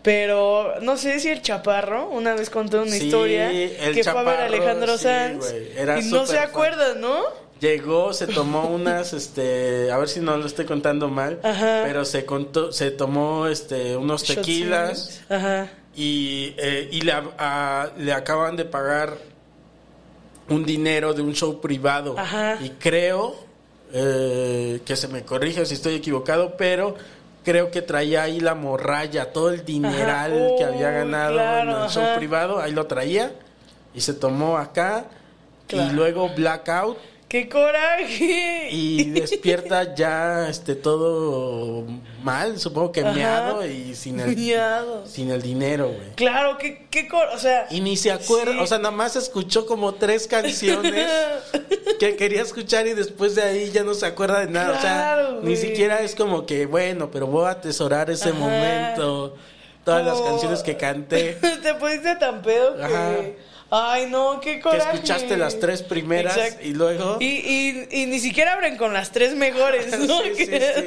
Pero 0.04 0.74
no 0.82 0.96
sé 0.98 1.18
si 1.18 1.30
el 1.30 1.40
chaparro 1.42 2.10
una 2.10 2.34
vez 2.34 2.50
contó 2.50 2.82
una 2.82 2.92
Sí, 2.92 3.06
historia 3.06 3.50
el 3.50 3.94
que 3.94 4.04
fue 4.04 4.20
a 4.20 4.22
ver 4.22 4.40
Alejandro 4.42 4.98
sí, 4.98 5.04
Sanz 5.04 5.52
era 5.76 5.98
y 5.98 6.04
no 6.10 6.26
se 6.26 6.36
fan. 6.36 6.46
acuerda, 6.48 6.94
¿no? 6.94 7.22
Llegó, 7.58 8.12
se 8.12 8.26
tomó 8.26 8.66
unas, 8.68 9.14
este, 9.14 9.90
a 9.90 9.96
ver 9.96 10.08
si 10.10 10.20
no 10.20 10.36
lo 10.36 10.44
estoy 10.44 10.66
contando 10.66 11.08
mal, 11.08 11.40
Ajá. 11.42 11.82
pero 11.86 12.04
se 12.04 12.26
contó, 12.26 12.70
se 12.70 12.90
tomó, 12.90 13.46
este, 13.46 13.96
unos 13.96 14.24
tequilas. 14.24 15.22
Ajá. 15.30 15.70
y, 15.96 16.54
eh, 16.58 16.88
y 16.92 17.00
le, 17.00 17.12
a- 17.38 17.90
le 17.96 18.12
acaban 18.12 18.56
de 18.56 18.66
pagar 18.66 19.16
un 20.50 20.66
dinero 20.66 21.14
de 21.14 21.22
un 21.22 21.32
show 21.34 21.60
privado. 21.62 22.14
Ajá. 22.18 22.58
Y 22.62 22.70
creo 22.70 23.36
eh, 23.94 24.80
que 24.84 24.96
se 24.96 25.08
me 25.08 25.22
corrige 25.24 25.64
si 25.64 25.72
estoy 25.74 25.94
equivocado, 25.94 26.56
pero 26.58 26.96
creo 27.44 27.70
que 27.70 27.82
traía 27.82 28.22
ahí 28.22 28.40
la 28.40 28.54
morralla, 28.54 29.32
todo 29.32 29.50
el 29.50 29.64
dineral 29.64 30.54
que 30.58 30.64
había 30.64 30.90
ganado 30.90 31.34
claro, 31.34 31.76
en 31.78 31.82
el 31.84 31.88
show 31.90 32.02
ajá. 32.02 32.16
privado, 32.16 32.60
ahí 32.60 32.72
lo 32.72 32.86
traía 32.86 33.32
y 33.94 34.00
se 34.00 34.14
tomó 34.14 34.56
acá 34.58 35.04
Claro. 35.66 35.90
y 35.90 35.94
luego 35.94 36.28
blackout 36.34 36.98
¡Qué 37.34 37.48
coraje! 37.48 38.68
y 38.70 39.10
despierta 39.10 39.92
ya 39.96 40.48
este 40.48 40.76
todo 40.76 41.84
mal, 42.22 42.60
supongo 42.60 42.92
que 42.92 43.00
Ajá. 43.00 43.10
meado 43.12 43.66
y 43.66 43.96
sin 43.96 44.20
el 44.20 44.36
Miado. 44.36 45.04
sin 45.04 45.32
el 45.32 45.42
dinero, 45.42 45.88
güey. 45.88 46.12
Claro, 46.14 46.58
qué, 46.58 46.86
qué 46.92 47.08
cor... 47.08 47.26
O 47.34 47.38
sea... 47.40 47.66
Y 47.70 47.80
ni 47.80 47.96
se 47.96 48.12
acuerda, 48.12 48.52
Sí. 48.52 48.58
o 48.60 48.66
sea, 48.68 48.78
nada 48.78 48.92
más 48.92 49.16
escuchó 49.16 49.66
como 49.66 49.94
tres 49.94 50.28
canciones 50.28 51.10
que 51.98 52.14
quería 52.14 52.40
escuchar 52.42 52.86
y 52.86 52.94
después 52.94 53.34
de 53.34 53.42
ahí 53.42 53.70
ya 53.72 53.82
no 53.82 53.94
se 53.94 54.06
acuerda 54.06 54.38
de 54.38 54.52
nada. 54.52 54.78
Claro, 54.78 55.22
o 55.22 55.30
sea, 55.32 55.38
ni 55.40 55.54
güey. 55.54 55.56
siquiera 55.56 56.02
es 56.02 56.14
como 56.14 56.46
que, 56.46 56.66
bueno, 56.66 57.10
pero 57.10 57.26
voy 57.26 57.46
a 57.46 57.50
atesorar 57.50 58.10
ese 58.10 58.28
Ajá. 58.28 58.38
momento. 58.38 59.34
todas 59.82 60.06
las 60.06 60.20
canciones 60.20 60.62
que 60.62 60.76
canté. 60.76 61.32
Te 61.64 61.74
pusiste 61.74 62.14
tan 62.14 62.42
pedo 62.42 62.76
que. 62.76 62.82
Ajá. 62.84 63.12
Ay, 63.70 64.06
no, 64.10 64.40
qué 64.40 64.56
Que 64.56 64.60
coraje. 64.60 64.94
escuchaste 64.94 65.36
las 65.36 65.58
tres 65.58 65.82
primeras 65.82 66.36
Exacto. 66.36 66.66
y 66.66 66.74
luego. 66.74 67.16
Y, 67.20 67.26
y, 67.26 67.88
y 67.90 68.06
ni 68.06 68.20
siquiera 68.20 68.52
abren 68.52 68.76
con 68.76 68.92
las 68.92 69.10
tres 69.10 69.34
mejores, 69.34 69.98
¿no? 69.98 70.22
Sí, 70.22 70.34
sí, 70.36 70.46
sí. 70.76 70.84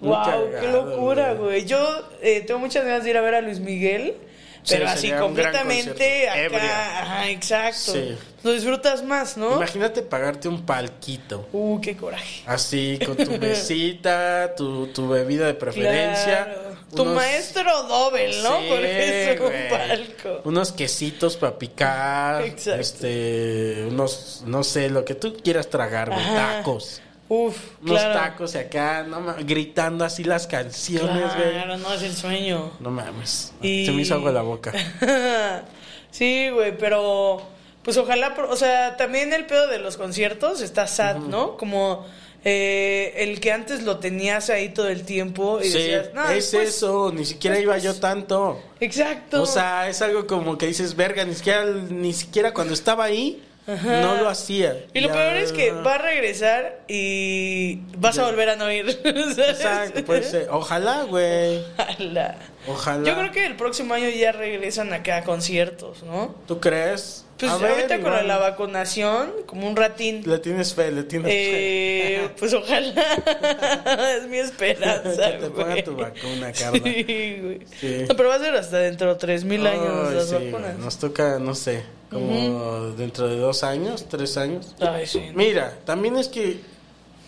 Wow, 0.00 0.50
qué 0.60 0.68
locura, 0.68 1.34
güey. 1.34 1.44
güey. 1.44 1.64
Yo 1.66 2.08
eh, 2.22 2.40
tengo 2.46 2.60
muchas 2.60 2.84
ganas 2.84 3.04
de 3.04 3.10
ir 3.10 3.16
a 3.16 3.20
ver 3.20 3.34
a 3.34 3.40
Luis 3.40 3.60
Miguel. 3.60 4.14
Sí, 4.62 4.74
Pero 4.74 4.88
así 4.88 5.10
completamente 5.10 6.28
acá. 6.28 7.00
Ajá, 7.02 7.30
exacto. 7.30 7.92
Sí. 7.92 8.16
Lo 8.44 8.52
disfrutas 8.52 9.02
más, 9.02 9.36
¿no? 9.36 9.56
Imagínate 9.56 10.02
pagarte 10.02 10.48
un 10.48 10.64
palquito. 10.64 11.48
Uh, 11.52 11.80
qué 11.80 11.96
coraje. 11.96 12.42
Así, 12.46 12.98
con 13.04 13.16
tu 13.16 13.30
mesita, 13.40 14.54
tu, 14.56 14.88
tu 14.88 15.08
bebida 15.08 15.46
de 15.46 15.54
preferencia. 15.54 16.44
Claro. 16.44 16.76
Tu 16.94 17.04
maestro 17.06 17.84
Dobel, 17.84 18.42
¿no? 18.42 18.60
Sí, 18.60 18.66
Porque 18.68 19.32
es 19.32 19.40
un 19.40 19.78
palco. 19.78 20.40
Unos 20.44 20.72
quesitos 20.72 21.36
para 21.36 21.58
picar. 21.58 22.42
Exacto. 22.42 22.80
Este, 22.80 23.86
unos, 23.88 24.42
no 24.46 24.62
sé, 24.62 24.90
lo 24.90 25.04
que 25.04 25.14
tú 25.14 25.36
quieras 25.42 25.68
tragar, 25.68 26.10
güey. 26.10 26.24
Tacos. 26.34 27.00
Uf, 27.34 27.56
Unos 27.80 27.98
claro. 27.98 28.12
tacos 28.20 28.54
y 28.54 28.58
acá, 28.58 29.04
no 29.08 29.20
ma- 29.20 29.36
gritando 29.40 30.04
así 30.04 30.22
las 30.22 30.46
canciones, 30.46 31.34
güey. 31.34 31.50
Claro, 31.52 31.78
no 31.78 31.94
es 31.94 32.02
el 32.02 32.14
sueño. 32.14 32.72
No 32.78 32.90
mames. 32.90 33.54
Y- 33.62 33.86
Se 33.86 33.92
me 33.92 34.02
hizo 34.02 34.14
agua 34.16 34.32
la 34.32 34.42
boca. 34.42 34.70
sí, 36.10 36.50
güey, 36.50 36.76
pero 36.76 37.40
pues 37.82 37.96
ojalá, 37.96 38.34
o 38.48 38.56
sea, 38.56 38.96
también 38.96 39.32
el 39.32 39.46
pedo 39.46 39.66
de 39.66 39.78
los 39.78 39.96
conciertos 39.96 40.60
está 40.60 40.86
sad, 40.86 41.16
¿no? 41.16 41.56
Como 41.56 42.06
eh, 42.44 43.14
el 43.16 43.40
que 43.40 43.50
antes 43.52 43.82
lo 43.82 43.98
tenías 43.98 44.50
ahí 44.50 44.68
todo 44.68 44.88
el 44.88 45.04
tiempo 45.04 45.58
y 45.60 45.64
Sí, 45.70 45.78
decías, 45.78 46.10
no, 46.14 46.28
es 46.28 46.52
eso, 46.54 47.12
ni 47.14 47.24
siquiera 47.24 47.58
iba 47.58 47.78
yo 47.78 47.94
tanto. 47.94 48.60
Exacto. 48.80 49.42
O 49.42 49.46
sea, 49.46 49.88
es 49.88 50.02
algo 50.02 50.26
como 50.26 50.58
que 50.58 50.66
dices, 50.66 50.94
verga, 50.96 51.24
ni 51.24 51.34
siquiera, 51.34 51.64
ni 51.64 52.12
siquiera 52.12 52.52
cuando 52.52 52.74
estaba 52.74 53.04
ahí, 53.04 53.42
no 53.66 54.16
lo 54.16 54.28
hacía. 54.28 54.76
y 54.92 55.00
lo 55.00 55.08
Ya- 55.08 55.14
peor 55.14 55.36
es 55.36 55.52
que 55.52 55.70
va 55.72 55.94
a 55.94 55.98
regresar 55.98 56.80
y 56.88 57.76
vas 57.96 58.18
a 58.18 58.24
volver 58.26 58.48
a 58.50 58.56
no 58.56 58.70
ir. 58.72 58.90
¿sabes? 59.02 59.38
Exacto, 59.38 60.04
puede 60.04 60.22
ser. 60.24 60.48
Ojalá, 60.50 61.04
güey. 61.04 61.62
Ojalá. 61.78 62.36
Ojalá. 62.66 63.04
Yo 63.08 63.14
creo 63.16 63.32
que 63.32 63.46
el 63.46 63.56
próximo 63.56 63.94
año 63.94 64.08
ya 64.08 64.32
regresan 64.32 64.92
acá 64.92 65.18
a 65.18 65.24
conciertos, 65.24 66.02
¿no? 66.04 66.34
¿Tú 66.46 66.60
crees? 66.60 67.24
Pues 67.38 67.50
A 67.50 67.56
ver, 67.56 67.72
ahorita 67.72 67.96
con 67.98 68.06
igual. 68.12 68.28
la 68.28 68.38
vacunación, 68.38 69.32
como 69.46 69.66
un 69.66 69.74
ratín. 69.74 70.22
Le 70.24 70.38
tienes 70.38 70.74
fe, 70.74 70.92
le 70.92 71.02
tienes 71.02 71.26
fe. 71.32 72.14
Eh, 72.24 72.28
pues 72.38 72.54
ojalá. 72.54 73.02
es 74.16 74.28
mi 74.28 74.38
esperanza. 74.38 75.32
Que 75.32 75.38
te 75.38 75.50
pongan 75.50 75.82
tu 75.82 75.96
vacuna, 75.96 76.52
Carla. 76.52 76.80
Sí, 76.84 77.38
güey. 77.42 77.60
Sí. 77.80 78.04
No, 78.08 78.16
pero 78.16 78.28
va 78.28 78.36
a 78.36 78.38
ser 78.38 78.54
hasta 78.54 78.78
dentro 78.78 79.08
de 79.14 79.18
3000 79.18 79.66
años 79.66 80.08
Ay, 80.08 80.14
las 80.14 80.28
sí, 80.28 80.34
vacunas. 80.34 80.78
Nos 80.78 80.98
toca, 80.98 81.38
no 81.40 81.56
sé, 81.56 81.82
como 82.12 82.90
dentro 82.96 83.26
de 83.28 83.36
dos 83.38 83.64
años, 83.64 84.06
tres 84.08 84.36
años. 84.36 84.74
Ay, 84.80 85.06
sí. 85.06 85.20
Mira, 85.34 85.78
también 85.84 86.16
es 86.16 86.28
que 86.28 86.60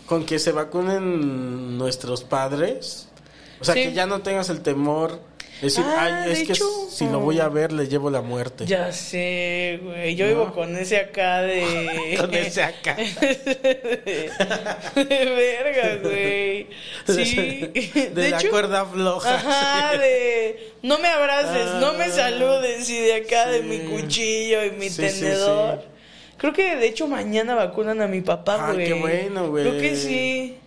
con 0.07 0.25
que 0.27 0.39
se 0.39 0.53
vacunen 0.53 1.79
nuestros 1.79 2.23
padres, 2.25 3.09
o 3.61 3.65
sea, 3.65 3.75
Sí. 3.75 3.85
que 3.85 3.93
ya 3.95 4.07
no 4.07 4.21
tengas 4.21 4.51
el 4.51 4.61
temor. 4.61 5.21
Decir, 5.63 5.85
Ah, 5.87 6.23
ay, 6.25 6.33
es 6.33 6.39
de 6.41 6.47
que 6.47 6.53
hecho. 6.53 6.67
si 6.91 7.07
lo 7.07 7.21
voy 7.21 7.39
a 7.41 7.49
ver, 7.49 7.73
le 7.73 7.87
llevo 7.89 8.11
la 8.11 8.21
muerte. 8.21 8.67
Ya 8.67 8.93
sé, 8.93 9.79
güey. 9.83 10.15
Yo 10.17 10.27
¿No? 10.27 10.31
vivo 10.33 10.53
con 10.53 10.77
ese 10.77 10.99
acá 10.99 11.41
de. 11.43 12.17
Con 12.21 12.35
ese 12.35 12.63
acá. 12.63 12.97
de, 14.05 14.31
verga, 15.05 15.97
güey. 16.03 16.67
Sí. 17.07 17.71
De, 18.15 18.31
la 18.31 18.39
hecho, 18.39 18.51
cuerda 18.51 18.85
floja. 18.85 19.35
Ajá, 19.37 19.97
de 19.99 20.73
no 20.83 20.99
me 20.99 21.09
abraces, 21.09 21.75
no 21.81 21.93
me 21.95 22.05
Ah, 22.05 22.11
saludes 22.11 22.89
y 22.91 22.99
de 23.01 23.15
acá 23.15 23.49
de 23.49 23.59
sí. 23.61 23.65
mi 23.65 23.79
cuchillo 23.81 24.65
y 24.65 24.71
mi 24.73 24.89
Sí, 24.91 25.09
sí, 25.09 25.21
tenedor. 25.21 25.81
sí. 25.83 25.89
Creo 26.37 26.53
que 26.53 26.77
de 26.77 26.87
hecho 26.87 27.07
mañana 27.07 27.55
vacunan 27.55 28.01
a 28.03 28.07
mi 28.09 28.21
papá, 28.21 28.57
Ah, 28.69 28.73
güey. 28.73 28.87
qué 28.87 28.95
bueno, 28.95 29.49
güey. 29.49 29.65
Creo 29.69 29.81
que 29.81 29.97
sí. 29.97 30.59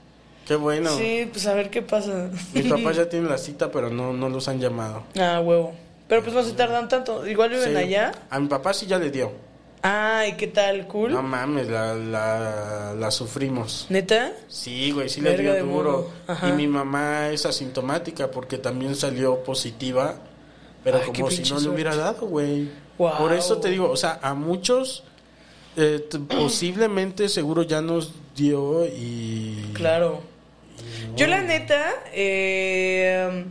Qué 0.48 0.56
bueno. 0.56 0.90
Sí, 0.98 1.28
pues 1.32 1.46
a 1.48 1.54
ver 1.54 1.70
qué 1.70 1.82
pasa. 1.82 2.30
Mis 2.54 2.66
papás 2.70 2.96
ya 2.96 3.10
tienen 3.10 3.30
la 3.30 3.38
cita, 3.38 3.70
pero 3.72 3.90
no, 3.90 4.14
no 4.14 4.30
los 4.30 4.48
han 4.48 4.60
llamado. 4.60 5.04
Ah, 5.20 5.42
huevo. 5.44 5.74
Pero 6.08 6.24
pues 6.24 6.34
no 6.34 6.44
se 6.44 6.54
tardan 6.54 6.88
tanto. 6.88 7.28
Igual 7.28 7.50
viven 7.50 7.72
Sí. 7.72 7.76
allá. 7.76 8.14
A 8.30 8.40
mi 8.40 8.48
papá 8.48 8.74
sí 8.74 8.86
ya 8.86 8.98
le 8.98 9.12
dio. 9.12 9.32
Ah, 9.84 10.24
¿y 10.28 10.34
qué 10.38 10.48
tal? 10.48 10.88
¿Cool? 10.88 11.12
No 11.12 11.22
mames, 11.22 11.68
la, 11.68 11.94
la, 11.94 12.94
la 12.98 13.12
sufrimos. 13.12 13.86
¿Neta? 13.90 14.32
Sí, 14.48 14.92
güey, 14.92 15.08
sí 15.10 15.22
le 15.22 15.38
dio 15.38 15.64
duro. 15.66 16.10
Y 16.48 16.52
mi 16.54 16.66
mamá 16.68 17.30
es 17.30 17.46
asintomática 17.46 18.32
porque 18.32 18.58
también 18.58 18.96
salió 18.96 19.44
positiva. 19.44 20.16
Pero 20.84 21.00
Ay, 21.04 21.12
como 21.14 21.30
si 21.30 21.44
no 21.52 21.60
le 21.60 21.70
hubiera 21.70 21.96
dado, 21.96 22.26
güey. 22.28 22.70
Guau. 22.98 23.18
Por 23.18 23.34
eso 23.34 23.58
te 23.58 23.70
digo, 23.70 23.90
o 23.92 23.98
sea, 23.98 24.20
a 24.22 24.34
muchos 24.34 25.04
eh, 25.76 26.08
posiblemente 26.30 27.30
seguro 27.30 27.64
ya 27.64 27.82
nos 27.82 28.14
dio 28.36 28.86
y... 28.86 29.72
Claro. 29.74 30.22
Yo 31.16 31.28
la 31.28 31.42
neta, 31.42 31.94
eh, 32.14 33.46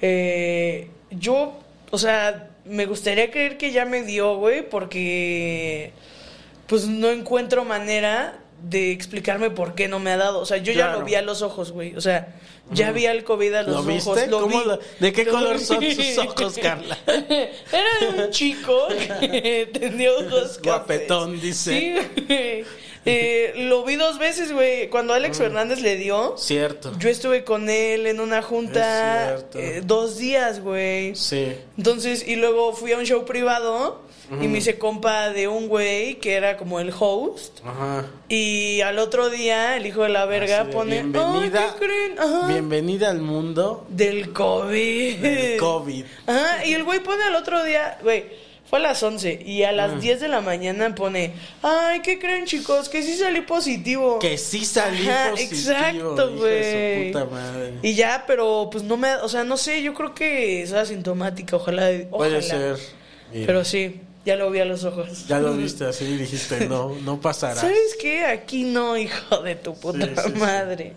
eh, 0.00 0.90
yo, 1.10 1.58
o 1.90 1.98
sea, 1.98 2.50
me 2.64 2.86
gustaría 2.86 3.30
creer 3.30 3.56
que 3.58 3.70
ya 3.72 3.84
me 3.84 4.02
dio, 4.02 4.36
güey, 4.36 4.68
porque 4.68 5.92
pues 6.66 6.86
no 6.86 7.10
encuentro 7.10 7.64
manera 7.64 8.38
de 8.62 8.90
explicarme 8.92 9.50
por 9.50 9.74
qué 9.74 9.86
no 9.88 9.98
me 10.00 10.10
ha 10.10 10.16
dado. 10.16 10.40
O 10.40 10.46
sea, 10.46 10.56
yo 10.58 10.72
ya 10.72 10.92
lo 10.92 11.04
vi 11.04 11.14
a 11.14 11.22
los 11.22 11.42
ojos, 11.42 11.70
güey. 11.72 11.94
O 11.94 12.00
sea, 12.00 12.34
ya 12.72 12.90
vi 12.90 13.06
al 13.06 13.22
COVID 13.22 13.54
a 13.54 13.62
los 13.62 13.76
¿Lo 13.76 13.82
viste? 13.84 14.10
ojos. 14.10 14.26
Lo 14.28 14.40
¿Cómo 14.40 14.58
vi. 14.60 14.66
lo- 14.66 14.80
¿De 14.98 15.12
qué 15.12 15.24
Lo 15.24 15.32
color 15.32 15.58
vi. 15.58 15.64
son 15.64 15.84
sus 15.84 16.18
ojos, 16.18 16.58
Carla? 16.60 16.98
Era 17.06 18.12
de 18.16 18.24
un 18.24 18.30
chico 18.30 18.88
que 19.20 19.70
tenía 19.78 20.10
ojos 20.12 20.58
cafés. 20.58 20.62
Guapetón, 20.62 21.40
dice. 21.40 21.78
Sí, 21.78 22.24
güey. 22.26 22.64
Eh, 23.06 23.52
lo 23.56 23.84
vi 23.84 23.94
dos 23.96 24.18
veces, 24.18 24.52
güey. 24.52 24.88
Cuando 24.90 25.14
Alex 25.14 25.38
Fernández 25.38 25.80
le 25.80 25.96
dio, 25.96 26.34
Cierto. 26.36 26.92
yo 26.98 27.08
estuve 27.08 27.44
con 27.44 27.70
él 27.70 28.06
en 28.06 28.20
una 28.20 28.42
junta 28.42 29.38
eh, 29.54 29.80
dos 29.84 30.18
días, 30.18 30.60
güey. 30.60 31.14
Sí. 31.14 31.52
Entonces, 31.78 32.26
y 32.26 32.36
luego 32.36 32.72
fui 32.72 32.92
a 32.92 32.98
un 32.98 33.04
show 33.04 33.24
privado 33.24 34.04
y 34.42 34.48
me 34.48 34.58
hice 34.58 34.76
compa 34.76 35.30
de 35.30 35.46
un 35.46 35.68
güey 35.68 36.16
que 36.16 36.32
era 36.34 36.56
como 36.56 36.80
el 36.80 36.92
host. 36.98 37.60
Ajá. 37.64 38.06
Y 38.28 38.80
al 38.80 38.98
otro 38.98 39.30
día, 39.30 39.76
el 39.76 39.86
hijo 39.86 40.02
de 40.02 40.08
la 40.08 40.24
verga 40.26 40.64
de, 40.64 40.72
pone, 40.72 40.94
bienvenida, 41.02 41.60
"Ay, 41.62 41.70
¿qué 41.78 41.84
creen? 41.86 42.18
Ajá. 42.18 42.48
bienvenida 42.48 43.08
al 43.10 43.20
mundo 43.20 43.86
Del 43.88 44.32
COVID. 44.32 45.16
del 45.18 45.56
COVID. 45.58 46.04
Ajá, 46.26 46.64
y 46.66 46.74
el 46.74 46.82
güey 46.82 46.98
pone 47.04 47.22
al 47.22 47.36
otro 47.36 47.62
día, 47.62 47.98
güey, 48.02 48.24
fue 48.68 48.78
a 48.80 48.82
las 48.82 49.02
11 49.02 49.42
y 49.46 49.62
a 49.62 49.68
Ah. 49.68 49.72
las 49.72 50.00
10 50.00 50.20
de 50.20 50.28
la 50.28 50.40
mañana 50.40 50.94
pone, 50.94 51.32
ay, 51.62 52.00
¿qué 52.00 52.18
creen 52.18 52.46
chicos? 52.46 52.88
Que 52.88 53.02
sí 53.02 53.16
salí 53.16 53.42
positivo. 53.42 54.18
Que 54.18 54.36
sí 54.38 54.64
salí 54.64 55.08
Ajá, 55.08 55.30
positivo. 55.30 55.60
exacto, 55.60 56.36
güey. 56.36 57.12
madre. 57.12 57.72
Y 57.82 57.94
ya, 57.94 58.24
pero 58.26 58.68
pues 58.70 58.82
no 58.84 58.96
me, 58.96 59.14
o 59.16 59.28
sea, 59.28 59.44
no 59.44 59.56
sé, 59.56 59.82
yo 59.82 59.94
creo 59.94 60.14
que 60.14 60.62
es 60.62 60.72
asintomática, 60.72 61.56
ojalá. 61.56 61.88
Puede 62.10 62.38
ojalá. 62.38 62.42
ser. 62.42 62.76
Mira, 63.32 63.46
Pero 63.46 63.64
sí, 63.64 64.00
ya 64.24 64.36
lo 64.36 64.50
vi 64.50 64.60
a 64.60 64.64
los 64.64 64.84
ojos. 64.84 65.26
Ya 65.28 65.38
lo 65.38 65.52
viste 65.54 65.84
así 65.84 66.04
y 66.04 66.16
dijiste, 66.16 66.66
no, 66.68 66.94
no 67.04 67.20
pasará. 67.20 67.60
¿Sabes 67.60 67.96
qué? 68.00 68.24
Aquí 68.24 68.64
no, 68.64 68.96
hijo 68.96 69.38
de 69.42 69.54
tu 69.56 69.74
puta 69.78 70.06
Sí, 70.06 70.12
sí, 70.16 70.32
sí. 70.76 70.92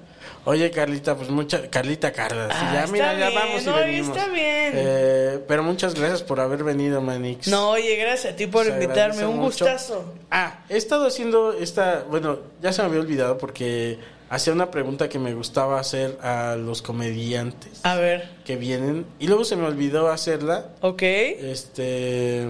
Oye, 0.49 0.71
Carlita, 0.71 1.15
pues 1.15 1.29
mucha... 1.29 1.69
Carlita, 1.69 2.11
Carla, 2.11 2.47
Ah, 2.51 2.71
ya 2.85 2.91
mira, 2.91 3.17
ya 3.19 3.29
vamos 3.29 3.61
y 3.61 3.65
no, 3.65 3.75
venimos. 3.75 4.17
está 4.17 4.29
bien. 4.31 4.71
Eh, 4.73 5.39
pero 5.47 5.61
muchas 5.63 5.93
gracias 5.93 6.23
por 6.23 6.39
haber 6.39 6.63
venido, 6.63 7.01
Manix. 7.01 7.47
No, 7.47 7.69
oye, 7.69 7.95
gracias 7.97 8.33
a 8.33 8.35
ti 8.35 8.47
por 8.47 8.65
Se 8.65 8.71
invitarme, 8.71 9.25
un 9.27 9.35
mucho. 9.37 9.65
gustazo. 9.65 10.13
Ah, 10.31 10.63
he 10.69 10.77
estado 10.77 11.05
haciendo 11.05 11.53
esta... 11.53 12.03
Bueno, 12.09 12.39
ya 12.61 12.73
se 12.73 12.81
me 12.81 12.87
había 12.87 12.99
olvidado 13.01 13.37
porque 13.37 13.99
hacía 14.31 14.51
una 14.53 14.71
pregunta 14.71 15.07
que 15.07 15.19
me 15.19 15.35
gustaba 15.35 15.79
hacer 15.79 16.17
a 16.21 16.55
los 16.55 16.81
comediantes 16.81 17.79
A 17.83 17.95
ver, 17.95 18.29
que 18.45 18.55
vienen 18.55 19.05
y 19.19 19.27
luego 19.27 19.43
se 19.45 19.55
me 19.55 19.67
olvidó 19.67 20.09
hacerla. 20.09 20.69
ok, 20.81 21.01
Este... 21.03 22.47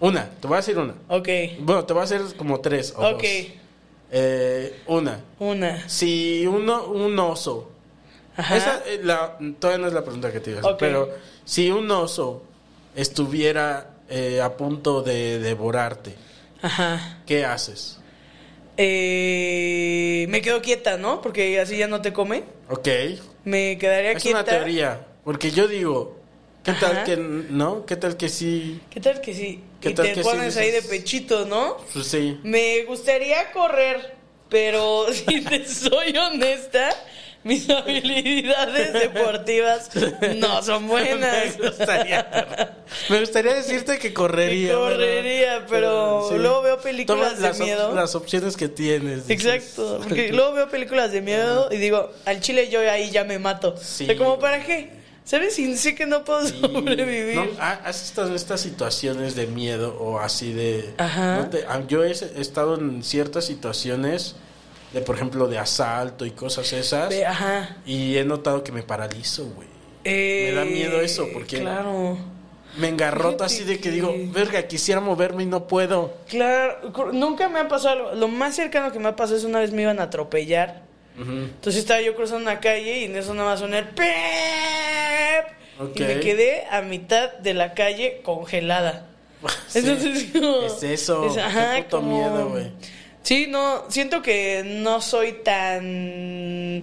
Una, 0.00 0.30
te 0.40 0.46
voy 0.46 0.54
a 0.54 0.58
decir 0.58 0.78
una. 0.78 0.94
ok, 1.08 1.28
Bueno, 1.60 1.84
te 1.84 1.92
voy 1.92 2.02
a 2.02 2.04
hacer 2.04 2.20
como 2.36 2.60
tres 2.60 2.94
o 2.96 3.00
ok, 3.08 3.22
dos. 3.22 3.22
Eh, 4.10 4.80
una. 4.86 5.20
una. 5.38 5.88
Si 5.88 6.46
uno, 6.46 6.84
un 6.86 7.18
oso 7.18 7.70
Ajá. 8.36 8.56
Esa, 8.56 8.82
eh, 8.86 9.00
la, 9.02 9.36
todavía 9.58 9.78
no 9.82 9.88
es 9.88 9.92
la 9.92 10.02
pregunta 10.04 10.30
que 10.32 10.38
te 10.38 10.50
iba 10.50 10.60
a 10.60 10.62
hacer. 10.62 10.76
Pero 10.78 11.10
si 11.44 11.70
un 11.72 11.90
oso 11.90 12.44
estuviera 12.94 13.90
eh, 14.08 14.40
a 14.40 14.56
punto 14.56 15.02
de 15.02 15.40
devorarte, 15.40 16.14
Ajá. 16.62 17.18
¿qué 17.26 17.44
haces? 17.44 17.98
Eh, 18.76 20.26
me 20.28 20.40
quedo 20.40 20.62
quieta, 20.62 20.96
¿no? 20.98 21.20
Porque 21.20 21.58
así 21.60 21.76
ya 21.76 21.88
no 21.88 22.00
te 22.00 22.12
come. 22.12 22.44
Ok. 22.70 22.88
Me 23.44 23.76
quedaría 23.76 24.12
Es 24.12 24.22
quieta. 24.22 24.38
una 24.38 24.44
teoría. 24.48 25.04
Porque 25.24 25.50
yo 25.50 25.66
digo, 25.66 26.16
¿qué 26.62 26.72
tal 26.74 27.02
que 27.04 27.16
no? 27.16 27.84
¿Qué 27.86 27.96
tal 27.96 28.16
que 28.16 28.28
sí? 28.28 28.80
¿Qué 28.88 29.00
tal 29.00 29.20
que 29.20 29.34
sí? 29.34 29.60
¿Qué 29.80 29.90
y 29.90 29.94
te 29.94 30.02
que 30.02 30.14
sí 30.16 30.20
pones 30.22 30.56
ahí 30.56 30.70
de 30.70 30.82
pechito, 30.82 31.44
¿no? 31.46 31.76
Pues 31.92 32.06
sí. 32.06 32.38
Me 32.42 32.82
gustaría 32.84 33.50
correr, 33.52 34.14
pero 34.48 35.06
si 35.12 35.40
te 35.42 35.66
soy 35.68 36.16
honesta, 36.16 36.90
mis 37.44 37.70
habilidades 38.18 38.92
deportivas 38.92 39.90
no 40.36 40.62
son 40.62 40.88
buenas. 40.88 41.56
Me 41.58 41.68
gustaría, 41.68 42.74
me 43.08 43.20
gustaría 43.20 43.54
decirte 43.54 43.98
que 43.98 44.12
correría. 44.12 44.70
Que 44.70 44.74
correría, 44.74 45.66
pero 45.68 46.28
luego 46.36 46.62
veo 46.62 46.80
películas 46.80 47.28
Toma 47.28 47.34
de 47.36 47.40
las 47.48 47.60
op- 47.60 47.64
miedo. 47.64 47.94
Las 47.94 48.14
opciones 48.16 48.56
que 48.56 48.68
tienes. 48.68 49.28
dices. 49.28 49.46
Exacto, 49.54 50.00
porque 50.02 50.32
luego 50.32 50.52
veo 50.54 50.68
películas 50.68 51.12
de 51.12 51.20
miedo 51.22 51.68
y 51.70 51.76
digo, 51.76 52.10
al 52.24 52.40
chile 52.40 52.68
yo 52.68 52.80
ahí 52.80 53.10
ya 53.10 53.22
me 53.24 53.38
mato. 53.38 53.76
Sí. 53.80 54.04
O 54.04 54.06
sea, 54.08 54.16
como 54.16 54.38
para 54.40 54.64
qué? 54.64 54.97
¿Sabes? 55.28 55.58
Y 55.58 55.76
sé 55.76 55.94
que 55.94 56.06
no 56.06 56.24
puedo 56.24 56.46
Sí. 56.46 56.58
sobrevivir. 56.58 57.34
¿No? 57.36 57.44
¿Ha- 57.60 57.80
¿Has 57.84 58.02
estado 58.02 58.28
en 58.28 58.34
estas 58.34 58.62
situaciones 58.62 59.34
de 59.36 59.46
miedo 59.46 59.94
o 60.00 60.18
así 60.20 60.54
de... 60.54 60.94
Ajá. 60.96 61.36
no 61.36 61.50
te- 61.50 61.66
ah, 61.68 61.82
yo 61.86 62.02
he 62.02 62.10
estado 62.12 62.76
en 62.78 63.02
ciertas 63.04 63.44
situaciones 63.44 64.36
de, 64.94 65.02
por 65.02 65.16
ejemplo, 65.16 65.46
de 65.46 65.58
asalto 65.58 66.24
y 66.24 66.30
cosas 66.30 66.72
esas. 66.72 67.12
Ajá. 67.26 67.76
Y 67.84 68.16
he 68.16 68.24
notado 68.24 68.64
que 68.64 68.72
me 68.72 68.82
paralizo, 68.82 69.44
güey. 69.54 69.68
Eh, 70.04 70.46
Me 70.50 70.56
da 70.56 70.64
miedo 70.64 70.98
eso, 71.02 71.26
porque- 71.30 71.60
Claro. 71.60 72.16
Me 72.78 72.88
engarroto 72.88 73.44
así 73.44 73.64
de 73.64 73.80
que 73.80 73.90
digo, 73.90 74.14
verga, 74.32 74.62
quisiera 74.66 75.00
moverme 75.02 75.42
y 75.42 75.46
no 75.46 75.66
puedo. 75.66 76.14
Claro, 76.28 76.90
nunca 77.12 77.50
me 77.50 77.58
ha 77.58 77.68
pasado. 77.68 78.14
Lo 78.14 78.28
más 78.28 78.56
cercano 78.56 78.92
que 78.92 78.98
me 78.98 79.08
ha 79.08 79.16
pasado 79.16 79.36
es 79.36 79.44
una 79.44 79.58
vez 79.58 79.72
me 79.72 79.82
iban 79.82 80.00
a 80.00 80.04
atropellar. 80.04 80.87
Entonces 81.18 81.80
estaba 81.82 82.00
yo 82.00 82.14
cruzando 82.14 82.42
una 82.50 82.60
calle 82.60 83.00
y 83.00 83.04
en 83.04 83.16
eso 83.16 83.34
nada 83.34 83.50
más 83.50 83.60
sonó 83.60 83.76
el 83.76 83.88
pep. 83.88 84.06
Ok. 85.80 85.96
Y 85.96 86.02
me 86.02 86.20
quedé 86.20 86.64
a 86.70 86.80
mitad 86.82 87.32
de 87.34 87.54
la 87.54 87.74
calle 87.74 88.20
congelada. 88.22 89.06
Sí. 89.68 89.78
Entonces, 89.80 90.26
como- 90.32 90.62
Es 90.66 90.82
eso, 90.82 91.26
es- 91.28 91.34
qué 91.34 91.40
ajá, 91.40 91.76
puto 91.84 91.96
como- 91.98 92.16
miedo, 92.18 92.48
güey. 92.50 92.72
Sí, 93.22 93.46
no, 93.48 93.84
siento 93.90 94.22
que 94.22 94.62
no 94.64 95.00
soy 95.00 95.32
tan 95.44 96.82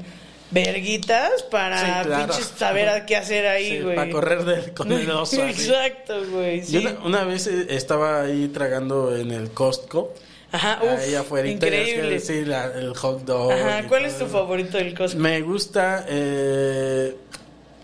verguitas 0.51 1.43
para 1.43 1.79
Sí, 1.79 1.85
claro. 2.07 2.27
pinches 2.33 2.53
saber 2.57 2.87
a 2.89 3.05
qué 3.05 3.15
hacer 3.17 3.47
ahí, 3.47 3.77
Sí, 3.77 3.79
güey. 3.81 3.95
para 3.95 4.11
correr 4.11 4.43
del- 4.45 4.73
con 4.73 4.91
el 4.91 5.09
oso. 5.11 5.43
Exacto, 5.45 6.21
güey. 6.31 6.61
Yo 6.65 6.81
una 7.03 7.23
vez 7.25 7.47
eh, 7.47 7.65
estaba 7.69 8.21
ahí 8.21 8.47
tragando 8.49 9.15
en 9.15 9.31
el 9.31 9.51
Costco. 9.51 10.13
Ajá, 10.55 10.79
uf, 10.83 10.99
ahí 10.99 11.15
afuera. 11.15 11.47
increíble. 11.47 12.19
Sí, 12.19 12.45
la- 12.45 12.65
el 12.73 12.95
hot 12.95 13.23
dog. 13.25 13.51
Ajá, 13.51 13.87
¿cuál 13.87 14.05
es 14.05 14.17
tu 14.17 14.25
favorito 14.25 14.77
del 14.77 14.95
Costco? 14.97 15.19
Me 15.19 15.41
gusta 15.41 16.05
eh, 16.07 17.15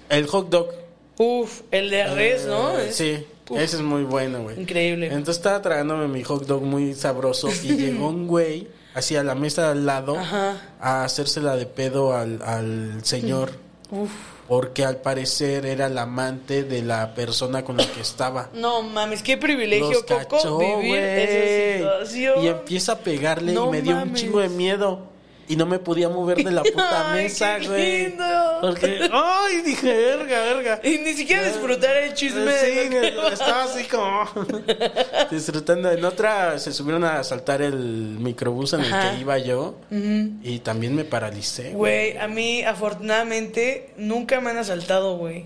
el 0.09 0.27
hot 0.27 0.49
dog. 0.49 0.69
Uf, 1.17 1.61
el 1.71 1.89
de 1.89 2.03
res, 2.15 2.45
¿no? 2.45 2.77
Eh, 2.79 2.91
sí, 2.91 3.25
Uf. 3.49 3.59
ese 3.59 3.75
es 3.77 3.81
muy 3.81 4.03
bueno, 4.03 4.41
güey. 4.43 4.59
Increíble. 4.59 5.07
Entonces 5.07 5.37
estaba 5.37 5.61
tragándome 5.61 6.07
mi 6.07 6.23
hot 6.23 6.45
dog 6.47 6.63
muy 6.63 6.93
sabroso 6.95 7.49
y 7.63 7.75
llegó 7.77 8.07
un 8.09 8.27
güey 8.27 8.67
hacia 8.93 9.23
la 9.23 9.35
mesa 9.35 9.63
de 9.65 9.67
al 9.71 9.85
lado 9.85 10.17
Ajá. 10.17 10.57
a 10.81 11.03
hacérsela 11.03 11.55
de 11.55 11.65
pedo 11.65 12.15
al, 12.15 12.41
al 12.43 12.99
señor. 13.03 13.51
Uf. 13.91 14.09
Porque 14.51 14.83
al 14.83 14.97
parecer 14.97 15.65
era 15.65 15.85
el 15.85 15.97
amante 15.97 16.65
de 16.65 16.81
la 16.81 17.13
persona 17.13 17.63
con 17.63 17.77
la 17.77 17.85
que 17.89 18.01
estaba. 18.01 18.49
No 18.53 18.81
mames, 18.81 19.23
qué 19.23 19.37
privilegio, 19.37 19.91
Los 19.91 20.03
Coco, 20.03 20.27
cachó, 20.35 20.57
vivir 20.57 20.97
esa 20.97 21.37
güey. 21.39 21.77
situación. 21.77 22.43
Y 22.43 22.47
empieza 22.49 22.91
a 22.91 22.97
pegarle 22.97 23.53
No 23.53 23.69
y 23.69 23.71
me 23.71 23.81
dio 23.81 23.95
un 23.95 24.13
chingo 24.13 24.41
de 24.41 24.49
miedo. 24.49 25.07
Y 25.51 25.55
no 25.57 25.65
me 25.65 25.79
podía 25.79 26.07
mover 26.09 26.43
de 26.43 26.51
la 26.51 26.63
puta 26.63 27.11
Ay, 27.13 27.23
mesa, 27.23 27.59
qué 27.59 27.67
güey. 27.67 28.03
lindo. 28.09 28.57
Porque, 28.61 29.09
ay, 29.11 29.61
dije, 29.65 29.91
verga, 29.93 30.41
verga. 30.43 30.79
Y 30.83 30.97
ni 30.99 31.13
siquiera 31.13 31.43
disfrutar 31.43 31.97
el 31.97 32.13
chisme. 32.13 32.51
Sí, 32.57 32.89
estaba 33.33 33.63
así 33.63 33.83
como 33.85 34.29
disfrutando. 35.31 35.91
En 35.91 36.03
otra 36.05 36.57
se 36.59 36.71
subieron 36.71 37.03
a 37.03 37.23
saltar 37.23 37.61
el 37.61 37.75
microbús 37.75 38.73
en 38.73 38.81
el 38.81 38.91
que 38.91 39.19
iba 39.21 39.37
yo 39.39 39.75
y 39.91 40.59
también 40.59 40.95
me 40.95 41.03
paralicé. 41.03 41.71
Güey, 41.71 42.17
a 42.17 42.27
mí 42.27 42.63
afortunadamente 42.63 43.89
nunca 43.97 44.39
me 44.41 44.51
han 44.51 44.57
asaltado, 44.57 45.17
güey. 45.17 45.45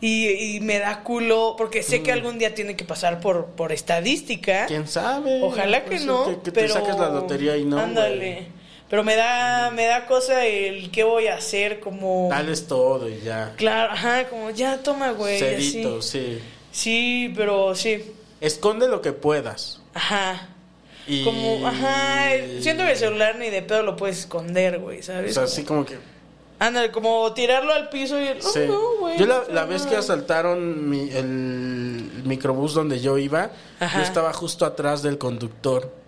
Y, 0.00 0.56
y 0.56 0.60
me 0.60 0.80
da 0.80 1.02
culo, 1.04 1.54
porque 1.56 1.82
sé 1.84 2.00
Mm. 2.00 2.02
que 2.02 2.12
algún 2.12 2.38
día 2.38 2.54
tiene 2.54 2.74
que 2.74 2.84
pasar 2.84 3.20
por, 3.20 3.46
por 3.46 3.70
estadística. 3.70 4.66
¿Quién 4.66 4.88
sabe? 4.88 5.40
Ojalá 5.42 5.82
que 5.84 5.90
Puede 5.90 5.98
ser 6.00 6.08
no, 6.08 6.24
Que, 6.26 6.38
que 6.42 6.52
pero... 6.52 6.66
te 6.74 6.80
saques 6.80 6.98
la 6.98 7.08
lotería 7.10 7.56
y 7.56 7.64
no. 7.64 7.78
Ándale. 7.78 8.48
Pero 8.92 9.04
me 9.04 9.16
da, 9.16 9.70
me 9.70 9.86
da 9.86 10.04
cosa 10.04 10.44
el 10.44 10.90
qué 10.90 11.02
voy 11.02 11.26
a 11.26 11.36
hacer, 11.36 11.80
como... 11.80 12.28
Dales 12.28 12.66
todo 12.66 13.08
y 13.08 13.22
ya. 13.22 13.54
Claro, 13.56 13.90
ajá, 13.94 14.28
como 14.28 14.50
ya 14.50 14.82
toma, 14.82 15.12
güey. 15.12 15.38
Cedito, 15.38 16.00
así. 16.00 16.10
sí. 16.10 16.42
Sí, 16.70 17.32
pero 17.34 17.74
sí. 17.74 18.12
Esconde 18.42 18.88
lo 18.88 19.00
que 19.00 19.12
puedas. 19.14 19.80
Ajá. 19.94 20.46
Y... 21.06 21.24
Como, 21.24 21.66
ajá, 21.66 22.32
siento 22.60 22.84
que 22.84 22.90
el 22.92 22.96
celular 22.98 23.36
ni 23.38 23.48
de 23.48 23.62
pedo 23.62 23.82
lo 23.82 23.96
puedes 23.96 24.18
esconder, 24.18 24.78
güey, 24.78 25.00
O 25.00 25.02
¿sabes? 25.02 25.32
sea, 25.32 25.44
así 25.44 25.64
como 25.64 25.86
que... 25.86 25.96
Ándale, 26.58 26.92
como 26.92 27.32
tirarlo 27.32 27.72
al 27.72 27.88
piso 27.88 28.20
y... 28.20 28.26
No, 28.26 28.42
Sí. 28.42 28.60
no, 28.68 28.96
güey. 29.00 29.18
yo 29.18 29.24
la, 29.24 29.36
no 29.36 29.54
la 29.54 29.62
pasa 29.62 29.66
vez 29.68 29.82
que 29.86 29.96
asaltaron 29.96 30.90
mi- 30.90 31.08
el 31.10 32.10
microbús 32.26 32.74
donde 32.74 33.00
yo 33.00 33.16
iba, 33.16 33.52
Ajá. 33.80 34.00
yo 34.00 34.04
estaba 34.04 34.34
justo 34.34 34.66
atrás 34.66 35.02
del 35.02 35.16
conductor. 35.16 36.01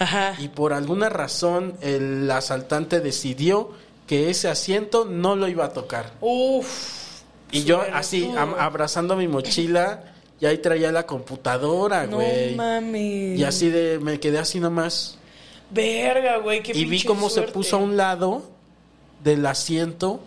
Ajá. 0.00 0.34
Y 0.38 0.48
por 0.48 0.72
alguna 0.72 1.08
razón 1.08 1.74
el 1.80 2.28
asaltante 2.30 3.00
decidió 3.00 3.70
que 4.08 4.30
ese 4.30 4.48
asiento 4.48 5.04
no 5.04 5.36
lo 5.36 5.46
iba 5.46 5.66
a 5.66 5.72
tocar. 5.72 6.14
Uf. 6.20 7.20
Y 7.52 7.62
yo 7.64 7.82
así, 7.92 8.28
abrazando 8.36 9.14
mi 9.14 9.28
mochila, 9.28 10.04
y 10.40 10.46
ahí 10.46 10.58
traía 10.58 10.90
la 10.90 11.04
computadora, 11.06 12.06
No 12.06 12.16
güey. 12.16 12.54
mames. 12.54 13.38
y 13.38 13.44
así 13.44 13.68
de, 13.70 13.98
me 14.00 14.18
quedé 14.18 14.38
así 14.38 14.58
nomás. 14.58 15.18
Verga, 15.70 16.38
güey, 16.38 16.62
qué 16.62 16.72
Y 16.76 16.84
vi 16.86 17.04
cómo 17.04 17.28
se 17.28 17.42
puso 17.42 17.76
a 17.76 17.78
un 17.78 17.96
lado 17.96 18.42
del 19.22 19.44
asiento 19.46 20.20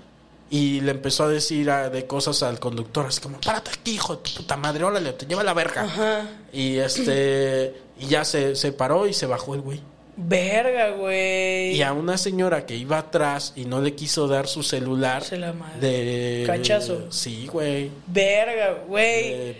y 0.49 0.82
le 0.82 0.91
empezó 0.91 1.24
a 1.24 1.28
decir 1.30 1.65
de 1.72 2.06
cosas 2.06 2.44
al 2.44 2.60
conductor, 2.60 3.07
así 3.07 3.20
como, 3.22 3.40
párate 3.41 3.72
aquí, 3.72 3.95
hijo 3.95 4.15
de 4.18 4.22
tu 4.24 4.32
puta 4.38 4.56
madre, 4.57 4.84
órale, 4.84 5.14
te 5.14 5.26
lleva 5.26 5.44
la 5.44 5.53
verga. 5.53 5.84
Ajá. 5.84 6.30
Y 6.52 6.78
este, 6.78 7.74
y 7.99 8.07
ya 8.07 8.24
se, 8.26 8.56
se 8.56 8.72
paró 8.72 9.07
y 9.07 9.14
se 9.14 9.26
bajó 9.26 9.56
el 9.56 9.61
güey. 9.61 9.82
Verga, 10.15 10.91
güey. 10.91 11.72
Y 11.76 11.82
a 11.82 11.91
una 11.91 12.20
señora 12.20 12.68
que 12.68 12.76
iba 12.76 12.99
atrás 12.99 13.53
y 13.56 13.65
no 13.65 13.82
le 13.82 13.95
quiso 13.95 14.28
dar 14.28 14.48
su 14.48 14.61
celular. 14.61 15.24
Se 15.24 15.38
la 15.38 15.53
madre. 15.53 15.80
De. 15.80 16.44
Cachazo. 16.45 17.11
Sí, 17.11 17.48
güey. 17.52 17.90
Verga, 18.06 18.84
güey. 18.88 19.56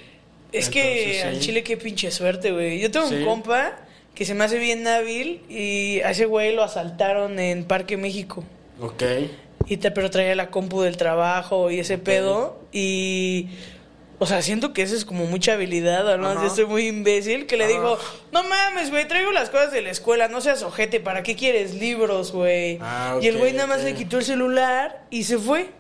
Es 0.52 0.70
que 0.70 1.24
al 1.24 1.40
chile 1.40 1.64
qué 1.64 1.76
pinche 1.76 2.12
suerte, 2.12 2.52
güey. 2.52 2.80
Yo 2.80 2.92
tengo 2.92 3.08
Sí. 3.08 3.16
un 3.16 3.26
compa 3.26 3.80
que 4.14 4.26
se 4.26 4.36
me 4.36 4.44
hace 4.44 4.60
bien 4.60 4.88
hábil 4.88 5.42
y 5.50 6.02
a 6.02 6.12
ese 6.12 6.26
güey 6.26 6.54
lo 6.54 6.62
asaltaron 6.62 7.40
en 7.40 7.64
Parque 7.66 7.98
México. 7.98 8.44
Ok. 8.80 9.02
Y 9.68 9.78
te, 9.78 9.92
pero 9.92 10.10
traía 10.10 10.36
la 10.36 10.50
compu 10.52 10.82
del 10.82 10.98
trabajo 10.98 11.72
y 11.72 11.80
ese 11.80 11.98
pedo. 11.98 12.60
Y. 12.72 13.50
O 14.20 14.26
sea, 14.26 14.42
siento 14.42 14.72
que 14.72 14.84
eso 14.84 14.96
es 14.96 15.04
como 15.04 15.26
mucha 15.26 15.54
habilidad, 15.54 16.10
Ajá. 16.10 16.42
yo 16.44 16.50
soy 16.50 16.66
muy 16.66 16.88
imbécil, 16.88 17.46
que 17.46 17.58
le 17.58 17.66
Ajá. 17.66 17.74
digo, 17.74 17.98
no 18.32 18.44
mames, 18.44 18.90
güey, 18.90 19.06
traigo 19.06 19.32
las 19.34 19.50
cosas 19.50 19.74
de 19.74 19.82
la 19.82 19.90
escuela, 19.90 20.30
no 20.30 20.40
seas 20.40 20.64
ojete, 20.64 21.02
¿para 21.02 21.24
qué 21.24 21.36
quieres 21.36 21.74
libros, 21.74 22.32
güey? 22.32 22.78
Ah, 22.82 23.18
Y 23.22 23.28
el 23.28 23.38
güey 23.38 23.52
nada 23.52 23.68
más 23.68 23.84
le 23.84 23.96
quitó 23.96 24.20
el 24.20 24.24
celular 24.24 25.04
y 25.10 25.24
se 25.24 25.38
fue. 25.38 25.72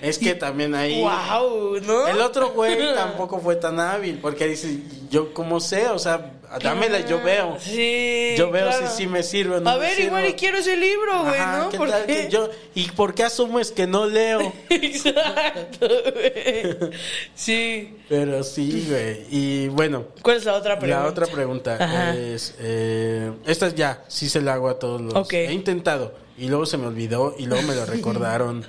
Es 0.00 0.18
que 0.18 0.34
también 0.34 0.74
ahí. 0.74 1.00
¡Wow! 1.00 1.80
¿No? 1.80 2.06
El 2.06 2.20
otro 2.20 2.50
güey 2.50 2.76
tampoco 2.94 3.40
fue 3.40 3.56
tan 3.56 3.80
hábil, 3.80 4.18
porque 4.20 4.46
dice, 4.46 4.78
yo 5.10 5.32
como 5.34 5.58
sé, 5.58 5.88
o 5.88 5.98
sea, 5.98 6.32
dámela, 6.58 7.00
yo 7.00 7.22
veo. 7.22 7.56
Sí. 7.60 8.34
Yo 8.36 8.50
veo 8.50 8.66
claro. 8.68 8.88
si 8.88 8.96
sí 9.02 9.06
me 9.06 9.22
sirve 9.22 9.56
o 9.56 9.60
no 9.60 9.70
A 9.70 9.74
me 9.74 9.80
ver, 9.80 9.90
sirve. 9.90 10.06
igual 10.06 10.28
y 10.28 10.32
quiero 10.34 10.58
ese 10.58 10.76
libro, 10.76 11.22
güey, 11.24 11.38
¿no? 11.40 11.70
¿qué 11.70 11.76
¿Por 11.78 11.90
tal 11.90 12.06
qué? 12.06 12.14
que 12.24 12.28
yo, 12.30 12.50
¿Y 12.74 12.90
por 12.92 13.14
qué 13.14 13.24
asumes 13.24 13.70
que 13.72 13.86
no 13.86 14.06
leo? 14.06 14.52
Exacto, 14.70 15.88
güey. 16.12 16.90
Sí. 17.34 17.96
Pero 18.08 18.42
sí, 18.42 18.86
güey. 18.88 19.26
Y 19.30 19.68
bueno, 19.68 20.06
¿Cuál 20.22 20.36
es 20.38 20.44
la 20.44 20.54
otra 20.54 20.78
pregunta? 20.78 21.02
la 21.02 21.08
otra 21.08 21.26
pregunta 21.26 21.76
Ajá. 21.80 22.14
es... 22.16 22.54
eh, 22.58 23.32
esta 23.46 23.66
es 23.68 23.74
ya, 23.74 24.04
sí 24.08 24.28
se 24.28 24.40
la 24.40 24.54
hago 24.54 24.68
a 24.68 24.78
todos 24.78 25.00
los... 25.00 25.14
Ok. 25.14 25.32
He 25.34 25.52
intentado 25.52 26.14
y 26.42 26.48
luego 26.48 26.66
se 26.66 26.76
me 26.76 26.86
olvidó 26.88 27.34
y 27.38 27.46
luego 27.46 27.62
me 27.68 27.74
lo 27.76 27.86
recordaron 27.96 28.64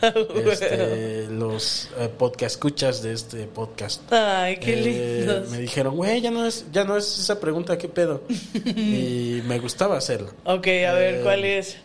este, 0.46 1.28
los 1.28 1.90
eh, 1.98 2.08
podcast 2.18 2.56
escuchas 2.56 3.02
de 3.02 3.14
este 3.14 3.48
podcast. 3.48 4.12
Ay, 4.14 4.58
qué 4.58 4.74
Eh, 4.74 5.18
lindos. 5.26 5.50
me 5.50 5.58
dijeron, 5.58 5.96
güey, 5.96 6.22
ya 6.22 6.30
no 6.30 6.46
es, 6.46 6.66
ya 6.72 6.84
no 6.84 6.96
es 6.98 7.18
esa 7.20 7.40
pregunta, 7.40 7.78
¿qué 7.78 7.90
pedo? 7.90 8.22
y 8.54 9.42
me 9.48 9.58
gustaba 9.60 9.98
hacerlo. 9.98 10.30
Ok, 10.46 10.68
a 10.68 10.94
ver, 10.94 11.16
Eh, 11.16 11.20
¿cuál 11.24 11.46
es? 11.46 11.78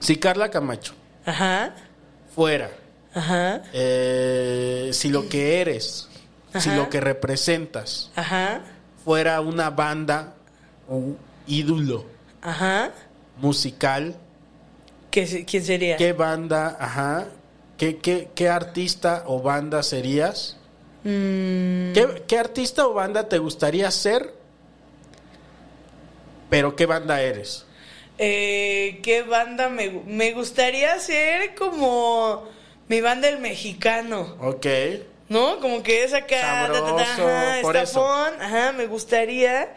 Si 0.00 0.16
Carla 0.16 0.50
Camacho 0.50 0.92
Ajá, 1.24 1.74
fuera, 2.34 2.70
ajá, 3.14 3.62
eh, 3.72 4.90
si 4.92 5.08
lo 5.08 5.28
que 5.30 5.60
eres, 5.62 6.08
si 6.58 6.70
lo 6.70 6.90
que 6.90 7.00
representas 7.00 8.10
ajá, 8.14 8.60
fuera 9.04 9.40
una 9.40 9.70
banda 9.70 10.34
o 10.88 11.16
ídolo 11.46 12.04
ajá. 12.42 12.92
musical, 13.38 14.16
¿Qué 15.16 15.26
se- 15.26 15.46
¿Quién 15.46 15.64
sería? 15.64 15.96
¿qué 15.96 16.12
banda, 16.12 16.76
ajá, 16.78 17.28
qué, 17.78 17.96
qué, 17.96 18.28
qué 18.34 18.50
artista 18.50 19.22
o 19.24 19.40
banda 19.40 19.82
serías? 19.82 20.58
Mm, 21.04 21.94
¿Qué, 21.94 22.22
qué 22.28 22.38
artista 22.38 22.86
o 22.86 22.92
banda 22.92 23.26
te 23.26 23.38
gustaría 23.38 23.90
ser? 23.90 24.34
Pero 26.50 26.76
¿qué 26.76 26.84
banda 26.84 27.22
eres? 27.22 27.64
Eh, 28.18 29.00
¿Qué 29.02 29.22
banda 29.22 29.70
me, 29.70 29.88
me 30.04 30.32
gustaría 30.32 30.98
ser 30.98 31.54
como 31.54 32.44
mi 32.88 33.00
banda 33.00 33.30
el 33.30 33.38
mexicano? 33.38 34.36
Ok. 34.38 34.66
¿No? 35.30 35.60
Como 35.60 35.82
que 35.82 36.04
es 36.04 36.12
acá, 36.12 36.68
ta, 36.70 36.72
ta, 36.72 36.94
ta, 36.94 37.06
Sabroso, 37.06 37.26
ajá, 37.26 37.58
por 37.62 37.76
eso. 37.78 38.06
ajá, 38.38 38.72
me 38.72 38.84
gustaría, 38.86 39.74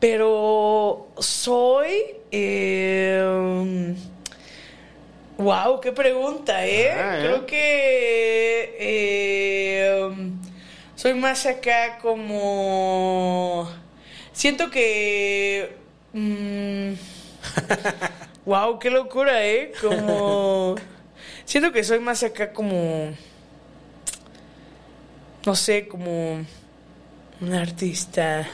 pero 0.00 1.06
soy, 1.18 2.16
eh, 2.32 3.94
wow, 5.42 5.80
qué 5.80 5.92
pregunta, 5.92 6.66
¿eh? 6.66 6.90
Ah, 6.90 7.16
¿eh? 7.16 7.20
Creo 7.20 7.46
que 7.46 8.76
eh, 8.78 10.10
soy 10.96 11.14
más 11.14 11.46
acá 11.46 11.98
como, 12.00 13.68
siento 14.32 14.70
que, 14.70 15.76
mm, 16.12 16.92
wow, 18.46 18.78
qué 18.78 18.90
locura, 18.90 19.44
¿eh? 19.46 19.72
Como, 19.80 20.76
siento 21.44 21.72
que 21.72 21.84
soy 21.84 21.98
más 21.98 22.22
acá 22.22 22.52
como 22.52 23.12
no 25.44 25.56
sé, 25.56 25.88
como 25.88 26.44
un 27.40 27.54
artista 27.54 28.48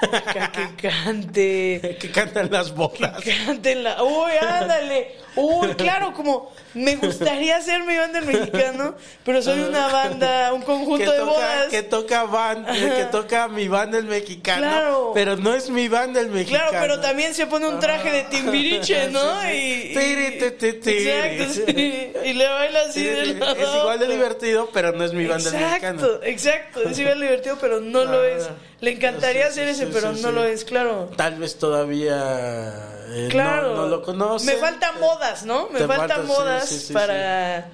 que 0.82 0.88
cante, 0.88 1.96
que 1.98 2.10
cantan 2.10 2.50
las 2.50 2.70
que 2.70 2.76
bodas. 2.76 3.24
cante 3.24 3.72
en 3.72 3.84
la... 3.84 4.02
Uy, 4.02 4.32
ándale. 4.40 5.23
Uy, 5.36 5.74
claro, 5.74 6.12
como 6.12 6.52
me 6.74 6.96
gustaría 6.96 7.60
ser 7.60 7.82
mi 7.84 7.96
banda 7.96 8.18
el 8.20 8.26
mexicano, 8.26 8.94
pero 9.24 9.42
soy 9.42 9.60
una 9.60 9.88
banda, 9.88 10.52
un 10.52 10.62
conjunto 10.62 11.10
de 11.10 11.22
bodas. 11.22 11.66
que 11.70 11.82
toca 11.82 12.24
band- 12.24 12.66
que 12.66 13.04
toca 13.10 13.48
mi 13.48 13.66
banda 13.68 13.98
el 13.98 14.04
mexicano, 14.04 14.60
Claro. 14.62 15.10
pero 15.14 15.36
no 15.36 15.54
es 15.54 15.70
mi 15.70 15.88
banda 15.88 16.20
el 16.20 16.28
mexicano. 16.28 16.70
Claro, 16.70 16.86
pero 16.86 17.00
también 17.00 17.34
se 17.34 17.46
pone 17.46 17.66
un 17.68 17.80
traje 17.80 18.10
de 18.10 18.22
timbiriche, 18.24 19.08
¿no? 19.08 19.40
Sí, 19.42 19.48
sí. 19.48 19.98
Y, 19.98 19.98
y-. 19.98 20.74
Exacto, 20.74 21.52
sí. 21.52 22.12
Y 22.24 22.32
le 22.32 22.46
baila 22.48 22.80
así 22.88 23.00
Sí, 23.00 23.04
de 23.06 23.24
sí, 23.26 23.34
lado 23.34 23.56
es 23.56 23.74
igual 23.80 23.98
de 23.98 24.06
divertido, 24.06 24.70
pero 24.72 24.92
no 24.92 25.04
es 25.04 25.12
mi 25.12 25.26
banda 25.26 25.50
el 25.50 25.56
mexicano. 25.56 25.98
Exacto, 26.00 26.20
exacto. 26.24 26.82
Es 26.88 26.98
igual 26.98 27.18
de 27.20 27.26
divertido, 27.26 27.58
pero 27.60 27.80
no 27.80 28.04
lo 28.04 28.24
es. 28.24 28.48
Le 28.80 28.90
encantaría 28.92 29.46
hacer 29.46 29.68
ese, 29.68 29.86
pero 29.86 30.12
no 30.12 30.30
lo 30.32 30.44
es, 30.44 30.64
claro. 30.64 31.10
Tal 31.16 31.36
vez 31.36 31.56
todavía 31.58 32.72
eh, 33.10 33.28
Claro. 33.30 33.70
no, 33.74 33.82
no 33.82 33.88
lo 33.88 34.02
conoce. 34.02 34.46
Me 34.46 34.52
faltan 34.58 34.98
modas, 35.24 35.44
¿no? 35.46 35.68
Me 35.70 35.80
faltan 35.80 35.98
falta- 35.98 36.20
sí, 36.22 36.26
modas 36.26 36.68
sí, 36.68 36.78
sí, 36.78 36.92
para. 36.92 37.66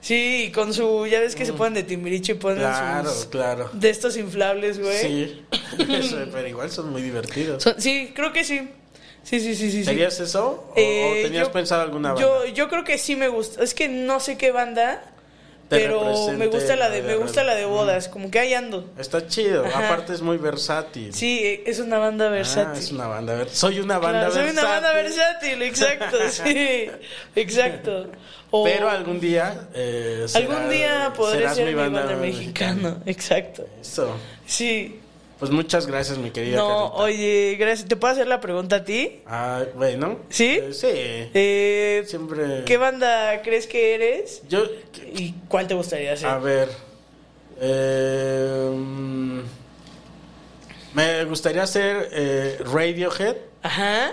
Sí, 0.00 0.50
con 0.54 0.74
su. 0.74 1.06
Ya 1.06 1.20
ves 1.20 1.34
que 1.36 1.46
se 1.46 1.52
ponen 1.52 1.74
de 1.74 1.82
timbiriche 1.84 2.32
y 2.32 2.34
ponen 2.36 2.58
Claro, 2.58 3.10
sus. 3.10 3.26
claro. 3.26 3.70
De 3.72 3.88
estos 3.90 4.16
inflables, 4.16 4.80
güey. 4.80 4.98
Sí, 4.98 5.42
Eso, 5.78 6.16
pero 6.32 6.48
igual 6.48 6.70
son 6.70 6.90
muy 6.90 7.02
divertidos. 7.02 7.62
Son- 7.62 7.80
sí, 7.80 8.12
creo 8.14 8.32
que 8.32 8.44
sí. 8.44 8.68
Sí, 9.22 9.38
sí, 9.38 9.54
sí, 9.54 9.70
sí. 9.70 9.78
sí. 9.78 9.84
¿Serías 9.84 10.18
eso? 10.18 10.70
¿O, 10.70 10.74
Eh, 10.76 11.20
tenías 11.24 11.46
yo- 11.46 11.52
pensado 11.52 11.82
alguna 11.82 12.12
banda? 12.12 12.20
Yo, 12.20 12.46
yo 12.46 12.68
creo 12.68 12.82
que 12.82 12.98
sí 12.98 13.14
me 13.14 13.28
gusta. 13.28 13.62
Es 13.62 13.72
que 13.74 13.88
no 13.88 14.18
sé 14.18 14.36
qué 14.36 14.50
banda, 14.50 15.11
Te 15.76 15.80
pero 15.80 16.32
me 16.36 16.46
gusta 16.46 16.76
la 16.76 16.88
de, 16.90 17.02
me 17.02 17.16
gusta 17.16 17.42
la 17.44 17.54
de 17.54 17.64
bodas. 17.64 18.08
Como 18.08 18.30
que 18.30 18.38
ahí 18.38 18.54
ando. 18.54 18.90
Está 18.98 19.26
chido, 19.26 19.64
Ajá. 19.66 19.86
aparte 19.86 20.12
es 20.12 20.22
muy 20.22 20.36
versátil. 20.38 21.12
Sí, 21.14 21.40
eh, 21.42 21.62
es 21.66 21.78
una 21.80 21.98
banda 21.98 22.26
Ah, 22.26 22.30
versátil. 22.30 22.82
es 22.82 22.92
una 22.92 23.06
banda 23.06 23.34
ver- 23.34 23.50
Soy 23.50 23.80
una 23.80 23.98
banda 23.98 24.20
Claro, 24.20 24.34
soy 24.34 24.42
versátil. 24.44 24.62
una 24.68 24.74
banda 24.74 24.92
versátil, 24.94 25.62
exacto, 25.62 26.16
sí, 26.30 26.90
exacto. 27.36 28.06
O- 28.50 28.64
Pero 28.64 28.88
algún 28.90 29.18
día. 29.18 29.68
eh, 29.74 30.24
será- 30.26 30.44
algún 30.54 30.70
día 30.70 31.12
podré 31.16 31.38
serás 31.38 31.56
ser 31.56 31.66
mi 31.66 31.74
banda, 31.74 32.04
mexicano, 32.16 32.98
exacto. 33.06 33.66
Eso. 33.80 34.14
Sí. 34.46 34.98
Pues 35.42 35.50
muchas 35.50 35.88
gracias, 35.88 36.18
mi 36.18 36.30
querida 36.30 36.56
No, 36.58 36.92
oye, 36.94 37.56
gracias. 37.58 37.88
¿Te 37.88 37.96
puedo 37.96 38.12
hacer 38.12 38.28
la 38.28 38.40
pregunta 38.40 38.76
a 38.76 38.84
ti? 38.84 39.22
Ah, 39.26 39.64
bueno. 39.74 40.20
¿Sí? 40.28 40.60
Eh, 40.62 40.68
sí. 40.72 40.86
Eh, 40.86 42.04
Siempre. 42.06 42.62
¿Qué 42.64 42.76
banda 42.76 43.42
crees 43.42 43.66
que 43.66 43.96
eres? 43.96 44.42
Yo. 44.48 44.62
¿Y 45.16 45.32
cuál 45.48 45.66
te 45.66 45.74
gustaría 45.74 46.16
ser? 46.16 46.28
A 46.28 46.38
ver. 46.38 46.68
eh, 47.60 48.70
me 50.94 51.24
gustaría 51.24 51.64
hacer 51.64 52.08
eh, 52.12 52.58
Radiohead. 52.72 53.34
Ajá, 53.64 54.12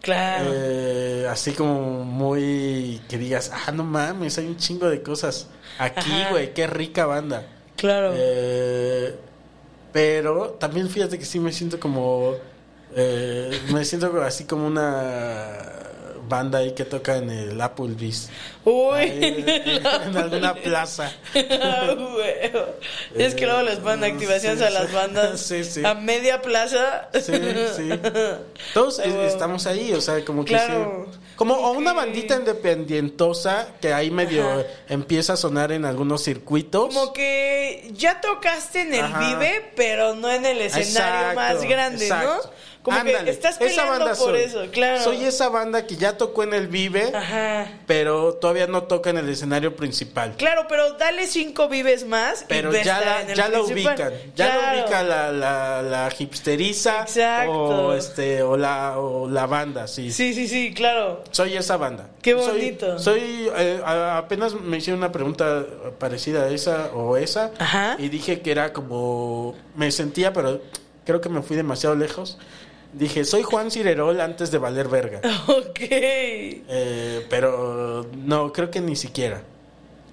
claro. 0.00 0.50
eh, 0.50 1.26
así 1.28 1.52
como 1.52 2.04
muy. 2.04 3.02
Que 3.06 3.18
digas, 3.18 3.52
ah, 3.52 3.70
no 3.70 3.84
mames, 3.84 4.38
hay 4.38 4.46
un 4.46 4.56
chingo 4.56 4.88
de 4.88 5.02
cosas. 5.02 5.48
Aquí, 5.78 6.10
güey, 6.30 6.54
qué 6.54 6.66
rica 6.66 7.04
banda. 7.04 7.46
claro. 7.76 8.14
Eh, 8.16 9.14
pero 9.92 10.50
también 10.58 10.88
fíjate 10.88 11.18
que 11.18 11.24
sí 11.24 11.38
me 11.40 11.52
siento 11.52 11.78
como. 11.80 12.34
eh, 12.96 13.58
me 13.72 13.84
siento 13.84 14.22
así 14.22 14.44
como 14.44 14.66
una 14.66 15.48
banda 16.28 16.58
ahí 16.60 16.72
que 16.74 16.84
toca 16.84 17.16
en 17.16 17.28
el 17.30 17.60
Applebee's. 17.60 18.28
Uy. 18.64 18.94
Ahí, 18.94 19.44
en 20.06 20.16
alguna 20.16 20.54
plaza. 20.54 21.12
Ah, 21.60 21.94
es 23.16 23.34
que 23.34 23.46
luego 23.46 23.62
les 23.62 23.78
ponen 23.80 24.04
Eh, 24.04 24.12
activaciones 24.12 24.58
sí, 24.60 24.64
a 24.64 24.70
las 24.70 24.92
bandas 24.92 25.40
Sí, 25.46 25.64
sí. 25.64 25.82
a 25.84 25.94
media 25.94 26.40
plaza. 26.40 27.08
Sí, 27.14 27.32
sí. 27.76 27.88
Todos 28.74 29.00
estamos 29.00 29.66
ahí, 29.66 29.92
o 29.92 30.00
sea, 30.00 30.24
como 30.24 30.44
que 30.44 30.52
Claro. 30.52 31.06
Como 31.40 31.54
o 31.54 31.72
una 31.72 31.94
bandita 31.94 32.36
independientosa 32.36 33.68
que 33.80 33.94
ahí 33.94 34.10
medio 34.10 34.46
Ajá. 34.46 34.66
empieza 34.90 35.32
a 35.32 35.36
sonar 35.38 35.72
en 35.72 35.86
algunos 35.86 36.22
circuitos. 36.22 36.94
Como 36.94 37.14
que 37.14 37.90
ya 37.94 38.20
tocaste 38.20 38.82
en 38.82 38.92
el 38.92 39.06
Ajá. 39.06 39.20
Vive, 39.20 39.72
pero 39.74 40.14
no 40.14 40.30
en 40.30 40.44
el 40.44 40.60
escenario 40.60 41.30
Exacto, 41.30 41.34
más 41.36 41.62
grande, 41.62 42.04
exacto. 42.04 42.42
¿no? 42.44 42.50
Como 42.82 42.96
Ándale, 42.96 43.24
que 43.24 43.30
estás 43.30 43.60
esa 43.60 43.84
banda 43.84 44.06
por 44.14 44.16
soy. 44.16 44.40
eso, 44.40 44.62
claro. 44.72 45.02
Soy 45.04 45.22
esa 45.24 45.50
banda 45.50 45.86
que 45.86 45.96
ya 45.96 46.16
tocó 46.16 46.44
en 46.44 46.54
el 46.54 46.66
Vive, 46.66 47.12
Ajá. 47.14 47.66
pero 47.86 48.32
todavía 48.36 48.66
no 48.68 48.84
toca 48.84 49.10
en 49.10 49.18
el 49.18 49.28
escenario 49.28 49.76
principal. 49.76 50.34
Claro, 50.38 50.64
pero 50.66 50.94
dale 50.94 51.26
cinco 51.26 51.68
vives 51.68 52.06
más. 52.06 52.40
y 52.40 52.44
Pero 52.48 52.70
ve 52.70 52.82
ya 52.82 52.98
la, 53.00 53.34
ya 53.34 53.48
la 53.50 53.60
ubican, 53.60 54.14
ya 54.34 54.46
Claro. 54.50 54.62
la 54.62 54.82
ubica 54.82 55.02
la, 55.02 55.30
la, 55.30 55.82
la 55.82 56.08
hipsteriza 56.18 57.02
Exacto. 57.02 57.52
o 57.52 57.92
este 57.92 58.42
o 58.42 58.56
la 58.56 58.98
o 58.98 59.28
la 59.28 59.46
banda, 59.46 59.86
sí. 59.86 60.10
Sí, 60.10 60.32
sí, 60.32 60.48
sí, 60.48 60.72
claro. 60.72 61.22
Soy 61.32 61.58
esa 61.58 61.76
banda. 61.76 62.08
Qué 62.22 62.30
Soy- 62.32 62.46
bonito. 62.60 62.98
Soy, 62.98 63.50
eh, 63.58 63.82
a- 63.84 64.16
apenas 64.16 64.54
me 64.54 64.78
hicieron 64.78 65.00
una 65.00 65.12
pregunta 65.12 65.66
parecida 65.98 66.44
a 66.44 66.48
esa 66.48 66.86
o 66.94 67.18
esa 67.18 67.50
Ajá. 67.58 67.96
y 67.98 68.08
dije 68.08 68.40
que 68.40 68.50
era 68.50 68.72
como 68.72 69.54
me 69.76 69.90
sentía, 69.92 70.32
pero 70.32 70.62
creo 71.04 71.20
que 71.20 71.28
me 71.28 71.42
fui 71.42 71.56
demasiado 71.56 71.94
lejos. 71.94 72.38
Dije, 72.92 73.24
soy 73.24 73.42
Juan 73.42 73.70
Cirerol 73.70 74.20
antes 74.20 74.50
de 74.50 74.58
valer 74.58 74.88
verga. 74.88 75.20
Ok. 75.48 75.78
Eh, 75.80 77.26
pero 77.30 78.06
no, 78.16 78.52
creo 78.52 78.70
que 78.70 78.80
ni 78.80 78.96
siquiera. 78.96 79.42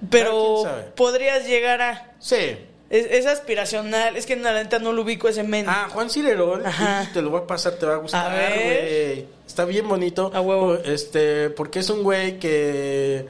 Pero 0.10 0.62
sabe. 0.64 0.84
podrías 0.96 1.48
llegar 1.48 1.82
a. 1.82 2.12
Sí. 2.20 2.58
Es, 2.90 3.06
es 3.10 3.26
aspiracional. 3.26 4.16
Es 4.16 4.26
que 4.26 4.34
en 4.34 4.44
la 4.44 4.54
neta 4.54 4.80
no 4.80 4.94
lo 4.94 5.02
ubico 5.02 5.28
ese 5.28 5.44
men. 5.44 5.66
Ah, 5.68 5.90
Juan 5.92 6.10
Cirerol, 6.10 6.66
Ajá. 6.66 7.10
te 7.14 7.22
lo 7.22 7.32
voy 7.32 7.42
a 7.42 7.48
pasar, 7.48 7.74
te 7.74 7.86
va 7.86 7.96
a 7.96 7.98
gustar, 7.98 8.32
güey. 8.32 9.26
Está 9.46 9.66
bien 9.66 9.88
bonito. 9.88 10.32
A 10.34 10.42
huevo. 10.42 10.76
Este, 10.76 11.50
porque 11.50 11.80
es 11.80 11.90
un 11.90 12.04
güey 12.04 12.40
que 12.40 13.26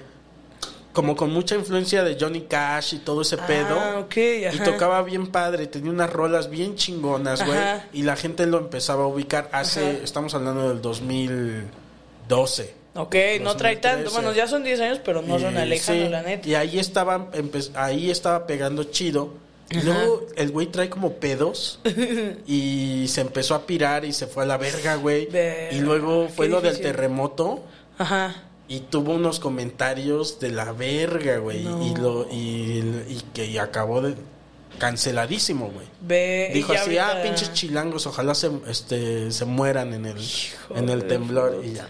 como 0.97 1.15
con 1.15 1.29
mucha 1.31 1.53
influencia 1.53 2.03
de 2.03 2.17
Johnny 2.19 2.41
Cash 2.49 2.95
y 2.95 2.97
todo 2.97 3.21
ese 3.21 3.37
pedo. 3.37 3.79
Ah, 3.79 3.99
ok, 3.99 4.17
Y 4.17 4.45
ajá. 4.45 4.63
tocaba 4.63 5.03
bien 5.03 5.27
padre, 5.27 5.67
tenía 5.67 5.91
unas 5.91 6.11
rolas 6.11 6.49
bien 6.49 6.75
chingonas, 6.75 7.45
güey. 7.45 7.59
Y 7.93 8.01
la 8.01 8.15
gente 8.15 8.47
lo 8.47 8.57
empezaba 8.57 9.03
a 9.03 9.07
ubicar 9.07 9.47
hace, 9.51 9.91
Ajá. 9.91 9.99
estamos 10.03 10.33
hablando 10.33 10.69
del 10.69 10.81
2012. 10.81 12.73
Ok, 12.95 13.15
no 13.41 13.55
trae 13.55 13.75
2013. 13.75 13.79
tanto. 13.79 14.09
Bueno, 14.09 14.33
ya 14.33 14.47
son 14.47 14.63
10 14.63 14.79
años, 14.79 14.99
pero 15.05 15.21
no 15.21 15.37
Y, 15.37 15.41
son 15.41 15.53
lejano, 15.69 16.03
sí, 16.05 16.09
la 16.09 16.23
neta. 16.23 16.49
Y 16.49 16.55
ahí 16.55 16.79
estaba, 16.79 17.29
ahí 17.75 18.09
estaba 18.09 18.47
pegando 18.47 18.85
chido. 18.85 19.35
Y 19.69 19.81
luego 19.81 20.25
el 20.35 20.49
güey 20.49 20.65
trae 20.65 20.89
como 20.89 21.13
pedos 21.13 21.79
y 22.47 23.05
se 23.07 23.21
empezó 23.21 23.53
a 23.53 23.67
pirar 23.67 24.03
y 24.03 24.13
se 24.13 24.25
fue 24.25 24.45
a 24.45 24.47
la 24.47 24.57
verga, 24.57 24.95
güey. 24.95 25.29
Y 25.73 25.79
luego 25.79 26.27
fue 26.27 26.47
qué 26.47 26.53
lo 26.53 26.61
del 26.61 26.81
terremoto 26.81 27.63
Ajá. 27.99 28.46
Y 28.67 28.81
tuvo 28.81 29.13
unos 29.13 29.39
comentarios 29.39 30.39
de 30.39 30.49
la 30.51 30.71
verga, 30.73 31.37
güey. 31.37 31.63
No. 31.63 31.85
Y, 31.85 31.95
lo, 31.95 32.27
y, 32.31 33.05
y 33.09 33.21
que 33.33 33.45
y 33.45 33.57
acabó 33.57 34.01
de 34.01 34.15
canceladísimo, 34.77 35.69
güey. 35.71 35.87
Ve. 36.01 36.51
Dijo 36.53 36.73
ya 36.73 36.81
así, 36.81 36.97
ah, 36.97 37.19
pinches 37.23 37.53
chilangos, 37.53 38.05
ojalá 38.07 38.35
se, 38.35 38.49
este, 38.69 39.31
se 39.31 39.45
mueran 39.45 39.93
en 39.93 40.05
el, 40.05 40.17
en 40.75 40.89
el 40.89 41.07
temblor. 41.07 41.61
Y 41.65 41.73
ya. 41.73 41.87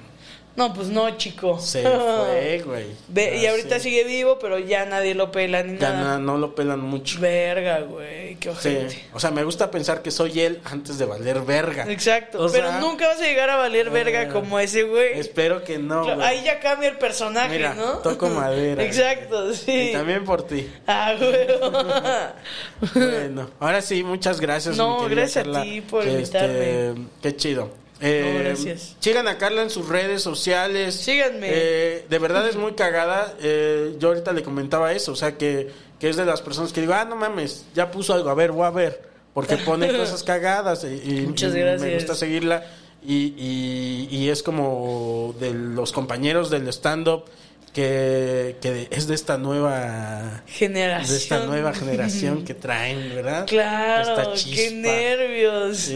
No, 0.55 0.73
pues 0.73 0.87
no, 0.87 1.15
chico. 1.17 1.59
Se 1.59 1.81
fue, 1.83 2.63
güey. 2.65 2.85
Ve, 3.09 3.37
y 3.41 3.45
Ah, 3.45 3.51
ahorita 3.51 3.75
sí. 3.79 3.89
sigue 3.89 4.03
vivo, 4.05 4.39
pero 4.39 4.57
ya 4.57 4.85
nadie 4.85 5.13
lo 5.15 5.31
pela 5.31 5.61
ni 5.63 5.77
Ya 5.77 5.91
nada. 5.93 6.03
na- 6.17 6.19
no 6.19 6.37
lo 6.37 6.55
pelan 6.55 6.79
mucho. 6.79 7.19
Verga, 7.19 7.81
güey. 7.81 8.26
Qué 8.39 8.53
Sí. 8.59 9.01
O 9.13 9.19
sea, 9.19 9.31
me 9.31 9.43
gusta 9.43 9.69
pensar 9.71 10.01
que 10.01 10.11
soy 10.11 10.39
él 10.41 10.59
antes 10.65 10.97
de 10.97 11.05
valer 11.05 11.41
verga. 11.41 11.85
Exacto. 11.91 12.45
O 12.45 12.51
pero 12.51 12.69
sea, 12.69 12.79
nunca 12.79 13.07
vas 13.07 13.19
a 13.19 13.23
llegar 13.23 13.49
a 13.49 13.55
valer 13.57 13.89
verga 13.89 14.23
eh, 14.23 14.27
como 14.29 14.59
ese 14.59 14.83
güey. 14.83 15.19
Espero 15.19 15.63
que 15.63 15.77
no. 15.77 16.03
Claro, 16.03 16.23
ahí 16.23 16.43
ya 16.43 16.59
cambia 16.59 16.89
el 16.89 16.97
personaje, 16.97 17.55
Mira, 17.57 17.73
¿no? 17.73 17.93
toco 17.99 18.29
madera. 18.29 18.83
Exacto, 18.83 19.53
sí. 19.53 19.89
Y 19.89 19.93
también 19.93 20.23
por 20.25 20.43
ti. 20.45 20.69
Ah, 20.87 21.13
güey. 21.17 21.47
Bueno, 22.93 23.49
ahora 23.59 23.81
sí, 23.81 24.03
muchas 24.03 24.39
gracias. 24.39 24.77
No, 24.77 25.07
gracias 25.09 25.47
a 25.47 25.61
ti 25.63 25.81
por 25.81 26.03
Este, 26.07 26.13
invitarme. 26.37 27.07
Qué 27.21 27.35
chido. 27.35 27.71
Eh, 27.99 28.31
No, 28.37 28.43
gracias. 28.43 28.95
Sigan 28.99 29.27
a 29.27 29.37
Carla 29.39 29.63
en 29.63 29.69
sus 29.71 29.87
redes 29.89 30.21
sociales. 30.21 30.93
Síganme. 30.95 31.47
Eh, 31.51 32.05
de 32.07 32.19
verdad 32.19 32.47
es 32.47 32.55
muy 32.55 32.73
cagada. 32.73 33.33
Eh, 33.41 33.95
yo 33.97 34.09
ahorita 34.09 34.33
le 34.33 34.43
comentaba 34.43 34.93
eso, 34.93 35.11
o 35.13 35.15
sea, 35.15 35.35
que, 35.37 35.71
que 35.99 36.09
es 36.09 36.15
de 36.15 36.25
las 36.25 36.41
personas 36.41 36.73
que 36.73 36.81
digo, 36.81 36.93
ah, 36.93 37.05
no 37.05 37.15
mames, 37.15 37.65
ya 37.73 37.89
puso 37.91 38.13
algo, 38.13 38.29
a 38.29 38.35
ver, 38.35 38.51
voy 38.51 38.65
a 38.65 38.71
ver. 38.71 39.07
Porque 39.33 39.57
pone 39.57 39.87
cosas 39.97 40.23
cagadas 40.23 40.83
y, 40.83 41.27
me 41.27 41.93
gusta 41.95 42.15
seguirla. 42.15 42.63
Y, 43.05 44.07
y- 44.09 44.29
es 44.29 44.43
como 44.43 45.35
de 45.39 45.53
los 45.53 45.91
compañeros 45.91 46.49
del 46.49 46.67
stand-up 46.69 47.25
que, 47.71 48.57
que 48.59 48.87
es 48.89 49.07
de 49.07 49.13
esta 49.15 49.37
nueva 49.37 50.43
Generación. 50.47 51.11
de 51.11 51.17
esta 51.17 51.45
nueva 51.45 51.73
generación 51.73 52.43
que 52.45 52.55
traen, 52.55 53.15
¿verdad? 53.15 53.45
Claro, 53.45 54.33
qué 54.51 54.71
nervios. 54.71 55.77
Sí, 55.77 55.95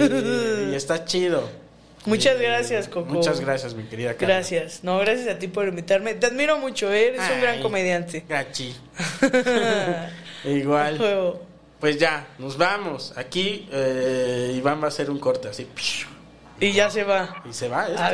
y 0.72 0.76
está 0.76 1.04
chido. 1.04 1.50
Muchas 2.06 2.40
gracias, 2.40 2.88
Coco. 2.88 3.14
Muchas 3.14 3.40
gracias, 3.40 3.74
mi 3.76 3.84
querida 3.84 4.14
Carla. 4.16 4.36
Gracias. 4.36 4.84
No, 4.84 4.98
gracias 5.00 5.28
a 5.28 5.38
ti 5.38 5.48
por 5.48 5.68
invitarme. 5.68 6.16
Te 6.16 6.28
admiro 6.28 6.58
mucho, 6.58 6.92
¿eh? 6.92 7.10
eres 7.10 7.22
un 7.34 7.42
gran 7.42 7.62
comediante. 7.62 8.26
Gachi. 8.28 8.76
Igual. 10.46 10.98
Juego. 10.98 11.42
Pues 11.80 11.98
ya, 11.98 12.28
nos 12.38 12.58
vamos. 12.58 13.14
Aquí 13.16 13.68
eh, 13.72 14.54
Iván 14.56 14.80
va 14.80 14.86
a 14.86 14.88
hacer 14.90 15.10
un 15.10 15.20
corte 15.20 15.48
así. 15.48 15.68
Y 16.60 16.72
ya 16.74 16.90
se 16.90 17.04
va. 17.04 17.44
Y 17.48 17.54
se 17.54 17.68
va. 17.68 18.14